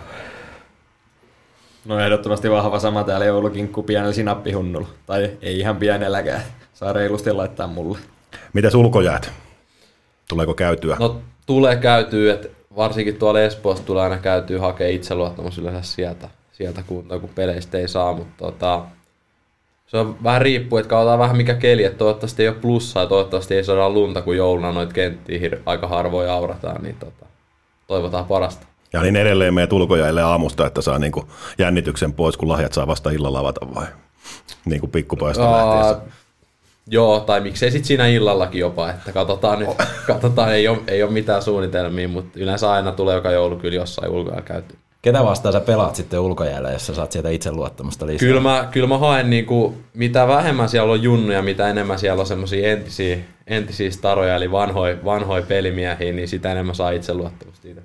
No 1.85 2.01
ehdottomasti 2.01 2.51
vahva 2.51 2.79
sama 2.79 3.05
täällä 3.05 3.27
joulukinkku 3.27 3.83
pienellä 3.83 4.13
sinappihunnulla. 4.13 4.89
Tai 5.07 5.31
ei 5.43 5.59
ihan 5.59 5.77
pienelläkään. 5.77 6.43
Saa 6.75 6.93
reilusti 6.93 7.33
laittaa 7.33 7.67
mulle. 7.67 7.99
Miten 8.53 8.77
ulkojäät? 8.77 9.33
Tuleeko 10.29 10.55
käytyä? 10.55 10.97
No 11.01 11.21
tulee 11.47 11.77
käytyä, 11.77 12.35
että 12.35 12.49
varsinkin 12.77 13.17
tuolla 13.17 13.41
Espoossa 13.41 13.85
tulee 13.85 14.03
aina 14.03 14.19
käytyä 14.19 14.61
hakea 14.61 14.89
itseluottamus 14.89 15.59
yleensä 15.59 15.93
sieltä, 15.93 16.29
sieltä 16.57 16.83
kuntoon, 16.87 17.21
kun 17.21 17.31
peleistä 17.35 17.79
ei 17.79 17.89
saa, 17.89 18.13
mutta 18.13 18.45
tota, 18.45 18.85
se 19.87 19.97
on 19.97 20.17
vähän 20.23 20.43
riippuu, 20.43 20.79
että 20.79 20.89
katsotaan 20.89 21.19
vähän 21.19 21.37
mikä 21.37 21.55
keli, 21.55 21.85
että 21.85 21.99
toivottavasti 21.99 22.43
ei 22.43 22.49
ole 22.49 22.57
plussaa 22.57 23.03
ja 23.03 23.09
toivottavasti 23.09 23.55
ei 23.55 23.65
saada 23.65 23.91
lunta, 23.91 24.23
kun 24.23 24.37
jouluna 24.37 24.73
noita 24.73 24.93
kenttiä 24.93 25.39
hir- 25.39 25.61
aika 25.67 25.89
harvoin 25.89 26.31
aurataan, 26.31 26.83
niin 26.83 26.97
tota, 26.97 27.27
toivotaan 27.87 28.25
parasta. 28.25 28.67
Ja 28.93 29.03
niin 29.03 29.17
edelleen 29.17 29.55
meidän 29.55 29.77
ulkojäille 29.77 30.23
aamusta, 30.23 30.67
että 30.67 30.83
saa 30.83 30.99
niinku 30.99 31.29
jännityksen 31.59 32.13
pois, 32.13 32.37
kun 32.37 32.49
lahjat 32.49 32.73
saa 32.73 32.87
vasta 32.87 33.11
illalla 33.11 33.39
avata 33.39 33.75
vai? 33.75 33.87
Niin 34.65 34.81
kuin 34.81 34.91
pikkupojasta 34.91 35.53
lähtien. 35.53 36.13
Joo, 36.87 37.21
tai 37.21 37.41
miksei 37.41 37.71
sitten 37.71 37.87
siinä 37.87 38.07
illallakin 38.07 38.61
jopa, 38.61 38.91
että 38.91 39.13
katsotaan 39.13 39.59
nyt, 39.59 39.69
katsotaan, 40.07 40.53
ei 40.55 40.69
ole, 40.69 40.79
ei 40.87 41.03
ole 41.03 41.13
mitään 41.13 41.43
suunnitelmia, 41.43 42.09
mutta 42.09 42.41
yleensä 42.41 42.71
aina 42.73 42.93
tulee 42.93 43.15
joka 43.15 43.31
joulu 43.31 43.57
kyllä 43.57 43.75
jossain 43.75 44.11
ulkoja 44.11 44.43
käyty. 44.43 44.77
Ketä 45.07 45.25
vastaan 45.25 45.53
sä 45.53 45.61
pelaat 45.61 45.97
sitten 45.97 46.21
ulkojäällä, 46.21 46.71
jos 46.71 46.87
sä 46.87 46.95
saat 46.95 47.13
sieltä 47.13 47.29
itseluottamusta 47.29 48.07
lisää? 48.07 48.19
Kyllä 48.19 48.41
mä, 48.41 48.69
kyllä 48.71 48.87
mä 48.87 48.99
haen 48.99 49.31
niinku, 49.31 49.75
mitä 49.95 50.29
vähemmän 50.29 50.69
siellä 50.69 50.93
on 50.93 51.03
junnuja, 51.03 51.43
mitä 51.43 51.69
enemmän 51.69 51.99
siellä 51.99 52.21
on 52.21 52.27
semmoisia 52.27 52.73
entisiä, 52.73 53.19
entisiä 53.47 53.91
staroja, 53.91 54.37
eli 54.37 54.53
vanhoja 54.53 54.97
vanhoi 55.05 55.43
pelimiehiä, 55.43 56.13
niin 56.13 56.29
sitä 56.29 56.53
enemmän 56.53 56.75
saa 56.75 56.91
itseluottamusta 56.91 57.69
itse. 57.69 57.83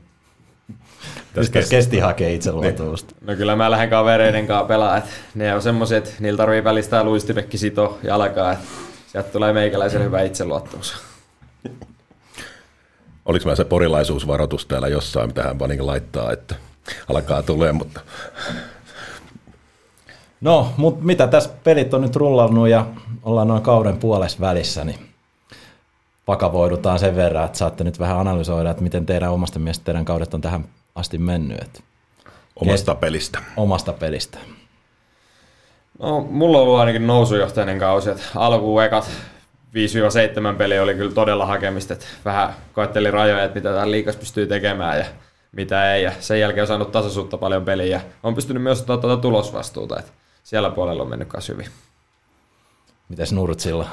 Mistä 1.36 1.60
kesti 1.70 2.00
hakee 2.00 2.34
itseluottamusta? 2.34 3.16
No 3.22 3.36
kyllä 3.36 3.56
mä 3.56 3.72
lähden 3.72 3.90
kavereiden 3.90 4.48
kanssa 4.48 4.68
pelaa, 4.68 4.98
että 4.98 5.10
ne 5.36 5.56
on 5.56 5.62
semmoiset, 5.62 6.08
että 6.08 6.24
niillä 6.24 6.38
tarvii 6.38 6.64
välistää 6.64 7.04
luistipekki 7.04 7.58
sito 7.58 8.00
jalkaa, 8.04 8.52
että 8.52 8.66
sieltä 9.08 9.30
tulee 9.30 9.54
meikäläisen 9.54 10.04
hyvä 10.04 10.22
itseluottamus. 10.22 10.96
Oliko 13.26 13.50
mä 13.50 13.56
se 13.56 13.66
porilaisuusvaroitus 13.66 14.66
täällä 14.66 14.88
jossain, 14.88 15.30
mitä 15.30 15.44
hän 15.44 15.60
vaan 15.60 15.70
niin 15.70 15.88
laittaa, 15.88 16.32
että 16.32 16.56
alkaa 17.10 17.44
tulee, 17.44 17.72
mutta... 17.72 18.02
No, 20.42 20.74
mutta 20.78 21.06
mitä 21.06 21.28
tässä 21.28 21.50
pelit 21.64 21.94
on 21.94 22.02
nyt 22.02 22.16
rullannut 22.16 22.68
ja 22.70 22.86
ollaan 23.24 23.48
noin 23.48 23.62
kauden 23.62 23.98
puolessa 23.98 24.40
välissä, 24.40 24.84
niin 24.84 25.10
pakavoidutaan 26.26 27.00
sen 27.00 27.16
verran, 27.16 27.46
että 27.46 27.58
saatte 27.58 27.84
nyt 27.84 28.00
vähän 28.00 28.20
analysoida, 28.20 28.72
että 28.72 28.84
miten 28.84 29.06
teidän 29.06 29.32
omasta 29.32 29.60
mielestä 29.60 29.86
teidän 29.86 30.06
kaudet 30.06 30.34
on 30.34 30.42
tähän 30.42 30.66
asti 30.96 31.18
mennyt. 31.18 31.62
Että 31.62 31.80
Omasta 32.56 32.96
pelistä. 32.96 33.40
omasta 33.58 33.94
pelistä. 33.94 34.38
No, 36.00 36.22
mulla 36.30 36.58
on 36.58 36.64
ollut 36.64 36.80
ainakin 36.80 37.08
nousujohtainen 37.08 37.80
kausi, 37.80 38.10
että 38.10 38.24
alkuun 38.36 38.84
ekat 38.84 39.12
5-7 40.54 40.56
peliä 40.58 40.84
oli 40.84 40.96
kyllä 40.96 41.14
todella 41.14 41.46
hakemista, 41.46 41.94
että 41.94 42.06
vähän 42.26 42.54
koetteli 42.74 43.12
rajoja, 43.12 43.44
että 43.44 43.56
mitä 43.56 43.74
täällä 43.74 43.92
liikas 43.92 44.16
pystyy 44.16 44.48
tekemään 44.48 45.00
ja 45.00 45.06
mitä 45.52 45.96
ei. 45.96 46.04
Ja 46.04 46.12
sen 46.20 46.40
jälkeen 46.40 46.64
on 46.64 46.68
saanut 46.68 46.92
tasaisuutta 46.92 47.38
paljon 47.38 47.66
peliä 47.66 48.02
on 48.24 48.36
pystynyt 48.36 48.64
myös 48.64 48.80
ottaa 48.80 48.98
tuota 48.98 49.22
tulosvastuuta, 49.22 50.00
että 50.00 50.12
siellä 50.44 50.70
puolella 50.70 51.04
on 51.04 51.10
mennyt 51.10 51.34
myös 51.34 51.50
hyvin. 51.50 51.68
Mites 53.10 53.34
Nurtsilla? 53.34 53.90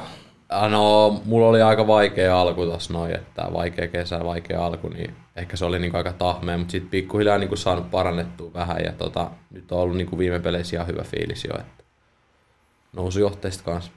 Ah, 0.48 0.70
No, 0.70 1.10
mulla 1.24 1.48
oli 1.48 1.62
aika 1.62 1.86
vaikea 1.86 2.40
alku 2.40 2.66
tossa 2.66 2.92
noin, 2.92 3.14
että 3.14 3.46
vaikea 3.52 3.88
kesä, 3.88 4.24
vaikea 4.24 4.66
alku, 4.66 4.88
niin 4.88 5.16
ehkä 5.36 5.56
se 5.56 5.64
oli 5.64 5.78
niinku 5.78 5.96
aika 5.96 6.12
tahmea, 6.12 6.58
mutta 6.58 6.72
sitten 6.72 6.90
pikkuhiljaa 6.90 7.38
niinku 7.38 7.56
saanut 7.56 7.90
parannettua 7.90 8.50
vähän 8.54 8.76
ja 8.84 8.92
tota, 8.92 9.30
nyt 9.50 9.72
on 9.72 9.78
ollut 9.78 9.96
niinku 9.96 10.18
viime 10.18 10.40
peleissä 10.40 10.76
ihan 10.76 10.86
hyvä 10.86 11.02
fiilis 11.02 11.44
jo, 11.44 11.58
että 11.58 11.84
nousujohteista 12.92 13.64
kanssa. 13.64 13.90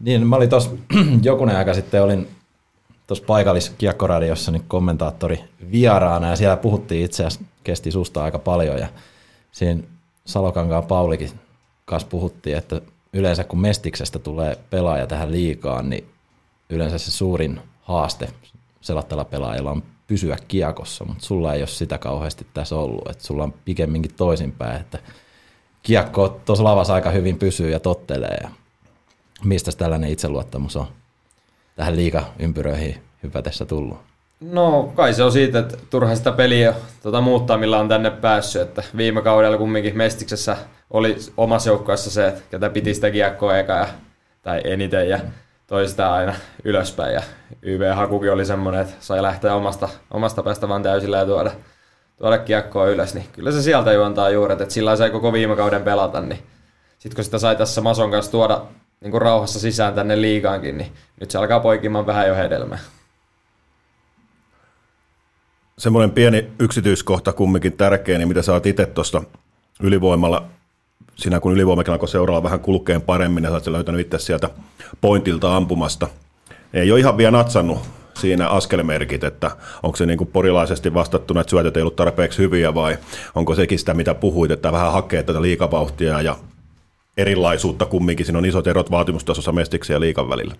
Niin, 0.00 0.26
mä 0.26 0.36
olin 0.36 0.50
tuossa 0.50 0.70
jokunen 1.22 1.56
aika 1.56 1.74
sitten, 1.74 2.02
olin 2.02 2.28
tuossa 3.10 3.24
paikalliskiekkoradiossa 3.24 4.52
niin 4.52 4.64
kommentaattori 4.68 5.44
vieraana 5.72 6.28
ja 6.28 6.36
siellä 6.36 6.56
puhuttiin 6.56 7.04
itse 7.04 7.26
asiassa, 7.26 7.44
kesti 7.64 7.90
susta 7.90 8.24
aika 8.24 8.38
paljon 8.38 8.78
ja 8.78 8.88
siinä 9.52 9.82
Salokankaan 10.24 10.84
Paulikin 10.84 11.30
kanssa 11.84 12.08
puhuttiin, 12.08 12.56
että 12.56 12.80
yleensä 13.12 13.44
kun 13.44 13.60
Mestiksestä 13.60 14.18
tulee 14.18 14.58
pelaaja 14.70 15.06
tähän 15.06 15.32
liikaan, 15.32 15.90
niin 15.90 16.04
yleensä 16.68 16.98
se 16.98 17.10
suurin 17.10 17.60
haaste 17.82 18.28
selattella 18.80 19.24
pelaajilla 19.24 19.70
on 19.70 19.82
pysyä 20.06 20.36
kiekossa, 20.48 21.04
mutta 21.04 21.24
sulla 21.24 21.54
ei 21.54 21.60
ole 21.60 21.68
sitä 21.68 21.98
kauheasti 21.98 22.46
tässä 22.54 22.76
ollut, 22.76 23.08
että 23.10 23.24
sulla 23.24 23.44
on 23.44 23.54
pikemminkin 23.64 24.14
toisinpäin, 24.14 24.80
että 24.80 24.98
kiekko 25.82 26.40
tuossa 26.44 26.64
lavassa 26.64 26.94
aika 26.94 27.10
hyvin 27.10 27.38
pysyy 27.38 27.70
ja 27.70 27.80
tottelee 27.80 28.38
ja 28.42 28.50
mistä 29.44 29.72
tällainen 29.72 30.10
itseluottamus 30.10 30.76
on 30.76 30.86
tähän 31.80 31.96
liikaympyröihin 31.96 33.02
hypätessä 33.22 33.64
tullut? 33.64 33.98
No 34.40 34.92
kai 34.94 35.14
se 35.14 35.22
on 35.22 35.32
siitä, 35.32 35.58
että 35.58 35.76
turha 35.90 36.14
sitä 36.14 36.32
peliä 36.32 36.74
tuota, 37.02 37.20
muuttaa, 37.20 37.58
millä 37.58 37.78
on 37.78 37.88
tänne 37.88 38.10
päässyt. 38.10 38.62
Että 38.62 38.82
viime 38.96 39.22
kaudella 39.22 39.58
kumminkin 39.58 39.96
Mestiksessä 39.96 40.56
oli 40.90 41.16
omassa 41.36 41.70
joukkueessa 41.70 42.10
se, 42.10 42.28
että 42.28 42.40
ketä 42.50 42.70
piti 42.70 42.94
sitä 42.94 43.10
kiekkoa 43.10 43.58
eka 43.58 43.72
ja, 43.72 43.88
tai 44.42 44.60
eniten 44.64 45.08
ja 45.08 45.18
toi 45.66 45.88
sitä 45.88 46.12
aina 46.12 46.34
ylöspäin. 46.64 47.14
Ja 47.14 47.22
YV-hakukin 47.62 48.32
oli 48.32 48.44
semmoinen, 48.44 48.80
että 48.80 48.94
sai 49.00 49.22
lähteä 49.22 49.54
omasta, 49.54 49.88
omasta 50.10 50.42
päästä 50.42 50.68
vaan 50.68 50.82
täysillä 50.82 51.18
ja 51.18 51.26
tuoda, 51.26 51.50
tuoda 52.16 52.38
kiekkoa 52.38 52.86
ylös. 52.86 53.14
Niin 53.14 53.26
kyllä 53.32 53.52
se 53.52 53.62
sieltä 53.62 53.92
juontaa 53.92 54.30
juuret, 54.30 54.60
että 54.60 54.74
sillä 54.74 54.96
sai 54.96 55.10
koko 55.10 55.32
viime 55.32 55.56
kauden 55.56 55.82
pelata. 55.82 56.20
Niin 56.20 56.42
sitten 56.98 57.16
kun 57.16 57.24
sitä 57.24 57.38
sai 57.38 57.56
tässä 57.56 57.80
Mason 57.80 58.10
kanssa 58.10 58.32
tuoda 58.32 58.62
niin 59.00 59.10
kuin 59.10 59.22
rauhassa 59.22 59.60
sisään 59.60 59.94
tänne 59.94 60.20
liigaankin, 60.20 60.78
niin 60.78 60.92
nyt 61.20 61.30
se 61.30 61.38
alkaa 61.38 61.60
poikimaan 61.60 62.06
vähän 62.06 62.28
jo 62.28 62.34
hedelmää. 62.34 62.78
Semmoinen 65.78 66.10
pieni 66.10 66.48
yksityiskohta 66.58 67.32
kumminkin 67.32 67.72
tärkeä, 67.72 68.18
niin 68.18 68.28
mitä 68.28 68.42
sä 68.42 68.52
oot 68.52 68.66
itse 68.66 68.86
tuosta 68.86 69.22
ylivoimalla, 69.82 70.44
sinä 71.16 71.40
kun 71.40 71.52
ylivoimakin 71.52 71.92
alkoi 71.92 72.08
seuraava 72.08 72.42
vähän 72.42 72.60
kulkeen 72.60 73.02
paremmin, 73.02 73.44
ja 73.44 73.50
sä 73.50 73.54
oot 73.54 73.66
löytänyt 73.66 74.00
itse 74.00 74.18
sieltä 74.18 74.50
pointilta 75.00 75.56
ampumasta. 75.56 76.08
Ei 76.72 76.92
ole 76.92 77.00
ihan 77.00 77.16
vielä 77.16 77.30
natsannut 77.30 77.78
siinä 78.14 78.48
askelmerkit, 78.48 79.24
että 79.24 79.50
onko 79.82 79.96
se 79.96 80.06
niin 80.06 80.18
kuin 80.18 80.30
porilaisesti 80.32 80.94
vastattuna, 80.94 81.40
että 81.40 81.50
syötöt 81.50 81.76
ei 81.76 81.82
ollut 81.82 81.96
tarpeeksi 81.96 82.38
hyviä 82.38 82.74
vai 82.74 82.98
onko 83.34 83.54
sekin 83.54 83.78
sitä, 83.78 83.94
mitä 83.94 84.14
puhuit, 84.14 84.50
että 84.50 84.72
vähän 84.72 84.92
hakee 84.92 85.22
tätä 85.22 85.42
liikavauhtia 85.42 86.22
ja 86.22 86.36
erilaisuutta 87.16 87.86
kumminkin. 87.86 88.26
Siinä 88.26 88.38
on 88.38 88.44
isot 88.44 88.66
erot 88.66 88.90
vaatimustasossa 88.90 89.52
mestiksen 89.52 89.94
ja 89.94 90.00
liikan 90.00 90.28
välillä. 90.28 90.54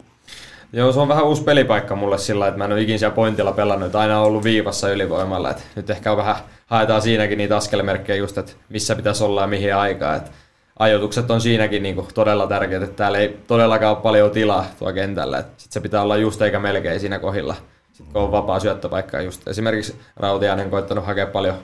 Joo, 0.73 0.93
se 0.93 1.01
on 1.01 1.09
vähän 1.09 1.25
uusi 1.25 1.43
pelipaikka 1.43 1.97
mulle 1.97 2.19
sillä, 2.19 2.49
että 2.49 2.59
mä 2.59 2.65
en 2.65 2.73
ole 2.73 2.81
ikinä 2.81 2.99
siellä 2.99 3.15
pointilla 3.15 3.53
pelannut, 3.53 3.95
aina 3.95 4.21
on 4.21 4.27
ollut 4.27 4.45
viivassa 4.45 4.91
ylivoimalla. 4.91 5.51
Että 5.51 5.63
nyt 5.77 5.91
ehkä 5.91 6.11
on 6.11 6.17
vähän, 6.17 6.37
haetaan 6.67 7.03
siinäkin 7.03 7.39
niitä 7.39 7.57
askelmerkkejä 7.57 8.17
just, 8.17 8.39
että 8.39 8.53
missä 8.69 8.97
pitäisi 8.97 9.25
olla 9.25 9.41
ja 9.41 9.47
mihin 9.47 9.75
aikaan. 9.75 10.17
Että 10.17 10.31
ajoitukset 10.79 11.31
on 11.31 11.41
siinäkin 11.41 11.83
niin 11.83 11.95
kuin 11.95 12.07
todella 12.15 12.47
tärkeät, 12.47 12.83
että 12.83 12.97
täällä 12.97 13.19
ei 13.19 13.37
todellakaan 13.47 13.97
ole 13.97 14.03
paljon 14.03 14.31
tilaa 14.31 14.67
tuo 14.79 14.93
kentällä. 14.93 15.39
Että 15.39 15.53
sit 15.57 15.73
se 15.73 15.81
pitää 15.81 16.03
olla 16.03 16.17
just 16.17 16.43
eikä 16.43 16.59
melkein 16.59 17.01
siinä 17.01 17.19
kohdilla. 17.19 17.55
Sitten 17.93 18.13
kun 18.13 18.23
on 18.23 18.33
vapaa 18.33 18.61
syöttöpaikka 18.61 19.21
just 19.21 19.49
esimerkiksi 19.49 19.97
Rautiainen 20.17 20.71
koittanut 20.71 21.07
hakea 21.07 21.27
paljon 21.27 21.55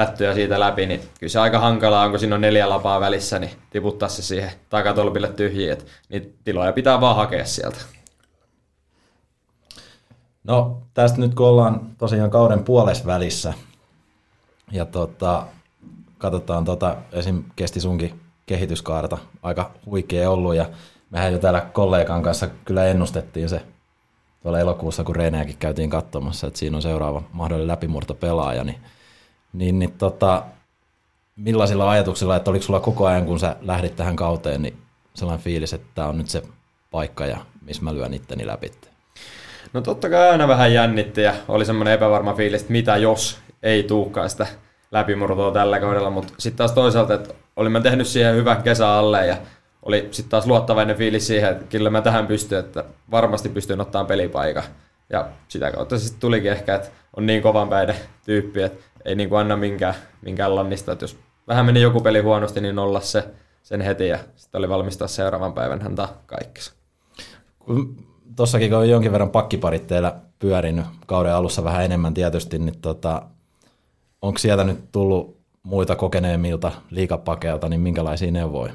lättyjä 0.00 0.34
siitä 0.34 0.60
läpi, 0.60 0.86
niin 0.86 1.00
kyllä 1.20 1.30
se 1.30 1.40
aika 1.40 1.58
hankalaa 1.58 2.04
on, 2.04 2.10
kun 2.10 2.20
siinä 2.20 2.34
on 2.34 2.40
neljä 2.40 2.68
lapaa 2.68 3.00
välissä, 3.00 3.38
niin 3.38 3.50
tiputtaa 3.70 4.08
se 4.08 4.22
siihen 4.22 4.52
takatolpille 4.70 5.28
tyhjiin, 5.28 5.72
että 5.72 5.84
niitä 6.08 6.28
tiloja 6.44 6.72
pitää 6.72 7.00
vaan 7.00 7.16
hakea 7.16 7.44
sieltä. 7.44 7.78
No 10.44 10.82
tästä 10.94 11.18
nyt 11.18 11.34
kun 11.34 11.46
ollaan 11.46 11.80
tosiaan 11.98 12.30
kauden 12.30 12.64
puolessa 12.64 13.06
välissä 13.06 13.54
ja 14.72 14.84
tota, 14.84 15.46
katsotaan 16.18 16.64
tota, 16.64 16.96
esim. 17.12 17.44
kesti 17.56 17.80
sunkin 17.80 18.20
kehityskaarta 18.46 19.18
aika 19.42 19.70
huikea 19.86 20.30
ollut 20.30 20.54
ja 20.54 20.70
mehän 21.10 21.32
jo 21.32 21.38
täällä 21.38 21.60
kollegan 21.60 22.22
kanssa 22.22 22.48
kyllä 22.64 22.86
ennustettiin 22.86 23.48
se 23.48 23.62
tuolla 24.42 24.60
elokuussa, 24.60 25.04
kun 25.04 25.16
Reeneäkin 25.16 25.56
käytiin 25.56 25.90
katsomassa, 25.90 26.46
että 26.46 26.58
siinä 26.58 26.76
on 26.76 26.82
seuraava 26.82 27.22
mahdollinen 27.32 27.68
läpimurto 27.68 28.14
pelaaja, 28.14 28.64
niin, 28.64 28.78
niin, 29.52 29.78
niin 29.78 29.92
tota, 29.92 30.42
millaisilla 31.36 31.90
ajatuksilla, 31.90 32.36
että 32.36 32.50
oliko 32.50 32.62
sulla 32.62 32.80
koko 32.80 33.06
ajan, 33.06 33.26
kun 33.26 33.40
sä 33.40 33.56
lähdit 33.60 33.96
tähän 33.96 34.16
kauteen, 34.16 34.62
niin 34.62 34.76
sellainen 35.14 35.44
fiilis, 35.44 35.72
että 35.72 35.88
tämä 35.94 36.08
on 36.08 36.18
nyt 36.18 36.28
se 36.28 36.42
paikka 36.90 37.26
ja 37.26 37.38
missä 37.62 37.82
mä 37.82 37.94
lyön 37.94 38.14
itteni 38.14 38.46
läpi? 38.46 38.72
No 39.72 39.80
totta 39.80 40.10
kai 40.10 40.30
aina 40.30 40.48
vähän 40.48 40.72
jännitti 40.72 41.22
ja 41.22 41.34
oli 41.48 41.64
semmoinen 41.64 41.94
epävarma 41.94 42.34
fiilis, 42.34 42.60
että 42.60 42.72
mitä 42.72 42.96
jos 42.96 43.38
ei 43.62 43.82
tuukaan 43.82 44.30
sitä 44.30 44.46
läpimurtoa 44.90 45.52
tällä 45.52 45.80
kaudella, 45.80 46.10
mutta 46.10 46.32
sitten 46.38 46.58
taas 46.58 46.72
toisaalta, 46.72 47.14
että 47.14 47.34
olimme 47.56 47.80
tehnyt 47.80 48.06
siihen 48.06 48.34
hyvän 48.36 48.62
kesän 48.62 48.88
alle 48.88 49.26
ja 49.26 49.36
oli 49.82 50.08
sitten 50.10 50.30
taas 50.30 50.46
luottavainen 50.46 50.96
fiilis 50.96 51.26
siihen, 51.26 51.50
että 51.50 51.64
kyllä 51.64 51.90
mä 51.90 52.02
tähän 52.02 52.26
pystyn, 52.26 52.58
että 52.58 52.84
varmasti 53.10 53.48
pystyn 53.48 53.80
ottaa 53.80 54.04
pelipaikan. 54.04 54.62
Ja 55.10 55.28
sitä 55.48 55.70
kautta 55.72 55.98
sitten 55.98 56.20
tulikin 56.20 56.52
ehkä, 56.52 56.74
että 56.74 56.88
on 57.16 57.26
niin 57.26 57.42
kovan 57.42 57.68
päiden 57.68 57.96
tyyppi, 58.24 58.62
että 58.62 58.84
ei 59.04 59.14
niin 59.14 59.28
kuin 59.28 59.40
anna 59.40 59.56
minkään, 59.56 59.94
minkään 60.22 60.54
lannista, 60.54 60.92
että 60.92 61.04
jos 61.04 61.18
vähän 61.48 61.66
meni 61.66 61.80
joku 61.80 62.00
peli 62.00 62.20
huonosti, 62.20 62.60
niin 62.60 62.78
olla 62.78 63.00
se 63.00 63.24
sen 63.62 63.80
heti 63.80 64.08
ja 64.08 64.18
sitten 64.36 64.58
oli 64.58 64.68
valmis 64.68 64.96
taas 64.96 65.16
seuraavan 65.16 65.52
päivän 65.52 65.80
häntä 65.80 66.08
kaikkessa. 66.26 66.72
Kun 67.58 67.96
tossakin 68.36 68.70
kun 68.70 68.78
on 68.78 68.88
jonkin 68.88 69.12
verran 69.12 69.30
pakkiparit 69.30 69.86
teillä 69.86 70.14
pyörinyt 70.38 70.84
kauden 71.06 71.34
alussa 71.34 71.64
vähän 71.64 71.84
enemmän 71.84 72.14
tietysti, 72.14 72.58
niin 72.58 72.80
tota, 72.80 73.22
onko 74.22 74.38
sieltä 74.38 74.64
nyt 74.64 74.92
tullut 74.92 75.40
muita 75.62 75.96
kokeneemmilta 75.96 76.72
liikapakeilta, 76.90 77.68
niin 77.68 77.80
minkälaisia 77.80 78.30
neuvoja? 78.30 78.72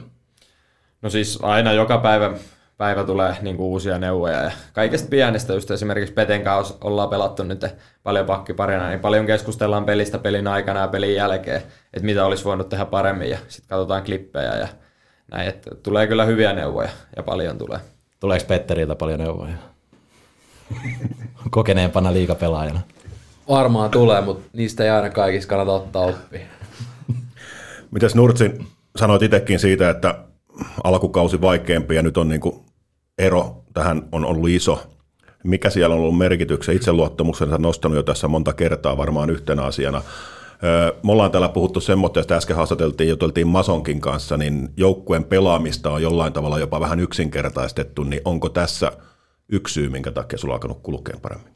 No 1.02 1.10
siis 1.10 1.39
aina 1.41 1.73
joka 1.73 1.97
päivä, 1.97 2.34
päivä 2.77 3.03
tulee 3.03 3.38
niin 3.41 3.57
kuin 3.57 3.68
uusia 3.68 3.97
neuvoja 3.97 4.43
ja 4.43 4.52
kaikesta 4.73 5.10
pienestä 5.10 5.53
just 5.53 5.72
esimerkiksi 5.72 6.14
Peten 6.14 6.43
kanssa 6.43 6.76
ollaan 6.81 7.10
pelattu 7.10 7.43
nyt 7.43 7.65
paljon 8.03 8.26
pakkiparina, 8.26 8.89
niin 8.89 8.99
paljon 8.99 9.26
keskustellaan 9.26 9.85
pelistä 9.85 10.18
pelin 10.18 10.47
aikana 10.47 10.80
ja 10.80 10.88
pelin 10.88 11.15
jälkeen, 11.15 11.61
että 11.93 12.06
mitä 12.06 12.26
olisi 12.26 12.45
voinut 12.45 12.69
tehdä 12.69 12.85
paremmin 12.85 13.30
ja 13.30 13.38
sitten 13.47 13.69
katsotaan 13.69 14.03
klippejä 14.03 14.56
ja 14.56 14.68
näin, 15.31 15.49
että 15.49 15.76
tulee 15.84 16.07
kyllä 16.07 16.26
hyviä 16.26 16.53
neuvoja 16.53 16.89
ja 17.15 17.23
paljon 17.23 17.57
tulee. 17.57 17.80
Tuleeko 18.19 18.45
Petteriltä 18.47 18.95
paljon 18.95 19.19
neuvoja? 19.19 19.53
Kokeneempana 21.49 22.14
liikapelaajana. 22.14 22.81
Varmaan 23.49 23.91
tulee, 23.91 24.22
mutta 24.22 24.49
niistä 24.53 24.84
ei 24.84 24.89
aina 24.89 25.10
kaikissa 25.10 25.49
kannata 25.49 25.72
ottaa 25.72 26.06
oppia. 26.06 26.45
Mitäs 27.91 28.15
Nurtsin 28.15 28.68
sanoit 28.95 29.22
itsekin 29.22 29.60
siitä, 29.60 29.89
että 29.89 30.15
alkukausi 30.84 31.41
vaikeampi 31.41 31.95
ja 31.95 32.02
nyt 32.02 32.18
on 32.18 32.30
niin 32.30 32.41
kuin 32.41 32.64
ero 33.17 33.63
tähän 33.73 34.07
on 34.11 34.25
ollut 34.25 34.49
iso. 34.49 34.83
Mikä 35.43 35.69
siellä 35.69 35.95
on 35.95 36.01
ollut 36.01 36.17
merkityksen? 36.17 36.75
Itseluottamuksensa 36.75 37.57
nostanut 37.57 37.95
jo 37.95 38.03
tässä 38.03 38.27
monta 38.27 38.53
kertaa 38.53 38.97
varmaan 38.97 39.29
yhtenä 39.29 39.63
asiana. 39.63 40.01
Me 41.03 41.11
ollaan 41.11 41.31
täällä 41.31 41.49
puhuttu 41.49 41.79
semmoista, 41.79 42.19
että 42.19 42.35
äsken 42.35 42.55
haastateltiin, 42.55 43.09
juteltiin 43.09 43.47
Masonkin 43.47 44.01
kanssa, 44.01 44.37
niin 44.37 44.69
joukkueen 44.77 45.23
pelaamista 45.23 45.91
on 45.91 46.01
jollain 46.01 46.33
tavalla 46.33 46.59
jopa 46.59 46.79
vähän 46.79 46.99
yksinkertaistettu, 46.99 48.03
niin 48.03 48.21
onko 48.25 48.49
tässä 48.49 48.91
yksi 49.49 49.73
syy, 49.73 49.89
minkä 49.89 50.11
takia 50.11 50.39
sulla 50.39 50.53
on 50.53 50.55
alkanut 50.55 50.79
kulkea 50.83 51.17
paremmin? 51.21 51.53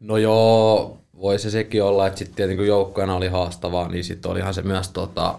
No 0.00 0.16
joo, 0.16 0.98
voi 1.20 1.38
se 1.38 1.50
sekin 1.50 1.82
olla, 1.82 2.06
että 2.06 2.18
sitten 2.18 2.36
tietenkin 2.36 2.58
kun 2.58 2.66
joukkueena 2.66 3.16
oli 3.16 3.28
haastavaa, 3.28 3.88
niin 3.88 4.04
sitten 4.04 4.30
olihan 4.30 4.54
se 4.54 4.62
myös 4.62 4.88
tota, 4.88 5.38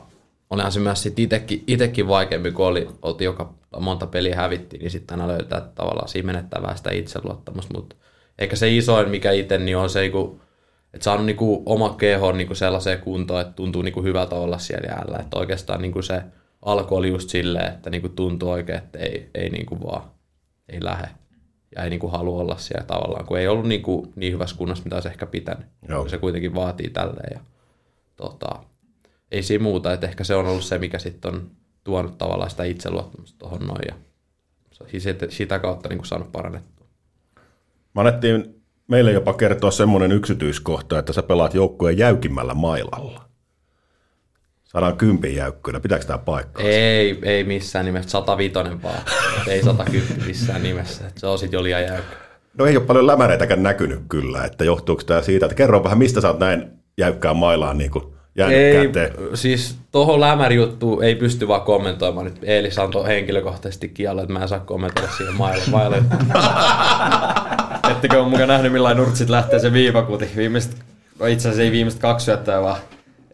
olihan 0.51 0.71
se 0.71 0.79
myös 0.79 1.03
sit 1.03 1.19
itekin, 1.19 1.63
itekin 1.67 2.07
vaikeampi, 2.07 2.51
kun 2.51 2.65
oli, 2.65 2.87
oltiin 3.01 3.25
joka 3.25 3.53
monta 3.79 4.07
peliä 4.07 4.35
hävittiin, 4.35 4.79
niin 4.79 4.91
sitten 4.91 5.21
aina 5.21 5.33
löytää 5.33 5.61
tavallaan 5.61 6.07
siinä 6.07 6.25
menettävää 6.25 6.75
sitä 6.75 6.91
itseluottamusta, 6.91 7.73
mutta 7.73 7.95
eikä 8.39 8.55
se 8.55 8.75
isoin, 8.75 9.09
mikä 9.09 9.31
itse, 9.31 9.57
niin 9.57 9.77
on 9.77 9.89
se, 9.89 10.09
kun, 10.09 10.41
että 10.93 11.03
saanut 11.03 11.25
niinku 11.25 11.63
oma 11.65 11.89
keho 11.89 12.31
niinku 12.31 12.55
sellaiseen 12.55 12.99
kuntoon, 12.99 13.41
että 13.41 13.53
tuntuu 13.53 13.81
niinku 13.81 14.03
hyvältä 14.03 14.35
olla 14.35 14.57
siellä 14.57 14.87
jäällä. 14.87 15.17
Että 15.17 15.37
oikeastaan 15.37 15.81
niinku 15.81 16.01
se 16.01 16.23
alku 16.61 16.95
oli 16.95 17.09
just 17.09 17.29
silleen, 17.29 17.73
että 17.73 17.89
niinku 17.89 18.09
tuntuu 18.09 18.49
oikein, 18.49 18.77
että 18.77 18.99
ei, 18.99 19.29
ei 19.35 19.49
niinku 19.49 19.77
vaan 19.83 20.11
ei 20.69 20.83
lähde 20.83 21.09
ja 21.75 21.83
ei 21.83 21.89
niinku 21.89 22.07
halua 22.07 22.41
olla 22.41 22.57
siellä 22.57 22.85
tavallaan, 22.85 23.25
kun 23.25 23.39
ei 23.39 23.47
ollut 23.47 23.67
niinku 23.67 24.13
niin 24.15 24.33
hyvässä 24.33 24.57
kunnossa, 24.57 24.83
mitä 24.83 24.95
olisi 24.95 25.09
ehkä 25.09 25.25
pitänyt. 25.25 25.67
Joo. 25.89 26.09
Se 26.09 26.17
kuitenkin 26.17 26.55
vaatii 26.55 26.89
tälleen. 26.89 27.33
Ja, 27.33 27.39
tota, 28.15 28.63
ei 29.31 29.43
siinä 29.43 29.63
muuta, 29.63 29.93
että 29.93 30.07
ehkä 30.07 30.23
se 30.23 30.35
on 30.35 30.45
ollut 30.45 30.63
se, 30.63 30.77
mikä 30.77 30.99
sitten 30.99 31.33
on 31.33 31.51
tuonut 31.83 32.17
tavallaan 32.17 32.49
sitä 32.49 32.63
itseluottamusta 32.63 33.39
tuohon 33.39 33.61
noin 33.61 33.81
ja 33.87 33.95
sitä, 35.29 35.59
kautta 35.59 35.89
niinku 35.89 36.05
saanut 36.05 36.31
parannettua. 36.31 36.87
Me 37.95 38.01
annettiin 38.01 38.61
meille 38.87 39.11
jopa 39.11 39.33
kertoa 39.33 39.71
semmoinen 39.71 40.11
yksityiskohta, 40.11 40.99
että 40.99 41.13
sä 41.13 41.23
pelaat 41.23 41.53
joukkueen 41.53 41.97
jäykimmällä 41.97 42.53
mailalla. 42.53 43.29
Saadaan 44.63 44.97
kympin 44.97 45.35
jäykkönä. 45.35 45.79
Pitääkö 45.79 46.05
tämä 46.05 46.17
paikkaa? 46.17 46.63
Ei, 46.63 47.19
ei 47.23 47.43
missään 47.43 47.85
nimessä. 47.85 48.09
105 48.09 48.53
vaan. 48.83 49.01
ei 49.47 49.63
110 49.63 50.27
missään 50.27 50.63
nimessä. 50.63 51.11
Se 51.17 51.27
on 51.27 51.39
sit 51.39 51.53
jo 51.53 51.63
liian 51.63 51.83
jäykkä. 51.83 52.15
No 52.57 52.65
ei 52.65 52.77
ole 52.77 52.85
paljon 52.85 53.07
lämäreitäkään 53.07 53.63
näkynyt 53.63 54.01
kyllä, 54.09 54.43
että 54.43 54.63
johtuuko 54.63 55.03
tämä 55.03 55.21
siitä, 55.21 55.45
että 55.45 55.55
kerro 55.55 55.83
vähän, 55.83 55.97
mistä 55.97 56.21
sä 56.21 56.27
oot 56.27 56.39
näin 56.39 56.71
jäykkään 56.97 57.35
mailaan 57.35 57.77
niin 57.77 57.91
kuin 57.91 58.03
jäänyt 58.35 58.57
Ei, 58.57 58.87
käteen. 58.87 59.13
siis 59.33 59.77
tuohon 59.91 60.19
lämärijuttuun 60.21 61.03
ei 61.03 61.15
pysty 61.15 61.47
vaan 61.47 61.61
kommentoimaan. 61.61 62.25
Nyt 62.25 62.39
Eelis 62.43 62.79
antoi 62.79 63.07
henkilökohtaisesti 63.07 63.89
kiello, 63.89 64.21
että 64.21 64.33
mä 64.33 64.41
en 64.41 64.47
saa 64.47 64.59
kommentoida 64.59 65.11
siihen 65.17 65.35
maille. 65.35 65.63
maille. 65.71 66.03
Ettekö 67.91 68.19
ole 68.19 68.29
mukaan 68.29 68.47
nähnyt, 68.47 68.71
millainen 68.71 69.03
nurtsit 69.03 69.29
lähtee 69.29 69.59
se 69.59 69.73
viivakuti? 69.73 70.29
Viimeiset, 70.35 70.77
no 71.19 71.25
itse 71.25 71.47
asiassa 71.47 71.63
ei 71.63 71.71
viimeiset 71.71 72.01
kaksi 72.01 72.25
syöttöä, 72.25 72.61
vaan 72.61 72.77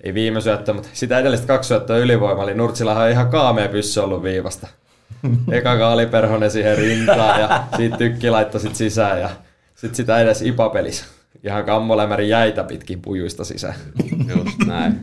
ei 0.03 0.14
viime 0.14 0.41
syöttöä, 0.41 0.74
mutta 0.74 0.90
sitä 0.94 1.19
edellistä 1.19 1.48
kaksi 1.48 1.68
syöttöä 1.68 1.98
ylivoima, 1.98 2.44
eli 2.44 2.53
Nurtsillahan 2.53 3.03
on 3.03 3.10
ihan 3.10 3.30
kaamea 3.30 3.68
pyssy 3.68 3.99
ollut 3.99 4.24
viivasta. 4.24 4.68
Eka 5.52 5.78
kaaliperhonen 5.78 6.52
siihen 6.52 6.78
rintaan 6.78 7.41
ja 7.41 7.64
siitä 7.78 7.98
tykki 7.98 8.30
laittoi 8.30 8.61
sit 8.61 8.76
sisään 8.76 9.22
ja 9.22 9.30
sit 9.76 9.95
sitä 9.95 10.19
edes 10.19 10.41
ipapelis. 10.41 11.06
Ihan 11.44 11.66
kammolämäri 11.66 12.30
jäitä 12.30 12.64
pitkin 12.64 13.02
pujuista 13.02 13.44
sisään. 13.44 13.76
Just 14.38 14.58
näin. 14.68 15.00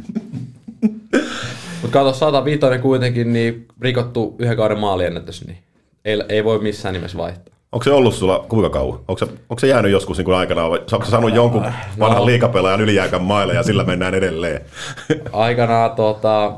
Mutta 1.82 1.98
kato, 1.98 2.12
105 2.12 2.60
kuitenkin 2.82 3.32
niin 3.32 3.66
rikottu 3.80 4.34
yhden 4.38 4.56
kauden 4.56 4.78
maaliennätys, 4.78 5.46
niin 5.46 5.58
ei, 6.04 6.22
ei 6.28 6.44
voi 6.44 6.58
missään 6.58 6.92
nimessä 6.92 7.18
vaihtaa. 7.18 7.54
Onko 7.72 7.84
se 7.84 7.90
ollut 7.90 8.14
sulla 8.14 8.46
kuinka 8.48 8.70
kauan? 8.70 8.98
Onko 9.08 9.18
se, 9.18 9.24
onko 9.24 9.58
se 9.58 9.66
jäänyt 9.66 9.92
joskus 9.92 10.16
niin 10.18 10.24
kuin 10.24 10.36
aikanaan, 10.36 10.70
vai 10.70 10.78
onko 10.92 11.04
se 11.04 11.10
saanut 11.10 11.34
jonkun 11.34 11.64
vanhan 11.98 12.20
no. 12.20 12.26
liikapelaajan 12.26 12.80
ylijääkän 12.80 13.22
maille 13.22 13.54
ja 13.54 13.62
sillä 13.62 13.84
mennään 13.84 14.14
edelleen? 14.14 14.60
Aikanaan 15.32 15.90
tota, 15.90 16.52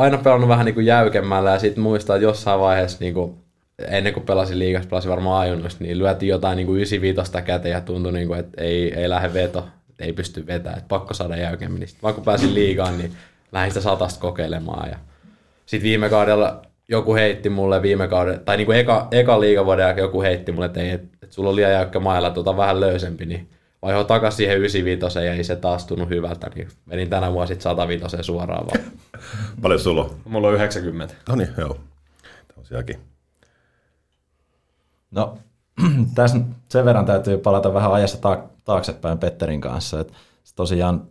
aina 0.00 0.18
pelannut 0.18 0.48
vähän 0.48 0.66
niin 0.66 0.74
kuin 0.74 0.86
jäykemmällä 0.86 1.50
ja 1.50 1.58
sitten 1.58 1.82
muistan, 1.82 2.16
että 2.16 2.24
jossain 2.24 2.60
vaiheessa 2.60 2.98
niin 3.00 3.14
kuin, 3.14 3.34
ennen 3.78 4.12
kuin 4.12 4.26
pelasin 4.26 4.58
liigassa, 4.58 4.88
pelasin 4.88 5.10
varmaan 5.10 5.40
ajunnosta, 5.40 5.84
niin 5.84 5.98
lyötiin 5.98 6.30
jotain 6.30 6.56
niin 6.56 6.66
kuin 6.66 6.76
95 6.76 7.32
käteen 7.44 7.72
ja 7.72 7.80
tuntui, 7.80 8.12
niin 8.12 8.28
kuin, 8.28 8.40
että 8.40 8.62
ei, 8.62 8.94
ei 8.94 9.08
lähde 9.08 9.34
veto, 9.34 9.68
että 9.90 10.04
ei 10.04 10.12
pysty 10.12 10.46
vetämään, 10.46 10.78
että 10.78 10.88
pakko 10.88 11.14
saada 11.14 11.36
jäykemmin. 11.36 11.80
Niin 11.80 11.90
vaan 12.02 12.14
kun 12.14 12.24
pääsin 12.24 12.54
liigaan, 12.54 12.98
niin 12.98 13.12
lähdin 13.52 13.70
sitä 13.70 13.80
satasta 13.80 14.20
kokeilemaan. 14.20 14.90
Ja 14.90 14.96
sitten 15.66 15.88
viime 15.88 16.08
kaudella 16.08 16.62
joku 16.88 17.14
heitti 17.14 17.48
mulle 17.48 17.82
viime 17.82 18.08
kauden, 18.08 18.40
tai 18.40 18.56
niin 18.56 18.66
kuin 18.66 18.78
eka, 18.78 19.08
eka 19.10 19.40
liigavuoden 19.40 19.82
jälkeen 19.82 20.04
joku 20.04 20.22
heitti 20.22 20.52
mulle, 20.52 20.66
että, 20.66 20.80
ei, 20.80 20.90
että, 20.90 21.08
että 21.22 21.34
sulla 21.34 21.48
on 21.48 21.56
liian 21.56 21.72
jäykkä 21.72 22.00
mailla, 22.00 22.28
että 22.28 22.40
ota 22.40 22.56
vähän 22.56 22.80
löysempi, 22.80 23.26
niin 23.26 23.48
vaihoi 23.82 24.04
takaisin 24.04 24.36
siihen 24.36 24.58
95 24.58 25.18
ja 25.18 25.32
ei 25.32 25.44
se 25.44 25.56
taas 25.56 25.86
tunnu 25.86 26.06
hyvältä, 26.06 26.50
niin 26.54 26.68
menin 26.86 27.10
tänä 27.10 27.32
vuonna 27.32 27.46
sitten 27.46 27.62
105 27.62 28.04
suoraan 28.20 28.66
vaan. 28.66 28.92
Paljon 29.62 29.80
sulla 29.80 30.04
on? 30.04 30.10
Mulla 30.24 30.48
on 30.48 30.54
90. 30.54 31.14
No 31.28 31.36
niin, 31.36 31.48
joo. 31.58 31.80
Tosiaankin. 32.54 33.11
No, 35.12 35.38
tässä 36.14 36.40
sen 36.68 36.84
verran 36.84 37.06
täytyy 37.06 37.38
palata 37.38 37.74
vähän 37.74 37.92
ajassa 37.92 38.18
ta- 38.18 38.44
taaksepäin 38.64 39.18
Petterin 39.18 39.60
kanssa, 39.60 40.00
että 40.00 40.12
tosiaan 40.56 41.06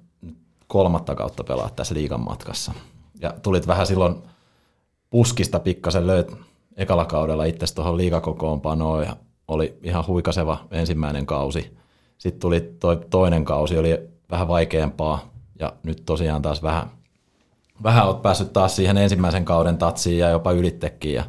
kolmatta 0.68 1.16
kautta 1.16 1.44
pelaat 1.44 1.76
tässä 1.76 1.96
liigan 1.96 2.20
matkassa. 2.20 2.74
Ja 3.22 3.34
tulit 3.44 3.68
vähän 3.68 3.88
silloin 3.88 4.16
puskista 5.10 5.60
pikkasen 5.60 6.08
löyt 6.08 6.36
ekalla 6.78 7.06
kaudella 7.06 7.44
itse 7.44 7.76
tuohon 7.76 7.98
liigakokoonpanoon 7.98 9.04
ja 9.04 9.16
oli 9.48 9.78
ihan 9.84 10.08
huikaseva 10.08 10.58
ensimmäinen 10.72 11.26
kausi. 11.26 11.78
Sitten 12.18 12.42
tuli 12.42 12.76
toi 12.80 13.00
toinen 13.10 13.46
kausi, 13.46 13.78
oli 13.78 14.10
vähän 14.32 14.48
vaikeampaa 14.48 15.32
ja 15.60 15.74
nyt 15.84 16.04
tosiaan 16.06 16.42
taas 16.42 16.64
vähän, 16.64 16.92
vähän 17.84 18.08
olet 18.08 18.22
päässyt 18.22 18.54
taas 18.54 18.76
siihen 18.76 18.98
ensimmäisen 18.98 19.46
kauden 19.46 19.78
tatsiin 19.78 20.20
ja 20.20 20.30
jopa 20.30 20.52
ylittekin. 20.52 21.14
Ja 21.14 21.24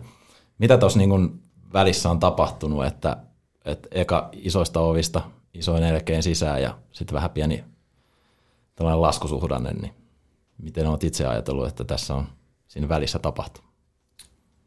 mitä 0.58 0.78
tuossa 0.78 0.98
niin 0.98 1.41
välissä 1.72 2.10
on 2.10 2.20
tapahtunut, 2.20 2.84
että, 2.84 3.16
että 3.64 3.88
eka 3.92 4.28
isoista 4.32 4.80
ovista 4.80 5.22
isoin 5.54 5.82
elkeen 5.82 6.22
sisään 6.22 6.62
ja 6.62 6.78
sitten 6.92 7.14
vähän 7.14 7.30
pieni 7.30 7.64
tällainen 8.74 9.02
laskusuhdanne, 9.02 9.72
niin 9.72 9.92
miten 10.62 10.86
olet 10.86 11.04
itse 11.04 11.26
ajatellut, 11.26 11.68
että 11.68 11.84
tässä 11.84 12.14
on 12.14 12.26
siinä 12.68 12.88
välissä 12.88 13.18
tapahtunut? 13.18 13.70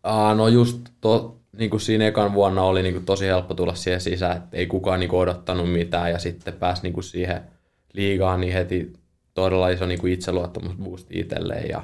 Aa, 0.04 0.36
no 0.36 0.48
just 0.48 0.90
to, 1.02 1.40
niin 1.58 1.70
kuin 1.70 1.82
siinä 1.82 2.08
ekan 2.08 2.34
vuonna 2.34 2.64
oli 2.64 2.84
niin 2.84 2.94
kuin 2.94 3.06
tosi 3.06 3.26
helppo 3.26 3.54
tulla 3.54 3.76
siihen 3.76 4.02
sisään, 4.02 4.38
että 4.38 4.58
ei 4.58 4.68
kukaan 4.68 5.00
niin 5.00 5.10
kuin 5.10 5.20
odottanut 5.20 5.72
mitään 5.72 6.12
ja 6.12 6.20
sitten 6.20 6.54
pääsi 6.54 6.84
niin 6.84 6.94
kuin 6.94 7.04
siihen 7.04 7.42
liigaan 7.94 8.42
niin 8.42 8.54
heti 8.54 8.94
todella 9.34 9.70
iso 9.70 9.86
niin 9.86 10.00
kuin 10.00 10.14
itseluottamus 10.14 10.76
boosti 10.76 11.20
itselleen 11.20 11.70
ja 11.70 11.84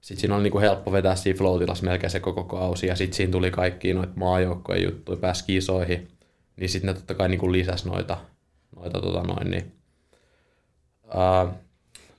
sitten 0.00 0.20
siinä 0.20 0.34
oli 0.34 0.42
niin 0.42 0.52
kuin 0.52 0.62
helppo 0.62 0.92
vetää 0.92 1.16
siinä 1.16 1.38
flow 1.38 1.62
melkein 1.82 2.10
se 2.10 2.20
koko 2.20 2.44
kausi 2.44 2.86
ja 2.86 2.96
sitten 2.96 3.16
siinä 3.16 3.32
tuli 3.32 3.50
kaikki 3.50 3.94
noita 3.94 4.12
maajoukkojen 4.16 4.82
juttuja, 4.82 5.16
pääsi 5.16 5.44
kisoihin, 5.44 6.08
niin 6.56 6.68
sitten 6.68 6.88
ne 6.88 6.94
totta 6.94 7.14
kai 7.14 7.28
niin 7.28 7.40
kuin 7.40 7.52
lisäsi 7.52 7.88
noita, 7.88 8.16
noita 8.76 9.00
tota 9.00 9.22
noin, 9.22 9.50
niin, 9.50 9.72
ää, 11.14 11.46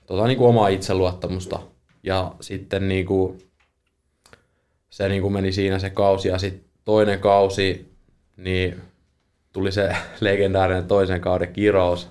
tota 0.05 0.27
niin 0.27 0.37
kuin 0.37 0.49
omaa 0.49 0.67
itseluottamusta 0.67 1.59
ja 2.03 2.35
sitten 2.41 2.87
niin 2.87 3.05
kuin, 3.05 3.37
se 4.89 5.09
niin 5.09 5.21
kuin 5.21 5.33
meni 5.33 5.51
siinä 5.51 5.79
se 5.79 5.89
kausi 5.89 6.27
ja 6.27 6.37
sitten 6.37 6.65
toinen 6.85 7.19
kausi, 7.19 7.91
niin 8.37 8.81
tuli 9.53 9.71
se 9.71 9.95
legendaarinen 10.19 10.87
toisen 10.87 11.21
kauden 11.21 11.53
kirous, 11.53 12.09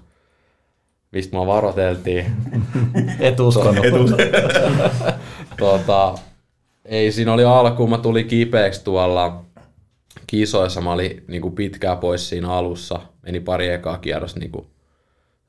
mistä 1.12 1.36
mä 1.36 1.46
varoteltiin. 1.46 2.26
Et 3.20 3.40
uskonut. 3.40 3.84
tota, 5.60 6.14
ei, 6.84 7.12
siinä 7.12 7.32
oli 7.32 7.44
alkuun, 7.44 7.90
mä 7.90 7.98
tuli 7.98 8.24
kipeäksi 8.24 8.84
tuolla 8.84 9.44
kisoissa, 10.26 10.80
mä 10.80 10.92
olin 10.92 11.24
niin 11.28 11.42
kuin 11.42 11.54
pitkään 11.54 11.98
pois 11.98 12.28
siinä 12.28 12.52
alussa, 12.52 13.00
meni 13.22 13.40
pari 13.40 13.68
ekaa 13.68 13.98
kierrosta, 13.98 14.40
niin 14.40 14.52
kuin, 14.52 14.66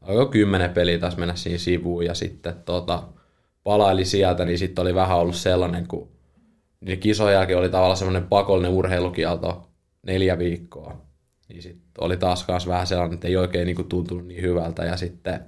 alkoi 0.02 0.28
kymmenen 0.28 0.74
peliä 0.74 1.00
taas 1.00 1.18
mennä 1.18 1.36
siinä 1.36 1.58
sivuun 1.58 2.06
ja 2.06 2.14
sitten 2.14 2.56
tota, 2.66 3.04
palaili 3.64 4.06
sieltä, 4.06 4.46
niin 4.46 4.58
sitten 4.58 4.82
oli 4.82 4.96
vähän 4.96 5.18
ollut 5.18 5.36
sellainen, 5.36 5.88
kun 5.88 6.12
niin 6.82 7.00
kisojen 7.00 7.34
jälkeen 7.34 7.60
oli 7.60 7.70
tavallaan 7.70 7.98
semmoinen 7.98 8.28
pakollinen 8.28 8.72
urheilukielto 8.72 9.70
neljä 10.04 10.38
viikkoa. 10.38 11.02
Niin 11.50 11.62
sitten 11.62 11.92
oli 12.04 12.18
taas 12.18 12.44
kanssa 12.44 12.70
vähän 12.70 12.88
sellainen, 12.88 13.14
että 13.14 13.28
ei 13.28 13.38
oikein 13.38 13.66
niinku 13.66 13.84
tuntunut 13.84 14.28
niin 14.28 14.42
hyvältä. 14.42 14.86
Ja 14.86 14.98
sitten 14.98 15.46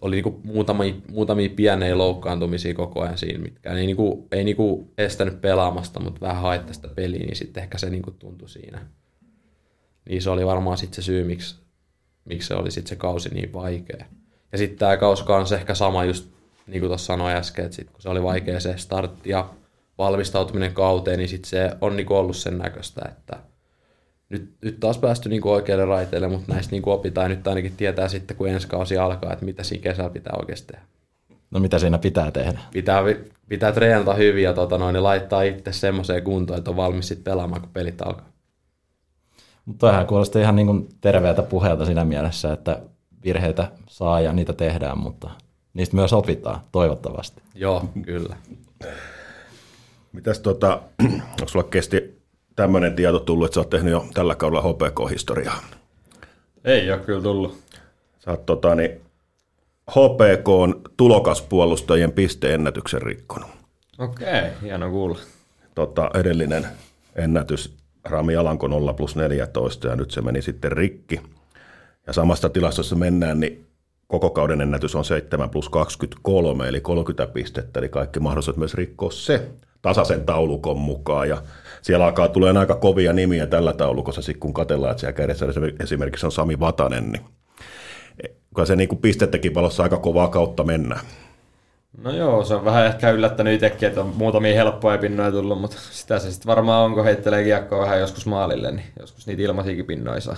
oli 0.00 0.16
niinku 0.16 0.40
muutamia, 0.44 0.94
muutamia 1.10 1.50
pieniä 1.56 1.98
loukkaantumisia 1.98 2.74
koko 2.74 3.02
ajan 3.02 3.18
siinä, 3.18 3.38
mitkä 3.38 3.72
ei, 3.72 3.86
niinku, 3.86 4.28
ei 4.32 4.44
niinku 4.44 4.92
estänyt 4.98 5.40
pelaamasta, 5.40 6.00
mutta 6.00 6.20
vähän 6.20 6.42
haittaa 6.42 6.74
sitä 6.74 6.88
peliä, 6.88 7.18
niin 7.18 7.36
sitten 7.36 7.62
ehkä 7.62 7.78
se 7.78 7.90
niinku 7.90 8.10
tuntui 8.10 8.48
siinä. 8.48 8.86
Niin 10.08 10.22
se 10.22 10.30
oli 10.30 10.46
varmaan 10.46 10.78
sitten 10.78 10.96
se 10.96 11.02
syy, 11.02 11.24
miksi, 11.24 11.56
miksi 12.24 12.48
se 12.48 12.54
oli 12.54 12.70
sitten 12.70 12.88
se 12.88 12.96
kausi 12.96 13.34
niin 13.34 13.52
vaikea. 13.52 14.06
Ja 14.52 14.58
sitten 14.58 14.78
tämä 14.78 14.96
kausi 14.96 15.24
kanssa 15.24 15.56
ehkä 15.56 15.74
sama 15.74 16.04
just 16.04 16.28
niin 16.66 16.80
kuin 16.80 16.90
tuossa 16.90 17.06
sanoin 17.06 17.36
äsken, 17.36 17.64
että 17.64 17.76
sit, 17.76 17.90
kun 17.90 18.02
se 18.02 18.08
oli 18.08 18.22
vaikea 18.22 18.60
se 18.60 18.76
startti 18.76 19.30
ja 19.30 19.50
valmistautuminen 19.98 20.74
kauteen, 20.74 21.18
niin 21.18 21.28
sit 21.28 21.44
se 21.44 21.70
on 21.80 21.96
niinku 21.96 22.14
ollut 22.14 22.36
sen 22.36 22.58
näköistä, 22.58 23.02
että 23.08 23.36
nyt, 24.28 24.54
nyt 24.62 24.80
taas 24.80 24.98
päästy 24.98 25.28
niinku 25.28 25.50
oikealle 25.50 25.84
raiteelle, 25.84 26.28
mutta 26.28 26.52
näistä 26.52 26.72
niinku 26.72 26.90
opitaan 26.90 27.30
nyt 27.30 27.48
ainakin 27.48 27.76
tietää 27.76 28.08
sitten, 28.08 28.36
kun 28.36 28.48
ensi 28.48 28.68
kausi 28.68 28.98
alkaa, 28.98 29.32
että 29.32 29.44
mitä 29.44 29.62
siinä 29.62 29.82
kesällä 29.82 30.10
pitää 30.10 30.34
oikeasti 30.38 30.66
tehdä. 30.66 30.86
No 31.50 31.60
mitä 31.60 31.78
siinä 31.78 31.98
pitää 31.98 32.30
tehdä? 32.30 32.58
Pitää, 32.72 33.02
pitää 33.48 33.72
treenata 33.72 34.14
hyvin 34.14 34.44
ja 34.44 34.54
tota 34.54 34.78
noin, 34.78 34.92
niin 34.92 35.02
laittaa 35.02 35.42
itse 35.42 35.72
semmoiseen 35.72 36.22
kuntoon, 36.22 36.58
että 36.58 36.70
on 36.70 36.76
valmis 36.76 37.08
sitten 37.08 37.24
pelaamaan, 37.24 37.60
kun 37.60 37.70
pelit 37.72 38.02
alkaa. 38.02 38.28
Mutta 39.66 39.86
toihan 39.86 40.06
kuulostaa 40.06 40.42
ihan 40.42 40.56
niin 40.56 40.66
kuin 40.66 40.88
terveeltä 41.00 41.42
puheelta 41.42 41.86
siinä 41.86 42.04
mielessä, 42.04 42.52
että 42.52 42.80
virheitä 43.24 43.70
saa 43.88 44.20
ja 44.20 44.32
niitä 44.32 44.52
tehdään, 44.52 44.98
mutta 44.98 45.30
niistä 45.74 45.96
myös 45.96 46.12
opitaan, 46.12 46.60
toivottavasti. 46.72 47.42
Joo, 47.54 47.88
kyllä. 48.02 48.36
Mitäs 50.12 50.40
tota, 50.40 50.82
onko 51.30 51.48
sulla 51.48 51.64
kesti 51.64 52.22
tämmöinen 52.56 52.94
tieto 52.94 53.18
tullut, 53.18 53.46
että 53.46 53.54
sä 53.54 53.60
oot 53.60 53.70
tehnyt 53.70 53.92
jo 53.92 54.06
tällä 54.14 54.34
kaudella 54.34 54.72
HPK-historiaa? 54.72 55.62
Ei 56.64 56.90
ole 56.90 57.00
kyllä 57.00 57.22
tullut. 57.22 57.58
Sä 58.18 58.30
oot 58.30 58.46
tota, 58.46 58.74
niin, 58.74 59.00
HPK 59.90 60.48
on 60.48 60.80
tulokaspuolustajien 60.96 62.12
pisteennätyksen 62.12 63.02
rikkonut. 63.02 63.50
Okei, 63.98 64.28
okay, 64.28 64.50
hieno 64.62 64.90
kuulla. 64.90 65.18
Tota, 65.74 66.10
edellinen 66.14 66.66
ennätys 67.14 67.76
Rami 68.04 68.36
Alanko 68.36 68.68
0 68.68 68.94
plus 68.94 69.16
14 69.16 69.88
ja 69.88 69.96
nyt 69.96 70.10
se 70.10 70.20
meni 70.20 70.42
sitten 70.42 70.72
rikki. 70.72 71.20
Ja 72.06 72.12
samasta 72.12 72.48
tilastossa 72.48 72.96
mennään, 72.96 73.40
niin 73.40 73.66
koko 74.06 74.30
kauden 74.30 74.60
ennätys 74.60 74.94
on 74.94 75.04
7 75.04 75.50
plus 75.50 75.68
23, 75.68 76.68
eli 76.68 76.80
30 76.80 77.26
pistettä, 77.26 77.80
eli 77.80 77.88
kaikki 77.88 78.20
mahdollisuudet 78.20 78.58
myös 78.58 78.74
rikkoa 78.74 79.10
se 79.10 79.48
tasaisen 79.86 80.26
taulukon 80.26 80.78
mukaan. 80.78 81.28
Ja 81.28 81.42
siellä 81.82 82.06
alkaa 82.06 82.28
tulee 82.28 82.58
aika 82.58 82.74
kovia 82.74 83.12
nimiä 83.12 83.46
tällä 83.46 83.72
taulukossa, 83.72 84.22
sit 84.22 84.36
kun 84.36 84.54
katsellaan, 84.54 84.90
että 84.90 85.00
siellä 85.00 85.12
kädessä 85.12 85.46
esimerkiksi 85.80 86.26
on 86.26 86.32
Sami 86.32 86.60
Vatanen, 86.60 87.12
niin 87.12 87.22
kyllä 88.54 88.66
se 88.66 88.76
niin 88.76 88.88
kuin 88.88 88.98
pistettäkin 88.98 89.54
valossa 89.54 89.82
aika 89.82 89.96
kovaa 89.96 90.28
kautta 90.28 90.64
mennään. 90.64 91.00
No 92.02 92.10
joo, 92.16 92.44
se 92.44 92.54
on 92.54 92.64
vähän 92.64 92.86
ehkä 92.86 93.10
yllättänyt 93.10 93.54
itsekin, 93.54 93.88
että 93.88 94.00
on 94.00 94.12
muutamia 94.16 94.54
helppoja 94.54 94.98
pinnoja 94.98 95.30
tullut, 95.30 95.60
mutta 95.60 95.76
sitä 95.90 96.18
se 96.18 96.30
sitten 96.30 96.46
varmaan 96.46 96.84
on, 96.84 96.94
kun 96.94 97.04
heittelee 97.04 97.44
kiekkoa 97.44 97.80
vähän 97.80 98.00
joskus 98.00 98.26
maalille, 98.26 98.70
niin 98.70 98.86
joskus 99.00 99.26
niitä 99.26 99.42
ilmaisiakin 99.42 99.86
pinnoja 99.86 100.20
saa. 100.20 100.36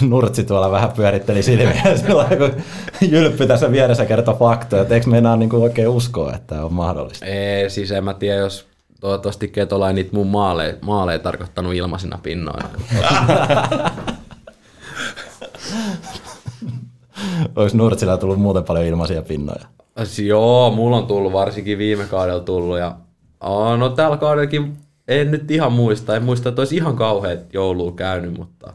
Nurtsi 0.00 0.44
tuolla 0.44 0.70
vähän 0.70 0.92
pyöritteli 0.92 1.42
silmiä 1.42 1.96
sillä 2.06 2.24
kun 2.24 2.52
Jylppy 3.10 3.46
tässä 3.46 3.72
vieressä 3.72 4.06
kertoo 4.06 4.34
faktoja, 4.34 4.82
että 4.82 4.94
eikö 4.94 5.10
meinaa 5.10 5.36
niin 5.36 5.50
kuin 5.50 5.62
oikein 5.62 5.88
uskoa, 5.88 6.34
että 6.34 6.46
tämä 6.46 6.64
on 6.64 6.72
mahdollista? 6.72 7.26
Ei, 7.26 7.70
siis 7.70 7.92
en 7.92 8.04
mä 8.04 8.14
tiedä, 8.14 8.38
jos 8.38 8.66
toivottavasti 9.00 9.48
Ketola 9.48 9.88
ei 9.88 9.94
niitä 9.94 10.16
mun 10.16 10.26
maaleja, 10.26 10.74
maaleja 10.80 11.18
tarkoittanut 11.18 11.74
ilmaisina 11.74 12.18
pinnoina. 12.22 12.68
Olisi 17.56 17.76
Nurtsilla 17.76 18.16
tullut 18.16 18.40
muuten 18.40 18.64
paljon 18.64 18.86
ilmaisia 18.86 19.22
pinnoja. 19.22 19.66
Joo, 20.24 20.70
mulla 20.70 20.96
on 20.96 21.06
tullut 21.06 21.32
varsinkin 21.32 21.78
viime 21.78 22.04
kaudella 22.04 22.42
tullut 22.42 22.78
ja 22.78 22.96
no 23.78 23.88
tällä 23.88 24.16
kaudellakin 24.16 24.76
en 25.08 25.30
nyt 25.30 25.50
ihan 25.50 25.72
muista, 25.72 26.16
en 26.16 26.22
muista, 26.22 26.48
että 26.48 26.60
olisi 26.60 26.76
ihan 26.76 26.96
kauheat 26.96 27.54
joulua 27.54 27.92
käynyt, 27.92 28.38
mutta 28.38 28.72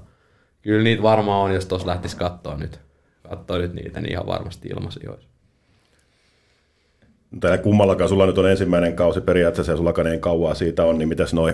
kyllä 0.66 0.84
niitä 0.84 1.04
varmaan 1.04 1.44
on, 1.44 1.54
jos 1.54 1.66
tuossa 1.66 1.88
lähtisi 1.88 2.18
katsoa 2.18 2.58
nyt. 2.58 2.80
Katsoa 3.30 3.58
nyt 3.58 3.74
niitä, 3.74 4.02
niin 4.02 4.12
ihan 4.12 4.26
varmasti 4.26 4.70
ilmaisia 4.70 5.12
olisi. 5.12 5.28
Täällä 7.40 7.58
kummallakaan 7.58 8.10
sulla 8.10 8.26
nyt 8.26 8.38
on 8.38 8.50
ensimmäinen 8.50 8.96
kausi 8.96 9.22
periaatteessa 9.22 9.72
ja 9.72 9.78
sullakaan 9.78 10.08
ei 10.08 10.20
kauaa 10.20 10.54
siitä 10.54 10.86
on, 10.86 10.98
niin 10.98 11.10
mitäs 11.10 11.34
noi 11.34 11.54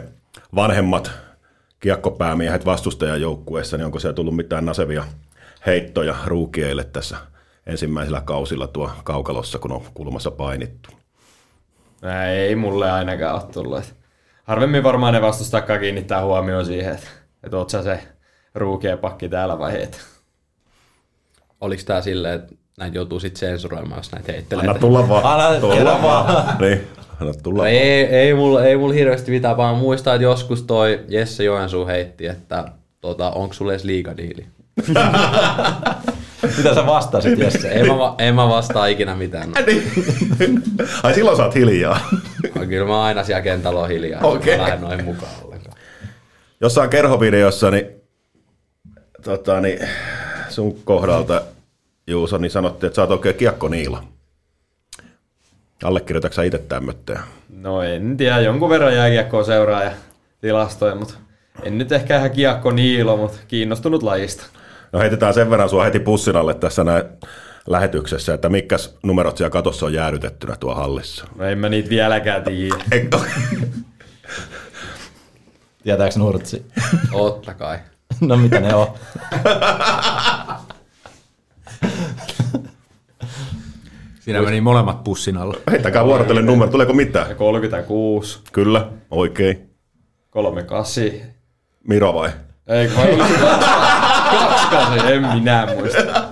vanhemmat 0.56 1.12
kiekkopäämiehet 1.80 2.66
vastustajajoukkueessa, 2.66 3.78
niin 3.78 3.86
onko 3.86 4.00
siellä 4.00 4.16
tullut 4.16 4.36
mitään 4.36 4.66
nasevia 4.66 5.04
heittoja 5.66 6.16
ruukieille 6.26 6.84
tässä 6.84 7.18
ensimmäisellä 7.66 8.22
kausilla 8.22 8.68
tuo 8.68 8.92
kaukalossa, 9.04 9.60
kun 9.60 9.72
on 9.72 9.82
kulmassa 9.94 10.32
painittu? 10.32 10.90
Ei 12.36 12.56
mulle 12.56 12.92
ainakaan 12.92 13.36
ole 13.36 13.52
tullut. 13.54 13.94
Harvemmin 14.44 14.84
varmaan 14.84 15.14
ne 15.14 15.22
vastustakaan 15.22 15.80
kiinnittää 15.80 16.26
huomioon 16.26 16.66
siihen, 16.66 16.94
että, 16.94 17.08
että 17.44 17.58
oot 17.58 17.70
sä 17.70 17.84
se 17.84 18.00
ruukien 18.56 18.98
pakki 18.98 19.30
täällä 19.30 19.60
vai 19.60 19.84
et. 19.84 20.02
Oliko 21.61 21.82
tää 21.86 22.02
silleen, 22.02 22.36
että 22.36 22.56
näitä 22.78 22.98
joutuu 22.98 23.19
sitten 23.19 23.40
sensuroimaan, 23.40 23.99
jos 23.99 24.11
näitä 24.11 24.32
heittelee? 24.32 24.68
Anna 24.68 24.80
tulla 24.80 25.10
vaan. 25.10 25.26
Anna 25.26 25.60
tulla 25.60 26.02
vaan. 26.02 26.57
Niin, 26.60 26.88
anna 27.22 27.34
tulla 27.44 27.64
No 27.64 27.69
ei, 27.69 28.06
ei, 28.06 28.34
mulla, 28.34 28.64
ei 28.64 28.78
mulla 28.78 28.94
hirveästi 28.94 29.32
mitään, 29.32 29.57
vaan 29.57 29.78
muistaa, 29.78 30.15
että 30.15 30.23
joskus 30.23 30.61
toi 30.61 30.99
Jesse 31.07 31.44
Joensuu 31.44 31.88
heitti, 31.88 32.28
että 32.28 32.65
tota, 33.02 33.32
onko 33.32 33.53
sulle 33.53 33.73
edes 33.73 33.84
liigadiili? 33.84 34.45
Mitä 36.57 36.76
sä 36.76 36.86
vastasit, 36.86 37.40
Jesse? 37.40 37.72
En 37.72 37.88
mä, 37.88 38.14
en 38.18 38.36
mä 38.36 38.49
vastaa 38.49 38.88
ikinä 38.88 39.15
mitään. 39.15 39.49
No. 40.78 40.86
Ai 41.03 41.14
silloin 41.14 41.38
sä 41.38 41.44
oot 41.44 41.56
hiljaa. 41.56 41.99
No, 42.56 42.65
Kyllä 42.65 42.86
mä 42.88 43.03
aina 43.03 43.23
siellä 43.23 43.41
kentällä 43.41 43.80
on 43.80 43.90
hiljaa, 43.90 44.22
Okei. 44.23 44.53
okay. 44.53 44.57
mä 44.57 44.64
lähden 44.64 44.82
noihin 44.82 45.06
mukaan 45.06 45.32
ollenkaan. 45.44 45.78
Jossain 46.61 46.90
kerhovideossa, 46.90 47.72
niin, 47.72 48.01
tota, 49.23 49.61
niin 49.61 49.80
sun 50.49 50.76
kohdalta, 50.84 51.41
Juuso, 52.07 52.38
niin 52.38 52.52
sanottiin, 52.52 52.88
että 52.88 52.95
sä 52.95 53.02
oot 53.02 53.11
oikein 53.11 53.35
kiekko 53.35 53.68
niila. 53.68 54.03
Allekirjoitatko 55.84 56.35
sä 56.35 56.43
itse 56.43 56.57
tämmötteen? 56.57 57.19
No 57.49 57.81
en 57.81 58.18
tiedä, 58.18 58.39
jonkun 58.39 58.69
verran 58.69 58.95
jääkiekkoa 58.95 59.43
seuraa 59.43 59.84
ja 59.84 59.91
tilastoja, 60.41 60.95
mutta 60.95 61.14
en 61.64 61.77
nyt 61.77 61.91
ehkä 61.91 62.18
ihan 62.18 62.31
kiekko 62.31 62.72
niilo, 62.72 63.18
mutta 63.18 63.38
kiinnostunut 63.48 64.03
lajista. 64.03 64.43
No 64.91 64.99
heitetään 64.99 65.34
sen 65.34 65.49
verran 65.49 65.69
sua 65.69 65.84
heti 65.84 65.99
pussin 65.99 66.35
alle 66.35 66.53
tässä 66.53 66.84
näin 66.84 67.03
lähetyksessä, 67.68 68.34
että 68.34 68.49
mikäs 68.49 68.98
numerot 69.03 69.38
siellä 69.38 69.49
katossa 69.49 69.85
on 69.85 69.93
jäädytettynä 69.93 70.56
tuo 70.60 70.76
hallissa. 70.76 71.27
No 71.35 71.45
en 71.45 71.57
mä 71.57 71.69
niitä 71.69 71.89
vieläkään 71.89 72.43
tiedä. 72.43 72.76
Tietääks 75.84 76.18
Nurtsi? 76.18 76.65
Totta 77.11 77.53
kai. 77.53 77.80
No 78.22 78.38
mitä 78.38 78.60
ne 78.60 78.76
on? 78.76 78.88
Siinä 84.19 84.41
meni 84.41 84.61
molemmat 84.61 85.03
pussin 85.03 85.38
alla. 85.38 85.57
Heittäkää 85.72 86.06
vuorotellen 86.06 86.45
numero, 86.45 86.72
tuleeko 86.72 86.93
mitään? 86.93 87.30
Ja 87.30 87.35
36, 87.35 88.39
Kyllä, 88.52 88.88
oikein. 89.11 89.69
38. 90.30 91.03
Miro 91.88 92.14
vai? 92.14 92.30
Ei, 92.68 92.89
vai 92.95 93.07
oliko 93.14 93.27
se 93.27 93.34
28? 93.39 95.11
En 95.14 95.22
minä 95.27 95.68
muista. 95.76 96.23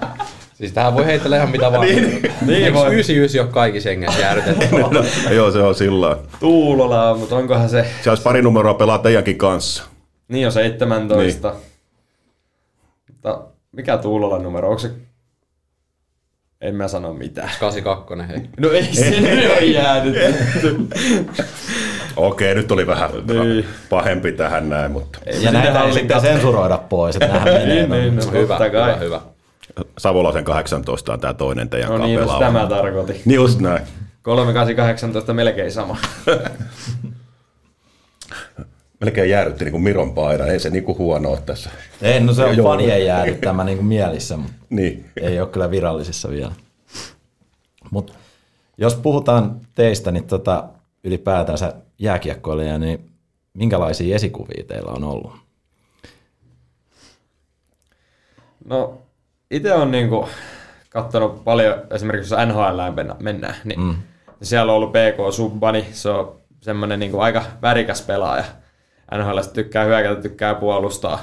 Siis 0.54 0.72
tähän 0.72 0.94
voi 0.94 1.06
heitellä 1.06 1.38
ihan 1.38 1.50
mitä 1.52 1.72
vaan. 1.72 1.82
niin, 1.86 2.22
Niin 2.46 2.66
Eikö 2.66 2.74
voi. 2.74 2.94
99 2.94 3.42
ole 3.42 3.54
kaikissa 3.54 3.90
hengessä 3.90 4.20
jäädytetty? 4.20 4.66
No, 5.26 5.32
joo, 5.32 5.52
se 5.52 5.60
on 5.60 5.76
sillä 5.76 6.02
lailla. 6.08 6.24
Tuulola, 6.40 7.16
mutta 7.18 7.36
onkohan 7.36 7.70
se... 7.70 7.86
Se 8.04 8.10
olisi 8.10 8.24
pari 8.24 8.42
numeroa 8.42 8.74
pelaa 8.74 8.98
teidänkin 8.98 9.38
kanssa. 9.38 9.84
Niin 10.28 10.46
on 10.46 10.52
17. 10.52 11.50
Niin. 11.50 11.60
Mutta 13.24 13.42
mikä 13.72 13.98
Tuulolan 13.98 14.44
numero? 14.44 14.68
Onko 14.70 14.80
se... 14.80 14.92
En 16.62 16.76
mä 16.76 16.88
sano 16.88 17.14
mitään. 17.14 17.50
82, 17.60 18.14
hei. 18.28 18.50
No 18.60 18.72
ei 18.72 18.84
sinne 18.84 19.48
ole 19.50 19.66
jäänyt. 19.66 20.16
Okei, 22.16 22.56
nyt 22.56 22.72
oli 22.72 22.88
vähän 22.88 23.10
Niin. 23.28 23.66
pahempi 23.90 24.32
tähän 24.32 24.70
näin, 24.70 24.92
mutta 24.92 25.20
Ei 25.26 25.44
Ja 25.44 25.52
näitä 25.52 25.84
ei 25.84 25.94
sitten 25.94 26.22
sensuroida 26.22 26.78
pois, 26.78 27.16
että 27.16 27.28
nämähän 27.28 27.54
menee. 27.54 27.76
Niin, 27.76 27.90
niin, 27.90 28.16
no, 28.16 28.32
Hyvä, 28.32 28.58
totta 28.58 28.70
kai. 28.70 28.90
hyvä, 28.94 29.06
hyvä. 29.06 29.22
Savolaisen 29.98 30.44
18 30.44 31.14
on 31.14 31.20
tämä 31.20 31.34
toinen 31.34 31.70
teidän 31.70 31.90
No 31.90 31.94
kanssa 31.98 32.08
niin, 32.08 32.20
just 32.20 32.40
tämä 32.40 32.68
tarkoitin. 32.68 33.22
Niin 33.26 33.36
just 33.36 33.60
näin. 33.60 33.82
3818 34.22 35.34
melkein 35.34 35.72
sama. 35.72 35.98
Melkein 39.00 39.30
jäädytti 39.30 39.64
niin 39.64 39.72
kuin 39.72 39.84
Miron 39.84 40.14
paina, 40.14 40.46
ei 40.46 40.60
se 40.60 40.70
niin 40.70 40.84
kuin 40.84 40.98
huono 40.98 41.30
ole 41.30 41.42
tässä. 41.46 41.70
Ei, 42.02 42.20
no 42.20 42.34
se 42.34 42.44
on 42.44 42.58
Joo. 42.58 42.68
fanien 42.70 43.06
jäädyttämä 43.06 43.64
niin 43.64 43.78
kuin 43.78 43.88
mielissä, 43.88 44.38
mutta 44.38 44.56
Niin. 44.70 45.10
ei 45.22 45.42
ole 45.42 45.50
kyllä 45.50 45.72
virallisissa 45.72 46.30
vielä. 46.30 46.52
Mut 47.92 48.14
jos 48.78 48.96
puhutaan 48.96 49.62
teistä, 49.76 50.12
niin 50.12 50.28
tota, 50.28 50.64
ylipäätänsä 51.04 51.74
jääkiekkoilija, 52.00 52.80
niin 52.80 53.10
minkälaisia 53.54 54.16
esikuvia 54.16 54.64
teillä 54.68 54.92
on 54.92 55.04
ollut? 55.04 55.32
No, 58.66 59.02
itse 59.52 59.74
on 59.74 59.92
niinku 59.92 60.30
katsonut 60.90 61.44
paljon, 61.44 61.76
esimerkiksi 61.92 62.34
jos 62.34 62.48
NHL 62.48 63.02
mennään, 63.20 63.56
niin 63.64 63.80
mm. 63.82 63.96
siellä 64.42 64.72
on 64.72 64.76
ollut 64.76 64.92
PK 64.92 65.34
Subbani, 65.34 65.88
se 65.92 66.10
on 66.10 66.36
semmoinen 66.62 67.00
niinku 67.00 67.20
aika 67.20 67.44
värikäs 67.62 68.02
pelaaja. 68.02 68.44
NHL 69.18 69.40
tykkää 69.54 69.86
hyökätä, 69.86 70.22
tykkää 70.22 70.56
puolustaa. 70.56 71.20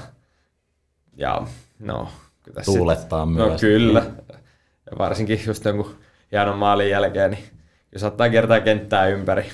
Ja 1.16 1.42
no, 1.78 2.08
kyllä 2.42 2.54
tässä 2.54 2.72
Tuulettaa 2.72 3.26
sit, 3.26 3.34
myös. 3.34 3.52
No 3.52 3.58
kyllä. 3.58 4.02
Ja 4.90 4.98
varsinkin 4.98 5.40
just 5.46 5.64
jonkun 5.64 5.96
hienon 6.32 6.58
maalin 6.58 6.90
jälkeen, 6.90 7.30
niin 7.30 7.44
kyllä 7.90 8.00
saattaa 8.00 8.28
kiertää 8.30 8.60
kenttää 8.60 9.06
ympäri. 9.06 9.46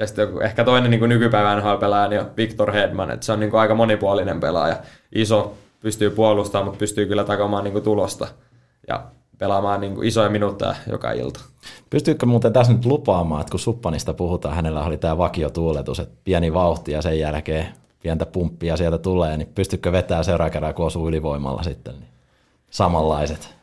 Ja 0.00 0.06
sitten 0.06 0.22
joku, 0.22 0.40
ehkä 0.40 0.64
toinen 0.64 0.90
niin 0.90 1.08
nykypäivän 1.08 1.58
NHL-pelaaja 1.58 2.08
niin 2.08 2.20
on 2.20 2.30
Victor 2.36 2.72
Hedman, 2.72 3.10
että 3.10 3.26
se 3.26 3.32
on 3.32 3.40
niin 3.40 3.50
kuin 3.50 3.60
aika 3.60 3.74
monipuolinen 3.74 4.40
pelaaja. 4.40 4.76
Iso, 5.14 5.54
pystyy 5.80 6.10
puolustamaan, 6.10 6.64
mutta 6.64 6.78
pystyy 6.78 7.06
kyllä 7.06 7.24
takamaan 7.24 7.64
niin 7.64 7.72
kuin 7.72 7.84
tulosta 7.84 8.28
ja 8.88 9.04
pelaamaan 9.42 9.80
niin 9.80 9.94
kuin 9.94 10.08
isoja 10.08 10.30
minuutteja 10.30 10.74
joka 10.90 11.12
ilta. 11.12 11.40
Pystyykö 11.90 12.26
muuten 12.26 12.52
tässä 12.52 12.72
nyt 12.72 12.84
lupaamaan, 12.84 13.40
että 13.40 13.50
kun 13.50 13.60
Suppanista 13.60 14.14
puhutaan, 14.14 14.54
hänellä 14.54 14.84
oli 14.84 14.98
tämä 14.98 15.18
vakiotuuletus, 15.18 16.00
että 16.00 16.14
pieni 16.24 16.54
vauhti 16.54 16.92
ja 16.92 17.02
sen 17.02 17.18
jälkeen 17.18 17.66
pientä 18.02 18.26
pumppia 18.26 18.76
sieltä 18.76 18.98
tulee, 18.98 19.36
niin 19.36 19.48
pystyykö 19.54 19.92
vetää 19.92 20.22
seuraavan 20.22 20.50
kerran, 20.52 20.74
kun 20.74 20.86
osuu 20.86 21.08
ylivoimalla 21.08 21.62
sitten, 21.62 21.94
niin 21.94 22.08
samanlaiset. 22.70 23.54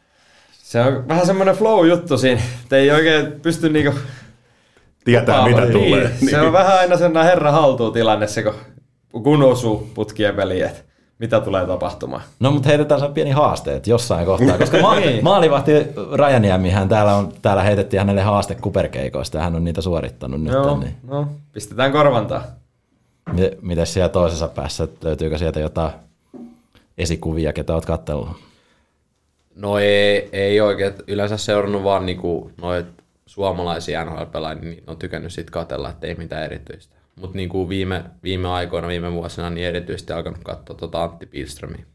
Se 0.51 0.81
on 0.81 1.07
vähän 1.07 1.25
semmoinen 1.25 1.55
flow-juttu 1.55 2.17
siinä, 2.17 2.41
että 2.63 2.75
ei 2.75 2.91
oikein 2.91 3.31
pysty 3.41 3.69
niinku 3.69 3.99
tietää 5.05 5.47
mitä 5.47 5.61
Niin, 5.61 5.73
tulee. 5.73 6.11
Se 6.29 6.41
on 6.41 6.53
vähän 6.53 6.79
aina 6.79 6.97
sellainen 6.97 7.31
herra 7.31 7.51
haltuu 7.51 7.91
tilanne 7.91 8.27
se, 8.27 8.43
kun, 8.43 8.53
kun 9.23 9.43
osuu 9.43 9.89
putkien 9.93 10.35
että 10.65 10.88
mitä 11.19 11.39
tulee 11.41 11.65
tapahtumaan. 11.65 12.21
No 12.39 12.51
mutta 12.51 12.69
heitetään 12.69 13.01
se 13.01 13.07
pieni 13.09 13.31
haaste, 13.31 13.75
että 13.75 13.89
jossain 13.89 14.25
kohtaa, 14.25 14.57
koska 14.57 14.77
ma- 14.81 14.95
Niin. 14.99 15.23
maalivahti 15.23 15.71
Rajaniemihän 16.11 16.89
täällä, 16.89 17.15
on, 17.15 17.33
täällä 17.41 17.63
heitettiin 17.63 17.99
hänelle 17.99 18.21
haaste 18.21 18.55
kuperkeikoista 18.55 19.37
ja 19.37 19.43
hän 19.43 19.55
on 19.55 19.63
niitä 19.63 19.81
suorittanut 19.81 20.41
nyt. 20.41 20.53
Joo, 20.53 20.79
Niin. 20.79 20.95
no, 21.07 21.27
pistetään 21.53 21.91
korvantaa. 21.91 22.43
Mi- 23.33 23.51
Miten 23.61 23.87
siellä 23.87 24.09
toisessa 24.09 24.47
päässä, 24.47 24.87
löytyykö 25.03 25.37
sieltä 25.37 25.59
jotain 25.59 25.91
esikuvia, 26.97 27.53
ketä 27.53 27.73
oot 27.73 27.85
katsellut? 27.85 28.29
No 29.55 29.79
ei, 29.79 30.29
ei 30.33 30.61
oikein. 30.61 30.93
Yleensä 31.07 31.37
seurannut 31.37 31.83
vaan 31.83 32.05
niinku 32.05 32.51
noit 32.61 32.85
suomalaisia 33.25 34.05
NHL-pelaajia, 34.05 34.61
niin 34.61 34.83
on 34.87 34.97
tykännyt 34.97 35.33
sit 35.33 35.49
katella, 35.49 35.89
että 35.89 36.07
ei 36.07 36.15
mitään 36.15 36.43
erityistä. 36.43 36.95
Mutta 37.19 37.37
niinku 37.37 37.69
viime, 37.69 38.03
viime 38.23 38.47
aikoina, 38.47 38.87
viime 38.87 39.11
vuosina, 39.11 39.49
niin 39.49 39.67
erityisesti 39.67 40.13
alkanut 40.13 40.39
katsoa 40.43 40.75
tuota 40.75 41.03
Antti 41.03 41.25
Pilströmiä. 41.25 41.85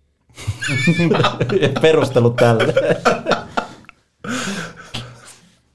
Perustelut 1.82 2.36
tälle. 2.36 2.74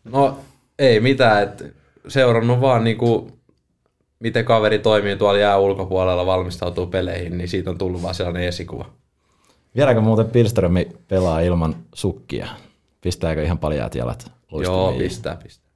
No 0.04 0.40
ei 0.80 1.00
mitään, 1.00 1.44
että 1.44 1.66
seurannut 2.08 2.62
vaan 2.62 2.84
niinku, 2.84 3.32
miten 4.20 4.46
kaveri 4.46 4.80
toimii 4.80 5.16
tuolla 5.16 5.40
jää 5.40 5.58
ulkopuolella, 5.58 6.26
valmistautuu 6.26 6.88
peleihin, 6.88 7.38
niin 7.38 7.48
siitä 7.48 7.70
on 7.70 7.78
tullut 7.78 8.02
vaan 8.02 8.16
sellainen 8.16 8.44
esikuva. 8.44 8.86
Vieläkö 9.76 10.02
muuten 10.02 10.30
Pilströmi 10.30 10.88
pelaa 11.08 11.40
ilman 11.40 11.76
sukkia? 11.94 12.48
Pistääkö 13.02 13.44
ihan 13.44 13.58
paljaat 13.58 13.96
jalat 13.96 14.32
luistimiin? 14.52 14.84
Joo, 14.84 14.94
pistää, 14.98 15.36
pistää. 15.36 15.72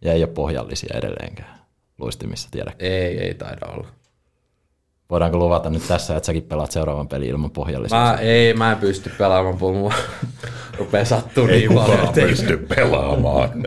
Ja 0.00 0.12
ei 0.12 0.22
ole 0.22 0.32
pohjallisia 0.32 0.98
edelleenkään 0.98 1.63
luistimissa, 1.98 2.48
tiedä. 2.50 2.72
Ei, 2.78 3.18
ei 3.18 3.34
taida 3.34 3.66
olla. 3.66 3.86
Voidaanko 5.10 5.38
luvata 5.38 5.70
nyt 5.70 5.82
tässä, 5.88 6.16
että 6.16 6.26
säkin 6.26 6.42
pelaat 6.42 6.70
seuraavan 6.70 7.08
pelin 7.08 7.28
ilman 7.28 7.50
pohjallisia? 7.50 7.98
Mä, 7.98 8.14
ei, 8.20 8.54
mä 8.54 8.72
en 8.72 8.78
pysty 8.78 9.10
pelaamaan, 9.18 9.58
kun 9.58 9.76
mua 9.76 9.92
rupeaa 10.78 11.04
sattuu 11.04 11.46
Ei 11.46 11.58
niin 11.58 11.72
paljon. 11.74 11.86
kukaan 11.90 12.08
ettei- 12.08 12.28
pysty 12.28 12.56
pelaamaan. 12.56 13.50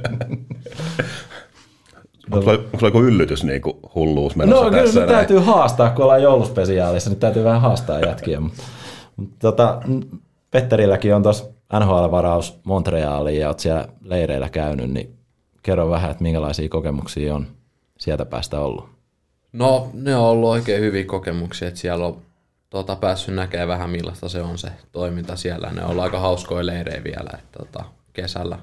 Onko 2.32 2.86
joku 2.86 3.02
yllytys 3.02 3.44
niin 3.44 3.62
kuin 3.62 3.78
hulluus 3.95 4.36
menossa 4.36 4.64
No 4.64 4.70
kyllä 4.70 4.84
tässä? 4.84 4.99
nyt 4.99 5.10
täytyy 5.10 5.40
haastaa, 5.40 5.90
kun 5.90 6.04
ollaan 6.04 6.22
jouluspesiaalissa, 6.22 7.10
nyt 7.10 7.20
täytyy 7.20 7.44
vähän 7.44 7.62
haastaa 7.62 7.99
jätkiä. 7.99 8.40
Mutta, 8.40 8.60
tota, 9.40 9.82
Petterilläkin 10.52 11.16
on 11.16 11.24
tuossa 11.24 11.45
NHL-varaus 11.80 12.60
Montrealiin 12.64 13.40
ja 13.40 13.48
oot 13.48 13.60
siellä 13.60 13.88
leireillä 14.02 14.49
käynyt, 14.49 14.90
niin 14.91 15.16
kerro 15.64 15.90
vähän, 15.90 16.12
että 16.12 16.24
minkälaisia 16.24 16.70
kokemuksia 16.70 17.36
on 17.36 17.48
sieltä 17.98 18.26
päästä 18.26 18.60
ollut. 18.60 18.90
No, 19.53 19.90
ne 19.94 20.15
on 20.15 20.26
ollut 20.26 20.49
oikein 20.49 20.82
hyviä 20.82 21.06
kokemuksia, 21.06 21.68
että 21.68 21.80
siellä 21.80 22.06
on 22.06 22.22
tota, 22.69 22.95
päässyt 22.95 23.36
näkemään 23.36 23.68
vähän 23.68 23.90
millaista 23.90 24.30
se 24.30 24.41
on 24.41 24.57
se 24.57 24.72
toiminta 24.91 25.36
siellä. 25.36 25.69
Ne 25.69 25.84
on 25.84 25.90
ollut 25.90 26.03
aika 26.03 26.19
hauskoja 26.19 26.65
leirejä 26.65 27.03
vielä, 27.03 27.30
että 27.40 27.60
tota, 27.60 27.86
kesällä, 28.14 28.60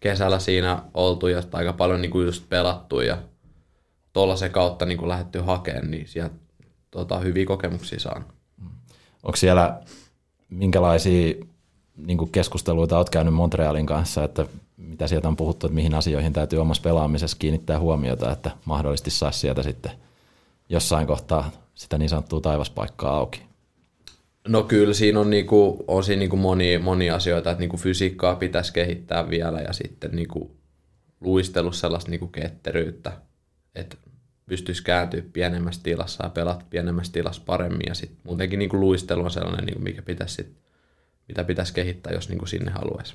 kesällä 0.00 0.38
siinä 0.38 0.82
oltu 0.94 1.26
ja 1.26 1.42
aika 1.52 1.72
paljon 1.72 2.02
niin 2.02 2.10
kuin 2.10 2.26
just 2.26 2.48
pelattu 2.48 3.00
ja 3.00 3.18
tuollaisen 4.12 4.50
kautta 4.50 4.86
niin 4.86 4.98
kuin 4.98 5.08
lähdetty 5.08 5.40
hakemaan, 5.40 5.90
niin 5.90 6.08
sieltä 6.08 6.34
tota, 6.90 7.18
hyviä 7.18 7.46
kokemuksia 7.46 8.00
saanut. 8.00 8.28
Onko 9.22 9.36
siellä 9.36 9.80
minkälaisia 10.48 11.34
niin 11.96 12.18
kuin 12.18 12.32
keskusteluita 12.32 12.96
olet 12.96 13.10
käynyt 13.10 13.34
Montrealin 13.34 13.86
kanssa, 13.86 14.24
että 14.24 14.46
mitä 14.78 15.06
sieltä 15.06 15.28
on 15.28 15.36
puhuttu, 15.36 15.66
että 15.66 15.74
mihin 15.74 15.94
asioihin 15.94 16.32
täytyy 16.32 16.58
omassa 16.58 16.82
pelaamisessa 16.82 17.36
kiinnittää 17.40 17.78
huomiota, 17.78 18.32
että 18.32 18.50
mahdollisesti 18.64 19.10
saisi 19.10 19.38
sieltä 19.38 19.62
sitten 19.62 19.92
jossain 20.68 21.06
kohtaa 21.06 21.50
sitä 21.74 21.98
niin 21.98 22.08
sanottua 22.08 22.40
taivaspaikkaa 22.40 23.16
auki. 23.16 23.42
No 24.48 24.62
kyllä 24.62 24.94
siinä 24.94 25.20
on, 25.20 25.30
niinku, 25.30 25.84
on 25.88 26.04
siinä 26.04 26.20
niinku 26.20 26.36
moni, 26.36 26.78
moni 26.78 27.10
asioita, 27.10 27.50
että 27.50 27.60
niinku 27.60 27.76
fysiikkaa 27.76 28.36
pitäisi 28.36 28.72
kehittää 28.72 29.30
vielä 29.30 29.60
ja 29.60 29.72
sitten 29.72 30.10
niinku 30.12 30.56
luistelussa 31.20 31.80
sellaista 31.80 32.10
niinku 32.10 32.26
ketteryyttä, 32.26 33.12
että 33.74 33.96
pystyisi 34.46 34.82
kääntyä 34.82 35.22
pienemmässä 35.32 35.82
tilassa 35.82 36.24
ja 36.24 36.30
pelata 36.30 36.64
pienemmässä 36.70 37.12
tilassa 37.12 37.42
paremmin 37.46 37.86
ja 37.88 37.94
sitten 37.94 38.18
muutenkin 38.24 38.58
niinku 38.58 38.80
luistelu 38.80 39.24
on 39.24 39.30
sellainen, 39.30 39.64
niinku, 39.64 39.82
mikä 39.82 40.02
pitäisi 40.02 40.34
sit, 40.34 40.56
mitä 41.28 41.44
pitäisi 41.44 41.74
kehittää, 41.74 42.12
jos 42.12 42.28
niinku 42.28 42.46
sinne 42.46 42.70
haluaisi. 42.70 43.14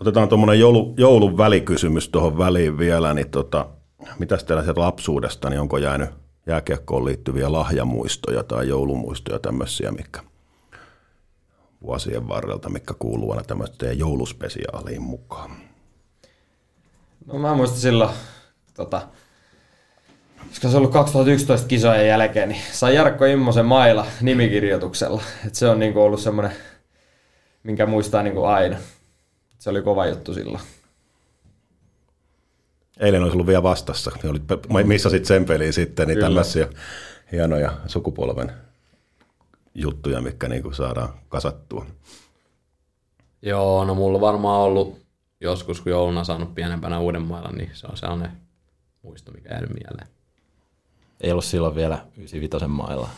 Otetaan 0.00 0.28
tuommoinen 0.28 0.60
joulu, 0.60 0.94
joulun 0.96 1.38
välikysymys 1.38 2.08
tuohon 2.08 2.38
väliin 2.38 2.78
vielä, 2.78 3.14
niin 3.14 3.30
tota, 3.30 3.66
mitäs 4.18 4.44
teillä 4.44 4.62
sieltä 4.62 4.80
lapsuudesta, 4.80 5.50
niin 5.50 5.60
onko 5.60 5.78
jäänyt 5.78 6.10
jääkiekkoon 6.46 7.04
liittyviä 7.04 7.52
lahjamuistoja 7.52 8.44
tai 8.44 8.68
joulumuistoja 8.68 9.38
tämmöisiä, 9.38 9.90
mikä 9.90 10.20
vuosien 11.82 12.28
varrelta, 12.28 12.68
mikä 12.68 12.94
kuuluu 12.98 13.30
aina 13.30 13.44
tämmöiseen 13.44 13.98
jouluspesiaaliin 13.98 15.02
mukaan? 15.02 15.50
No 17.26 17.38
mä 17.38 17.54
muistan 17.54 17.80
silloin, 17.80 18.10
tota, 18.74 19.02
olisiko 20.46 20.68
se 20.68 20.76
ollut 20.76 20.92
2011 20.92 21.68
kisojen 21.68 22.08
jälkeen, 22.08 22.48
niin 22.48 22.62
sai 22.72 22.94
Jarkko 22.94 23.24
Immosen 23.24 23.66
maila 23.66 24.06
nimikirjoituksella. 24.20 25.22
Et 25.46 25.54
se 25.54 25.68
on 25.68 25.78
niinku 25.78 26.00
ollut 26.00 26.20
semmoinen, 26.20 26.52
minkä 27.62 27.86
muistaa 27.86 28.22
niinku 28.22 28.44
aina. 28.44 28.76
Se 29.60 29.70
oli 29.70 29.82
kova 29.82 30.06
juttu 30.06 30.34
silloin. 30.34 30.64
Eilen 33.00 33.22
olisi 33.22 33.34
ollut 33.34 33.46
vielä 33.46 33.62
vastassa, 33.62 34.10
niin 34.22 34.30
olit, 34.30 34.46
pe- 34.46 34.84
missä 34.84 35.10
sitten 35.10 35.26
sen 35.26 35.44
peliin 35.44 35.72
sitten, 35.72 36.08
niin 36.08 36.16
Kyllä. 36.16 36.26
tämmöisiä 36.26 36.68
hienoja 37.32 37.72
sukupolven 37.86 38.52
juttuja, 39.74 40.20
mitkä 40.20 40.48
niinku 40.48 40.72
saadaan 40.72 41.14
kasattua. 41.28 41.86
Joo, 43.42 43.84
no 43.84 43.94
mulla 43.94 44.16
on 44.16 44.20
varmaan 44.20 44.60
ollut 44.60 44.98
joskus, 45.40 45.80
kun 45.80 45.92
jouluna 45.92 46.24
saanut 46.24 46.54
pienempänä 46.54 47.00
Uudenmailla, 47.00 47.50
niin 47.50 47.70
se 47.72 47.86
on 47.86 47.96
sellainen 47.96 48.30
muisto, 49.02 49.32
mikä 49.32 49.48
jäänyt 49.48 49.70
mieleen. 49.70 50.08
Ei 51.20 51.30
ollut 51.30 51.44
silloin 51.44 51.74
vielä 51.74 52.06
95 52.16 52.66
mailla. 52.66 53.08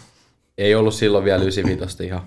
Ei 0.59 0.75
ollut 0.75 0.95
silloin 0.95 1.25
vielä 1.25 1.43
95 1.43 2.05
ihan 2.05 2.23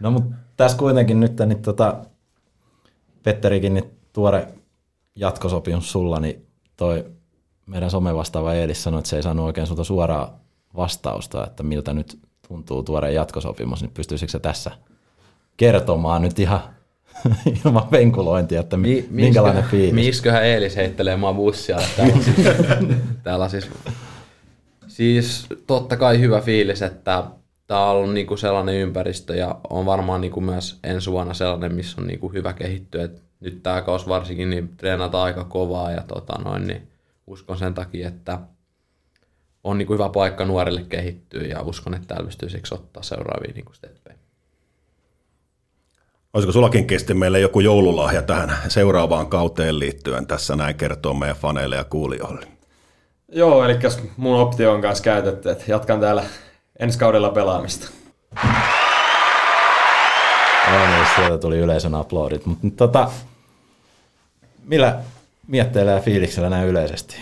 No 0.00 0.10
mutta 0.10 0.47
tässä 0.58 0.78
kuitenkin 0.78 1.20
nyt, 1.20 1.32
niin 1.46 1.62
tota, 1.62 1.96
Petterikin, 3.22 3.74
niin 3.74 3.90
tuore 4.12 4.48
jatkosopimus 5.16 5.92
sulla, 5.92 6.20
niin 6.20 6.46
toi 6.76 7.04
meidän 7.66 7.90
somevastaava 7.90 8.54
Eelis 8.54 8.82
sanoi, 8.82 8.98
että 8.98 9.08
se 9.08 9.16
ei 9.16 9.22
saanut 9.22 9.46
oikein 9.46 9.66
sulta 9.66 9.84
suoraa 9.84 10.40
vastausta, 10.76 11.46
että 11.46 11.62
miltä 11.62 11.92
nyt 11.92 12.18
tuntuu 12.48 12.82
tuore 12.82 13.12
jatkosopimus, 13.12 13.82
niin 13.82 13.90
pystyisikö 13.90 14.32
se 14.32 14.38
tässä 14.38 14.70
kertomaan 15.56 16.22
nyt 16.22 16.38
ihan 16.38 16.60
ilman 17.64 17.90
venkulointia, 17.90 18.60
että 18.60 18.76
mi- 18.76 19.06
minkälainen 19.10 19.64
fiilis? 19.64 19.94
Miksiköhän 19.94 20.44
Eelis 20.44 20.76
heittelee 20.76 21.16
mua 21.16 21.34
bussia? 21.34 21.78
Täällä 21.96 22.14
on 22.14 22.22
siis, 22.24 22.36
täällä 23.24 23.48
siis, 23.48 23.70
siis 24.88 25.46
totta 25.66 25.96
kai 25.96 26.20
hyvä 26.20 26.40
fiilis, 26.40 26.82
että 26.82 27.24
tämä 27.68 27.84
on 27.84 27.96
ollut 27.96 28.14
niinku 28.14 28.36
sellainen 28.36 28.74
ympäristö 28.74 29.34
ja 29.34 29.60
on 29.70 29.86
varmaan 29.86 30.20
niinku 30.20 30.40
myös 30.40 30.78
ensi 30.84 31.10
vuonna 31.10 31.34
sellainen, 31.34 31.74
missä 31.74 32.00
on 32.00 32.06
niinku 32.06 32.32
hyvä 32.32 32.52
kehittyä. 32.52 33.04
Et 33.04 33.22
nyt 33.40 33.62
tämä 33.62 33.82
kausi 33.82 34.08
varsinkin 34.08 34.50
niin 34.50 34.76
treenataan 34.76 35.24
aika 35.24 35.44
kovaa 35.44 35.90
ja 35.90 36.02
tota 36.02 36.38
noin, 36.44 36.66
niin 36.66 36.88
uskon 37.26 37.58
sen 37.58 37.74
takia, 37.74 38.08
että 38.08 38.38
on 39.64 39.78
niinku 39.78 39.92
hyvä 39.92 40.08
paikka 40.08 40.44
nuorille 40.44 40.82
kehittyä 40.88 41.42
ja 41.42 41.62
uskon, 41.62 41.94
että 41.94 42.06
täällä 42.06 42.26
pystyy 42.26 42.48
siksi 42.48 42.74
ottaa 42.74 43.02
seuraavia 43.02 43.52
niinku 43.54 43.72
steppejä. 43.72 44.18
Olisiko 46.34 46.52
sullakin 46.52 46.86
kesti 46.86 47.14
meille 47.14 47.40
joku 47.40 47.60
joululahja 47.60 48.22
tähän 48.22 48.56
seuraavaan 48.68 49.26
kauteen 49.26 49.78
liittyen 49.78 50.26
tässä 50.26 50.56
näin 50.56 50.76
kertoo 50.76 51.14
meidän 51.14 51.36
faneille 51.36 51.76
ja 51.76 51.84
kuulijoille? 51.84 52.46
Joo, 53.32 53.64
eli 53.64 53.78
mun 54.16 54.40
optio 54.40 54.72
on 54.72 54.82
kanssa 54.82 55.04
käytetty, 55.04 55.50
että 55.50 55.64
jatkan 55.68 56.00
täällä 56.00 56.24
ensi 56.78 56.98
kaudella 56.98 57.30
pelaamista. 57.30 57.88
No 60.70 60.86
niin, 60.86 61.06
sieltä 61.16 61.38
tuli 61.38 61.58
yleisön 61.58 61.94
aplodit. 61.94 62.46
Mutta 62.46 62.68
tota, 62.76 63.10
millä 64.64 64.98
mietteillä 65.46 65.92
ja 65.92 66.00
fiiliksellä 66.00 66.50
näin 66.50 66.68
yleisesti? 66.68 67.16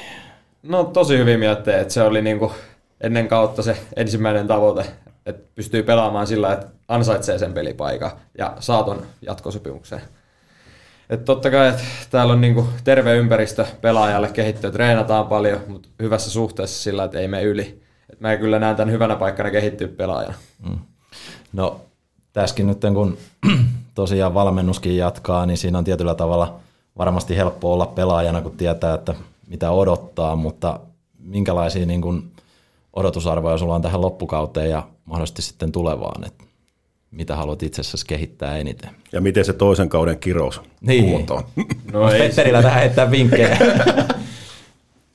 No 0.63 0.85
tosi 0.85 1.19
hyvin 1.19 1.39
miettii, 1.39 1.75
että 1.75 1.95
se 1.95 2.03
oli 2.03 2.23
niinku 2.23 2.53
ennen 3.01 3.29
kautta 3.29 3.63
se 3.63 3.77
ensimmäinen 3.97 4.47
tavoite, 4.47 4.87
että 5.27 5.49
pystyy 5.55 5.83
pelaamaan 5.83 6.27
sillä, 6.27 6.53
että 6.53 6.67
ansaitsee 6.89 7.39
sen 7.39 7.53
pelipaikan 7.53 8.11
ja 8.39 8.57
saa 8.61 8.83
ton 8.83 9.07
jatkosopimuksen. 9.23 10.01
Et 11.11 11.25
totta 11.25 11.51
kai, 11.51 11.69
että 11.69 11.83
täällä 12.11 12.33
on 12.33 12.41
niinku 12.41 12.69
terve 12.85 13.17
ympäristö 13.17 13.67
pelaajalle 13.81 14.29
kehittyä, 14.29 14.71
treenataan 14.71 15.27
paljon, 15.27 15.61
mutta 15.69 15.89
hyvässä 16.03 16.31
suhteessa 16.31 16.83
sillä, 16.83 17.05
että 17.05 17.19
ei 17.19 17.29
me 17.29 17.43
yli. 17.43 17.86
Et 18.13 18.21
mä 18.21 18.37
kyllä 18.37 18.59
näen 18.59 18.77
tämän 18.77 18.93
hyvänä 18.93 19.17
paikkana 19.17 19.51
kehittyä 19.51 19.89
pelaajana. 19.89 20.35
No 21.53 21.81
tässäkin 22.33 22.67
nyt 22.67 22.81
kun 22.95 23.19
tosiaan 23.95 24.35
valmennuskin 24.35 24.97
jatkaa, 24.97 25.47
niin 25.47 25.59
siinä 25.59 25.79
on 25.79 25.85
tietyllä 25.85 26.15
tavalla 26.15 26.61
varmasti 26.99 27.37
helppo 27.37 27.73
olla 27.73 27.87
pelaajana, 27.87 28.41
kun 28.41 28.57
tietää, 28.57 28.95
että 28.95 29.15
mitä 29.47 29.71
odottaa, 29.71 30.37
mutta 30.37 30.81
minkälaisia 31.19 31.87
niin 31.87 32.01
kuin 32.03 32.33
odotusarvoja 32.93 33.59
sulla 33.59 33.75
on 33.75 33.83
tähän 33.83 34.01
loppukauteen 34.01 34.71
ja 34.71 34.83
mahdollisesti 35.05 35.43
sitten 35.43 35.73
tulevaan, 35.73 36.25
että 36.27 36.45
mitä 37.11 37.37
haluat 37.37 37.63
itse 37.63 37.81
asiassa 37.81 38.07
kehittää 38.07 38.57
eniten. 38.57 38.91
Ja 39.13 39.21
miten 39.21 39.45
se 39.45 39.53
toisen 39.53 39.89
kauden 39.89 40.19
kirous 40.19 40.61
Niin. 40.81 41.05
kuntoon? 41.05 41.43
No 41.93 42.11
ei, 42.11 42.19
Petterillä 42.19 42.63
tähän 42.63 42.81
heittää 42.81 43.11
vinkkejä. 43.11 43.57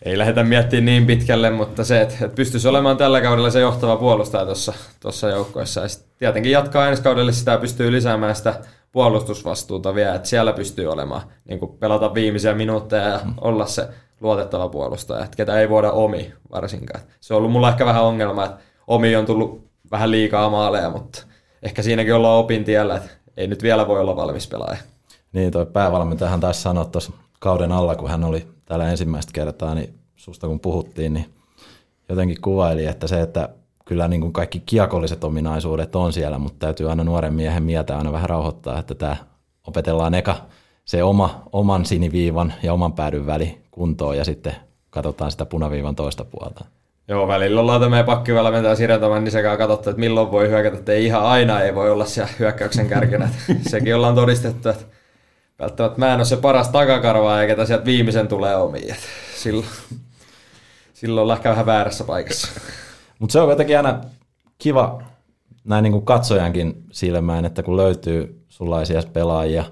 ei 0.06 0.18
lähdetä 0.18 0.44
miettimään 0.44 0.86
niin 0.86 1.06
pitkälle, 1.06 1.50
mutta 1.50 1.84
se, 1.84 2.02
että, 2.02 2.16
että 2.22 2.36
pystyisi 2.36 2.68
olemaan 2.68 2.98
tällä 2.98 3.22
kaudella 3.22 3.50
se 3.50 3.60
johtava 3.60 3.98
puolustaja 3.98 4.46
tuossa, 4.46 4.74
tuossa 5.00 5.30
joukkoissa. 5.30 5.82
Ja 5.82 5.88
tietenkin 6.18 6.52
jatkaa 6.52 6.88
ensi 6.88 7.04
kaudelle 7.04 7.32
sitä 7.32 7.52
ja 7.52 7.58
pystyy 7.58 7.92
lisäämään 7.92 8.36
sitä 8.36 8.56
puolustusvastuuta 8.92 9.96
vielä, 9.96 10.16
että 10.16 10.30
siellä 10.30 10.54
pystyy 10.54 10.88
olemaan, 10.88 11.22
niin 11.46 11.60
kuin 11.60 11.78
pelata 11.78 12.14
viimeisiä 12.14 12.54
minuutteja 12.54 13.08
ja 13.08 13.20
olla 13.42 13.66
se 13.66 13.88
luotettava 14.22 14.70
puolustaja, 14.70 15.24
että 15.24 15.38
ketä 15.38 15.60
ei 15.60 15.70
voida 15.70 15.92
omi 15.92 16.34
varsinkaan. 16.52 17.02
Se 17.20 17.34
on 17.34 17.38
ollut 17.38 17.52
mulla 17.52 17.70
ehkä 17.70 17.86
vähän 17.86 18.04
ongelma, 18.04 18.46
että 18.46 18.58
omi 18.88 19.16
on 19.16 19.26
tullut 19.26 19.68
vähän 19.92 20.12
liikaa 20.12 20.50
maaleja, 20.50 20.90
mutta 20.90 21.24
ehkä 21.64 21.82
siinäkin 21.82 22.14
ollaan 22.14 22.40
opin 22.40 22.64
tiellä, 22.64 22.98
että 22.98 23.10
ei 23.38 23.48
nyt 23.48 23.64
vielä 23.64 23.88
voi 23.88 24.00
olla 24.00 24.16
valmis 24.16 24.48
pelaaja. 24.48 24.78
Niin, 25.34 25.52
toi 25.52 25.66
päävalmentajahan 25.66 26.40
taisi 26.40 26.62
sanoa 26.62 26.86
tuossa 26.86 27.12
kauden 27.42 27.72
alla, 27.72 27.96
kun 27.96 28.10
hän 28.10 28.24
oli 28.24 28.48
täällä 28.66 28.90
ensimmäistä 28.90 29.32
kertaa, 29.34 29.76
niin 29.76 29.94
susta 30.16 30.48
kun 30.48 30.60
puhuttiin, 30.60 31.14
niin 31.14 31.26
jotenkin 32.10 32.42
kuvaili, 32.42 32.86
että 32.86 33.08
se, 33.08 33.22
että 33.22 33.50
kyllä 33.86 34.08
niin 34.08 34.22
kuin 34.22 34.34
kaikki 34.34 34.64
kiekolliset 34.66 35.24
ominaisuudet 35.24 35.96
on 35.96 36.14
siellä, 36.14 36.40
mutta 36.40 36.60
täytyy 36.60 36.90
aina 36.90 37.04
nuoren 37.04 37.34
miehen 37.34 37.64
mieltä 37.64 37.98
aina 37.98 38.12
vähän 38.12 38.30
rauhoittaa, 38.30 38.80
että 38.80 38.96
tämä 38.96 39.16
opetellaan 39.68 40.14
eka 40.14 40.36
se 40.86 41.04
oma, 41.04 41.44
oman 41.52 41.86
siniviivan 41.86 42.54
ja 42.64 42.74
oman 42.74 42.94
päädyn 42.94 43.26
väli 43.26 43.62
kuntoon 43.72 44.18
ja 44.18 44.26
sitten 44.26 44.56
katsotaan 44.90 45.32
sitä 45.32 45.46
punaviivan 45.46 45.96
toista 45.96 46.26
puolta. 46.26 46.66
Joo, 47.08 47.28
välillä 47.28 47.62
ollaan 47.62 47.82
tämä 47.82 48.04
pakkivalmentaja 48.04 48.76
Sirentaman, 48.76 49.24
niin 49.24 49.32
sekä 49.32 49.58
katsottu, 49.58 49.90
että 49.90 50.00
milloin 50.00 50.32
voi 50.32 50.50
hyökätä, 50.50 50.78
että 50.78 50.92
ei 50.92 51.06
ihan 51.06 51.24
aina 51.24 51.62
ei 51.62 51.76
voi 51.76 51.92
olla 51.92 52.06
siellä 52.06 52.32
hyökkäyksen 52.40 52.88
kärkenä. 52.88 53.30
Sekin 53.72 53.96
ollaan 53.96 54.16
todistettu, 54.16 54.70
että 54.70 54.86
välttämättä 55.62 56.00
mä 56.00 56.14
en 56.14 56.20
ole 56.20 56.26
se 56.26 56.38
paras 56.38 56.70
takakarvaa, 56.70 57.42
eikä 57.42 57.66
sieltä 57.66 57.86
viimeisen 57.86 58.28
tulee 58.28 58.56
omiin. 58.56 58.96
Silloin, 59.36 59.68
silloin 60.94 61.24
ollaan 61.24 61.38
ehkä 61.38 61.50
vähän 61.50 61.66
väärässä 61.66 62.04
paikassa. 62.04 62.48
Mutta 63.20 63.34
se 63.34 63.40
on 63.40 63.50
jotenkin 63.50 63.78
aina 63.78 64.02
kiva 64.58 65.02
näin 65.64 65.84
niin 65.84 65.92
kuin 65.92 66.06
katsojankin 66.06 66.84
silmään, 66.92 67.46
että 67.46 67.64
kun 67.64 67.78
löytyy 67.78 68.46
sullaisia 68.50 69.04
pelaajia, 69.14 69.64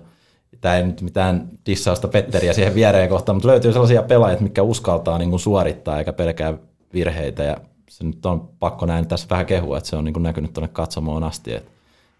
tämä 0.62 0.76
ei 0.76 0.84
nyt 0.84 1.02
mitään 1.02 1.48
dissausta 1.66 2.08
Petteriä 2.08 2.54
siihen 2.54 2.76
viereen 2.76 3.10
kohtaan, 3.10 3.36
mutta 3.36 3.48
löytyy 3.48 3.72
sellaisia 3.72 4.04
pelaajia, 4.04 4.40
mitkä 4.40 4.62
uskaltaa 4.62 5.18
niin 5.18 5.30
kuin 5.30 5.40
suorittaa 5.40 6.00
eikä 6.00 6.14
pelkää 6.14 6.54
virheitä 6.94 7.44
ja 7.44 7.58
se 7.90 8.04
nyt 8.04 8.26
on 8.26 8.50
pakko 8.60 8.86
näin 8.86 9.08
tässä 9.08 9.28
vähän 9.30 9.46
kehua, 9.46 9.78
että 9.78 9.90
se 9.90 9.96
on 9.96 10.04
niin 10.04 10.14
kuin 10.14 10.24
näkynyt 10.24 10.54
tuonne 10.54 10.68
katsomoon 10.68 11.24
asti, 11.24 11.54
että 11.54 11.72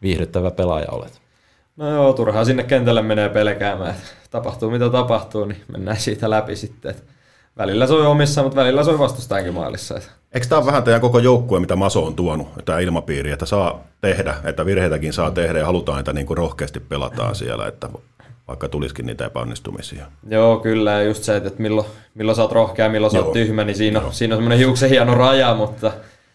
viihdyttävä 0.02 0.52
pelaaja 0.52 0.92
olet. 0.92 1.22
No 1.80 1.92
joo, 1.92 2.14
turhaan 2.14 2.46
sinne 2.46 2.64
kentälle 2.64 3.02
menee 3.02 3.30
pelkäämään. 3.30 3.96
Tapahtuu 4.30 4.72
mitä 4.72 4.90
tapahtuu, 4.90 5.46
niin 5.46 5.62
mennään 5.72 5.98
siitä 5.98 6.30
läpi 6.30 6.56
sitten. 6.56 6.92
Et 6.92 7.04
välillä 7.58 7.88
soi 7.88 8.06
omissa, 8.06 8.44
mutta 8.44 8.56
välillä 8.56 8.84
soi 8.84 9.00
vastustajankin 9.00 9.54
maalissa. 9.54 10.00
Eikö 10.34 10.48
tämä 10.48 10.60
ole 10.60 10.66
vähän 10.66 10.84
teidän 10.84 11.02
koko 11.02 11.20
joukkue, 11.20 11.60
mitä 11.60 11.76
Maso 11.76 12.06
on 12.06 12.16
tuonut, 12.16 12.48
tämä 12.66 12.80
ilmapiiri, 12.80 13.32
että 13.32 13.46
saa 13.46 13.84
tehdä, 14.02 14.36
että 14.44 14.66
virheitäkin 14.66 15.14
saa 15.14 15.32
tehdä 15.32 15.60
ja 15.60 15.66
halutaan, 15.66 16.00
että 16.00 16.14
niin 16.14 16.26
kuin 16.26 16.38
rohkeasti 16.38 16.80
pelataan 16.80 17.36
siellä, 17.36 17.68
että 17.68 17.90
vaikka 18.48 18.70
tulisikin 18.70 19.06
niitä 19.06 19.26
epäonnistumisia. 19.26 20.06
Joo, 20.30 20.58
kyllä. 20.58 20.92
Ja 20.92 21.04
just 21.04 21.24
se, 21.24 21.36
että 21.36 21.52
milloin, 21.58 21.88
milloin 22.16 22.36
sä 22.36 22.42
oot 22.42 22.52
rohkea 22.52 22.86
ja 22.86 22.92
milloin 22.92 23.12
sä 23.12 23.18
Joo. 23.18 23.26
oot 23.26 23.34
tyhmä, 23.34 23.64
niin 23.64 23.76
siinä 23.76 24.00
on, 24.00 24.14
siinä 24.14 24.36
on 24.36 24.38
semmoinen 24.38 24.58
hiuksen 24.60 24.90
hieno 24.90 25.16
raja, 25.16 25.56
mutta 25.56 25.92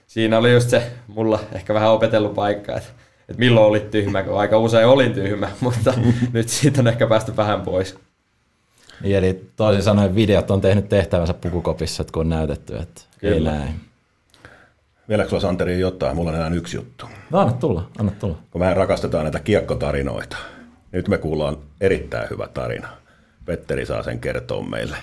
siinä 0.07 0.39
oli 0.39 0.53
just 0.53 0.71
se 0.71 0.83
mulla 1.07 1.41
ehkä 1.53 1.75
vähän 1.75 1.91
opetellut 1.91 2.35
paikka, 2.35 2.77
että, 2.77 2.89
että 3.29 3.39
milloin 3.39 3.67
olit 3.67 3.91
tyhmä, 3.91 4.23
kun 4.23 4.41
aika 4.41 4.59
usein 4.59 4.87
olin 4.87 5.13
tyhmä, 5.13 5.51
mutta 5.61 5.95
nyt 6.33 6.49
siitä 6.49 6.81
on 6.81 6.87
ehkä 6.87 7.07
päästy 7.07 7.37
vähän 7.37 7.61
pois. 7.61 7.99
Niin, 9.01 9.17
eli 9.17 9.45
toisin 9.57 9.83
sanoen 9.83 10.15
videot 10.15 10.51
on 10.51 10.61
tehnyt 10.61 10.89
tehtävänsä 10.89 11.35
pukukopissa, 11.35 12.01
että 12.03 12.13
kun 12.13 12.21
on 12.21 12.29
näytetty, 12.29 12.77
että 12.77 13.03
ei 13.23 13.33
Kyllä. 13.33 13.51
näin. 13.51 13.81
Vieläkö 15.09 15.29
sulla 15.29 15.41
Santeri 15.41 15.81
jotain? 15.81 16.17
Mulla 16.17 16.31
on 16.31 16.37
enää 16.37 16.51
yksi 16.55 16.77
juttu. 16.77 17.07
No 17.31 17.39
anna 17.39 17.53
tulla, 17.53 17.91
anna 17.99 18.13
tulla. 18.19 18.39
Kun 18.51 18.61
mehän 18.61 18.77
rakastetaan 18.77 19.25
näitä 19.25 19.41
kiekkotarinoita. 19.41 20.37
Nyt 20.93 21.09
me 21.09 21.19
kuullaan 21.19 21.57
erittäin 21.81 22.31
hyvä 22.31 22.49
tarina. 22.49 22.89
Petteri 23.45 23.87
saa 23.87 24.03
sen 24.03 24.21
kertoa 24.21 24.63
meille 24.63 24.97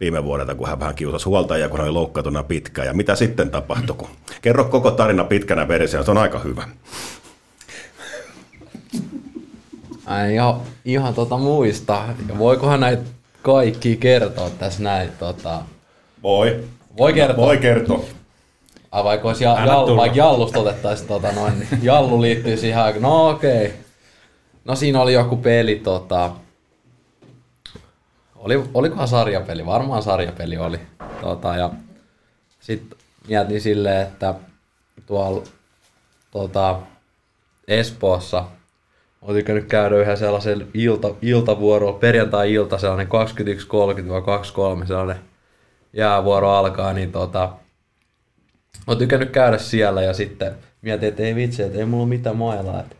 viime 0.00 0.24
vuodelta, 0.24 0.54
kun 0.54 0.68
hän 0.68 0.80
vähän 0.80 0.94
kiusasi 0.94 1.24
huoltajia, 1.24 1.68
kun 1.68 1.78
hän 1.78 1.88
oli 1.88 1.94
loukkautuna 1.94 2.42
pitkään. 2.42 2.86
Ja 2.86 2.94
mitä 2.94 3.14
sitten 3.14 3.50
tapahtui? 3.50 3.96
Kun... 3.96 4.08
Kerro 4.42 4.64
koko 4.64 4.90
tarina 4.90 5.24
pitkänä 5.24 5.68
versiona, 5.68 6.04
se 6.04 6.10
on 6.10 6.18
aika 6.18 6.38
hyvä. 6.38 6.68
Ai 10.06 10.34
ihan, 10.34 10.60
ihan 10.84 11.14
tota 11.14 11.38
muista. 11.38 12.04
Voikohan 12.38 12.80
näitä 12.80 13.02
kaikki 13.42 13.96
kertoa 13.96 14.50
tässä 14.50 14.82
näin? 14.82 15.10
Tota, 15.18 15.62
Voi. 16.22 16.64
voi 16.98 17.12
kertoa. 17.12 17.46
Voi 17.46 17.58
kertoa. 17.58 18.04
Ai 18.90 19.04
vaikka, 19.04 19.28
olisi 19.28 19.44
ja, 19.44 19.66
jall, 19.66 19.96
vaikka 19.96 20.18
Jallusta 20.18 20.58
otettaisiin 20.58 21.08
tota 21.08 21.32
noin, 21.32 21.58
niin 21.58 21.68
Jallu 21.82 22.22
liittyy 22.22 22.56
siihen 22.56 22.78
aikaan. 22.78 23.02
No 23.02 23.28
okei. 23.28 23.66
Okay. 23.66 23.78
No 24.64 24.76
siinä 24.76 25.00
oli 25.00 25.12
joku 25.12 25.36
peli, 25.36 25.76
tota, 25.76 26.32
oli, 28.36 28.64
olikohan 28.74 29.08
sarjapeli? 29.08 29.66
Varmaan 29.66 30.02
sarjapeli 30.02 30.58
oli. 30.58 30.80
Tota, 31.20 31.56
ja 31.56 31.70
sitten 32.60 32.98
mietin 33.28 33.60
silleen, 33.60 34.02
että 34.02 34.34
tuolla 35.06 35.42
tota, 36.30 36.78
Espoossa 37.68 38.44
olen 39.22 39.36
tykännyt 39.36 39.64
käydä 39.64 39.96
yhden 39.96 40.16
sellaisen 40.16 40.66
ilta, 40.74 41.14
iltavuorolla, 41.22 41.98
perjantai-ilta, 41.98 42.78
sellainen 42.78 43.08
21.30-23 44.82 44.86
sellainen 44.86 45.22
jäävuoro 45.92 46.50
alkaa, 46.50 46.92
niin 46.92 47.12
tota, 47.12 47.52
Olen 48.86 48.98
tykännyt 48.98 49.30
käydä 49.30 49.58
siellä 49.58 50.02
ja 50.02 50.14
sitten 50.14 50.54
mietin, 50.82 51.08
että 51.08 51.22
ei 51.22 51.34
vitsi, 51.34 51.62
että 51.62 51.78
ei 51.78 51.84
mulla 51.84 52.02
ole 52.02 52.08
mitään 52.08 52.36
mailaa. 52.36 52.80
Että 52.80 52.96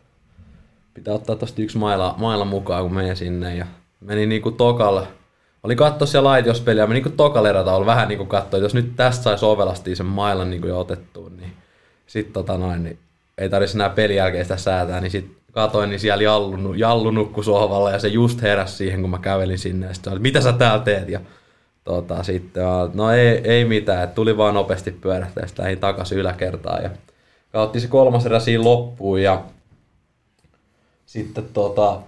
pitää 0.94 1.14
ottaa 1.14 1.36
tosta 1.36 1.62
yksi 1.62 1.78
maila, 1.78 2.14
maila 2.18 2.44
mukaan, 2.44 2.82
kun 2.82 2.94
menen 2.94 3.16
sinne. 3.16 3.56
Ja 3.56 3.66
menin 4.00 4.28
niinku 4.28 4.50
tokalle. 4.50 5.06
Oli 5.62 5.76
katsoa 5.76 6.06
siellä 6.06 6.28
laitiospeliä, 6.28 6.86
menin 6.86 7.04
niinku 7.04 7.16
tokalle 7.16 7.50
erätaululla 7.50 7.92
vähän 7.92 8.08
niinku 8.08 8.26
katsoa, 8.26 8.60
jos 8.60 8.74
nyt 8.74 8.96
tästä 8.96 9.22
saisi 9.22 9.44
ovelasti 9.44 9.96
sen 9.96 10.06
mailan 10.06 10.50
niinku 10.50 10.66
jo 10.66 10.80
otettua, 10.80 11.30
niin 11.30 11.52
sit 12.06 12.32
tota 12.32 12.58
noin, 12.58 12.84
niin 12.84 12.98
ei 13.38 13.48
tarvitsisi 13.48 13.78
enää 13.78 13.90
pelin 13.90 14.16
jälkeen 14.16 14.44
sitä 14.44 14.56
säätää, 14.56 15.00
niin 15.00 15.10
sit 15.10 15.41
katoin, 15.52 15.90
niin 15.90 16.00
siellä 16.00 16.22
Jallu, 16.22 16.74
Jallu 16.74 17.10
nukkui 17.10 17.44
sohvalla 17.44 17.90
ja 17.90 17.98
se 17.98 18.08
just 18.08 18.42
heräsi 18.42 18.76
siihen, 18.76 19.00
kun 19.00 19.10
mä 19.10 19.18
kävelin 19.18 19.58
sinne. 19.58 19.86
Ja 19.86 19.94
sit 19.94 20.04
se 20.04 20.10
oli, 20.10 20.18
mitä 20.18 20.40
sä 20.40 20.52
täällä 20.52 20.84
teet? 20.84 21.08
Ja 21.08 21.20
tota, 21.84 22.22
sitten, 22.22 22.62
mä, 22.64 22.88
no 22.94 23.10
ei, 23.10 23.40
ei 23.44 23.64
mitään, 23.64 24.04
että 24.04 24.14
tuli 24.14 24.36
vaan 24.36 24.54
nopeasti 24.54 24.90
pyörähtää 24.90 25.42
ja 25.42 25.46
sitten 25.46 25.62
lähdin 25.62 25.78
takaisin 25.78 26.18
yläkertaan. 26.18 26.82
Ja 26.82 26.90
kautta 27.52 27.80
se 27.80 27.88
kolmas 27.88 28.26
erä 28.26 28.40
siinä 28.40 28.64
loppuun 28.64 29.22
ja 29.22 29.42
sitten 31.06 31.44
tota, 31.52 32.00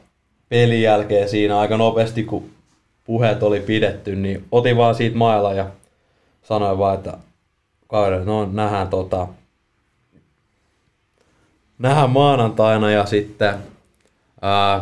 pelin 0.48 0.82
jälkeen 0.82 1.28
siinä 1.28 1.58
aika 1.58 1.76
nopeasti, 1.76 2.24
kun 2.24 2.50
puheet 3.04 3.42
oli 3.42 3.60
pidetty, 3.60 4.16
niin 4.16 4.44
otin 4.52 4.76
vaan 4.76 4.94
siitä 4.94 5.16
mailla 5.16 5.52
ja 5.52 5.66
sanoin 6.42 6.78
vaan, 6.78 6.94
että 6.94 7.18
kauden, 7.88 8.26
no 8.26 8.48
nähdään 8.52 8.88
tota, 8.88 9.28
nähdään 11.78 12.10
maanantaina 12.10 12.90
ja 12.90 13.06
sitten 13.06 13.54
ää, 14.42 14.80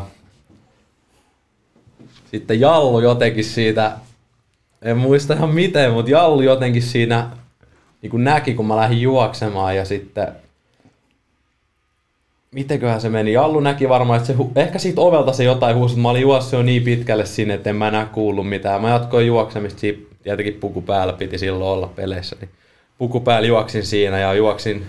sitten 2.31 2.61
Jallu 2.61 3.01
jotenkin 3.01 3.45
siitä, 3.45 3.93
en 4.83 4.97
muista 4.97 5.35
ihan 5.35 5.55
miten, 5.55 5.93
mutta 5.93 6.11
Jallu 6.11 6.41
jotenkin 6.41 6.83
siinä 6.83 7.31
niin 8.03 8.11
kuin 8.11 8.25
näki, 8.25 8.55
kun 8.55 8.67
mä 8.67 8.77
lähdin 8.77 9.03
juoksemaan 9.03 9.77
ja 9.77 9.85
sitten 9.85 10.29
mitenköhän 12.53 13.01
se 13.01 13.09
meni? 13.09 13.33
Jallu 13.33 13.61
näki 13.61 13.89
varmaan, 13.89 14.17
että 14.17 14.27
se, 14.27 14.39
hu- 14.39 14.51
ehkä 14.57 14.79
siitä 14.79 15.01
ovelta 15.01 15.33
se 15.33 15.45
jotain 15.45 15.77
huusi, 15.77 15.95
mutta 15.95 16.03
mä 16.03 16.11
olin 16.11 16.23
juossut 16.23 16.53
jo 16.53 16.63
niin 16.63 16.83
pitkälle 16.83 17.27
sinne, 17.27 17.55
että 17.55 17.71
en 17.71 17.77
mä 17.77 17.89
enää 17.89 18.07
kuullut 18.07 18.49
mitään. 18.49 18.83
Mä 18.83 18.91
jatkoin 18.91 19.27
juoksemista, 19.27 19.81
siinä 19.81 19.99
tietenkin 20.23 20.55
puku 20.55 20.83
päällä 20.83 21.13
piti 21.13 21.39
silloin 21.39 21.71
olla 21.71 21.87
peleissä, 21.87 22.37
niin 22.41 22.51
puku 22.99 23.21
päällä 23.21 23.49
juoksin 23.49 23.87
siinä 23.87 24.19
ja 24.19 24.35
juoksin 24.35 24.87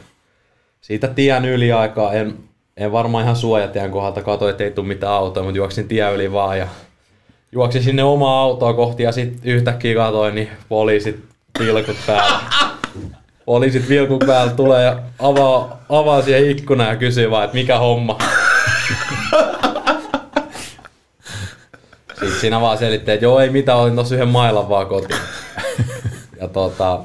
siitä 0.84 1.07
tien 1.07 1.45
yli 1.45 1.72
aikaa. 1.72 2.14
En, 2.14 2.38
en 2.77 2.91
varmaan 2.91 3.23
ihan 3.23 3.35
suojatien 3.35 3.91
kohdalta 3.91 4.22
katsoin, 4.22 4.51
että 4.51 4.64
ei 4.64 4.72
tule 4.72 4.88
mitään 4.88 5.14
autoa, 5.14 5.43
mutta 5.43 5.57
juoksin 5.57 5.88
tien 5.88 6.14
yli 6.14 6.31
vaan 6.31 6.60
ja 6.60 6.68
juoksin 7.51 7.84
sinne 7.84 8.03
omaa 8.03 8.41
autoa 8.41 8.73
kohti 8.73 9.03
ja 9.03 9.11
sitten 9.11 9.51
yhtäkkiä 9.51 9.95
katsoin, 9.95 10.35
niin 10.35 10.49
poliisit 10.69 11.23
vilkut 11.60 11.97
päällä. 12.07 12.39
Poliisit 13.45 13.89
vilkut 13.89 14.23
päällä 14.27 14.53
tulee 14.53 14.84
ja 14.84 14.99
avaa, 15.19 15.80
avaa 15.89 16.22
siihen 16.22 16.51
ikkunan 16.51 16.88
ja 16.88 16.95
kysyy 16.95 17.31
vaan, 17.31 17.45
että 17.45 17.57
mikä 17.57 17.77
homma. 17.77 18.18
Sitten 22.10 22.39
siinä 22.41 22.61
vaan 22.61 22.77
selitti, 22.77 23.11
että 23.11 23.26
joo 23.26 23.39
ei 23.39 23.49
mitään, 23.49 23.77
olin 23.77 23.95
tossa 23.95 24.15
yhden 24.15 24.27
mailan 24.27 24.69
vaan 24.69 24.88
kotiin. 24.88 25.19
Ja 26.41 26.47
tota, 26.47 26.99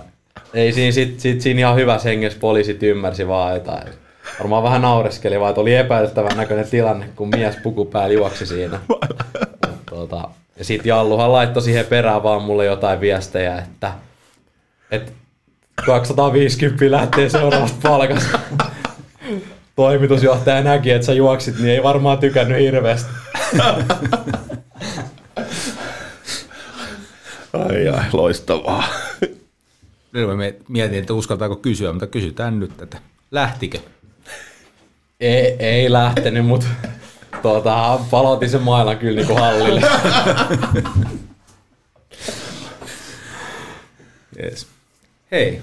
ei 0.54 0.72
siinä 0.72 0.92
sit, 0.92 1.20
sit 1.20 1.40
siinä 1.40 1.60
ihan 1.60 1.76
hyvässä 1.76 2.08
hengessä 2.08 2.38
poliisit 2.38 2.82
ymmärsi 2.82 3.28
vaan 3.28 3.54
jotain. 3.54 3.88
Varmaan 4.38 4.62
vähän 4.62 4.82
naureskeli 4.82 5.40
vaan, 5.40 5.50
että 5.50 5.60
oli 5.60 5.74
epäilyttävän 5.74 6.36
näköinen 6.36 6.68
tilanne, 6.68 7.06
kun 7.16 7.28
mies 7.28 7.56
puku 7.62 7.84
päällä 7.84 8.14
juoksi 8.14 8.46
siinä. 8.46 8.80
Tota, 9.90 10.28
ja 10.58 10.64
sit 10.64 10.86
Jalluhan 10.86 11.32
laittoi 11.32 11.62
siihen 11.62 11.86
perään 11.86 12.22
vaan 12.22 12.42
mulle 12.42 12.64
jotain 12.64 13.00
viestejä, 13.00 13.58
että, 13.58 13.92
että 14.90 15.12
250 15.86 16.90
lähtee 16.90 17.28
seuraavasta 17.28 17.88
palkasta. 17.88 18.38
Toimitusjohtaja 19.76 20.62
näki, 20.62 20.90
että 20.90 21.06
sä 21.06 21.12
juoksit, 21.12 21.58
niin 21.58 21.68
ei 21.68 21.82
varmaan 21.82 22.18
tykännyt 22.18 22.60
hirveästi. 22.60 23.10
Ai 27.52 27.88
ai, 27.88 28.04
loistavaa. 28.12 28.84
Mä 30.26 30.42
mietin, 30.68 30.98
että 30.98 31.14
uskaltaako 31.14 31.56
kysyä, 31.56 31.92
mutta 31.92 32.06
kysytään 32.06 32.60
nyt, 32.60 32.82
että 32.82 32.98
lähtikö? 33.30 33.78
Ei, 35.20 35.56
ei 35.58 35.92
lähtenyt, 35.92 36.46
mutta 36.46 36.66
tuota, 37.42 38.00
palautin 38.10 38.50
sen 38.50 38.62
mailan 38.62 38.98
kyllä 38.98 39.22
niin 39.22 39.38
hallille. 39.38 39.82
Yes. 44.42 44.66
Hei, 45.30 45.62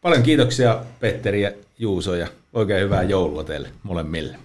paljon 0.00 0.22
kiitoksia 0.22 0.84
Petteri 1.00 1.42
ja 1.42 1.52
Juuso 1.78 2.14
ja 2.14 2.26
oikein 2.52 2.84
hyvää 2.84 3.02
joulua 3.02 3.44
teille 3.44 3.68
molemmille. 3.82 4.38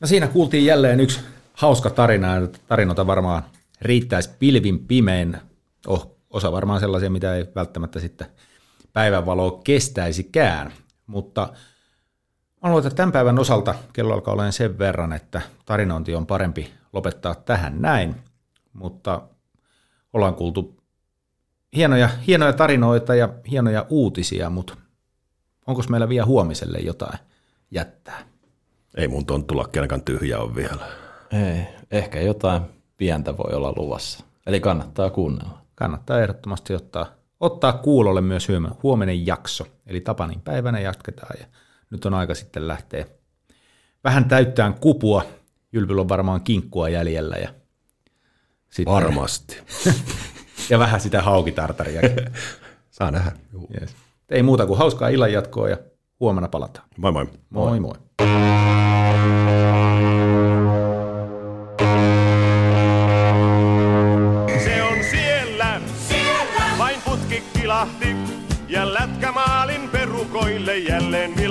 No 0.00 0.06
siinä 0.06 0.26
kuultiin 0.26 0.64
jälleen 0.64 1.00
yksi 1.00 1.20
hauska 1.52 1.90
tarina, 1.90 2.34
ja 2.34 2.48
tarinoita 2.68 3.06
varmaan 3.06 3.42
riittäisi 3.80 4.30
pilvin 4.38 4.78
pimein. 4.78 5.36
Oh, 5.86 6.16
osa 6.30 6.52
varmaan 6.52 6.80
sellaisia, 6.80 7.10
mitä 7.10 7.34
ei 7.34 7.46
välttämättä 7.54 8.00
sitten 8.00 8.26
päivänvaloa 8.92 9.60
kestäisikään, 9.64 10.72
mutta 11.06 11.48
Mä 12.62 12.70
luulen, 12.70 12.86
että 12.86 12.96
tämän 12.96 13.12
päivän 13.12 13.38
osalta 13.38 13.74
kello 13.92 14.14
alkaa 14.14 14.34
olemaan 14.34 14.52
sen 14.52 14.78
verran, 14.78 15.12
että 15.12 15.42
tarinointi 15.64 16.14
on 16.14 16.26
parempi 16.26 16.70
lopettaa 16.92 17.34
tähän 17.34 17.82
näin, 17.82 18.16
mutta 18.72 19.22
ollaan 20.12 20.34
kuultu 20.34 20.76
hienoja, 21.76 22.08
hienoja 22.26 22.52
tarinoita 22.52 23.14
ja 23.14 23.28
hienoja 23.50 23.86
uutisia, 23.88 24.50
mutta 24.50 24.76
onko 25.66 25.82
meillä 25.88 26.08
vielä 26.08 26.26
huomiselle 26.26 26.78
jotain 26.78 27.18
jättää? 27.70 28.18
Ei 28.96 29.08
mun 29.08 29.26
tonttulakki 29.26 29.78
ainakaan 29.78 30.02
tyhjä 30.02 30.38
on 30.38 30.54
vielä. 30.54 30.86
Ei, 31.32 31.62
ehkä 31.90 32.20
jotain 32.20 32.62
pientä 32.96 33.36
voi 33.36 33.54
olla 33.54 33.72
luvassa. 33.76 34.24
Eli 34.46 34.60
kannattaa 34.60 35.10
kuunnella. 35.10 35.59
Kannattaa 35.80 36.20
ehdottomasti 36.20 36.74
ottaa, 36.74 37.06
ottaa 37.40 37.72
kuulolle 37.72 38.20
myös 38.20 38.48
huominen 38.82 39.26
jakso. 39.26 39.66
Eli 39.86 40.00
Tapanin 40.00 40.40
päivänä 40.40 40.80
jatketaan 40.80 41.36
ja 41.40 41.46
nyt 41.90 42.04
on 42.04 42.14
aika 42.14 42.34
sitten 42.34 42.68
lähteä 42.68 43.06
vähän 44.04 44.28
täyttään 44.28 44.74
kupua. 44.74 45.24
Jylpyllä 45.72 46.00
on 46.00 46.08
varmaan 46.08 46.40
kinkkua 46.40 46.88
jäljellä. 46.88 47.36
Ja 47.36 47.48
sitten, 48.70 48.94
Varmasti. 48.94 49.58
ja 50.70 50.78
vähän 50.78 51.00
sitä 51.00 51.22
haukitartaria. 51.22 52.00
Saa 52.90 53.10
nähdä. 53.10 53.32
Yes. 53.80 53.96
Ei 54.30 54.42
muuta 54.42 54.66
kuin 54.66 54.78
hauskaa 54.78 55.08
illan 55.08 55.32
jatkoa 55.32 55.68
ja 55.68 55.76
huomenna 56.20 56.48
palataan. 56.48 56.88
Moi 56.96 57.12
moi. 57.12 57.26
Moi 57.50 57.80
moi. 57.80 57.80
moi. 57.80 58.69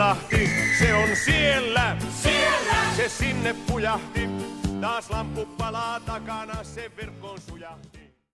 Vilahti. 0.10 0.50
Se 0.80 0.94
on 0.94 1.16
siellä, 1.16 1.98
siellä. 2.24 2.76
se 2.96 3.10
sinne 3.10 3.56
pujahti. 3.68 4.30
Taas 4.82 5.10
lamppu 5.10 5.46
palaa 5.46 6.00
takana, 6.00 6.64
se 6.64 6.92
verkkoon 6.98 7.42
sujahti. 7.42 7.99